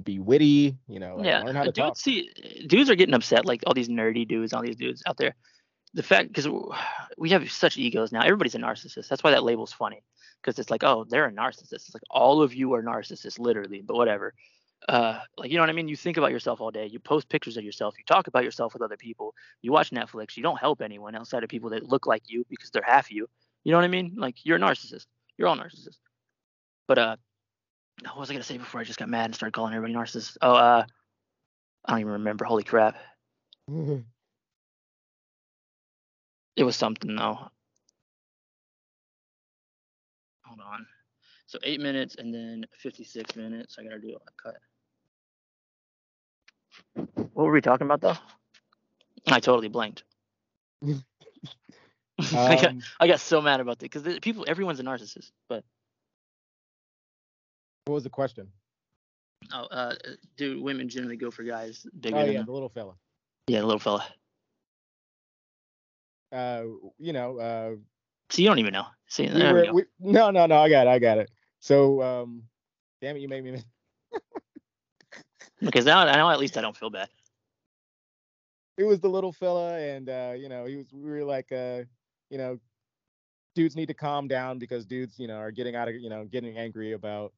be 0.03 0.18
witty, 0.18 0.76
you 0.88 1.01
know, 1.01 1.20
yeah, 1.22 1.42
learn 1.42 1.57
how 1.57 1.64
to 1.64 1.72
dudes 1.72 1.76
talk. 1.76 1.97
see 1.97 2.30
dudes 2.66 2.90
are 2.90 2.94
getting 2.97 3.14
upset, 3.14 3.47
like 3.47 3.62
all 3.66 3.74
these 3.74 3.88
nerdy 3.88 4.26
dudes, 4.28 4.53
all 4.53 4.62
these 4.62 4.76
dudes 4.76 5.03
out 5.07 5.16
there. 5.16 5.34
The 5.94 6.03
fact, 6.03 6.28
because 6.28 6.49
we 7.18 7.30
have 7.30 7.51
such 7.51 7.78
egos 7.78 8.12
now, 8.12 8.20
everybody's 8.22 8.55
a 8.55 8.59
narcissist. 8.59 9.09
That's 9.09 9.24
why 9.24 9.30
that 9.32 9.44
label's 9.44 9.72
funny, 9.72 10.03
because 10.42 10.59
it's 10.59 10.70
like, 10.70 10.84
oh, 10.84 11.05
they're 11.09 11.26
a 11.26 11.32
narcissist. 11.32 11.72
It's 11.72 11.94
like 11.94 12.03
all 12.11 12.42
of 12.42 12.55
you 12.55 12.74
are 12.74 12.82
narcissists, 12.82 13.38
literally. 13.38 13.82
But 13.82 13.97
whatever. 13.97 14.34
uh, 14.88 15.20
like 15.36 15.51
you 15.51 15.57
know 15.57 15.62
what 15.62 15.70
I 15.70 15.72
mean. 15.72 15.88
You 15.88 15.97
think 15.97 16.16
about 16.16 16.30
yourself 16.30 16.61
all 16.61 16.70
day. 16.70 16.86
You 16.86 16.99
post 16.99 17.28
pictures 17.28 17.57
of 17.57 17.64
yourself. 17.64 17.94
You 17.99 18.05
talk 18.05 18.26
about 18.28 18.44
yourself 18.44 18.72
with 18.74 18.82
other 18.82 18.97
people. 18.97 19.34
You 19.62 19.72
watch 19.72 19.90
Netflix. 19.90 20.36
You 20.36 20.42
don't 20.42 20.61
help 20.61 20.82
anyone 20.82 21.14
outside 21.14 21.42
of 21.42 21.49
people 21.49 21.70
that 21.70 21.84
look 21.88 22.07
like 22.07 22.24
you 22.26 22.44
because 22.49 22.70
they're 22.70 22.82
half 22.86 23.11
you. 23.11 23.28
You 23.64 23.72
know 23.72 23.78
what 23.78 23.84
I 23.84 23.88
mean? 23.88 24.14
Like 24.16 24.36
you're 24.44 24.59
a 24.59 24.61
narcissist. 24.61 25.07
You're 25.38 25.49
all 25.49 25.57
narcissists. 25.57 25.99
But 26.86 26.99
uh, 26.99 27.16
what 28.03 28.18
was 28.18 28.30
I 28.30 28.34
gonna 28.34 28.44
say 28.44 28.59
before 28.59 28.80
I 28.80 28.84
just 28.84 28.99
got 28.99 29.09
mad 29.09 29.26
and 29.26 29.34
started 29.34 29.53
calling 29.53 29.74
everybody 29.74 29.94
narcissists? 29.94 30.36
Oh, 30.42 30.55
uh, 30.55 30.84
I 31.84 31.90
don't 31.92 32.01
even 32.01 32.12
remember. 32.14 32.44
Holy 32.44 32.62
crap! 32.64 32.97
It 36.57 36.64
was 36.64 36.76
something 36.76 37.14
though. 37.14 37.38
Hold 40.44 40.61
on. 40.61 40.86
So 41.47 41.59
eight 41.62 41.80
minutes 41.80 42.16
and 42.16 42.34
then 42.34 42.66
56 42.78 43.36
minutes. 43.36 43.76
I 43.78 43.84
gotta 43.84 43.99
do 43.99 44.16
a 44.16 44.42
cut. 44.42 44.57
What 47.34 47.47
were 47.47 47.53
we 47.53 47.61
talking 47.61 47.86
about 47.86 48.01
though? 48.01 48.16
I 49.26 49.40
totally 49.40 49.68
blanked. 49.68 50.05
I, 52.18 52.57
got, 52.57 52.70
Um, 52.70 52.82
I 52.99 53.07
got 53.07 53.20
so 53.20 53.42
mad 53.42 53.61
about 53.61 53.78
that 53.78 53.90
because 53.90 54.18
people, 54.20 54.44
everyone's 54.49 54.80
a 54.80 54.84
narcissist. 54.84 55.30
But 55.49 55.64
what 57.87 57.95
was 57.95 58.05
the 58.05 58.11
question? 58.11 58.49
oh, 59.53 59.64
uh, 59.64 59.95
do 60.37 60.61
women 60.61 60.89
generally 60.89 61.16
go 61.16 61.30
for 61.30 61.45
guys 61.45 61.87
bigger 62.01 62.16
Oh 62.16 62.24
yeah, 62.24 62.39
them? 62.39 62.47
the 62.47 62.53
little 62.53 62.68
fella. 62.68 62.95
Yeah, 63.47 63.61
the 63.61 63.66
little 63.66 63.80
fella. 63.80 64.05
Uh, 66.32 66.64
you 66.99 67.12
know, 67.12 67.39
uh, 67.39 67.76
so 68.30 68.43
you 68.43 68.49
don't 68.49 68.59
even 68.59 68.72
know. 68.72 68.87
See, 69.07 69.28
we 69.28 69.41
were, 69.41 69.72
we 69.72 69.84
no, 70.01 70.30
no, 70.30 70.47
no, 70.47 70.59
I 70.59 70.68
got 70.68 70.89
it, 70.89 70.91
I 70.91 70.99
got 70.99 71.18
it. 71.18 71.30
So, 71.61 72.03
um, 72.03 72.43
damn 73.01 73.16
it, 73.16 73.20
you 73.20 73.28
made 73.28 73.45
me. 73.45 73.62
Because 75.61 75.87
now, 75.87 76.05
now 76.05 76.30
at 76.30 76.39
least 76.39 76.59
I 76.59 76.61
don't 76.61 76.76
feel 76.76 76.91
bad. 76.91 77.09
It 78.76 78.84
was 78.84 79.01
the 79.01 79.09
little 79.09 79.32
fella, 79.32 79.78
and 79.78 80.09
uh, 80.09 80.34
you 80.37 80.51
know, 80.51 80.66
he 80.66 80.76
was. 80.76 80.87
We 80.93 81.11
were 81.11 81.24
like, 81.24 81.51
uh, 81.51 81.84
you 82.28 82.37
know, 82.37 82.59
dudes 83.55 83.74
need 83.74 83.87
to 83.87 83.95
calm 83.95 84.28
down 84.28 84.59
because 84.59 84.84
dudes, 84.84 85.18
you 85.18 85.26
know, 85.26 85.37
are 85.37 85.51
getting 85.51 85.74
out 85.74 85.89
of, 85.89 85.95
you 85.95 86.11
know, 86.11 86.26
getting 86.26 86.59
angry 86.59 86.93
about, 86.93 87.32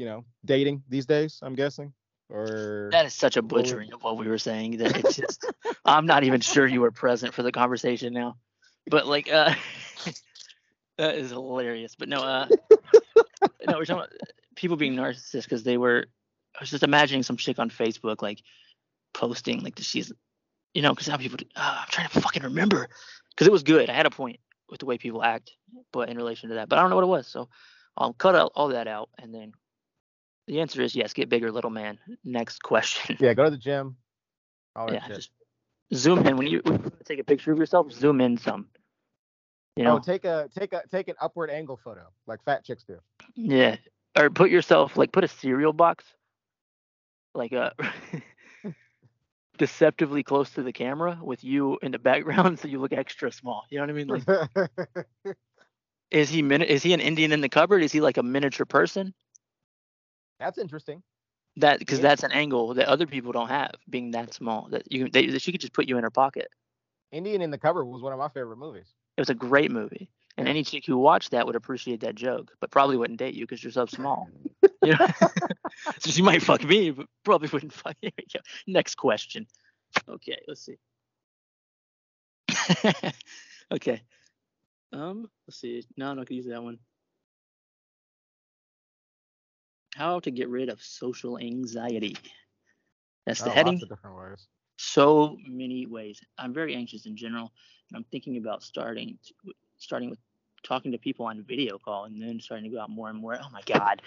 you 0.00 0.06
know, 0.06 0.24
dating 0.46 0.82
these 0.88 1.04
days. 1.04 1.40
I'm 1.42 1.54
guessing, 1.54 1.92
or 2.30 2.88
That 2.90 3.04
is 3.04 3.12
such 3.12 3.36
a 3.36 3.42
butchering 3.42 3.92
of 3.92 4.02
what 4.02 4.16
we 4.16 4.26
were 4.26 4.38
saying 4.38 4.78
that 4.78 4.96
it's 4.96 5.14
just 5.14 5.44
I'm 5.84 6.06
not 6.06 6.24
even 6.24 6.40
sure 6.40 6.66
you 6.66 6.80
were 6.80 6.90
present 6.90 7.34
for 7.34 7.42
the 7.42 7.52
conversation 7.52 8.14
now. 8.14 8.38
But 8.86 9.06
like 9.06 9.30
uh 9.30 9.54
that 10.96 11.16
is 11.16 11.32
hilarious. 11.32 11.96
But 11.96 12.08
no, 12.08 12.16
uh 12.22 12.48
no, 13.68 13.76
we're 13.76 13.84
talking 13.84 13.96
about 13.96 14.12
people 14.56 14.78
being 14.78 14.94
narcissists 14.94 15.44
because 15.44 15.64
they 15.64 15.76
were 15.76 16.06
I 16.56 16.62
was 16.62 16.70
just 16.70 16.82
imagining 16.82 17.22
some 17.22 17.36
chick 17.36 17.58
on 17.58 17.68
Facebook 17.68 18.22
like 18.22 18.40
posting 19.12 19.60
like 19.60 19.74
that 19.74 19.84
she's 19.84 20.10
you 20.72 20.80
know, 20.80 20.94
because 20.94 21.08
how 21.08 21.18
people 21.18 21.36
do, 21.36 21.44
uh, 21.56 21.80
I'm 21.82 21.88
trying 21.90 22.08
to 22.08 22.20
fucking 22.22 22.44
remember 22.44 22.88
because 23.32 23.46
it 23.46 23.52
was 23.52 23.64
good. 23.64 23.90
I 23.90 23.92
had 23.92 24.06
a 24.06 24.10
point 24.10 24.40
with 24.70 24.80
the 24.80 24.86
way 24.86 24.96
people 24.96 25.22
act, 25.22 25.50
but 25.92 26.08
in 26.08 26.16
relation 26.16 26.48
to 26.48 26.54
that, 26.54 26.70
but 26.70 26.78
I 26.78 26.80
don't 26.80 26.88
know 26.88 26.96
what 26.96 27.04
it 27.04 27.08
was. 27.08 27.26
So 27.26 27.50
I'll 27.98 28.14
cut 28.14 28.34
out 28.34 28.52
all 28.54 28.68
that 28.68 28.88
out 28.88 29.10
and 29.18 29.34
then 29.34 29.52
the 30.50 30.60
answer 30.60 30.82
is 30.82 30.96
yes, 30.96 31.12
get 31.12 31.28
bigger, 31.28 31.52
little 31.52 31.70
man. 31.70 31.98
Next 32.24 32.60
question. 32.60 33.16
yeah, 33.20 33.34
go 33.34 33.44
to 33.44 33.50
the 33.50 33.56
gym. 33.56 33.96
All 34.74 34.92
yeah, 34.92 35.06
just 35.06 35.30
zoom 35.94 36.26
in 36.26 36.36
when 36.36 36.48
you, 36.48 36.60
when 36.64 36.82
you 36.82 36.92
take 37.04 37.20
a 37.20 37.24
picture 37.24 37.52
of 37.52 37.58
yourself. 37.58 37.92
Zoom 37.92 38.20
in 38.20 38.36
some. 38.36 38.66
You 39.76 39.84
oh, 39.84 39.86
know, 39.86 39.96
Oh, 39.96 39.98
take 40.00 40.24
a 40.24 40.48
take 40.52 40.72
a 40.72 40.82
take 40.90 41.06
an 41.06 41.14
upward 41.20 41.50
angle 41.50 41.78
photo 41.82 42.08
like 42.26 42.42
fat 42.44 42.64
chicks 42.64 42.82
do. 42.82 42.98
yeah, 43.36 43.76
or 44.18 44.28
put 44.28 44.50
yourself 44.50 44.96
like 44.96 45.12
put 45.12 45.22
a 45.22 45.28
cereal 45.28 45.72
box, 45.72 46.04
like 47.32 47.52
uh, 47.52 47.70
a 47.78 47.92
deceptively 49.58 50.24
close 50.24 50.50
to 50.50 50.64
the 50.64 50.72
camera 50.72 51.20
with 51.22 51.44
you 51.44 51.78
in 51.80 51.92
the 51.92 52.00
background, 52.00 52.58
so 52.60 52.66
you 52.66 52.80
look 52.80 52.92
extra 52.92 53.30
small. 53.30 53.66
You 53.70 53.78
know 53.78 53.84
what 53.84 53.90
I 53.90 53.92
mean? 53.92 54.08
Like, 55.24 55.36
is 56.10 56.28
he 56.28 56.42
min- 56.42 56.62
is 56.62 56.82
he 56.82 56.92
an 56.92 57.00
Indian 57.00 57.30
in 57.30 57.40
the 57.40 57.48
cupboard? 57.48 57.84
Is 57.84 57.92
he 57.92 58.00
like 58.00 58.16
a 58.16 58.22
miniature 58.24 58.66
person? 58.66 59.14
That's 60.40 60.58
interesting. 60.58 61.02
That 61.56 61.78
because 61.78 62.00
that's 62.00 62.22
an 62.22 62.32
angle 62.32 62.74
that 62.74 62.88
other 62.88 63.06
people 63.06 63.32
don't 63.32 63.48
have, 63.48 63.72
being 63.88 64.12
that 64.12 64.34
small. 64.34 64.68
That 64.70 64.90
you 64.90 65.08
they, 65.08 65.26
that 65.26 65.42
she 65.42 65.52
could 65.52 65.60
just 65.60 65.72
put 65.72 65.88
you 65.88 65.98
in 65.98 66.04
her 66.04 66.10
pocket. 66.10 66.48
Indian 67.12 67.42
in 67.42 67.50
the 67.50 67.58
Cupboard 67.58 67.84
was 67.84 68.02
one 68.02 68.12
of 68.12 68.18
my 68.18 68.28
favorite 68.28 68.56
movies. 68.56 68.86
It 69.16 69.20
was 69.20 69.30
a 69.30 69.34
great 69.34 69.70
movie. 69.70 70.10
And 70.36 70.48
any 70.48 70.64
chick 70.64 70.86
who 70.86 70.96
watched 70.96 71.32
that 71.32 71.44
would 71.46 71.56
appreciate 71.56 72.00
that 72.00 72.14
joke, 72.14 72.52
but 72.60 72.70
probably 72.70 72.96
wouldn't 72.96 73.18
date 73.18 73.34
you 73.34 73.44
because 73.44 73.62
you're 73.62 73.72
so 73.72 73.86
small. 73.86 74.28
You 74.82 74.94
know? 74.98 75.08
so 75.98 76.10
she 76.10 76.22
might 76.22 76.42
fuck 76.42 76.64
me, 76.64 76.90
but 76.90 77.06
probably 77.22 77.50
wouldn't 77.52 77.74
fuck 77.74 77.96
you. 78.00 78.10
Next 78.66 78.94
question. 78.94 79.46
Okay, 80.08 80.38
let's 80.48 80.64
see. 80.64 80.78
okay. 83.70 84.00
Um, 84.94 85.28
let's 85.46 85.60
see. 85.60 85.84
No, 85.98 86.10
I'm 86.10 86.16
not 86.16 86.26
gonna 86.26 86.36
use 86.36 86.46
that 86.46 86.62
one. 86.62 86.78
How 90.00 90.18
to 90.20 90.30
get 90.30 90.48
rid 90.48 90.70
of 90.70 90.80
social 90.82 91.38
anxiety. 91.38 92.16
That's 93.26 93.42
Oh, 93.42 93.44
the 93.44 93.50
lots 93.50 93.56
heading 93.58 93.80
of 93.82 93.88
different 93.90 94.16
ways. 94.16 94.48
so 94.78 95.36
many 95.46 95.84
ways. 95.84 96.18
I'm 96.38 96.54
very 96.54 96.74
anxious 96.74 97.04
in 97.04 97.16
general, 97.16 97.52
and 97.90 97.98
I'm 97.98 98.04
thinking 98.04 98.38
about 98.38 98.62
starting 98.62 99.18
to, 99.26 99.52
starting 99.76 100.08
with 100.08 100.18
talking 100.62 100.92
to 100.92 100.98
people 100.98 101.26
on 101.26 101.42
video 101.42 101.78
call, 101.78 102.04
and 102.06 102.20
then 102.22 102.40
starting 102.40 102.64
to 102.64 102.74
go 102.74 102.80
out 102.80 102.88
more 102.88 103.10
and 103.10 103.18
more. 103.18 103.36
Oh 103.36 103.50
my 103.52 103.60
god! 103.66 104.00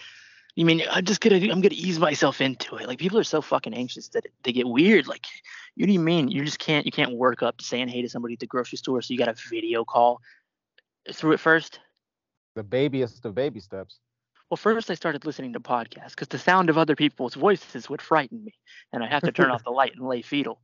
You 0.55 0.65
mean 0.65 0.81
I'm 0.89 1.05
just 1.05 1.21
gonna 1.21 1.35
I'm 1.35 1.61
gonna 1.61 1.75
ease 1.75 1.99
myself 1.99 2.41
into 2.41 2.75
it? 2.77 2.87
Like 2.87 2.97
people 2.97 3.19
are 3.19 3.23
so 3.23 3.41
fucking 3.41 3.75
anxious 3.75 4.09
that 4.09 4.25
they 4.43 4.51
get 4.51 4.67
weird. 4.67 5.05
Like, 5.05 5.27
what 5.75 5.85
do 5.85 5.93
you 5.93 5.99
mean? 5.99 6.27
You 6.27 6.43
just 6.43 6.57
can't 6.57 6.87
you 6.87 6.91
can't 6.91 7.15
work 7.17 7.43
up 7.43 7.57
to 7.57 7.63
saying 7.63 7.89
hey 7.89 8.01
to 8.01 8.09
somebody 8.09 8.33
at 8.33 8.39
the 8.39 8.47
grocery 8.47 8.79
store, 8.79 9.03
so 9.03 9.13
you 9.13 9.19
got 9.19 9.29
a 9.29 9.35
video 9.51 9.85
call 9.85 10.21
through 11.13 11.33
it 11.33 11.39
first. 11.39 11.79
The 12.55 12.63
babyest 12.63 13.25
of 13.25 13.35
baby 13.35 13.59
steps. 13.59 13.99
Well, 14.53 14.57
first 14.57 14.91
I 14.91 14.93
started 14.93 15.25
listening 15.25 15.53
to 15.53 15.59
podcasts 15.59 16.11
because 16.11 16.27
the 16.27 16.37
sound 16.37 16.69
of 16.69 16.77
other 16.77 16.95
people's 16.95 17.33
voices 17.33 17.89
would 17.89 18.03
frighten 18.03 18.43
me, 18.43 18.53
and 18.91 19.03
I'd 19.03 19.11
have 19.11 19.23
to 19.23 19.31
turn 19.31 19.49
off 19.49 19.63
the 19.63 19.71
light 19.71 19.93
and 19.95 20.07
lay 20.07 20.21
fetal. 20.21 20.61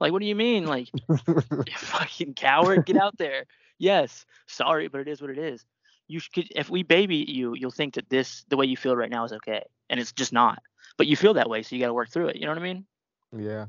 Like, 0.00 0.10
what 0.10 0.22
do 0.22 0.26
you 0.26 0.34
mean? 0.34 0.66
Like, 0.66 0.88
you 1.08 1.72
fucking 1.76 2.34
coward, 2.34 2.84
get 2.84 2.96
out 2.96 3.16
there. 3.16 3.44
Yes, 3.78 4.26
sorry, 4.48 4.88
but 4.88 5.02
it 5.02 5.06
is 5.06 5.22
what 5.22 5.30
it 5.30 5.38
is. 5.38 5.64
You 6.08 6.18
could, 6.34 6.48
if 6.56 6.68
we 6.68 6.82
baby 6.82 7.24
you, 7.28 7.54
you'll 7.54 7.70
think 7.70 7.94
that 7.94 8.10
this, 8.10 8.44
the 8.48 8.56
way 8.56 8.66
you 8.66 8.76
feel 8.76 8.96
right 8.96 9.08
now, 9.08 9.22
is 9.22 9.32
okay, 9.32 9.62
and 9.88 10.00
it's 10.00 10.10
just 10.10 10.32
not. 10.32 10.60
But 10.96 11.06
you 11.06 11.14
feel 11.14 11.34
that 11.34 11.48
way, 11.48 11.62
so 11.62 11.76
you 11.76 11.80
got 11.80 11.86
to 11.86 11.94
work 11.94 12.10
through 12.10 12.30
it. 12.30 12.36
You 12.38 12.46
know 12.46 12.50
what 12.50 12.58
I 12.58 12.62
mean? 12.62 12.86
yeah. 13.32 13.66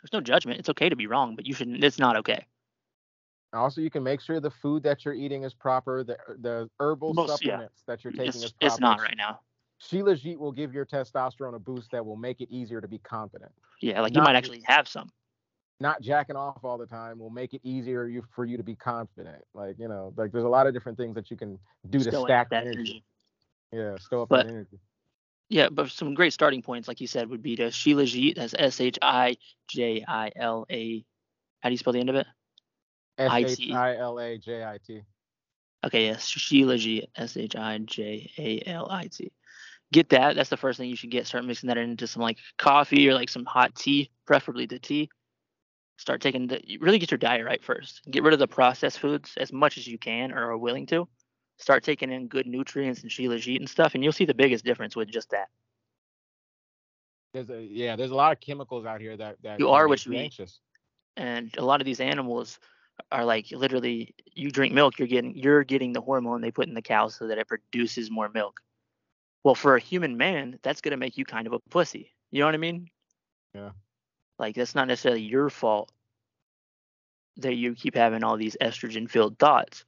There's 0.00 0.14
no 0.14 0.22
judgment. 0.22 0.58
It's 0.58 0.70
okay 0.70 0.88
to 0.88 0.96
be 0.96 1.06
wrong, 1.06 1.36
but 1.36 1.44
you 1.44 1.52
shouldn't. 1.52 1.84
It's 1.84 1.98
not 1.98 2.16
okay. 2.16 2.46
Also, 3.52 3.80
you 3.80 3.90
can 3.90 4.02
make 4.02 4.20
sure 4.20 4.40
the 4.40 4.50
food 4.50 4.82
that 4.82 5.04
you're 5.04 5.14
eating 5.14 5.44
is 5.44 5.52
proper. 5.54 6.02
The 6.04 6.14
uh, 6.14 6.34
the 6.40 6.70
herbal 6.80 7.14
Most- 7.14 7.44
yeah. 7.44 7.52
supplements 7.52 7.82
that 7.86 8.02
you're 8.04 8.12
taking 8.12 8.28
It's, 8.28 8.36
is 8.44 8.52
proper. 8.52 8.66
it's 8.66 8.80
not 8.80 9.00
right 9.00 9.16
now. 9.16 9.40
Shilajit 9.82 10.38
will 10.38 10.52
give 10.52 10.72
your 10.72 10.86
testosterone 10.86 11.54
a 11.54 11.58
boost 11.58 11.90
that 11.90 12.04
will 12.06 12.16
make 12.16 12.40
it 12.40 12.48
easier 12.50 12.80
to 12.80 12.86
be 12.88 12.98
confident. 12.98 13.50
Yeah, 13.80 14.00
like 14.00 14.14
you 14.14 14.22
might 14.22 14.36
actually 14.36 14.62
have 14.66 14.86
some. 14.86 15.10
Not 15.80 16.00
jacking 16.00 16.36
off 16.36 16.64
all 16.64 16.78
the 16.78 16.86
time 16.86 17.18
will 17.18 17.30
make 17.30 17.52
it 17.54 17.60
easier 17.64 18.06
you, 18.06 18.22
for 18.34 18.44
you 18.44 18.56
to 18.56 18.62
be 18.62 18.76
confident. 18.76 19.42
Like 19.54 19.76
you 19.78 19.88
know, 19.88 20.12
like 20.16 20.30
there's 20.30 20.44
a 20.44 20.48
lot 20.48 20.66
of 20.68 20.72
different 20.72 20.96
things 20.96 21.14
that 21.16 21.30
you 21.30 21.36
can 21.36 21.58
do 21.90 21.98
to 21.98 22.10
Stow 22.10 22.24
stack 22.24 22.50
that 22.50 22.62
energy. 22.62 22.78
energy. 22.78 23.04
Yeah, 23.72 23.96
stow 23.98 24.22
up 24.22 24.28
But- 24.28 24.46
that 24.46 24.52
energy. 24.52 24.78
Yeah, 25.48 25.68
but 25.70 25.90
some 25.90 26.14
great 26.14 26.32
starting 26.32 26.62
points, 26.62 26.88
like 26.88 27.00
you 27.02 27.06
said, 27.06 27.28
would 27.28 27.42
be 27.42 27.56
to 27.56 27.64
Shilajit. 27.64 28.36
That's 28.36 28.54
S 28.58 28.80
H 28.80 28.98
I 29.02 29.36
J 29.68 30.02
I 30.08 30.30
L 30.36 30.64
A. 30.70 31.04
How 31.60 31.68
do 31.68 31.72
you 31.74 31.76
spell 31.78 31.92
the 31.92 32.00
end 32.00 32.08
of 32.08 32.14
it? 32.16 32.26
S 33.18 33.60
H. 33.60 33.70
I 33.72 33.96
L 33.96 34.18
A 34.18 34.38
J 34.38 34.64
I 34.64 34.78
T. 34.84 35.02
Okay, 35.84 36.06
yes, 36.06 36.26
Sheila 36.26 36.78
G. 36.78 37.06
S 37.16 37.36
H 37.36 37.56
I 37.56 37.78
J 37.78 38.30
A 38.38 38.62
L 38.70 38.88
I 38.90 39.08
T. 39.08 39.32
Get 39.92 40.08
that. 40.10 40.36
That's 40.36 40.48
the 40.48 40.56
first 40.56 40.78
thing 40.78 40.88
you 40.88 40.96
should 40.96 41.10
get. 41.10 41.26
Start 41.26 41.44
mixing 41.44 41.68
that 41.68 41.76
into 41.76 42.06
some 42.06 42.22
like 42.22 42.38
coffee 42.56 43.08
or 43.08 43.14
like 43.14 43.28
some 43.28 43.44
hot 43.44 43.74
tea, 43.74 44.10
preferably 44.26 44.66
the 44.66 44.78
tea. 44.78 45.10
Start 45.98 46.20
taking 46.22 46.46
the 46.46 46.60
really 46.80 46.98
get 46.98 47.10
your 47.10 47.18
diet 47.18 47.44
right 47.44 47.62
first. 47.62 48.00
Get 48.10 48.22
rid 48.22 48.32
of 48.32 48.38
the 48.38 48.48
processed 48.48 48.98
foods 48.98 49.34
as 49.36 49.52
much 49.52 49.76
as 49.76 49.86
you 49.86 49.98
can 49.98 50.32
or 50.32 50.50
are 50.50 50.56
willing 50.56 50.86
to. 50.86 51.06
Start 51.58 51.84
taking 51.84 52.10
in 52.10 52.26
good 52.26 52.46
nutrients 52.46 53.02
and 53.02 53.10
Shilajit 53.10 53.58
and 53.58 53.68
stuff, 53.68 53.94
and 53.94 54.02
you'll 54.02 54.12
see 54.12 54.24
the 54.24 54.34
biggest 54.34 54.64
difference 54.64 54.96
with 54.96 55.08
just 55.10 55.30
that. 55.30 55.48
There's 57.34 57.50
a 57.50 57.62
yeah, 57.62 57.96
there's 57.96 58.10
a 58.10 58.14
lot 58.14 58.32
of 58.32 58.40
chemicals 58.40 58.84
out 58.86 59.00
here 59.00 59.16
that 59.16 59.36
that 59.42 59.58
You 59.58 59.68
are 59.68 59.88
what 59.88 60.04
you 60.06 60.12
eat. 60.14 60.18
anxious. 60.18 60.60
and 61.16 61.54
a 61.58 61.64
lot 61.64 61.80
of 61.80 61.84
these 61.84 62.00
animals 62.00 62.58
are 63.10 63.24
like 63.24 63.50
literally 63.50 64.14
you 64.34 64.50
drink 64.50 64.72
milk 64.72 64.98
you're 64.98 65.08
getting 65.08 65.34
you're 65.36 65.64
getting 65.64 65.92
the 65.92 66.00
hormone 66.00 66.40
they 66.40 66.50
put 66.50 66.68
in 66.68 66.74
the 66.74 66.82
cow 66.82 67.08
so 67.08 67.26
that 67.26 67.38
it 67.38 67.48
produces 67.48 68.10
more 68.10 68.28
milk 68.28 68.60
well 69.44 69.54
for 69.54 69.76
a 69.76 69.80
human 69.80 70.16
man 70.16 70.58
that's 70.62 70.80
going 70.80 70.90
to 70.92 70.96
make 70.96 71.16
you 71.16 71.24
kind 71.24 71.46
of 71.46 71.52
a 71.52 71.58
pussy 71.70 72.12
you 72.30 72.40
know 72.40 72.46
what 72.46 72.54
i 72.54 72.58
mean 72.58 72.86
Yeah. 73.54 73.70
like 74.38 74.54
that's 74.54 74.74
not 74.74 74.88
necessarily 74.88 75.22
your 75.22 75.50
fault 75.50 75.90
that 77.38 77.54
you 77.54 77.74
keep 77.74 77.94
having 77.94 78.22
all 78.22 78.36
these 78.36 78.56
estrogen 78.60 79.08
filled 79.10 79.38
thoughts 79.38 79.84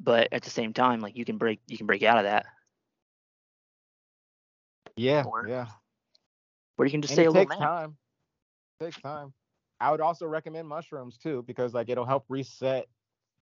but 0.00 0.28
at 0.32 0.42
the 0.42 0.50
same 0.50 0.72
time 0.72 1.00
like 1.00 1.16
you 1.16 1.24
can 1.24 1.38
break 1.38 1.60
you 1.68 1.76
can 1.78 1.86
break 1.86 2.02
out 2.02 2.18
of 2.18 2.24
that 2.24 2.46
Yeah, 4.96 5.24
Or- 5.24 5.48
yeah. 5.48 5.66
where 6.76 6.86
you 6.86 6.92
can 6.92 7.02
just 7.02 7.12
And 7.12 7.16
stay 7.16 7.24
a 7.24 7.30
it 7.30 7.32
little 7.32 7.48
man. 7.48 7.58
time. 7.58 7.96
It 8.80 8.84
takes 8.84 9.00
time. 9.00 9.32
I 9.80 9.90
would 9.90 10.00
also 10.00 10.26
recommend 10.26 10.68
mushrooms 10.68 11.16
too 11.18 11.42
because 11.46 11.74
like 11.74 11.88
it'll 11.88 12.04
help 12.06 12.24
reset 12.28 12.86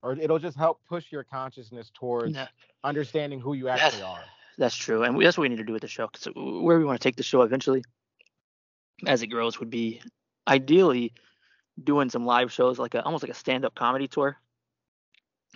or 0.03 0.13
it'll 0.15 0.39
just 0.39 0.57
help 0.57 0.81
push 0.89 1.13
your 1.13 1.25
consciousness 1.25 1.91
towards 1.95 2.37
understanding 2.85 3.41
who 3.41 3.55
you 3.55 3.65
That's- 3.65 3.87
actually 3.87 4.03
are. 4.03 4.25
That's 4.59 4.77
true, 4.77 5.03
and 5.03 5.17
we, 5.17 5.25
that's 5.25 5.39
what 5.39 5.43
we 5.43 5.49
need 5.49 5.57
to 5.57 5.65
do 5.65 5.73
with 5.73 5.81
the 5.81 5.89
show. 5.89 6.09
Cause 6.09 6.29
where 6.37 6.79
we 6.79 6.85
want 6.85 7.01
to 7.01 7.03
take 7.03 7.17
the 7.17 7.23
show 7.23 7.41
eventually, 7.41 7.83
as 9.07 9.23
it 9.23 9.29
grows, 9.29 9.59
would 9.59 9.71
be 9.71 10.03
ideally 10.47 11.15
doing 11.83 12.11
some 12.11 12.27
live 12.27 12.53
shows, 12.53 12.79
like 12.79 12.95
a 12.95 13.03
almost 13.03 13.25
like 13.25 13.33
a 13.33 13.35
stand-up 13.35 13.75
comedy 13.75 14.09
tour, 14.09 14.37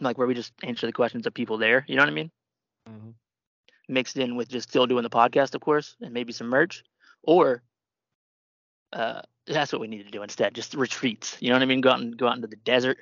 like 0.00 0.16
where 0.16 0.26
we 0.26 0.32
just 0.32 0.54
answer 0.62 0.86
the 0.86 0.92
questions 0.94 1.26
of 1.26 1.34
people 1.34 1.58
there. 1.58 1.84
You 1.86 1.96
know 1.96 2.02
what 2.02 2.08
I 2.08 2.12
mean? 2.14 2.30
Mhm. 2.88 3.14
Mixed 3.88 4.16
in 4.16 4.34
with 4.34 4.48
just 4.48 4.70
still 4.70 4.86
doing 4.86 5.02
the 5.02 5.10
podcast, 5.10 5.54
of 5.54 5.60
course, 5.60 5.94
and 6.00 6.14
maybe 6.14 6.32
some 6.32 6.46
merch, 6.46 6.82
or 7.22 7.62
uh, 8.94 9.20
that's 9.47 9.72
what 9.72 9.80
we 9.80 9.86
need 9.88 10.05
to 10.05 10.11
do 10.11 10.22
instead. 10.22 10.55
Just 10.55 10.74
retreats. 10.74 11.36
You 11.40 11.51
know 11.51 11.57
what 11.57 11.62
I 11.62 11.66
mean? 11.66 11.80
Go 11.80 11.90
out 11.90 12.01
and 12.01 12.16
go 12.16 12.28
out 12.28 12.36
into 12.36 12.49
the 12.49 12.57
desert. 12.57 12.99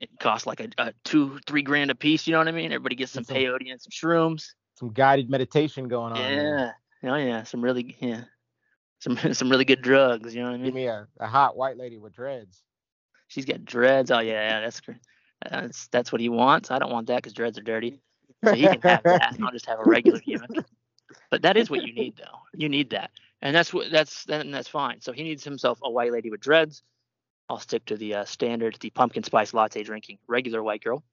It 0.00 0.10
costs 0.18 0.46
like 0.46 0.60
a, 0.60 0.68
a 0.78 0.92
two, 1.04 1.38
three 1.46 1.62
grand 1.62 1.90
a 1.90 1.94
piece. 1.94 2.26
You 2.26 2.32
know 2.32 2.38
what 2.38 2.48
I 2.48 2.52
mean? 2.52 2.72
Everybody 2.72 2.96
gets 2.96 3.12
some 3.12 3.24
Some- 3.24 3.36
peyote 3.36 3.70
and 3.70 3.80
some 3.80 3.90
shrooms. 3.90 4.48
Some 4.78 4.90
guided 4.92 5.30
meditation 5.30 5.86
going 5.86 6.12
on. 6.14 6.18
there. 6.18 6.74
Yeah. 7.02 7.12
Oh 7.12 7.16
yeah. 7.16 7.42
Some 7.44 7.62
really 7.62 7.96
yeah. 8.00 8.24
Some 9.00 9.16
some 9.34 9.48
really 9.50 9.64
good 9.64 9.82
drugs. 9.82 10.34
You 10.34 10.42
know 10.42 10.48
what 10.50 10.54
I 10.60 10.64
Give 10.64 10.74
mean? 10.74 10.74
me 10.74 10.86
a, 10.86 11.06
a 11.20 11.26
hot 11.28 11.56
white 11.56 11.76
lady 11.76 11.96
with 11.98 12.12
dreads. 12.14 12.60
She's 13.28 13.44
got 13.44 13.64
dreads. 13.64 14.10
Oh 14.10 14.18
yeah, 14.18 14.32
yeah 14.48 14.60
that's 14.62 14.80
great. 14.80 14.98
That's 15.48 15.86
that's 15.88 16.10
what 16.10 16.20
he 16.20 16.28
wants. 16.28 16.70
I 16.72 16.78
don't 16.80 16.90
want 16.90 17.06
that 17.06 17.16
because 17.16 17.32
dreads 17.34 17.56
are 17.58 17.62
dirty. 17.62 18.00
So 18.44 18.52
he 18.54 18.62
can 18.66 18.80
have 18.82 19.02
that. 19.04 19.34
and 19.36 19.44
I'll 19.44 19.52
just 19.52 19.66
have 19.66 19.78
a 19.78 19.84
regular 19.84 20.18
human. 20.24 20.48
But 21.30 21.42
that 21.42 21.56
is 21.56 21.70
what 21.70 21.82
you 21.82 21.94
need 21.94 22.16
though. 22.16 22.38
You 22.54 22.68
need 22.68 22.90
that, 22.90 23.10
and 23.44 23.54
that's 23.54 23.72
what 23.72 23.92
that's 23.92 24.24
then 24.24 24.50
that's 24.50 24.68
fine. 24.68 25.00
So 25.00 25.12
he 25.12 25.22
needs 25.22 25.44
himself 25.44 25.78
a 25.84 25.90
white 25.90 26.10
lady 26.10 26.30
with 26.30 26.40
dreads. 26.40 26.82
I'll 27.48 27.58
stick 27.60 27.84
to 27.86 27.96
the 27.96 28.14
uh, 28.14 28.24
standard, 28.24 28.78
the 28.80 28.88
pumpkin 28.90 29.22
spice 29.22 29.52
latte 29.52 29.82
drinking 29.82 30.18
regular 30.26 30.62
white 30.62 30.82
girl. 30.82 31.04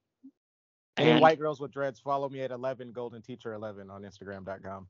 Any 0.97 1.11
And- 1.11 1.21
white 1.21 1.37
girls 1.39 1.59
with 1.59 1.71
dreads, 1.71 1.99
follow 1.99 2.29
me 2.29 2.41
at 2.41 2.51
11 2.51 2.93
golden 2.93 3.21
teacher 3.21 3.53
11 3.53 3.89
on 3.89 4.01
Instagram.com. 4.03 4.87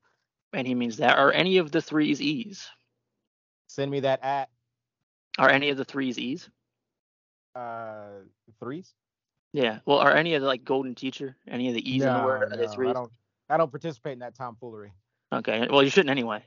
And 0.53 0.67
he 0.67 0.75
means 0.75 0.97
that. 0.97 1.17
Are 1.17 1.31
any 1.31 1.57
of 1.57 1.71
the 1.71 1.81
threes 1.81 2.21
E's? 2.21 2.67
Send 3.67 3.89
me 3.89 4.01
that 4.01 4.23
at 4.23 4.49
Are 5.39 5.49
any 5.49 5.69
of 5.69 5.77
the 5.77 5.85
threes 5.85 6.19
E's? 6.19 6.49
uh 7.55 8.21
threes. 8.59 8.93
Yeah. 9.53 9.79
Well, 9.85 9.97
are 9.97 10.15
any 10.15 10.35
of 10.35 10.41
the 10.41 10.47
like 10.47 10.63
golden 10.63 10.95
teacher? 10.95 11.35
Any 11.47 11.67
of 11.69 11.73
the 11.73 11.89
E's 11.89 12.03
in 12.03 12.13
the 12.13 12.23
word? 12.23 12.53
Are 12.53 12.57
they 12.57 12.67
threes? 12.67 12.91
I 12.91 12.93
don't. 12.93 13.11
I 13.49 13.57
don't 13.57 13.71
participate 13.71 14.13
in 14.13 14.19
that 14.19 14.35
tomfoolery. 14.35 14.93
Okay. 15.33 15.67
Well, 15.69 15.83
you 15.83 15.89
shouldn't 15.89 16.09
anyway. 16.11 16.43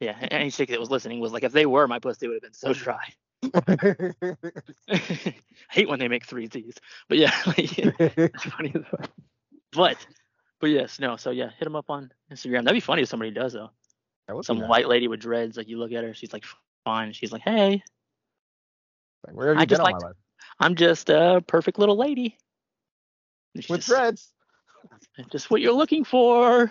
Yeah. 0.00 0.16
Any 0.30 0.50
chick 0.50 0.70
that 0.70 0.80
was 0.80 0.90
listening 0.90 1.20
was 1.20 1.32
like, 1.32 1.44
if 1.44 1.52
they 1.52 1.66
were 1.66 1.86
my 1.86 1.98
pussy, 1.98 2.26
would 2.26 2.34
have 2.34 2.42
been 2.42 2.54
so 2.54 2.70
mm-hmm. 2.70 2.82
dry. 2.82 3.12
I 4.90 5.34
hate 5.70 5.88
when 5.88 5.98
they 5.98 6.08
make 6.08 6.24
three 6.24 6.48
Z's. 6.48 6.74
But 7.08 7.18
yeah, 7.18 7.34
like, 7.46 7.78
it's 7.78 8.44
funny 8.44 8.72
though. 8.72 9.06
But, 9.72 9.98
but 10.60 10.70
yes, 10.70 10.98
no. 10.98 11.16
So 11.16 11.30
yeah, 11.30 11.50
hit 11.58 11.64
them 11.64 11.76
up 11.76 11.90
on 11.90 12.10
Instagram. 12.32 12.64
That'd 12.64 12.74
be 12.74 12.80
funny 12.80 13.02
if 13.02 13.08
somebody 13.08 13.30
does 13.30 13.52
though. 13.52 13.70
Some 14.42 14.68
white 14.68 14.88
lady 14.88 15.08
with 15.08 15.20
dreads. 15.20 15.56
Like 15.56 15.68
you 15.68 15.78
look 15.78 15.92
at 15.92 16.04
her, 16.04 16.14
she's 16.14 16.32
like 16.32 16.44
fine. 16.84 17.12
She's 17.12 17.32
like, 17.32 17.42
hey, 17.42 17.82
Like, 19.26 19.36
where 19.36 19.48
have 19.48 19.58
I 19.58 19.62
you 19.62 19.66
just 19.66 19.80
been 19.80 19.86
all 19.86 19.92
like 19.92 20.02
my 20.02 20.08
life? 20.08 20.16
I'm 20.60 20.74
just 20.76 21.10
a 21.10 21.42
perfect 21.46 21.78
little 21.78 21.96
lady. 21.96 22.36
With 23.54 23.66
just, 23.66 23.88
dreads. 23.88 24.32
just 25.32 25.50
what 25.50 25.60
you're 25.60 25.72
looking 25.72 26.04
for. 26.04 26.70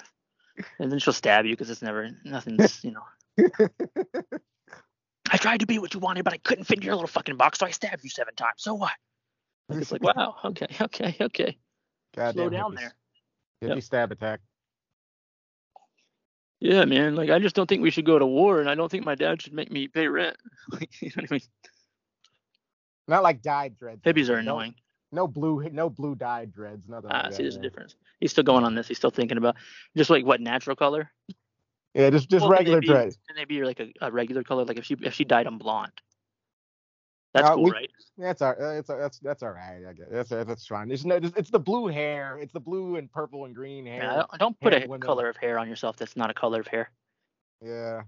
And 0.79 0.91
then 0.91 0.99
she'll 0.99 1.13
stab 1.13 1.45
you 1.45 1.53
because 1.53 1.69
it's 1.69 1.81
never 1.81 2.09
nothing's 2.23 2.83
you 2.83 2.91
know. 2.91 3.03
I 5.31 5.37
tried 5.37 5.59
to 5.59 5.67
be 5.67 5.77
what 5.79 5.93
you 5.93 5.99
wanted, 5.99 6.23
but 6.23 6.33
I 6.33 6.37
couldn't 6.37 6.63
fit 6.65 6.79
in 6.79 6.83
your 6.83 6.95
little 6.95 7.07
fucking 7.07 7.35
box, 7.37 7.59
so 7.59 7.65
I 7.65 7.71
stabbed 7.71 8.03
you 8.03 8.09
seven 8.09 8.33
times. 8.35 8.53
So 8.57 8.73
what? 8.73 8.91
It's 9.69 9.91
like, 9.91 10.01
wow, 10.01 10.35
okay, 10.45 10.67
okay, 10.81 11.15
okay. 11.21 11.57
Goddamn 12.15 12.33
Slow 12.33 12.49
down 12.49 12.71
hippies. 12.71 12.79
there. 12.79 12.93
Hippie 13.61 13.75
Yep. 13.75 13.83
stab 13.83 14.11
attack. 14.11 14.39
Yeah, 16.59 16.83
man. 16.85 17.15
Like, 17.15 17.29
I 17.29 17.39
just 17.39 17.55
don't 17.55 17.67
think 17.69 17.81
we 17.81 17.91
should 17.91 18.05
go 18.05 18.17
to 18.19 18.25
war, 18.25 18.59
and 18.59 18.69
I 18.69 18.75
don't 18.75 18.89
think 18.89 19.05
my 19.05 19.15
dad 19.15 19.41
should 19.41 19.53
make 19.53 19.71
me 19.71 19.87
pay 19.87 20.07
rent. 20.07 20.35
Like, 20.71 20.89
you 21.01 21.09
know 21.15 21.21
what 21.21 21.31
I 21.31 21.33
mean? 21.35 21.41
Not 23.07 23.23
like 23.23 23.41
dyed 23.41 23.77
dreads. 23.77 24.01
Hippies 24.03 24.29
are 24.29 24.41
No- 24.41 24.57
annoying. 24.57 24.75
No 25.11 25.27
blue, 25.27 25.67
no 25.71 25.89
blue 25.89 26.13
dyed 26.13 26.51
dreads. 26.53 26.87
Nothing. 26.87 27.09
Ah, 27.11 27.21
like 27.23 27.33
see, 27.33 27.37
that, 27.37 27.41
there's 27.43 27.55
a 27.55 27.59
difference. 27.61 27.95
He's 28.19 28.29
still 28.31 28.43
going 28.43 28.63
on 28.63 28.75
this. 28.75 28.87
He's 28.87 28.97
still 28.97 29.09
thinking 29.09 29.37
about 29.37 29.55
just 29.97 30.11
like 30.11 30.23
what 30.23 30.39
natural 30.39 30.75
color. 30.75 31.09
Yeah, 31.93 32.09
just 32.11 32.29
just 32.29 32.41
Well, 32.43 32.51
can 32.51 32.57
regular 32.59 32.81
be- 32.81 32.87
dreads. 32.87 33.17
Can 33.27 33.35
they 33.35 33.45
be 33.45 33.63
like 33.63 33.79
a, 33.79 33.91
a 34.01 34.11
regular 34.11 34.43
color? 34.43 34.63
Like 34.65 34.77
if 34.77 34.85
she 34.85 34.95
if 35.01 35.13
she 35.13 35.25
dyed 35.25 35.45
them 35.47 35.57
blonde. 35.57 35.91
That's 37.33 37.47
Uh, 37.47 37.55
cool, 37.55 37.63
we- 37.65 37.71
right? 37.71 37.89
That's 38.17 38.41
all. 38.41 38.55
uh, 38.59 38.71
It's 38.73 38.87
that's 38.89 39.19
that's 39.19 39.43
all 39.43 39.51
right. 39.51 39.81
I 39.89 39.93
guess 39.93 40.07
that's 40.11 40.29
that's 40.29 40.67
fine. 40.67 40.91
It's 40.91 41.05
no, 41.05 41.15
it's 41.15 41.49
the 41.49 41.59
blue 41.59 41.87
hair. 41.87 42.37
It's 42.41 42.53
the 42.53 42.59
blue 42.59 42.97
and 42.97 43.11
purple 43.11 43.45
and 43.45 43.55
green 43.55 43.85
hair. 43.85 44.03
Yeah, 44.03 44.13
don't- 44.15 44.39
don't 44.39 44.59
put 44.59 44.73
hair 44.73 44.85
a 44.91 44.99
color 44.99 45.29
of 45.29 45.37
hair 45.37 45.57
on 45.59 45.67
yourself 45.69 45.97
that's 45.97 46.15
not 46.17 46.29
a 46.29 46.33
color 46.33 46.59
of 46.61 46.67
hair. 46.67 46.91
Yeah. 47.61 48.03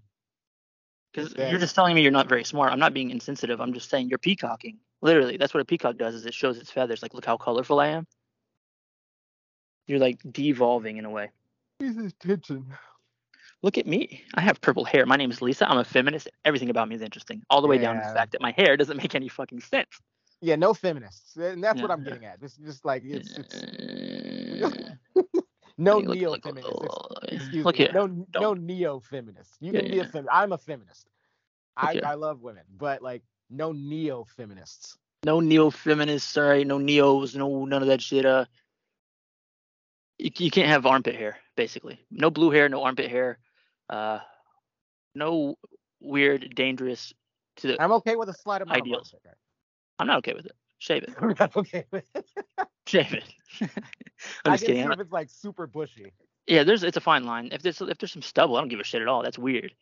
Because 1.13 1.34
you're 1.36 1.59
just 1.59 1.75
telling 1.75 1.93
me 1.93 2.01
you're 2.03 2.11
not 2.11 2.29
very 2.29 2.45
smart. 2.45 2.71
I'm 2.71 2.79
not 2.79 2.93
being 2.93 3.09
insensitive. 3.09 3.59
I'm 3.59 3.73
just 3.73 3.89
saying 3.89 4.07
you're 4.07 4.17
peacocking. 4.17 4.77
Literally, 5.01 5.36
that's 5.36 5.53
what 5.53 5.59
a 5.59 5.65
peacock 5.65 5.97
does. 5.97 6.15
Is 6.15 6.25
it 6.25 6.34
shows 6.34 6.57
its 6.57 6.71
feathers. 6.71 7.01
Like, 7.01 7.13
look 7.13 7.25
how 7.25 7.36
colorful 7.36 7.79
I 7.82 7.88
am. 7.88 8.07
You're 9.88 9.99
like 9.99 10.19
devolving 10.32 10.95
in 10.97 11.03
a 11.05 11.09
way. 11.09 11.32
He's 11.79 11.97
attention. 11.97 12.65
Look 13.64 13.78
at 13.78 13.86
me. 13.86 14.24
I 14.34 14.41
have 14.41 14.59
purple 14.62 14.86
hair. 14.86 15.05
My 15.05 15.16
name 15.18 15.30
is 15.30 15.41
Lisa. 15.41 15.70
I'm 15.70 15.78
a 15.78 15.84
feminist. 15.84 16.28
Everything 16.45 16.70
about 16.70 16.89
me 16.89 16.95
is 16.95 17.01
interesting. 17.01 17.43
All 17.49 17.62
the 17.62 17.68
way 17.68 17.78
down 17.78 17.95
to 17.95 18.01
the 18.07 18.14
fact 18.14 18.32
that 18.32 18.41
my 18.41 18.51
hair 18.51 18.76
doesn't 18.76 18.97
make 19.03 19.14
any 19.16 19.28
fucking 19.28 19.62
sense. 19.62 19.89
Yeah, 20.43 20.55
no 20.55 20.74
feminists, 20.74 21.36
and 21.36 21.64
that's 21.64 21.80
what 21.80 21.91
I'm 21.91 22.03
getting 22.03 22.26
at. 22.26 22.39
Just 22.39 22.64
just 22.64 22.84
like 22.84 23.03
it's 23.05 23.38
it's 23.38 23.53
Uh, 24.64 24.72
no 25.78 25.99
look- 25.99 26.16
neo 26.18 26.32
look- 26.32 26.43
feminists. 26.43 26.72
uh, 26.74 27.20
Excuse 27.28 27.64
look 27.66 27.78
me. 27.78 27.86
here. 27.86 27.93
No 27.93 28.26
no 28.39 28.53
neo 28.55 28.99
feminists. 28.99 29.55
You 29.59 29.72
can 29.72 29.86
Yeah, 29.86 29.91
be 29.91 29.99
a 29.99 30.05
feminist. 30.05 30.30
I'm 30.34 30.51
a 30.51 30.57
feminist. 30.57 31.07
I. 31.78 32.01
I 32.03 32.14
love 32.16 32.41
women, 32.41 32.64
but 32.76 33.03
like 33.03 33.22
no 33.51 33.72
neo 33.72 34.26
feminists. 34.36 34.97
no 35.24 35.39
neo 35.39 35.70
feminists, 35.70 36.28
sorry, 36.32 36.64
no 36.66 36.80
neos, 36.80 37.36
no 37.36 37.66
none 37.66 37.84
of 37.84 37.88
that 37.89 38.01
shit. 38.01 38.26
Uh, 38.26 38.45
you, 40.18 40.32
you 40.38 40.49
can't 40.49 40.68
have 40.70 40.88
armpit 40.88 41.16
hair, 41.16 41.38
basically. 41.55 41.99
No 42.09 42.32
blue 42.32 42.49
hair, 42.49 42.68
no 42.68 42.82
armpit 42.84 43.09
hair. 43.12 43.38
Uh, 43.91 44.19
no 45.13 45.55
weird, 45.99 46.55
dangerous. 46.55 47.13
To 47.57 47.67
the, 47.67 47.81
I'm 47.81 47.91
okay 47.93 48.15
with 48.15 48.29
a 48.29 48.33
slight 48.33 48.61
amount 48.61 48.79
Ideals. 48.79 49.13
of 49.13 49.19
I'm 49.99 50.07
not 50.07 50.19
okay 50.19 50.33
with 50.33 50.45
it. 50.45 50.53
Shave 50.79 51.03
it. 51.03 51.13
I'm 51.21 51.35
not 51.37 51.55
okay 51.55 51.85
with 51.91 52.05
it. 52.15 52.25
Shave 52.87 53.13
it. 53.13 53.23
I'm 53.61 53.69
I 54.45 54.51
just 54.55 54.65
kidding. 54.65 54.87
see 54.87 54.93
if 54.93 54.99
it's 54.99 55.11
like 55.11 55.29
super 55.29 55.67
bushy. 55.67 56.13
Yeah, 56.47 56.63
there's 56.63 56.83
it's 56.83 56.97
a 56.97 57.01
fine 57.01 57.25
line. 57.25 57.49
If 57.51 57.61
there's 57.61 57.81
if 57.81 57.97
there's 57.99 58.11
some 58.11 58.21
stubble, 58.21 58.55
I 58.55 58.61
don't 58.61 58.69
give 58.69 58.79
a 58.79 58.83
shit 58.83 59.01
at 59.01 59.07
all. 59.07 59.21
That's 59.21 59.37
weird. 59.37 59.73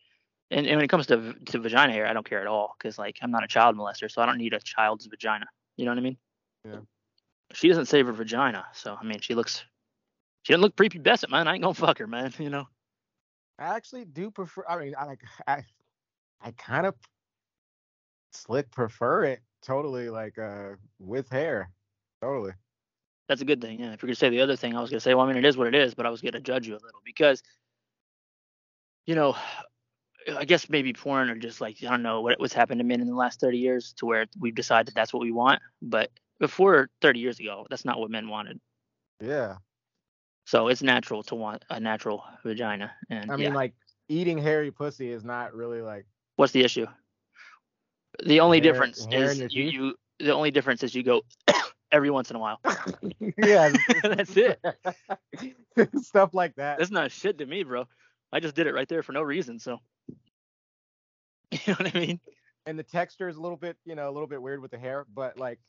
And, 0.50 0.66
and 0.66 0.76
when 0.76 0.84
it 0.84 0.88
comes 0.88 1.06
to 1.06 1.32
to 1.46 1.58
vagina 1.58 1.92
hair, 1.92 2.06
I 2.06 2.12
don't 2.12 2.28
care 2.28 2.40
at 2.40 2.46
all 2.46 2.74
because 2.76 2.98
like 2.98 3.18
I'm 3.22 3.30
not 3.30 3.44
a 3.44 3.48
child 3.48 3.76
molester, 3.76 4.10
so 4.10 4.20
I 4.20 4.26
don't 4.26 4.38
need 4.38 4.52
a 4.52 4.60
child's 4.60 5.06
vagina. 5.06 5.46
You 5.76 5.84
know 5.86 5.92
what 5.92 5.98
I 5.98 6.02
mean? 6.02 6.16
Yeah. 6.64 6.80
She 7.54 7.68
doesn't 7.68 7.86
save 7.86 8.06
her 8.06 8.12
vagina, 8.12 8.66
so 8.74 8.98
I 9.00 9.04
mean 9.04 9.20
she 9.20 9.34
looks 9.34 9.64
she 10.42 10.52
doesn't 10.52 10.62
look 10.62 10.76
prepubescent, 10.76 11.30
man. 11.30 11.48
I 11.48 11.54
ain't 11.54 11.62
gonna 11.62 11.74
fuck 11.74 11.98
her, 11.98 12.06
man. 12.06 12.34
You 12.38 12.50
know? 12.50 12.66
I 13.60 13.76
actually 13.76 14.06
do 14.06 14.30
prefer. 14.30 14.64
I 14.68 14.78
mean, 14.78 14.94
I 14.98 15.04
like 15.04 15.22
I 15.46 15.64
I 16.40 16.52
kind 16.52 16.86
of 16.86 16.94
slick 18.32 18.70
prefer 18.70 19.24
it 19.24 19.42
totally 19.62 20.08
like 20.08 20.38
uh 20.38 20.70
with 20.98 21.28
hair. 21.28 21.70
Totally. 22.22 22.52
That's 23.28 23.42
a 23.42 23.44
good 23.44 23.60
thing. 23.60 23.80
Yeah. 23.80 23.92
If 23.92 24.02
you're 24.02 24.08
gonna 24.08 24.16
say 24.16 24.30
the 24.30 24.40
other 24.40 24.56
thing, 24.56 24.76
I 24.76 24.80
was 24.80 24.90
gonna 24.90 25.00
say, 25.00 25.14
well, 25.14 25.24
I 25.26 25.28
mean, 25.28 25.36
it 25.36 25.46
is 25.46 25.56
what 25.56 25.68
it 25.68 25.74
is, 25.74 25.94
but 25.94 26.06
I 26.06 26.10
was 26.10 26.22
gonna 26.22 26.40
judge 26.40 26.66
you 26.66 26.74
a 26.74 26.82
little 26.82 27.00
because, 27.04 27.42
you 29.06 29.14
know, 29.14 29.36
I 30.36 30.44
guess 30.44 30.68
maybe 30.68 30.92
porn 30.92 31.30
or 31.30 31.36
just 31.36 31.60
like 31.60 31.78
I 31.82 31.90
don't 31.90 32.02
know 32.02 32.20
what 32.22 32.40
what's 32.40 32.52
happened 32.54 32.80
to 32.80 32.84
men 32.84 33.00
in 33.00 33.06
the 33.06 33.14
last 33.14 33.40
30 33.40 33.58
years 33.58 33.94
to 33.98 34.06
where 34.06 34.26
we've 34.38 34.54
decided 34.54 34.94
that's 34.94 35.12
what 35.12 35.22
we 35.22 35.32
want. 35.32 35.62
But 35.82 36.10
before 36.38 36.90
30 37.02 37.20
years 37.20 37.40
ago, 37.40 37.66
that's 37.70 37.84
not 37.84 37.98
what 38.00 38.10
men 38.10 38.28
wanted. 38.28 38.60
Yeah. 39.20 39.56
So 40.50 40.66
it's 40.66 40.82
natural 40.82 41.22
to 41.24 41.36
want 41.36 41.64
a 41.70 41.78
natural 41.78 42.24
vagina. 42.42 42.90
And 43.08 43.30
I 43.30 43.36
yeah, 43.36 43.44
mean, 43.44 43.54
like 43.54 43.72
eating 44.08 44.36
hairy 44.36 44.72
pussy 44.72 45.12
is 45.12 45.22
not 45.22 45.54
really 45.54 45.80
like. 45.80 46.06
what's 46.34 46.52
the 46.52 46.64
issue? 46.64 46.86
The 48.26 48.40
only 48.40 48.58
Hair- 48.58 48.72
difference 48.72 49.04
hair 49.04 49.30
is 49.30 49.38
you, 49.38 49.48
teeth? 49.48 49.74
you. 49.74 49.94
The 50.18 50.34
only 50.34 50.50
difference 50.50 50.82
is 50.82 50.92
you 50.92 51.04
go 51.04 51.22
every 51.92 52.10
once 52.10 52.30
in 52.30 52.36
a 52.36 52.40
while. 52.40 52.58
yeah. 53.38 53.72
That's 54.02 54.36
it. 54.36 54.60
Stuff 56.02 56.34
like 56.34 56.56
that. 56.56 56.78
That's 56.78 56.90
not 56.90 57.12
shit 57.12 57.38
to 57.38 57.46
me, 57.46 57.62
bro. 57.62 57.86
I 58.32 58.40
just 58.40 58.56
did 58.56 58.66
it 58.66 58.74
right 58.74 58.88
there 58.88 59.04
for 59.04 59.12
no 59.12 59.22
reason. 59.22 59.60
So, 59.60 59.78
you 61.52 61.60
know 61.68 61.74
what 61.74 61.94
I 61.94 61.96
mean? 61.96 62.20
And 62.66 62.76
the 62.76 62.82
texture 62.82 63.28
is 63.28 63.36
a 63.36 63.40
little 63.40 63.56
bit, 63.56 63.76
you 63.84 63.94
know, 63.94 64.10
a 64.10 64.12
little 64.12 64.26
bit 64.26 64.42
weird 64.42 64.60
with 64.60 64.72
the 64.72 64.78
hair, 64.78 65.06
but 65.14 65.38
like 65.38 65.60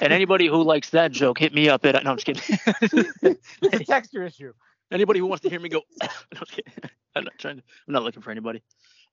And 0.00 0.12
anybody 0.12 0.46
who 0.46 0.62
likes 0.62 0.90
that 0.90 1.12
joke, 1.12 1.38
hit 1.38 1.54
me 1.54 1.68
up 1.68 1.84
at. 1.84 2.02
No, 2.04 2.10
I'm 2.10 2.16
just 2.18 2.26
kidding. 2.26 2.58
it's 3.62 3.80
a 3.80 3.84
texture 3.84 4.24
issue. 4.24 4.52
Anybody 4.90 5.20
who 5.20 5.26
wants 5.26 5.42
to 5.42 5.50
hear 5.50 5.60
me 5.60 5.68
go, 5.68 5.82
no, 6.02 6.08
okay. 6.42 6.62
I'm 7.16 7.24
not 7.24 7.38
trying 7.38 7.56
to. 7.56 7.62
I'm 7.86 7.94
not 7.94 8.02
looking 8.02 8.22
for 8.22 8.30
anybody. 8.30 8.62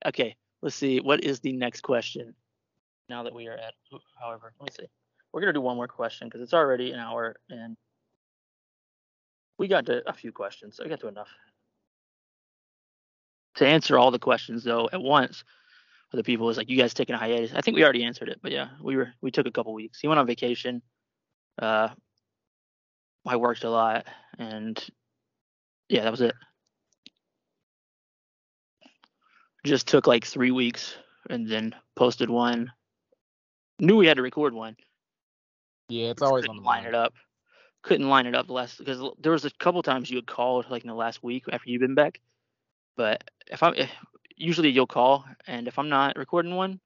Okay, 0.06 0.36
let's 0.62 0.76
see. 0.76 1.00
What 1.00 1.24
is 1.24 1.40
the 1.40 1.54
next 1.54 1.82
question? 1.82 2.34
Now 3.10 3.24
that 3.24 3.34
we 3.34 3.48
are 3.48 3.56
at, 3.56 3.74
however, 4.22 4.54
let 4.60 4.70
me 4.70 4.76
see. 4.84 4.90
We're 5.32 5.42
gonna 5.42 5.54
do 5.54 5.62
one 5.62 5.76
more 5.76 5.88
question 5.88 6.28
because 6.28 6.42
it's 6.42 6.54
already 6.54 6.92
an 6.92 7.00
hour 7.00 7.36
and 7.50 7.78
we 9.58 9.68
got 9.68 9.86
to 9.88 10.08
a 10.08 10.14
few 10.14 10.32
questions. 10.32 10.80
I 10.84 10.88
got 10.88 11.00
to 11.02 11.08
enough 11.08 11.30
to 13.56 13.68
answer 13.68 13.98
all 13.98 14.12
the 14.12 14.20
questions 14.20 14.64
though 14.64 14.90
at 14.92 15.02
once. 15.02 15.44
For 16.10 16.18
the 16.18 16.24
people 16.24 16.46
was 16.46 16.58
like, 16.58 16.70
you 16.70 16.78
guys 16.78 16.94
taking 16.94 17.16
a 17.16 17.18
hiatus? 17.18 17.54
I 17.54 17.62
think 17.62 17.76
we 17.76 17.84
already 17.84 18.06
answered 18.06 18.30
it, 18.30 18.40
but 18.42 18.52
yeah, 18.52 18.70
we 18.82 18.96
were 18.96 19.14
we 19.22 19.32
took 19.32 19.46
a 19.46 19.52
couple 19.52 19.74
weeks. 19.74 20.00
He 20.00 20.08
went 20.08 20.20
on 20.20 20.28
vacation. 20.28 20.82
Uh, 21.62 21.90
I 23.26 23.36
worked 23.36 23.66
a 23.66 23.70
lot, 23.70 24.06
and 24.40 24.82
yeah, 25.90 26.04
that 26.04 26.12
was 26.12 26.22
it. 26.22 26.34
Just 29.66 29.88
took 29.88 30.08
like 30.08 30.26
three 30.26 30.52
weeks, 30.52 30.96
and 31.30 31.50
then 31.50 31.76
posted 31.96 32.30
one. 32.30 32.72
Knew 33.80 33.98
we 33.98 34.08
had 34.08 34.18
to 34.18 34.24
record 34.24 34.54
one. 34.54 34.78
Yeah, 35.90 36.08
it's 36.08 36.22
always 36.22 36.48
on 36.48 36.58
the 36.58 36.62
line 36.62 36.84
mind. 36.84 36.88
it 36.88 36.96
up. 36.96 37.14
Couldn't 37.84 38.10
line 38.10 38.26
it 38.26 38.36
up 38.36 38.48
the 38.48 38.54
last 38.54 38.78
because 38.78 39.02
there 39.20 39.32
was 39.32 39.46
a 39.46 39.52
couple 39.52 39.82
times 39.84 40.10
you 40.10 40.18
had 40.18 40.28
called 40.28 40.70
like 40.70 40.84
in 40.84 40.90
the 40.90 40.96
last 40.96 41.22
week 41.24 41.44
after 41.52 41.70
you've 41.70 41.82
been 41.82 41.96
back. 41.96 42.22
But 42.96 43.30
if 43.48 43.62
I'm 43.62 43.74
if, 43.76 43.90
usually 44.38 44.70
you'll 44.70 44.88
call, 44.88 45.26
and 45.48 45.68
if 45.68 45.78
I'm 45.78 45.90
not 45.90 46.16
recording 46.16 46.56
one, 46.56 46.80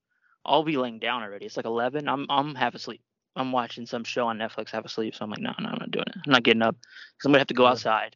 I'll 0.45 0.63
be 0.63 0.77
laying 0.77 0.99
down 0.99 1.21
already. 1.21 1.45
It's 1.45 1.57
like 1.57 1.65
11. 1.65 2.07
I'm 2.09 2.25
I'm 2.29 2.55
half 2.55 2.73
asleep. 2.73 3.01
I'm 3.35 3.51
watching 3.51 3.85
some 3.85 4.03
show 4.03 4.27
on 4.27 4.39
Netflix, 4.39 4.71
half 4.71 4.85
asleep. 4.85 5.15
So 5.15 5.23
I'm 5.23 5.29
like, 5.29 5.39
no, 5.39 5.53
no, 5.59 5.69
I'm 5.69 5.79
not 5.79 5.91
doing 5.91 6.05
it. 6.07 6.15
I'm 6.25 6.31
not 6.31 6.43
getting 6.43 6.63
up 6.63 6.75
because 6.79 7.25
I'm 7.25 7.31
gonna 7.31 7.39
have 7.39 7.47
to 7.47 7.53
go 7.53 7.65
outside, 7.67 8.15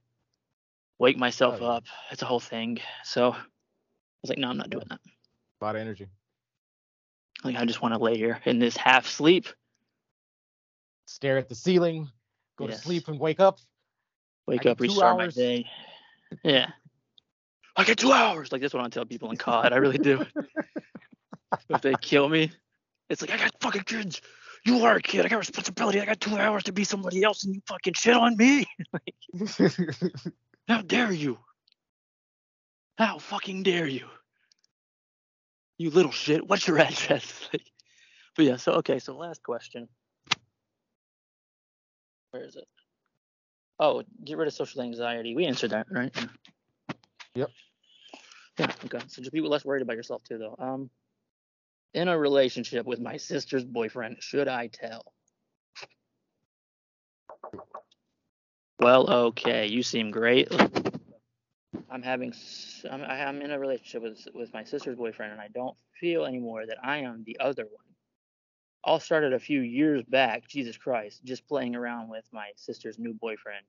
wake 0.97 1.17
myself 1.17 1.57
oh, 1.59 1.63
yeah. 1.63 1.71
up. 1.71 1.83
It's 2.11 2.21
a 2.21 2.25
whole 2.25 2.39
thing. 2.39 2.79
So 3.03 3.31
I 3.31 3.37
was 4.21 4.29
like, 4.29 4.39
no, 4.39 4.49
I'm 4.49 4.57
not 4.57 4.69
doing 4.69 4.85
that. 4.89 4.99
A 5.61 5.65
lot 5.65 5.75
of 5.75 5.81
energy. 5.81 6.07
Like 7.43 7.57
I 7.57 7.65
just 7.65 7.81
want 7.81 7.93
to 7.93 7.99
lay 7.99 8.17
here 8.17 8.39
in 8.45 8.59
this 8.59 8.75
half 8.75 9.05
sleep, 9.05 9.45
Stare 11.05 11.37
at 11.37 11.47
the 11.47 11.55
ceiling, 11.55 12.09
go 12.57 12.67
Yes. 12.67 12.77
to 12.77 12.83
sleep 12.83 13.07
and 13.07 13.19
wake 13.19 13.39
up. 13.39 13.59
wake 14.47 14.61
get 14.61 14.71
up, 14.71 14.79
restart 14.79 15.17
my 15.17 15.27
day. 15.27 15.69
Yeah. 16.43 16.71
I 17.75 17.83
get 17.83 17.97
two 17.97 18.11
hours. 18.11 18.51
Like 18.51 18.61
that's 18.61 18.73
what 18.73 18.83
I 18.85 18.89
tell 18.89 19.05
people 19.05 19.31
in 19.31 19.37
COD. 19.37 19.73
I 19.73 19.77
really 19.77 19.97
do. 19.97 20.25
if 21.69 21.81
they 21.81 21.93
kill 22.01 22.29
me, 22.29 22.51
it's 23.09 23.21
like 23.21 23.31
I 23.31 23.37
got 23.37 23.51
fucking 23.59 23.83
kids. 23.83 24.21
You 24.65 24.85
are 24.85 24.95
a 24.95 25.01
kid. 25.01 25.25
I 25.25 25.29
got 25.29 25.37
responsibility. 25.37 26.01
I 26.01 26.05
got 26.05 26.19
two 26.19 26.37
hours 26.37 26.63
to 26.63 26.71
be 26.71 26.83
somebody 26.83 27.23
else, 27.23 27.43
and 27.43 27.53
you 27.53 27.61
fucking 27.67 27.93
shit 27.93 28.15
on 28.15 28.35
me. 28.35 28.65
like, 28.93 29.13
How 30.67 30.81
dare 30.81 31.11
you? 31.11 31.37
How 32.97 33.19
fucking 33.19 33.63
dare 33.63 33.87
you? 33.87 34.07
You 35.77 35.91
little 35.91 36.11
shit. 36.11 36.47
What's 36.47 36.67
your 36.67 36.79
address? 36.79 37.49
Like, 37.53 37.69
but 38.35 38.45
yeah. 38.45 38.55
So 38.55 38.73
okay. 38.73 38.99
So 38.99 39.15
last 39.17 39.43
question. 39.43 39.87
Where 42.31 42.43
is 42.43 42.55
it? 42.55 42.67
Oh, 43.79 44.03
get 44.23 44.37
rid 44.37 44.47
of 44.47 44.53
social 44.53 44.81
anxiety. 44.81 45.35
We 45.35 45.45
answered 45.45 45.71
that, 45.71 45.87
right? 45.91 46.13
Yep. 47.35 47.49
Yeah. 48.59 48.71
Okay. 48.85 48.99
So 49.07 49.21
just 49.21 49.33
be 49.33 49.41
less 49.41 49.65
worried 49.65 49.81
about 49.81 49.95
yourself 49.95 50.23
too, 50.23 50.37
though. 50.37 50.55
Um, 50.59 50.89
in 51.93 52.07
a 52.07 52.17
relationship 52.17 52.85
with 52.85 52.99
my 52.99 53.17
sister's 53.17 53.63
boyfriend, 53.63 54.17
should 54.19 54.47
I 54.47 54.67
tell? 54.67 55.13
Well, 58.79 59.09
okay. 59.09 59.67
You 59.67 59.81
seem 59.81 60.11
great. 60.11 60.51
I'm 61.89 62.01
having. 62.03 62.33
I'm, 62.91 63.03
I'm 63.03 63.41
in 63.41 63.51
a 63.51 63.59
relationship 63.59 64.03
with 64.03 64.27
with 64.33 64.53
my 64.53 64.63
sister's 64.63 64.97
boyfriend, 64.97 65.31
and 65.31 65.41
I 65.41 65.47
don't 65.47 65.75
feel 65.99 66.25
anymore 66.25 66.65
that 66.67 66.77
I 66.83 66.97
am 66.97 67.23
the 67.25 67.37
other 67.39 67.63
one. 67.63 67.85
All 68.83 68.99
started 68.99 69.33
a 69.33 69.39
few 69.39 69.61
years 69.61 70.03
back. 70.03 70.47
Jesus 70.47 70.77
Christ, 70.77 71.23
just 71.23 71.47
playing 71.47 71.75
around 71.75 72.09
with 72.09 72.25
my 72.31 72.49
sister's 72.55 72.99
new 72.99 73.13
boyfriend. 73.13 73.65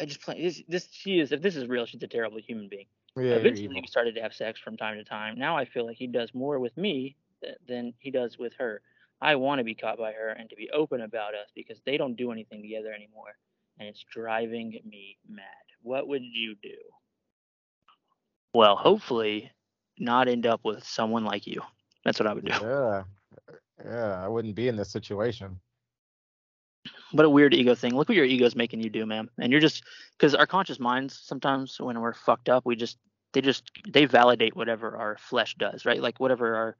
I 0.00 0.06
just 0.06 0.22
play 0.22 0.40
this. 0.40 0.62
This 0.68 0.88
she 0.90 1.18
is. 1.18 1.32
If 1.32 1.42
this 1.42 1.56
is 1.56 1.66
real, 1.66 1.86
she's 1.86 2.02
a 2.02 2.08
terrible 2.08 2.38
human 2.38 2.68
being. 2.68 2.86
Yeah, 3.16 3.22
you're 3.22 3.38
Eventually, 3.38 3.64
evil. 3.64 3.80
we 3.80 3.86
started 3.86 4.14
to 4.16 4.20
have 4.22 4.34
sex 4.34 4.60
from 4.60 4.76
time 4.76 4.96
to 4.96 5.04
time. 5.04 5.38
Now 5.38 5.56
I 5.56 5.64
feel 5.64 5.86
like 5.86 5.96
he 5.96 6.06
does 6.06 6.32
more 6.34 6.58
with 6.58 6.76
me 6.76 7.16
th- 7.42 7.56
than 7.68 7.94
he 7.98 8.10
does 8.10 8.38
with 8.38 8.52
her. 8.58 8.80
I 9.20 9.36
want 9.36 9.58
to 9.60 9.64
be 9.64 9.74
caught 9.74 9.98
by 9.98 10.12
her 10.12 10.30
and 10.30 10.50
to 10.50 10.56
be 10.56 10.68
open 10.70 11.00
about 11.00 11.34
us 11.34 11.48
because 11.54 11.80
they 11.86 11.96
don't 11.96 12.16
do 12.16 12.32
anything 12.32 12.60
together 12.62 12.92
anymore, 12.92 13.36
and 13.78 13.88
it's 13.88 14.04
driving 14.12 14.78
me 14.84 15.16
mad. 15.28 15.44
What 15.82 16.08
would 16.08 16.22
you 16.22 16.56
do? 16.62 16.76
Well, 18.52 18.76
hopefully, 18.76 19.50
not 19.98 20.28
end 20.28 20.46
up 20.46 20.60
with 20.64 20.84
someone 20.84 21.24
like 21.24 21.46
you. 21.46 21.60
That's 22.04 22.18
what 22.18 22.26
I 22.26 22.34
would 22.34 22.44
do. 22.44 22.52
Yeah. 22.52 22.68
Uh, 22.68 23.02
yeah, 23.84 24.24
I 24.24 24.28
wouldn't 24.28 24.54
be 24.54 24.68
in 24.68 24.76
this 24.76 24.90
situation. 24.90 25.58
What 27.12 27.24
a 27.24 27.30
weird 27.30 27.54
ego 27.54 27.74
thing. 27.74 27.94
Look 27.94 28.08
what 28.08 28.16
your 28.16 28.24
ego's 28.24 28.56
making 28.56 28.82
you 28.82 28.90
do, 28.90 29.06
man. 29.06 29.30
And 29.38 29.50
you're 29.50 29.60
just 29.60 29.84
because 30.18 30.34
our 30.34 30.46
conscious 30.46 30.80
minds 30.80 31.18
sometimes 31.22 31.80
when 31.80 32.00
we're 32.00 32.14
fucked 32.14 32.48
up, 32.48 32.66
we 32.66 32.76
just 32.76 32.98
they 33.32 33.40
just 33.40 33.70
they 33.88 34.04
validate 34.04 34.56
whatever 34.56 34.96
our 34.96 35.16
flesh 35.18 35.54
does, 35.54 35.84
right? 35.84 36.00
Like 36.00 36.20
whatever 36.20 36.56
our 36.56 36.76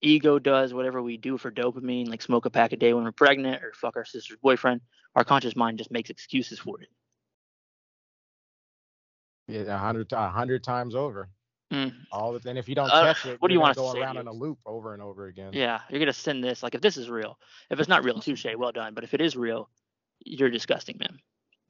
ego 0.00 0.38
does, 0.38 0.74
whatever 0.74 1.02
we 1.02 1.16
do 1.16 1.38
for 1.38 1.50
dopamine, 1.50 2.08
like 2.08 2.22
smoke 2.22 2.46
a 2.46 2.50
pack 2.50 2.72
a 2.72 2.76
day 2.76 2.92
when 2.92 3.04
we're 3.04 3.12
pregnant 3.12 3.62
or 3.62 3.72
fuck 3.74 3.96
our 3.96 4.04
sister's 4.04 4.38
boyfriend, 4.42 4.80
our 5.14 5.24
conscious 5.24 5.56
mind 5.56 5.78
just 5.78 5.90
makes 5.90 6.10
excuses 6.10 6.58
for 6.58 6.80
it. 6.80 6.88
Yeah, 9.48 9.74
a 9.74 9.78
hundred 9.78 10.12
a 10.12 10.30
hundred 10.30 10.62
times 10.64 10.94
over. 10.94 11.28
Mm. 11.72 11.92
All 12.12 12.32
the 12.32 12.48
and 12.48 12.58
if 12.58 12.68
you 12.68 12.74
don't 12.74 12.90
Uh, 12.90 13.14
catch 13.14 13.24
it, 13.26 13.40
what 13.40 13.48
do 13.48 13.54
you 13.54 13.60
want 13.60 13.74
to 13.74 13.80
go 13.80 13.92
around 13.92 14.18
in 14.18 14.26
a 14.26 14.32
loop 14.32 14.58
over 14.66 14.92
and 14.92 15.02
over 15.02 15.26
again. 15.26 15.52
Yeah, 15.54 15.80
you're 15.88 16.00
gonna 16.00 16.12
send 16.12 16.44
this 16.44 16.62
like 16.62 16.74
if 16.74 16.80
this 16.82 16.96
is 16.98 17.08
real. 17.08 17.38
If 17.70 17.80
it's 17.80 17.88
not 17.88 18.04
real, 18.04 18.20
touche, 18.20 18.46
well 18.56 18.72
done. 18.72 18.92
But 18.94 19.04
if 19.04 19.14
it 19.14 19.20
is 19.20 19.36
real, 19.36 19.70
you're 20.24 20.50
disgusting, 20.50 20.96
man. 21.00 21.18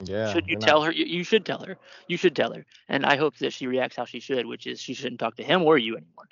Yeah. 0.05 0.33
should 0.33 0.47
you 0.49 0.53
you're 0.53 0.61
not- 0.61 0.67
tell 0.67 0.83
her? 0.83 0.91
You, 0.91 1.05
you 1.05 1.23
should 1.23 1.47
tell 1.47 1.61
her. 1.61 1.77
You 2.09 2.17
should 2.17 2.35
tell 2.35 2.53
her. 2.53 2.67
And 2.89 3.07
I 3.07 3.17
hope 3.17 3.37
that 3.39 3.53
she 3.53 3.69
reacts 3.69 3.95
how 3.97 4.05
she 4.05 4.19
should, 4.19 4.47
which 4.47 4.67
is 4.67 4.81
she 4.81 4.95
shouldn't 4.95 5.21
talk 5.21 5.37
to 5.37 5.45
him 5.45 5.63
or 5.63 5.79
you 5.79 5.97
anymore. 5.97 6.27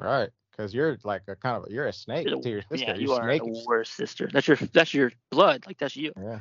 Right. 0.00 0.30
Because 0.50 0.74
you're 0.74 0.98
like 1.04 1.22
a 1.28 1.36
kind 1.36 1.62
of 1.64 1.70
you're 1.70 1.86
a 1.86 1.92
snake 1.92 2.26
You're 2.26 2.36
the- 2.38 2.42
to 2.42 2.50
your 2.50 2.62
sister. 2.62 2.76
yeah, 2.86 2.94
you're 2.96 3.14
are 3.20 3.22
snake. 3.22 3.42
the 3.44 3.64
worst 3.68 3.94
sister. 3.94 4.28
That's 4.32 4.48
your 4.48 4.56
that's 4.56 4.92
your 4.92 5.12
blood. 5.30 5.64
Like 5.66 5.78
that's 5.78 5.94
you. 5.96 6.12
Yeah. 6.20 6.40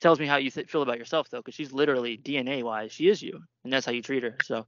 Tells 0.00 0.18
me 0.18 0.26
how 0.26 0.36
you 0.36 0.50
th- 0.50 0.68
feel 0.68 0.82
about 0.82 0.98
yourself 0.98 1.28
though, 1.30 1.38
because 1.38 1.54
she's 1.54 1.72
literally 1.72 2.16
DNA 2.18 2.64
wise, 2.64 2.90
she 2.90 3.08
is 3.08 3.22
you, 3.22 3.40
and 3.62 3.72
that's 3.72 3.86
how 3.86 3.92
you 3.92 4.02
treat 4.02 4.24
her. 4.24 4.36
So 4.42 4.66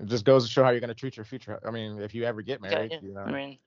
It 0.00 0.06
just 0.06 0.24
goes 0.24 0.44
to 0.44 0.50
show 0.50 0.62
how 0.62 0.70
you're 0.70 0.80
gonna 0.80 0.94
treat 0.94 1.16
your 1.16 1.24
future. 1.24 1.58
I 1.66 1.70
mean, 1.70 2.00
if 2.00 2.14
you 2.14 2.24
ever 2.24 2.42
get 2.42 2.60
married, 2.62 2.92
yeah. 2.92 3.00
you 3.02 3.12
know. 3.12 3.20
I 3.20 3.32
mean, 3.32 3.58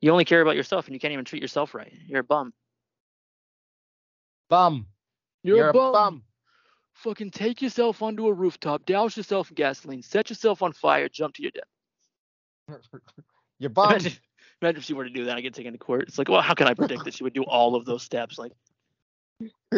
you 0.00 0.10
only 0.10 0.24
care 0.24 0.40
about 0.40 0.56
yourself, 0.56 0.86
and 0.86 0.94
you 0.94 1.00
can't 1.00 1.12
even 1.12 1.24
treat 1.24 1.42
yourself 1.42 1.74
right. 1.74 1.92
You're 2.06 2.20
a 2.20 2.24
bum. 2.24 2.52
bum. 4.48 4.86
You're, 5.42 5.68
a 5.68 5.72
bum. 5.72 6.22
Fucking 6.94 7.30
take 7.30 7.62
yourself 7.62 8.02
onto 8.02 8.26
a 8.26 8.32
rooftop, 8.32 8.84
douse 8.84 9.16
yourself 9.16 9.50
in 9.50 9.54
gasoline, 9.54 10.02
set 10.02 10.30
yourself 10.30 10.62
on 10.62 10.72
fire, 10.72 11.08
jump 11.08 11.34
to 11.34 11.42
your 11.42 11.52
death. 11.52 12.80
you're 13.58 13.70
bum. 13.70 13.90
Imagine, 13.90 14.12
imagine 14.60 14.78
if 14.78 14.84
she 14.84 14.94
were 14.94 15.04
to 15.04 15.10
do 15.10 15.24
that, 15.26 15.36
I 15.36 15.40
get 15.40 15.54
taken 15.54 15.72
to 15.72 15.78
court. 15.78 16.08
It's 16.08 16.18
like, 16.18 16.28
well, 16.28 16.42
how 16.42 16.54
can 16.54 16.66
I 16.66 16.74
predict 16.74 17.04
that 17.04 17.14
she 17.14 17.22
would 17.22 17.34
do 17.34 17.44
all 17.44 17.76
of 17.76 17.84
those 17.84 18.02
steps? 18.02 18.36
Like, 18.38 18.52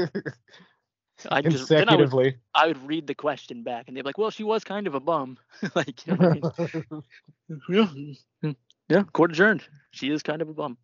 I 1.31 1.43
just 1.43 1.69
then 1.69 1.89
I 1.89 1.97
would 1.97 2.39
I 2.55 2.67
would 2.67 2.87
read 2.87 3.07
the 3.07 3.15
question 3.15 3.63
back, 3.63 3.89
and 3.89 3.97
they'd 3.97 4.03
be 4.03 4.09
like, 4.09 4.19
well, 4.19 4.31
she 4.31 4.45
was 4.45 4.65
kind 4.65 4.87
of 4.87 4.95
a 4.95 5.01
bum. 5.01 5.39
like, 5.75 6.07
you 6.07 6.17
know 6.17 6.29
I 6.29 7.93
mean? 7.93 8.13
yeah, 8.43 8.53
yeah, 8.89 9.03
court 9.13 9.33
adjourned. 9.33 9.65
She 9.93 10.11
is 10.11 10.23
kind 10.23 10.43
of 10.43 10.49
a 10.49 10.55
bum. 10.55 10.79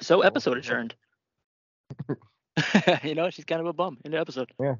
So 0.00 0.22
episode 0.22 0.58
adjourned. 0.58 0.94
you 3.04 3.14
know, 3.14 3.30
she's 3.30 3.44
kind 3.44 3.60
of 3.60 3.66
a 3.66 3.72
bum 3.72 3.98
in 4.04 4.12
the 4.12 4.18
episode. 4.18 4.52
Yeah. 4.60 4.76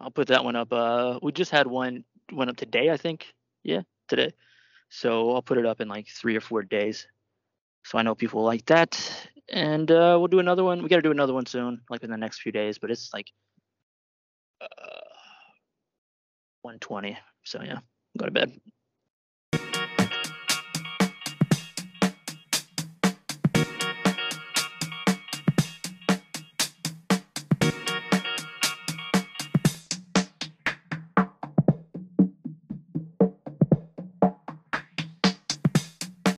I'll 0.00 0.10
put 0.10 0.28
that 0.28 0.44
one 0.44 0.56
up. 0.56 0.72
Uh, 0.72 1.18
we 1.22 1.32
just 1.32 1.50
had 1.50 1.66
one 1.66 2.04
went 2.32 2.50
up 2.50 2.56
today, 2.56 2.90
I 2.90 2.96
think. 2.96 3.32
Yeah, 3.62 3.82
today. 4.08 4.32
So 4.88 5.32
I'll 5.32 5.42
put 5.42 5.58
it 5.58 5.66
up 5.66 5.80
in 5.80 5.88
like 5.88 6.08
three 6.08 6.36
or 6.36 6.40
four 6.40 6.62
days. 6.62 7.06
So 7.84 7.98
I 7.98 8.02
know 8.02 8.14
people 8.14 8.42
like 8.42 8.66
that, 8.66 9.28
and 9.50 9.90
uh, 9.90 10.16
we'll 10.18 10.28
do 10.28 10.38
another 10.38 10.64
one. 10.64 10.82
We 10.82 10.88
got 10.88 10.96
to 10.96 11.02
do 11.02 11.10
another 11.10 11.34
one 11.34 11.46
soon, 11.46 11.80
like 11.90 12.02
in 12.02 12.10
the 12.10 12.16
next 12.16 12.40
few 12.40 12.52
days. 12.52 12.78
But 12.78 12.90
it's 12.90 13.10
like 13.12 13.26
uh, 14.60 14.66
120. 16.62 17.18
So 17.44 17.62
yeah, 17.62 17.78
go 18.18 18.26
to 18.26 18.30
bed. 18.30 18.52